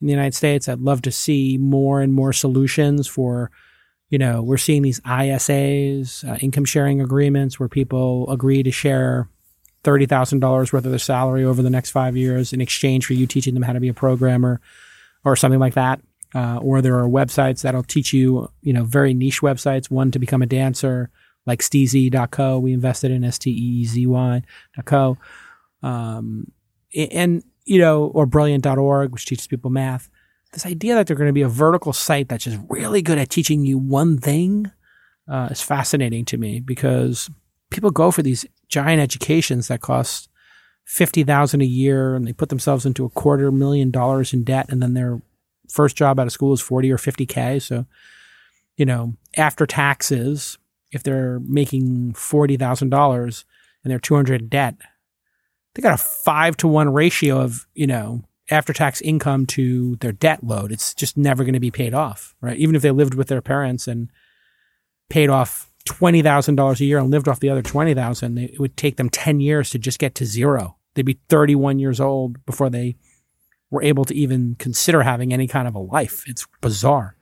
in 0.00 0.06
the 0.06 0.12
United 0.12 0.34
States. 0.34 0.68
I'd 0.68 0.80
love 0.80 1.02
to 1.02 1.12
see 1.12 1.58
more 1.58 2.00
and 2.00 2.12
more 2.12 2.32
solutions 2.32 3.06
for, 3.08 3.50
you 4.10 4.18
know, 4.18 4.42
we're 4.42 4.56
seeing 4.56 4.82
these 4.82 5.00
ISAs, 5.00 6.28
uh, 6.28 6.36
income 6.36 6.64
sharing 6.64 7.00
agreements, 7.00 7.58
where 7.58 7.68
people 7.68 8.30
agree 8.30 8.62
to 8.62 8.70
share 8.70 9.28
$30,000 9.84 10.72
worth 10.72 10.84
of 10.84 10.90
their 10.90 10.98
salary 10.98 11.44
over 11.44 11.62
the 11.62 11.70
next 11.70 11.90
five 11.90 12.16
years 12.16 12.52
in 12.52 12.60
exchange 12.60 13.06
for 13.06 13.14
you 13.14 13.26
teaching 13.26 13.54
them 13.54 13.62
how 13.62 13.72
to 13.72 13.80
be 13.80 13.88
a 13.88 13.94
programmer 13.94 14.60
or 15.24 15.36
something 15.36 15.60
like 15.60 15.74
that. 15.74 16.00
Uh, 16.34 16.58
or 16.58 16.82
there 16.82 16.98
are 16.98 17.08
websites 17.08 17.62
that'll 17.62 17.84
teach 17.84 18.12
you, 18.12 18.50
you 18.62 18.72
know, 18.72 18.82
very 18.82 19.14
niche 19.14 19.40
websites. 19.40 19.88
One 19.90 20.10
to 20.10 20.18
become 20.18 20.42
a 20.42 20.46
dancer, 20.46 21.10
like 21.46 21.60
steezy.co. 21.60 22.58
We 22.58 22.72
invested 22.72 23.12
in 23.12 23.22
S-T-E-E-Z-Y.co. 23.22 25.18
Um, 25.82 26.50
and, 26.94 27.44
you 27.66 27.78
know, 27.78 28.06
or 28.06 28.26
brilliant.org, 28.26 29.12
which 29.12 29.26
teaches 29.26 29.46
people 29.46 29.70
math. 29.70 30.10
This 30.52 30.66
idea 30.66 30.94
that 30.94 31.06
they're 31.06 31.16
going 31.16 31.28
to 31.28 31.32
be 31.32 31.42
a 31.42 31.48
vertical 31.48 31.92
site 31.92 32.28
that's 32.28 32.44
just 32.44 32.58
really 32.68 33.02
good 33.02 33.18
at 33.18 33.30
teaching 33.30 33.64
you 33.64 33.78
one 33.78 34.18
thing 34.18 34.70
uh, 35.28 35.48
is 35.50 35.60
fascinating 35.60 36.24
to 36.26 36.36
me 36.36 36.60
because 36.60 37.30
people 37.70 37.90
go 37.90 38.10
for 38.10 38.22
these 38.22 38.46
giant 38.74 39.00
educations 39.00 39.68
that 39.68 39.80
cost 39.80 40.28
fifty 40.84 41.22
thousand 41.22 41.62
a 41.62 41.66
year, 41.66 42.16
and 42.16 42.26
they 42.26 42.32
put 42.32 42.48
themselves 42.48 42.84
into 42.84 43.04
a 43.04 43.10
quarter 43.10 43.52
million 43.52 43.92
dollars 43.92 44.32
in 44.32 44.42
debt, 44.42 44.66
and 44.68 44.82
then 44.82 44.94
their 44.94 45.22
first 45.70 45.96
job 45.96 46.18
out 46.18 46.26
of 46.26 46.32
school 46.32 46.52
is 46.52 46.60
forty 46.60 46.90
or 46.90 46.98
fifty 46.98 47.24
k. 47.24 47.60
So, 47.60 47.86
you 48.76 48.84
know, 48.84 49.14
after 49.36 49.64
taxes, 49.64 50.58
if 50.90 51.04
they're 51.04 51.38
making 51.40 52.14
forty 52.14 52.56
thousand 52.56 52.90
dollars 52.90 53.44
and 53.82 53.90
they're 53.90 54.00
two 54.00 54.16
hundred 54.16 54.50
debt, 54.50 54.74
they 55.74 55.82
got 55.82 55.94
a 55.94 56.02
five 56.02 56.56
to 56.58 56.68
one 56.68 56.92
ratio 56.92 57.40
of 57.40 57.68
you 57.74 57.86
know 57.86 58.24
after 58.50 58.72
tax 58.72 59.00
income 59.00 59.46
to 59.46 59.94
their 59.96 60.12
debt 60.12 60.42
load. 60.42 60.72
It's 60.72 60.94
just 60.94 61.16
never 61.16 61.44
going 61.44 61.54
to 61.54 61.60
be 61.60 61.70
paid 61.70 61.94
off, 61.94 62.34
right? 62.40 62.58
Even 62.58 62.74
if 62.74 62.82
they 62.82 62.90
lived 62.90 63.14
with 63.14 63.28
their 63.28 63.40
parents 63.40 63.86
and 63.86 64.10
paid 65.08 65.30
off 65.30 65.70
twenty 65.84 66.22
thousand 66.22 66.56
dollars 66.56 66.80
a 66.80 66.84
year 66.84 66.98
and 66.98 67.10
lived 67.10 67.28
off 67.28 67.40
the 67.40 67.50
other 67.50 67.62
twenty 67.62 67.94
thousand, 67.94 68.38
it 68.38 68.60
would 68.60 68.76
take 68.76 68.96
them 68.96 69.10
ten 69.10 69.40
years 69.40 69.70
to 69.70 69.78
just 69.78 69.98
get 69.98 70.14
to 70.16 70.26
zero. 70.26 70.76
They'd 70.94 71.02
be 71.02 71.20
thirty 71.28 71.54
one 71.54 71.78
years 71.78 72.00
old 72.00 72.44
before 72.46 72.70
they 72.70 72.96
were 73.70 73.82
able 73.82 74.04
to 74.04 74.14
even 74.14 74.56
consider 74.58 75.02
having 75.02 75.32
any 75.32 75.46
kind 75.46 75.66
of 75.66 75.74
a 75.74 75.80
life. 75.80 76.24
It's 76.26 76.46
bizarre. 76.60 77.16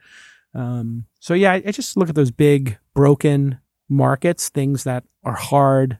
Um, 0.54 1.06
so 1.18 1.34
yeah, 1.34 1.52
I, 1.52 1.62
I 1.66 1.70
just 1.72 1.96
look 1.96 2.08
at 2.08 2.14
those 2.14 2.30
big 2.30 2.78
broken 2.94 3.58
markets, 3.88 4.48
things 4.48 4.84
that 4.84 5.04
are 5.24 5.34
hard, 5.34 5.98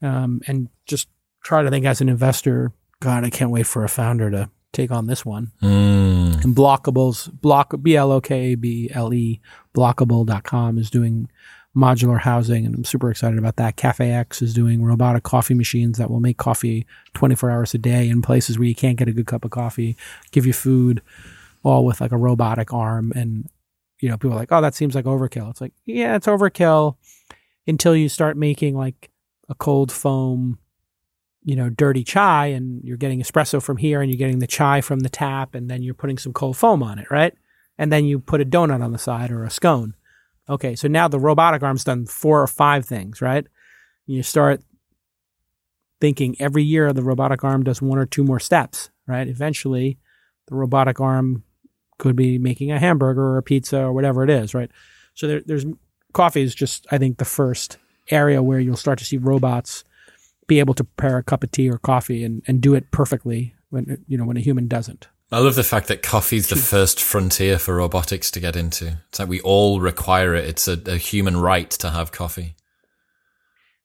um, 0.00 0.40
and 0.46 0.68
just 0.86 1.08
try 1.42 1.62
to 1.62 1.70
think 1.70 1.84
as 1.84 2.00
an 2.00 2.08
investor. 2.08 2.72
God, 3.00 3.24
I 3.24 3.30
can't 3.30 3.50
wait 3.50 3.66
for 3.66 3.84
a 3.84 3.88
founder 3.88 4.30
to 4.30 4.50
take 4.72 4.90
on 4.90 5.06
this 5.06 5.24
one. 5.24 5.52
Mm. 5.62 6.44
And 6.44 6.56
Blokables, 6.56 7.30
block, 7.40 7.74
B 7.82 7.96
L 7.96 8.12
O 8.12 8.20
K 8.20 8.52
A 8.52 8.54
B 8.54 8.90
L 8.92 9.12
E, 9.12 9.40
blokable.com 9.74 10.78
is 10.78 10.90
doing 10.90 11.28
modular 11.76 12.20
housing, 12.20 12.64
and 12.64 12.74
I'm 12.74 12.84
super 12.84 13.10
excited 13.10 13.38
about 13.38 13.56
that. 13.56 13.76
Cafe 13.76 14.10
X 14.10 14.40
is 14.42 14.54
doing 14.54 14.82
robotic 14.82 15.24
coffee 15.24 15.54
machines 15.54 15.98
that 15.98 16.10
will 16.10 16.20
make 16.20 16.36
coffee 16.36 16.86
24 17.14 17.50
hours 17.50 17.74
a 17.74 17.78
day 17.78 18.08
in 18.08 18.22
places 18.22 18.58
where 18.58 18.68
you 18.68 18.74
can't 18.74 18.96
get 18.96 19.08
a 19.08 19.12
good 19.12 19.26
cup 19.26 19.44
of 19.44 19.50
coffee, 19.50 19.96
give 20.30 20.46
you 20.46 20.52
food, 20.52 21.02
all 21.62 21.84
with 21.84 22.00
like 22.00 22.12
a 22.12 22.16
robotic 22.16 22.72
arm. 22.72 23.12
And, 23.16 23.48
you 24.00 24.08
know, 24.08 24.16
people 24.16 24.34
are 24.34 24.38
like, 24.38 24.52
oh, 24.52 24.60
that 24.60 24.74
seems 24.74 24.94
like 24.94 25.04
overkill. 25.04 25.50
It's 25.50 25.60
like, 25.60 25.72
yeah, 25.84 26.14
it's 26.14 26.26
overkill 26.26 26.96
until 27.66 27.96
you 27.96 28.08
start 28.08 28.36
making 28.36 28.76
like 28.76 29.10
a 29.48 29.54
cold 29.54 29.90
foam, 29.90 30.58
you 31.42 31.56
know, 31.56 31.70
dirty 31.70 32.04
chai 32.04 32.46
and 32.46 32.84
you're 32.84 32.96
getting 32.96 33.20
espresso 33.20 33.60
from 33.60 33.78
here 33.78 34.00
and 34.00 34.10
you're 34.10 34.18
getting 34.18 34.38
the 34.38 34.46
chai 34.46 34.80
from 34.80 35.00
the 35.00 35.08
tap 35.08 35.54
and 35.54 35.68
then 35.68 35.82
you're 35.82 35.94
putting 35.94 36.18
some 36.18 36.32
cold 36.32 36.56
foam 36.56 36.82
on 36.82 36.98
it, 36.98 37.10
right? 37.10 37.34
And 37.76 37.90
then 37.90 38.04
you 38.04 38.20
put 38.20 38.40
a 38.40 38.44
donut 38.44 38.82
on 38.82 38.92
the 38.92 38.98
side 38.98 39.32
or 39.32 39.42
a 39.42 39.50
scone 39.50 39.94
Okay, 40.48 40.74
so 40.74 40.88
now 40.88 41.08
the 41.08 41.18
robotic 41.18 41.62
arm's 41.62 41.84
done 41.84 42.06
four 42.06 42.42
or 42.42 42.46
five 42.46 42.84
things, 42.84 43.22
right? 43.22 43.46
You 44.06 44.22
start 44.22 44.60
thinking 46.00 46.36
every 46.38 46.62
year 46.62 46.92
the 46.92 47.02
robotic 47.02 47.44
arm 47.44 47.62
does 47.62 47.80
one 47.80 47.98
or 47.98 48.04
two 48.04 48.24
more 48.24 48.40
steps, 48.40 48.90
right? 49.06 49.26
Eventually, 49.26 49.98
the 50.48 50.54
robotic 50.54 51.00
arm 51.00 51.44
could 51.98 52.16
be 52.16 52.38
making 52.38 52.70
a 52.70 52.78
hamburger 52.78 53.22
or 53.22 53.38
a 53.38 53.42
pizza 53.42 53.80
or 53.80 53.92
whatever 53.92 54.22
it 54.22 54.30
is, 54.30 54.54
right? 54.54 54.70
So 55.14 55.26
there, 55.26 55.42
there's 55.46 55.64
coffee 56.12 56.42
is 56.42 56.54
just, 56.54 56.86
I 56.90 56.98
think, 56.98 57.16
the 57.16 57.24
first 57.24 57.78
area 58.10 58.42
where 58.42 58.60
you'll 58.60 58.76
start 58.76 58.98
to 58.98 59.04
see 59.04 59.16
robots 59.16 59.84
be 60.46 60.58
able 60.58 60.74
to 60.74 60.84
prepare 60.84 61.16
a 61.18 61.22
cup 61.22 61.42
of 61.42 61.50
tea 61.50 61.70
or 61.70 61.78
coffee 61.78 62.22
and, 62.22 62.42
and 62.46 62.60
do 62.60 62.74
it 62.74 62.90
perfectly 62.90 63.54
when 63.70 64.04
you 64.06 64.18
know 64.18 64.24
when 64.24 64.36
a 64.36 64.40
human 64.40 64.68
doesn't. 64.68 65.08
I 65.34 65.38
love 65.38 65.56
the 65.56 65.64
fact 65.64 65.88
that 65.88 66.02
coffee's 66.02 66.48
the 66.48 66.56
first 66.74 67.00
frontier 67.02 67.58
for 67.58 67.74
robotics 67.74 68.30
to 68.30 68.40
get 68.40 68.54
into. 68.54 68.98
It's 69.08 69.18
like 69.18 69.28
we 69.28 69.40
all 69.40 69.80
require 69.80 70.32
it. 70.34 70.44
It's 70.44 70.68
a, 70.68 70.80
a 70.86 70.96
human 70.96 71.36
right 71.36 71.68
to 71.70 71.90
have 71.90 72.12
coffee. 72.12 72.54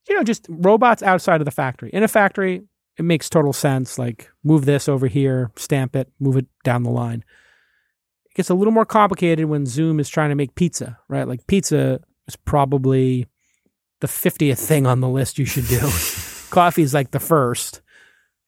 You 0.08 0.16
know, 0.16 0.24
just 0.24 0.46
robots 0.48 1.02
outside 1.02 1.42
of 1.42 1.46
the 1.46 1.52
factory. 1.52 1.90
In 1.92 2.04
a 2.04 2.08
factory, 2.08 2.62
it 2.98 3.04
makes 3.04 3.30
total 3.30 3.52
sense. 3.52 3.98
Like 3.98 4.30
move 4.44 4.66
this 4.66 4.88
over 4.88 5.08
here, 5.08 5.52
stamp 5.56 5.96
it, 5.96 6.12
move 6.20 6.38
it 6.38 6.46
down 6.64 6.84
the 6.84 6.92
line. 6.92 7.24
It 8.26 8.36
gets 8.36 8.52
a 8.52 8.56
little 8.56 8.74
more 8.74 8.86
complicated 8.86 9.46
when 9.46 9.66
Zume 9.66 10.00
is 10.00 10.10
trying 10.10 10.30
to 10.30 10.36
make 10.36 10.54
pizza, 10.54 11.00
right? 11.08 11.28
Like 11.28 11.48
pizza 11.48 12.00
is 12.28 12.36
probably 12.36 13.26
the 14.02 14.08
50th 14.08 14.60
thing 14.60 14.86
on 14.86 15.00
the 15.00 15.10
list 15.10 15.40
you 15.40 15.46
should 15.46 15.68
do. 15.68 15.80
coffee 16.52 16.84
is 16.84 16.94
like 16.94 17.10
the 17.10 17.20
first, 17.20 17.82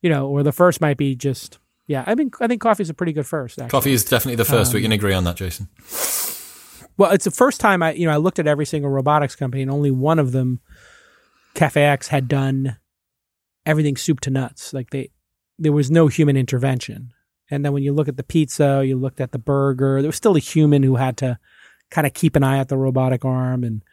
you 0.04 0.10
know, 0.10 0.28
or 0.28 0.44
the 0.44 0.52
first 0.52 0.82
might 0.82 0.98
be 0.98 1.16
just, 1.16 1.58
yeah, 1.92 2.06
I 2.08 2.16
think, 2.16 2.42
I 2.42 2.48
think 2.48 2.62
coffee 2.62 2.84
is 2.84 2.90
a 2.90 2.94
pretty 2.94 3.12
good 3.12 3.28
first. 3.28 3.60
Actually. 3.60 3.70
Coffee 3.70 3.92
is 3.92 4.06
definitely 4.06 4.38
the 4.38 4.46
first. 4.46 4.74
we 4.74 4.82
can 4.82 4.94
um, 4.94 4.96
agree 4.96 5.14
on 5.14 5.26
that, 5.26 5.36
Jason. 5.36 5.68
Well, 6.98 7.12
it's 7.12 7.26
the 7.26 7.32
first 7.32 7.60
time 7.60 7.84
I, 7.84 7.92
you 7.94 8.06
know, 8.06 8.14
I 8.14 8.18
looked 8.18 8.40
at 8.40 8.48
every 8.48 8.66
single 8.66 8.90
robotics 8.90 9.36
company 9.36 9.62
and 9.62 9.70
only 9.70 9.92
one 9.92 10.20
of 10.20 10.32
them, 10.32 10.62
Cafe 11.54 11.82
X, 11.82 12.08
had 12.08 12.30
done 12.30 12.78
everything 13.66 13.98
soup 13.98 14.22
to 14.22 14.30
nuts. 14.30 14.74
Like 14.74 14.92
they, 14.92 15.10
there 15.60 15.74
was 15.74 15.92
no 15.92 16.08
human 16.08 16.38
intervention. 16.38 17.12
And 17.50 17.66
then 17.66 17.74
when 17.74 17.84
you 17.84 17.92
look 17.92 18.08
at 18.08 18.16
the 18.16 18.24
pizza, 18.24 18.84
you 18.86 18.98
looked 18.98 19.20
at 19.20 19.34
the 19.34 19.40
burger, 19.40 20.02
there 20.02 20.08
was 20.08 20.16
still 20.16 20.38
a 20.38 20.40
human 20.40 20.84
who 20.84 20.96
had 20.96 21.18
to 21.18 21.38
kind 21.90 22.08
of 22.08 22.14
keep 22.14 22.38
an 22.38 22.44
eye 22.44 22.60
at 22.60 22.70
the 22.70 22.78
robotic 22.78 23.26
arm 23.26 23.66
and 23.66 23.84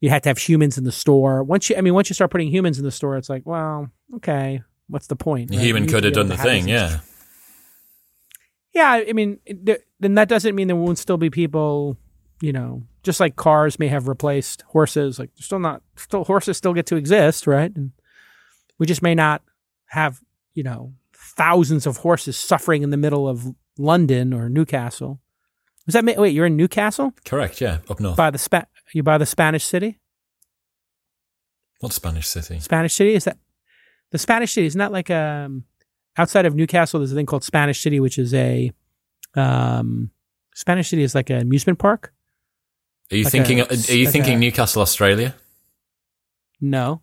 you 0.00 0.10
had 0.10 0.24
to 0.24 0.30
have 0.30 0.38
humans 0.38 0.76
in 0.78 0.84
the 0.84 0.92
store. 0.92 1.44
Once 1.44 1.70
you, 1.70 1.76
I 1.76 1.80
mean, 1.80 1.94
once 1.94 2.10
you 2.10 2.14
start 2.14 2.32
putting 2.32 2.48
humans 2.48 2.78
in 2.78 2.84
the 2.84 2.90
store, 2.90 3.16
it's 3.16 3.28
like, 3.28 3.42
well, 3.44 3.90
okay, 4.16 4.62
what's 4.88 5.06
the 5.06 5.16
point? 5.16 5.50
The 5.50 5.58
right? 5.58 5.66
human 5.66 5.86
could 5.86 6.04
have 6.04 6.14
done 6.14 6.28
the 6.28 6.36
thing, 6.36 6.68
yeah. 6.68 7.00
Yeah, 8.72 9.02
I 9.08 9.12
mean, 9.12 9.38
th- 9.46 9.80
then 9.98 10.14
that 10.14 10.28
doesn't 10.28 10.54
mean 10.54 10.68
there 10.68 10.76
won't 10.76 10.98
still 10.98 11.16
be 11.16 11.28
people, 11.30 11.96
you 12.40 12.52
know, 12.52 12.84
just 13.02 13.18
like 13.20 13.36
cars 13.36 13.78
may 13.78 13.88
have 13.88 14.06
replaced 14.08 14.62
horses. 14.68 15.18
Like, 15.18 15.30
they're 15.34 15.42
still 15.42 15.58
not, 15.58 15.82
still 15.96 16.24
horses 16.24 16.56
still 16.56 16.74
get 16.74 16.86
to 16.86 16.96
exist, 16.96 17.46
right? 17.46 17.74
And 17.74 17.90
we 18.78 18.86
just 18.86 19.02
may 19.02 19.14
not 19.14 19.42
have, 19.86 20.20
you 20.54 20.62
know, 20.62 20.94
thousands 21.14 21.86
of 21.86 21.98
horses 21.98 22.38
suffering 22.38 22.82
in 22.82 22.90
the 22.90 22.96
middle 22.96 23.28
of 23.28 23.46
London 23.78 24.32
or 24.32 24.48
Newcastle. 24.48 25.20
Was 25.86 25.94
that 25.94 26.04
wait? 26.18 26.34
You're 26.34 26.46
in 26.46 26.56
Newcastle 26.56 27.12
Correct, 27.24 27.60
yeah, 27.60 27.78
up 27.88 27.98
north. 27.98 28.16
by 28.16 28.30
the 28.30 28.38
spa- 28.38 28.66
you 28.92 29.02
by 29.02 29.18
the 29.18 29.26
Spanish 29.26 29.64
city? 29.64 29.98
What 31.80 31.92
Spanish 31.92 32.28
city? 32.28 32.60
Spanish 32.60 32.94
City 32.94 33.14
is 33.14 33.24
that 33.24 33.38
the 34.10 34.18
Spanish 34.18 34.52
City? 34.52 34.66
Isn't 34.66 34.78
that 34.78 34.92
like 34.92 35.10
um 35.10 35.64
outside 36.16 36.46
of 36.46 36.54
Newcastle? 36.54 37.00
There's 37.00 37.12
a 37.12 37.14
thing 37.14 37.26
called 37.26 37.44
Spanish 37.44 37.80
City, 37.80 38.00
which 38.00 38.18
is 38.18 38.32
a 38.34 38.72
um 39.34 40.10
Spanish 40.54 40.88
City 40.90 41.02
is 41.02 41.14
like 41.14 41.30
an 41.30 41.40
amusement 41.40 41.78
park. 41.78 42.12
Are 43.12 43.16
you 43.16 43.24
Like 43.24 43.32
thinking? 43.32 43.60
a- 43.60 43.64
are 43.66 43.74
you 43.74 44.04
like 44.04 44.12
thinking 44.12 44.34
a- 44.34 44.38
Newcastle, 44.38 44.82
Australia? 44.82 45.34
No, 46.60 47.00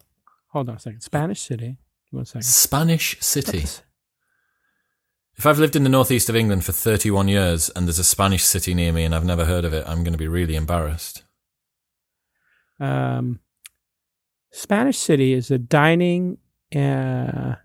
hold 0.50 0.70
on 0.70 0.76
a 0.76 0.80
second. 0.80 1.02
Spanish 1.02 1.42
City. 1.42 1.78
One 2.12 2.26
second. 2.26 2.44
Spanish 2.44 3.18
city. 3.20 3.66
If 5.36 5.46
I've 5.46 5.60
lived 5.60 5.76
in 5.76 5.84
the 5.84 5.90
northeast 5.90 6.30
of 6.30 6.36
England 6.36 6.64
for 6.66 6.72
31 6.72 7.28
years 7.28 7.70
and 7.76 7.86
there's 7.86 8.00
a 8.00 8.04
Spanish 8.04 8.44
city 8.44 8.74
near 8.74 8.92
me 8.94 9.04
and 9.04 9.14
I've 9.14 9.26
never 9.26 9.46
heard 9.46 9.66
of 9.66 9.74
it, 9.74 9.84
I'm 9.86 10.04
going 10.04 10.14
to 10.14 10.18
be 10.18 10.28
really 10.28 10.56
embarrassed. 10.56 11.24
Um, 12.80 13.40
Spanish 14.52 14.98
City 14.98 15.34
is 15.34 15.52
a 15.52 15.58
dining, 15.58 16.38
uh, 16.76 17.56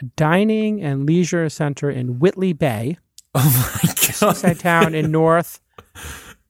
a 0.00 0.04
dining 0.16 0.82
and 0.82 1.06
leisure 1.06 1.48
center 1.48 1.90
in 1.90 2.18
Whitley 2.18 2.52
Bay, 2.52 2.98
Oh 3.34 3.72
my 3.84 3.88
god! 3.88 3.94
seaside 4.36 4.58
town 4.60 4.94
in 4.94 5.10
North 5.10 5.60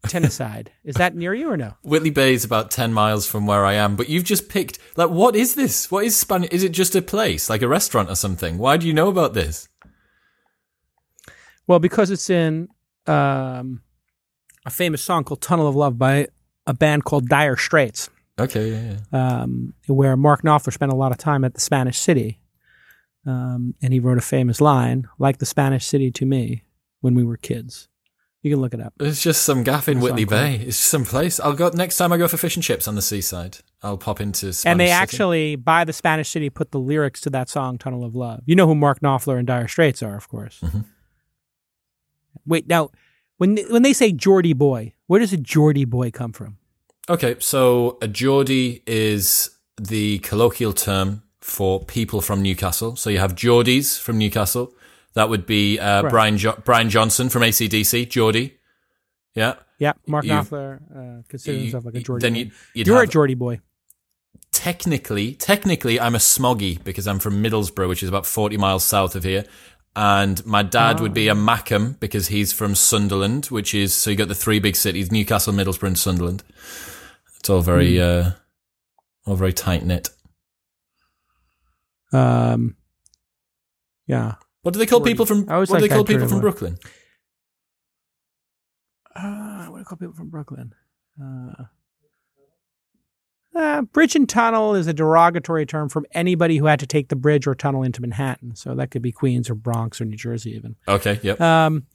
Tyneside. 0.08 0.70
Is 0.84 0.94
that 0.96 1.16
near 1.16 1.34
you 1.34 1.50
or 1.50 1.56
no? 1.56 1.74
Whitley 1.82 2.10
Bay 2.10 2.32
is 2.34 2.44
about 2.44 2.70
10 2.70 2.92
miles 2.92 3.26
from 3.26 3.46
where 3.46 3.64
I 3.64 3.74
am, 3.74 3.96
but 3.96 4.08
you've 4.08 4.24
just 4.24 4.48
picked 4.48 4.78
like 4.96 5.10
what 5.10 5.34
is 5.36 5.54
this? 5.56 5.90
What 5.90 6.04
is 6.04 6.16
Spanish? 6.16 6.50
Is 6.50 6.62
it 6.62 6.70
just 6.72 6.94
a 6.94 7.02
place, 7.02 7.50
like 7.50 7.62
a 7.62 7.68
restaurant 7.68 8.08
or 8.10 8.14
something? 8.16 8.58
Why 8.58 8.76
do 8.76 8.86
you 8.86 8.92
know 8.92 9.08
about 9.08 9.34
this? 9.34 9.68
Well, 11.66 11.80
because 11.80 12.10
it's 12.10 12.30
in 12.30 12.68
um, 13.06 13.82
a 14.64 14.70
famous 14.70 15.02
song 15.02 15.24
called 15.24 15.40
"Tunnel 15.42 15.66
of 15.66 15.74
Love" 15.74 15.98
by 15.98 16.28
a 16.66 16.74
band 16.74 17.04
called 17.04 17.28
Dire 17.28 17.56
Straits, 17.56 18.08
Okay, 18.38 18.70
yeah, 18.70 18.96
yeah. 19.12 19.42
um, 19.42 19.74
where 19.88 20.16
Mark 20.16 20.42
Knopfler 20.42 20.72
spent 20.72 20.92
a 20.92 20.96
lot 20.96 21.10
of 21.12 21.18
time 21.18 21.44
at 21.44 21.54
the 21.54 21.60
Spanish 21.60 21.98
City, 21.98 22.38
um, 23.26 23.74
and 23.82 23.92
he 23.92 24.00
wrote 24.00 24.18
a 24.18 24.22
famous 24.22 24.60
line, 24.60 25.08
"Like 25.18 25.38
the 25.38 25.46
Spanish 25.46 25.84
City 25.86 26.10
to 26.12 26.24
me 26.26 26.62
when 27.00 27.14
we 27.14 27.24
were 27.24 27.36
kids." 27.36 27.88
You 28.42 28.52
can 28.52 28.60
look 28.60 28.74
it 28.74 28.80
up. 28.80 28.94
It's 29.00 29.20
just 29.22 29.42
some 29.42 29.64
gaff 29.64 29.88
in 29.88 29.98
Whitley. 29.98 30.24
Bay. 30.24 30.54
It's 30.56 30.76
just 30.76 30.88
some 30.90 31.04
place. 31.04 31.40
I'll 31.40 31.54
go 31.54 31.68
next 31.70 31.96
time 31.96 32.12
I 32.12 32.16
go 32.16 32.28
for 32.28 32.36
fish 32.36 32.54
and 32.54 32.62
chips 32.62 32.86
on 32.86 32.94
the 32.94 33.02
seaside. 33.02 33.58
I'll 33.82 33.98
pop 33.98 34.20
into 34.20 34.52
Spanish 34.52 34.70
and 34.70 34.78
they 34.80 34.86
City. 34.86 34.92
actually, 34.92 35.56
by 35.56 35.82
the 35.84 35.92
Spanish 35.92 36.28
City, 36.28 36.48
put 36.48 36.70
the 36.70 36.78
lyrics 36.78 37.20
to 37.22 37.30
that 37.30 37.48
song 37.48 37.76
"Tunnel 37.76 38.04
of 38.04 38.14
Love." 38.14 38.42
You 38.46 38.54
know 38.54 38.66
who 38.68 38.76
Mark 38.76 39.00
Knopfler 39.00 39.36
and 39.38 39.46
Dire 39.48 39.66
Straits 39.66 40.00
are, 40.02 40.16
of 40.16 40.28
course. 40.28 40.60
Mhm. 40.62 40.84
Wait, 42.46 42.68
now 42.68 42.90
when 43.38 43.56
when 43.70 43.82
they 43.82 43.92
say 43.92 44.12
Geordie 44.12 44.52
boy, 44.52 44.94
where 45.08 45.18
does 45.20 45.32
a 45.32 45.36
Geordie 45.36 45.84
boy 45.84 46.10
come 46.10 46.32
from? 46.32 46.58
Okay, 47.08 47.36
so 47.40 47.98
a 48.00 48.08
Geordie 48.08 48.82
is 48.86 49.50
the 49.80 50.18
colloquial 50.20 50.72
term 50.72 51.22
for 51.46 51.84
people 51.84 52.20
from 52.20 52.42
Newcastle. 52.42 52.96
So 52.96 53.08
you 53.08 53.18
have 53.18 53.34
Geordies 53.36 53.98
from 54.00 54.18
Newcastle. 54.18 54.74
That 55.14 55.28
would 55.28 55.46
be 55.46 55.78
uh, 55.78 56.00
Correct. 56.02 56.12
Brian 56.12 56.36
jo- 56.38 56.60
Brian 56.64 56.90
Johnson 56.90 57.28
from 57.28 57.42
ACDC, 57.42 58.10
Geordie. 58.10 58.58
Yeah. 59.34 59.54
Yeah, 59.78 59.92
Mark 60.06 60.24
You- 60.24 60.32
Knopfler 60.32 60.80
uh, 60.90 61.22
considers 61.28 61.62
himself 61.62 61.84
like 61.84 61.94
a 61.94 62.00
Geordie. 62.00 62.22
then 62.26 62.34
you, 62.34 62.50
you'd 62.74 62.86
You're 62.88 63.02
a 63.02 63.06
Geordie 63.06 63.34
boy. 63.34 63.60
technically, 64.52 65.34
technically, 65.34 66.00
I'm 66.00 66.14
a 66.14 66.18
smoggy 66.18 66.82
because 66.82 67.06
I'm 67.06 67.18
from 67.18 67.42
Middlesbrough, 67.42 67.88
which 67.88 68.02
is 68.02 68.08
about 68.08 68.26
40 68.26 68.56
miles 68.56 68.84
south 68.84 69.14
of 69.14 69.22
here. 69.24 69.44
And 69.94 70.44
my 70.44 70.62
dad 70.62 71.00
would 71.00 71.12
Ah. 71.12 71.14
be 71.14 71.28
a 71.28 71.34
Mackem 71.34 71.98
because 72.00 72.28
he's 72.28 72.52
from 72.52 72.74
Sunderland, 72.74 73.46
which 73.46 73.74
is, 73.74 73.94
so 73.94 74.10
you 74.10 74.16
got 74.16 74.28
the 74.28 74.34
three 74.34 74.58
big 74.58 74.76
cities, 74.76 75.10
Newcastle, 75.12 75.52
Middlesbrough, 75.54 75.86
and 75.88 75.98
Sunderland. 75.98 76.42
It's 77.38 77.48
all 77.48 77.62
very, 77.62 77.96
Hmm. 77.96 78.02
uh, 78.02 78.30
all 79.26 79.36
very 79.36 79.52
tight 79.52 79.84
knit. 79.86 80.10
Um, 82.12 82.76
yeah. 84.06 84.34
What 84.62 84.72
do 84.72 84.78
they 84.78 84.86
call 84.86 85.00
Geordie. 85.00 85.12
people 85.12 85.26
from, 85.26 85.46
I 85.48 85.54
always 85.54 85.70
what 85.70 85.76
do 85.80 85.88
they 85.88 85.94
liked 85.94 86.08
call 86.08 86.14
people 86.14 86.28
from. 86.28 86.40
Brooklyn? 86.40 86.78
Uh, 89.14 89.66
what 89.66 89.78
do 89.78 89.80
I 89.80 89.84
call 89.84 89.98
people 89.98 90.14
from 90.14 90.28
Brooklyn? 90.28 90.74
Uh, 91.22 91.64
uh, 93.54 93.82
bridge 93.82 94.14
and 94.14 94.28
tunnel 94.28 94.74
is 94.74 94.86
a 94.86 94.92
derogatory 94.92 95.64
term 95.64 95.88
from 95.88 96.04
anybody 96.12 96.58
who 96.58 96.66
had 96.66 96.78
to 96.80 96.86
take 96.86 97.08
the 97.08 97.16
bridge 97.16 97.46
or 97.46 97.54
tunnel 97.54 97.82
into 97.82 98.02
Manhattan. 98.02 98.54
So 98.54 98.74
that 98.74 98.90
could 98.90 99.00
be 99.02 99.12
Queens 99.12 99.48
or 99.48 99.54
Bronx 99.54 100.00
or 100.00 100.04
New 100.04 100.16
Jersey, 100.16 100.50
even. 100.50 100.76
Okay, 100.86 101.18
yep. 101.22 101.40
Um, 101.40 101.86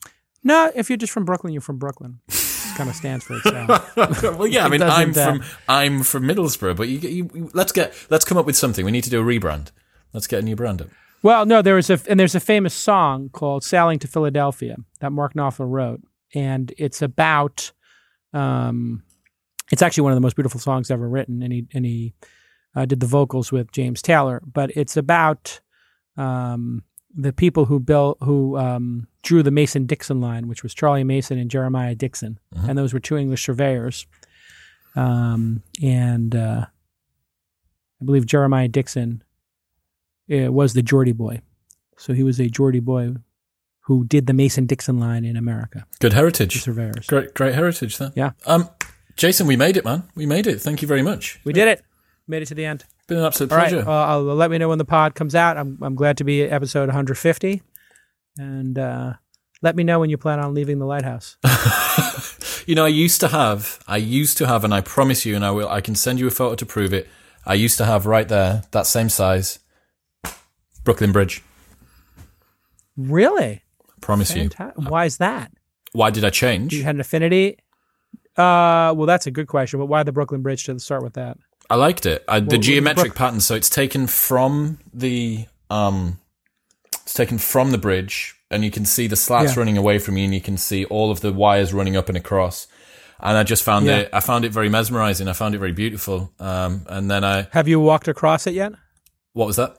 no, 0.44 0.72
if 0.74 0.90
you're 0.90 0.98
just 0.98 1.14
from 1.14 1.24
Brooklyn, 1.26 1.54
you're 1.54 1.62
from 1.62 1.78
Brooklyn. 1.78 2.20
kind 2.76 2.90
of 2.90 2.96
stands 2.96 3.26
for 3.26 3.36
itself. 3.36 3.96
well, 4.24 4.48
yeah, 4.48 4.66
I 4.66 4.70
mean, 4.70 4.82
I'm 4.82 5.12
uh, 5.12 5.14
from 5.14 5.44
I'm 5.68 6.04
from 6.04 6.24
Middlesbrough, 6.24 6.76
but 6.76 6.88
you, 6.88 6.98
you, 7.00 7.30
you- 7.34 7.52
let's 7.54 7.72
get 7.72 7.94
let's 8.10 8.26
come 8.26 8.38
up 8.38 8.46
with 8.46 8.56
something. 8.56 8.84
We 8.86 8.92
need 8.92 9.04
to 9.04 9.10
do 9.10 9.22
a 9.22 9.24
rebrand. 9.24 9.72
Let's 10.14 10.28
get 10.28 10.40
a 10.40 10.42
new 10.42 10.56
brand 10.56 10.82
up. 10.82 10.90
Well, 11.24 11.46
no, 11.46 11.62
there 11.62 11.76
was 11.76 11.90
a 11.90 12.00
and 12.10 12.20
there's 12.20 12.36
a 12.36 12.40
famous 12.40 12.74
song 12.74 13.30
called 13.30 13.64
"Sailing 13.64 14.00
to 14.00 14.08
Philadelphia" 14.08 14.78
that 15.00 15.12
Mark 15.12 15.34
Knopfler 15.36 15.70
wrote, 15.70 16.02
and 16.34 16.74
it's 16.78 17.02
about. 17.02 17.72
Um, 18.34 19.04
it's 19.72 19.82
actually 19.82 20.04
one 20.04 20.12
of 20.14 20.18
the 20.18 20.22
most 20.22 20.36
beautiful 20.36 20.60
songs 20.60 20.90
ever 20.92 21.08
written, 21.08 21.42
and 21.44 21.54
he 21.54 21.66
and 21.74 21.86
he 21.86 22.14
uh, 22.76 22.86
did 22.86 23.00
the 23.00 23.06
vocals 23.08 23.52
with 23.52 23.72
James 23.72 24.02
Taylor. 24.02 24.42
But 24.46 24.72
it's 24.76 24.98
about 24.98 25.60
um, 26.18 26.84
the 27.16 27.32
people 27.34 27.66
who 27.66 27.80
built 27.80 28.18
who 28.22 28.58
um, 28.58 29.08
drew 29.22 29.44
the 29.44 29.52
Mason 29.52 29.86
Dixon 29.86 30.20
line, 30.22 30.48
which 30.48 30.64
was 30.64 30.74
Charlie 30.74 31.04
Mason 31.04 31.38
and 31.38 31.52
Jeremiah 31.52 31.94
Dixon, 31.96 32.40
Mhm. 32.56 32.70
and 32.70 32.78
those 32.78 32.94
were 32.94 33.00
two 33.00 33.16
English 33.18 33.46
surveyors. 33.46 34.08
Um, 34.96 35.62
and 35.82 36.36
uh, 36.36 36.66
I 38.02 38.06
believe 38.06 38.26
Jeremiah 38.26 38.68
Dixon 38.68 39.24
was 40.32 40.74
the 40.74 40.82
Geordie 40.82 41.12
boy. 41.12 41.42
So 41.98 42.14
he 42.14 42.24
was 42.24 42.40
a 42.40 42.50
Geordie 42.50 42.80
boy 42.80 43.16
who 43.82 44.06
did 44.06 44.28
the 44.28 44.34
Mason 44.34 44.66
Dixon 44.66 45.00
line 45.00 45.26
in 45.26 45.36
America, 45.36 45.86
Good 46.00 46.14
heritage. 46.14 46.62
surveyors. 46.62 47.08
Great, 47.08 47.34
great 47.34 47.54
heritage 47.54 47.98
there. 47.98 48.12
Yeah. 48.16 48.32
Um, 48.46 48.70
Jason, 49.18 49.48
we 49.48 49.56
made 49.56 49.76
it, 49.78 49.84
man. 49.84 50.04
We 50.16 50.26
made 50.26 50.48
it. 50.48 50.62
Thank 50.62 50.82
you 50.82 50.88
very 50.88 51.02
much. 51.02 51.40
We 51.44 51.54
did 51.54 51.68
it. 51.68 51.84
Made 52.28 52.44
it 52.44 52.46
to 52.48 52.56
the 52.56 52.66
end. 52.66 52.86
Been 53.08 53.18
an 53.18 53.26
absolute 53.26 53.52
All 53.52 53.58
right. 53.58 53.70
pleasure. 53.70 53.88
Uh, 53.88 54.06
I'll, 54.06 54.22
let 54.24 54.50
me 54.52 54.58
know 54.58 54.70
when 54.70 54.78
the 54.78 54.86
pod 54.86 55.16
comes 55.16 55.36
out. 55.36 55.58
I'm, 55.58 55.78
I'm 55.82 55.96
glad 55.96 56.18
to 56.18 56.24
be 56.24 56.44
at 56.44 56.52
episode 56.54 56.88
150. 56.88 57.62
And 58.38 58.80
uh, 58.80 59.14
let 59.62 59.76
me 59.76 59.84
know 59.84 60.00
when 60.00 60.10
you 60.10 60.18
plan 60.18 60.40
on 60.40 60.54
leaving 60.54 60.80
the 60.80 60.86
lighthouse. 60.86 61.38
you 62.66 62.76
know, 62.76 62.86
I 62.86 62.90
used 62.90 63.20
to 63.22 63.28
have, 63.28 63.80
I 63.88 63.98
used 63.98 64.38
to 64.38 64.48
have, 64.48 64.64
and 64.64 64.74
I 64.74 64.82
promise 64.82 65.26
you, 65.26 65.36
and 65.36 65.44
I 65.44 65.52
will, 65.52 65.68
I 65.68 65.82
can 65.82 65.96
send 65.96 66.20
you 66.20 66.28
a 66.28 66.32
photo 66.32 66.56
to 66.56 66.66
prove 66.66 66.94
it. 66.94 67.10
I 67.46 67.56
used 67.56 67.78
to 67.80 67.86
have 67.86 68.06
right 68.06 68.28
there, 68.28 68.64
that 68.72 68.86
same 68.88 69.10
size, 69.10 69.60
Brooklyn 70.84 71.12
Bridge. 71.12 71.44
Really? 72.98 73.64
I 73.90 73.94
promise 74.02 74.36
you. 74.36 74.50
Why 74.76 75.06
is 75.06 75.18
that? 75.18 75.52
Why 75.94 76.10
did 76.10 76.24
I 76.24 76.30
change? 76.30 76.74
You 76.74 76.84
had 76.84 76.96
an 76.96 77.02
affinity? 77.02 77.58
Uh, 78.38 78.94
well, 78.96 79.06
that's 79.06 79.28
a 79.28 79.32
good 79.32 79.48
question. 79.48 79.80
But 79.80 79.88
why 79.88 80.04
the 80.04 80.12
Brooklyn 80.12 80.42
Bridge? 80.42 80.64
To 80.66 80.80
start 80.80 81.04
with 81.04 81.14
that. 81.14 81.38
I 81.70 81.76
liked 81.76 82.06
it. 82.06 82.24
I, 82.28 82.40
the 82.40 82.48
Well, 82.56 82.60
geometric 82.60 83.16
pattern. 83.16 83.40
So 83.42 83.56
it's 83.56 83.70
taken 83.70 84.08
from 84.08 84.80
the 84.94 85.46
um, 85.70 86.20
it's 87.04 87.14
taken 87.14 87.38
from 87.38 87.72
the 87.72 87.78
bridge, 87.78 88.36
and 88.50 88.64
you 88.64 88.72
can 88.72 88.84
see 88.86 89.08
the 89.08 89.16
slats 89.16 89.54
Yeah. 89.56 89.60
running 89.60 89.78
away 89.78 90.00
from 90.00 90.18
you, 90.18 90.26
and 90.26 90.34
you 90.34 90.42
can 90.42 90.58
see 90.58 90.86
all 90.86 91.12
of 91.12 91.22
the 91.22 91.32
wires 91.32 91.74
running 91.74 91.96
up 91.96 92.10
and 92.10 92.18
across. 92.18 92.68
And 93.20 93.38
I 93.38 93.44
just 93.44 93.64
found 93.64 93.86
Yeah. 93.86 93.98
it. 94.00 94.10
I 94.14 94.20
found 94.20 94.44
it 94.46 94.52
very 94.52 94.68
mesmerizing. 94.70 95.28
I 95.28 95.34
found 95.34 95.56
it 95.56 95.60
very 95.60 95.72
beautiful. 95.72 96.34
Um, 96.40 96.86
and 96.88 97.10
then 97.10 97.24
I, 97.24 97.48
Have 97.52 97.68
you 97.68 97.80
walked 97.80 98.08
across 98.08 98.48
it 98.48 98.54
yet? 98.54 98.74
what 99.34 99.46
was 99.48 99.56
that? 99.58 99.78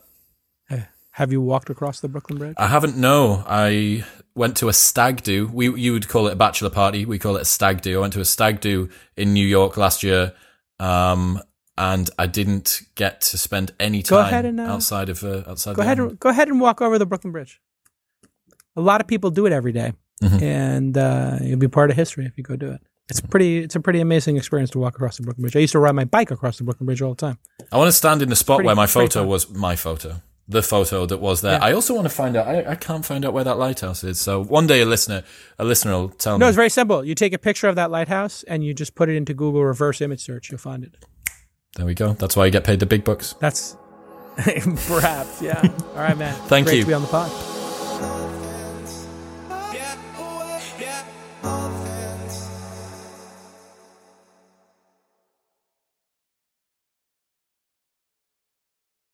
Have 1.17 1.31
you 1.31 1.41
walked 1.43 1.69
across 1.69 2.01
the 2.01 2.09
Brooklyn 2.09 2.39
Bridge? 2.39 2.55
I 2.59 2.69
haven't. 2.69 2.97
No, 2.97 3.45
I 3.47 4.05
went 4.35 4.57
to 4.59 4.69
a 4.69 4.73
stag 4.73 5.23
do. 5.23 5.47
We 5.47 5.71
you 5.79 5.93
would 5.93 6.09
call 6.09 6.27
it 6.27 6.33
a 6.33 6.37
bachelor 6.37 6.71
party. 6.71 7.05
We 7.05 7.19
call 7.19 7.37
it 7.37 7.43
a 7.43 7.45
stag 7.47 7.83
do. 7.83 7.99
I 7.99 8.01
went 8.01 8.15
to 8.15 8.21
a 8.21 8.25
stag 8.25 8.61
do 8.61 8.89
in 9.17 9.35
New 9.35 9.47
York 9.47 9.77
last 9.77 10.03
year, 10.03 10.33
um, 10.81 11.39
and 11.77 12.09
I 12.19 12.27
didn't 12.27 12.81
get 12.95 13.21
to 13.23 13.37
spend 13.37 13.73
any 13.79 14.03
time 14.03 14.33
and, 14.47 14.59
uh, 14.61 14.65
outside 14.65 15.11
of 15.11 15.23
uh, 15.23 15.43
outside. 15.47 15.73
Go 15.77 15.83
the 15.83 15.87
ahead. 15.87 15.99
And, 15.99 16.19
go 16.19 16.31
ahead 16.31 16.49
and 16.49 16.61
walk 16.63 16.81
over 16.81 16.99
the 16.99 17.05
Brooklyn 17.07 17.31
Bridge. 17.33 17.61
A 18.75 18.81
lot 18.81 19.03
of 19.03 19.07
people 19.07 19.31
do 19.31 19.45
it 19.45 19.53
every 19.53 19.73
day, 19.73 19.93
Mhm. 20.23 20.41
and 20.43 20.97
uh, 20.97 21.37
you'll 21.43 21.59
be 21.59 21.69
part 21.69 21.91
of 21.91 21.97
history 21.97 22.25
if 22.25 22.39
you 22.39 22.43
go 22.43 22.57
do 22.57 22.71
it. 22.71 22.81
It's 23.11 23.21
pretty. 23.21 23.59
It's 23.59 23.77
a 23.77 23.81
pretty 23.81 24.01
amazing 24.01 24.39
experience 24.39 24.71
to 24.71 24.79
walk 24.79 24.95
across 24.95 25.19
the 25.19 25.25
Brooklyn 25.25 25.43
Bridge. 25.43 25.57
I 25.57 25.59
used 25.59 25.73
to 25.73 25.79
ride 25.79 25.93
my 25.93 26.07
bike 26.07 26.31
across 26.31 26.57
the 26.57 26.65
Brooklyn 26.65 26.87
Bridge 26.87 27.03
all 27.03 27.11
the 27.15 27.21
time. 27.27 27.39
I 27.71 27.77
want 27.77 27.89
to 27.89 27.93
stand 27.93 28.23
in 28.23 28.31
the 28.31 28.37
spot 28.37 28.57
pretty- 28.59 28.67
where 28.69 28.77
my 28.77 28.87
photo 28.87 29.27
was 29.27 29.51
my 29.51 29.77
photo, 29.77 30.23
the 30.53 30.63
photo 30.63 31.07
that 31.07 31.19
was 31.19 31.41
there. 31.41 31.53
Yeah. 31.59 31.65
I 31.65 31.73
also 31.73 31.95
want 31.95 32.07
to 32.09 32.15
find 32.15 32.37
out. 32.37 32.47
I, 32.47 32.73
I 32.73 32.75
can't 32.77 33.05
find 33.05 33.25
out 33.25 33.33
where 33.33 33.45
that 33.45 33.59
lighthouse 33.59 34.05
is. 34.05 34.21
So 34.21 34.43
one 34.45 34.67
day 34.67 34.81
a 34.83 34.87
listener, 34.87 35.23
a 35.59 35.65
listener 35.65 35.93
will 35.93 36.09
tell 36.11 36.35
No, 36.35 36.37
me. 36.39 36.41
No, 36.45 36.49
it's 36.49 36.57
very 36.57 36.71
simple. 36.71 37.05
You 37.05 37.15
take 37.15 37.33
a 37.33 37.39
picture 37.39 37.69
of 37.69 37.77
that 37.77 37.91
lighthouse 37.91 38.43
and 38.45 38.63
you 38.65 38.73
just 38.75 38.95
put 38.95 39.09
it 39.09 39.17
into 39.17 39.35
Google 39.35 39.65
reverse 39.65 40.01
image 40.01 40.21
search. 40.21 40.51
You'll 40.51 40.59
find 40.59 40.85
it. 40.85 40.95
There 41.77 41.87
we 41.87 41.95
go. 41.95 42.13
That's 42.13 42.37
why 42.37 42.45
you 42.47 42.51
get 42.53 42.65
paid 42.65 42.81
the 42.81 42.87
big 42.87 43.03
bucks. 43.05 43.35
That's 43.41 43.77
perhaps, 44.37 45.43
yeah. 45.43 45.61
All 45.91 45.97
right, 45.97 46.17
man. 46.17 46.35
Thank 46.49 46.67
Great 46.67 46.77
you. 46.77 46.83
to 46.83 46.89
be 46.89 46.95
on 46.95 47.03
the 47.03 47.09
pod. 47.09 47.62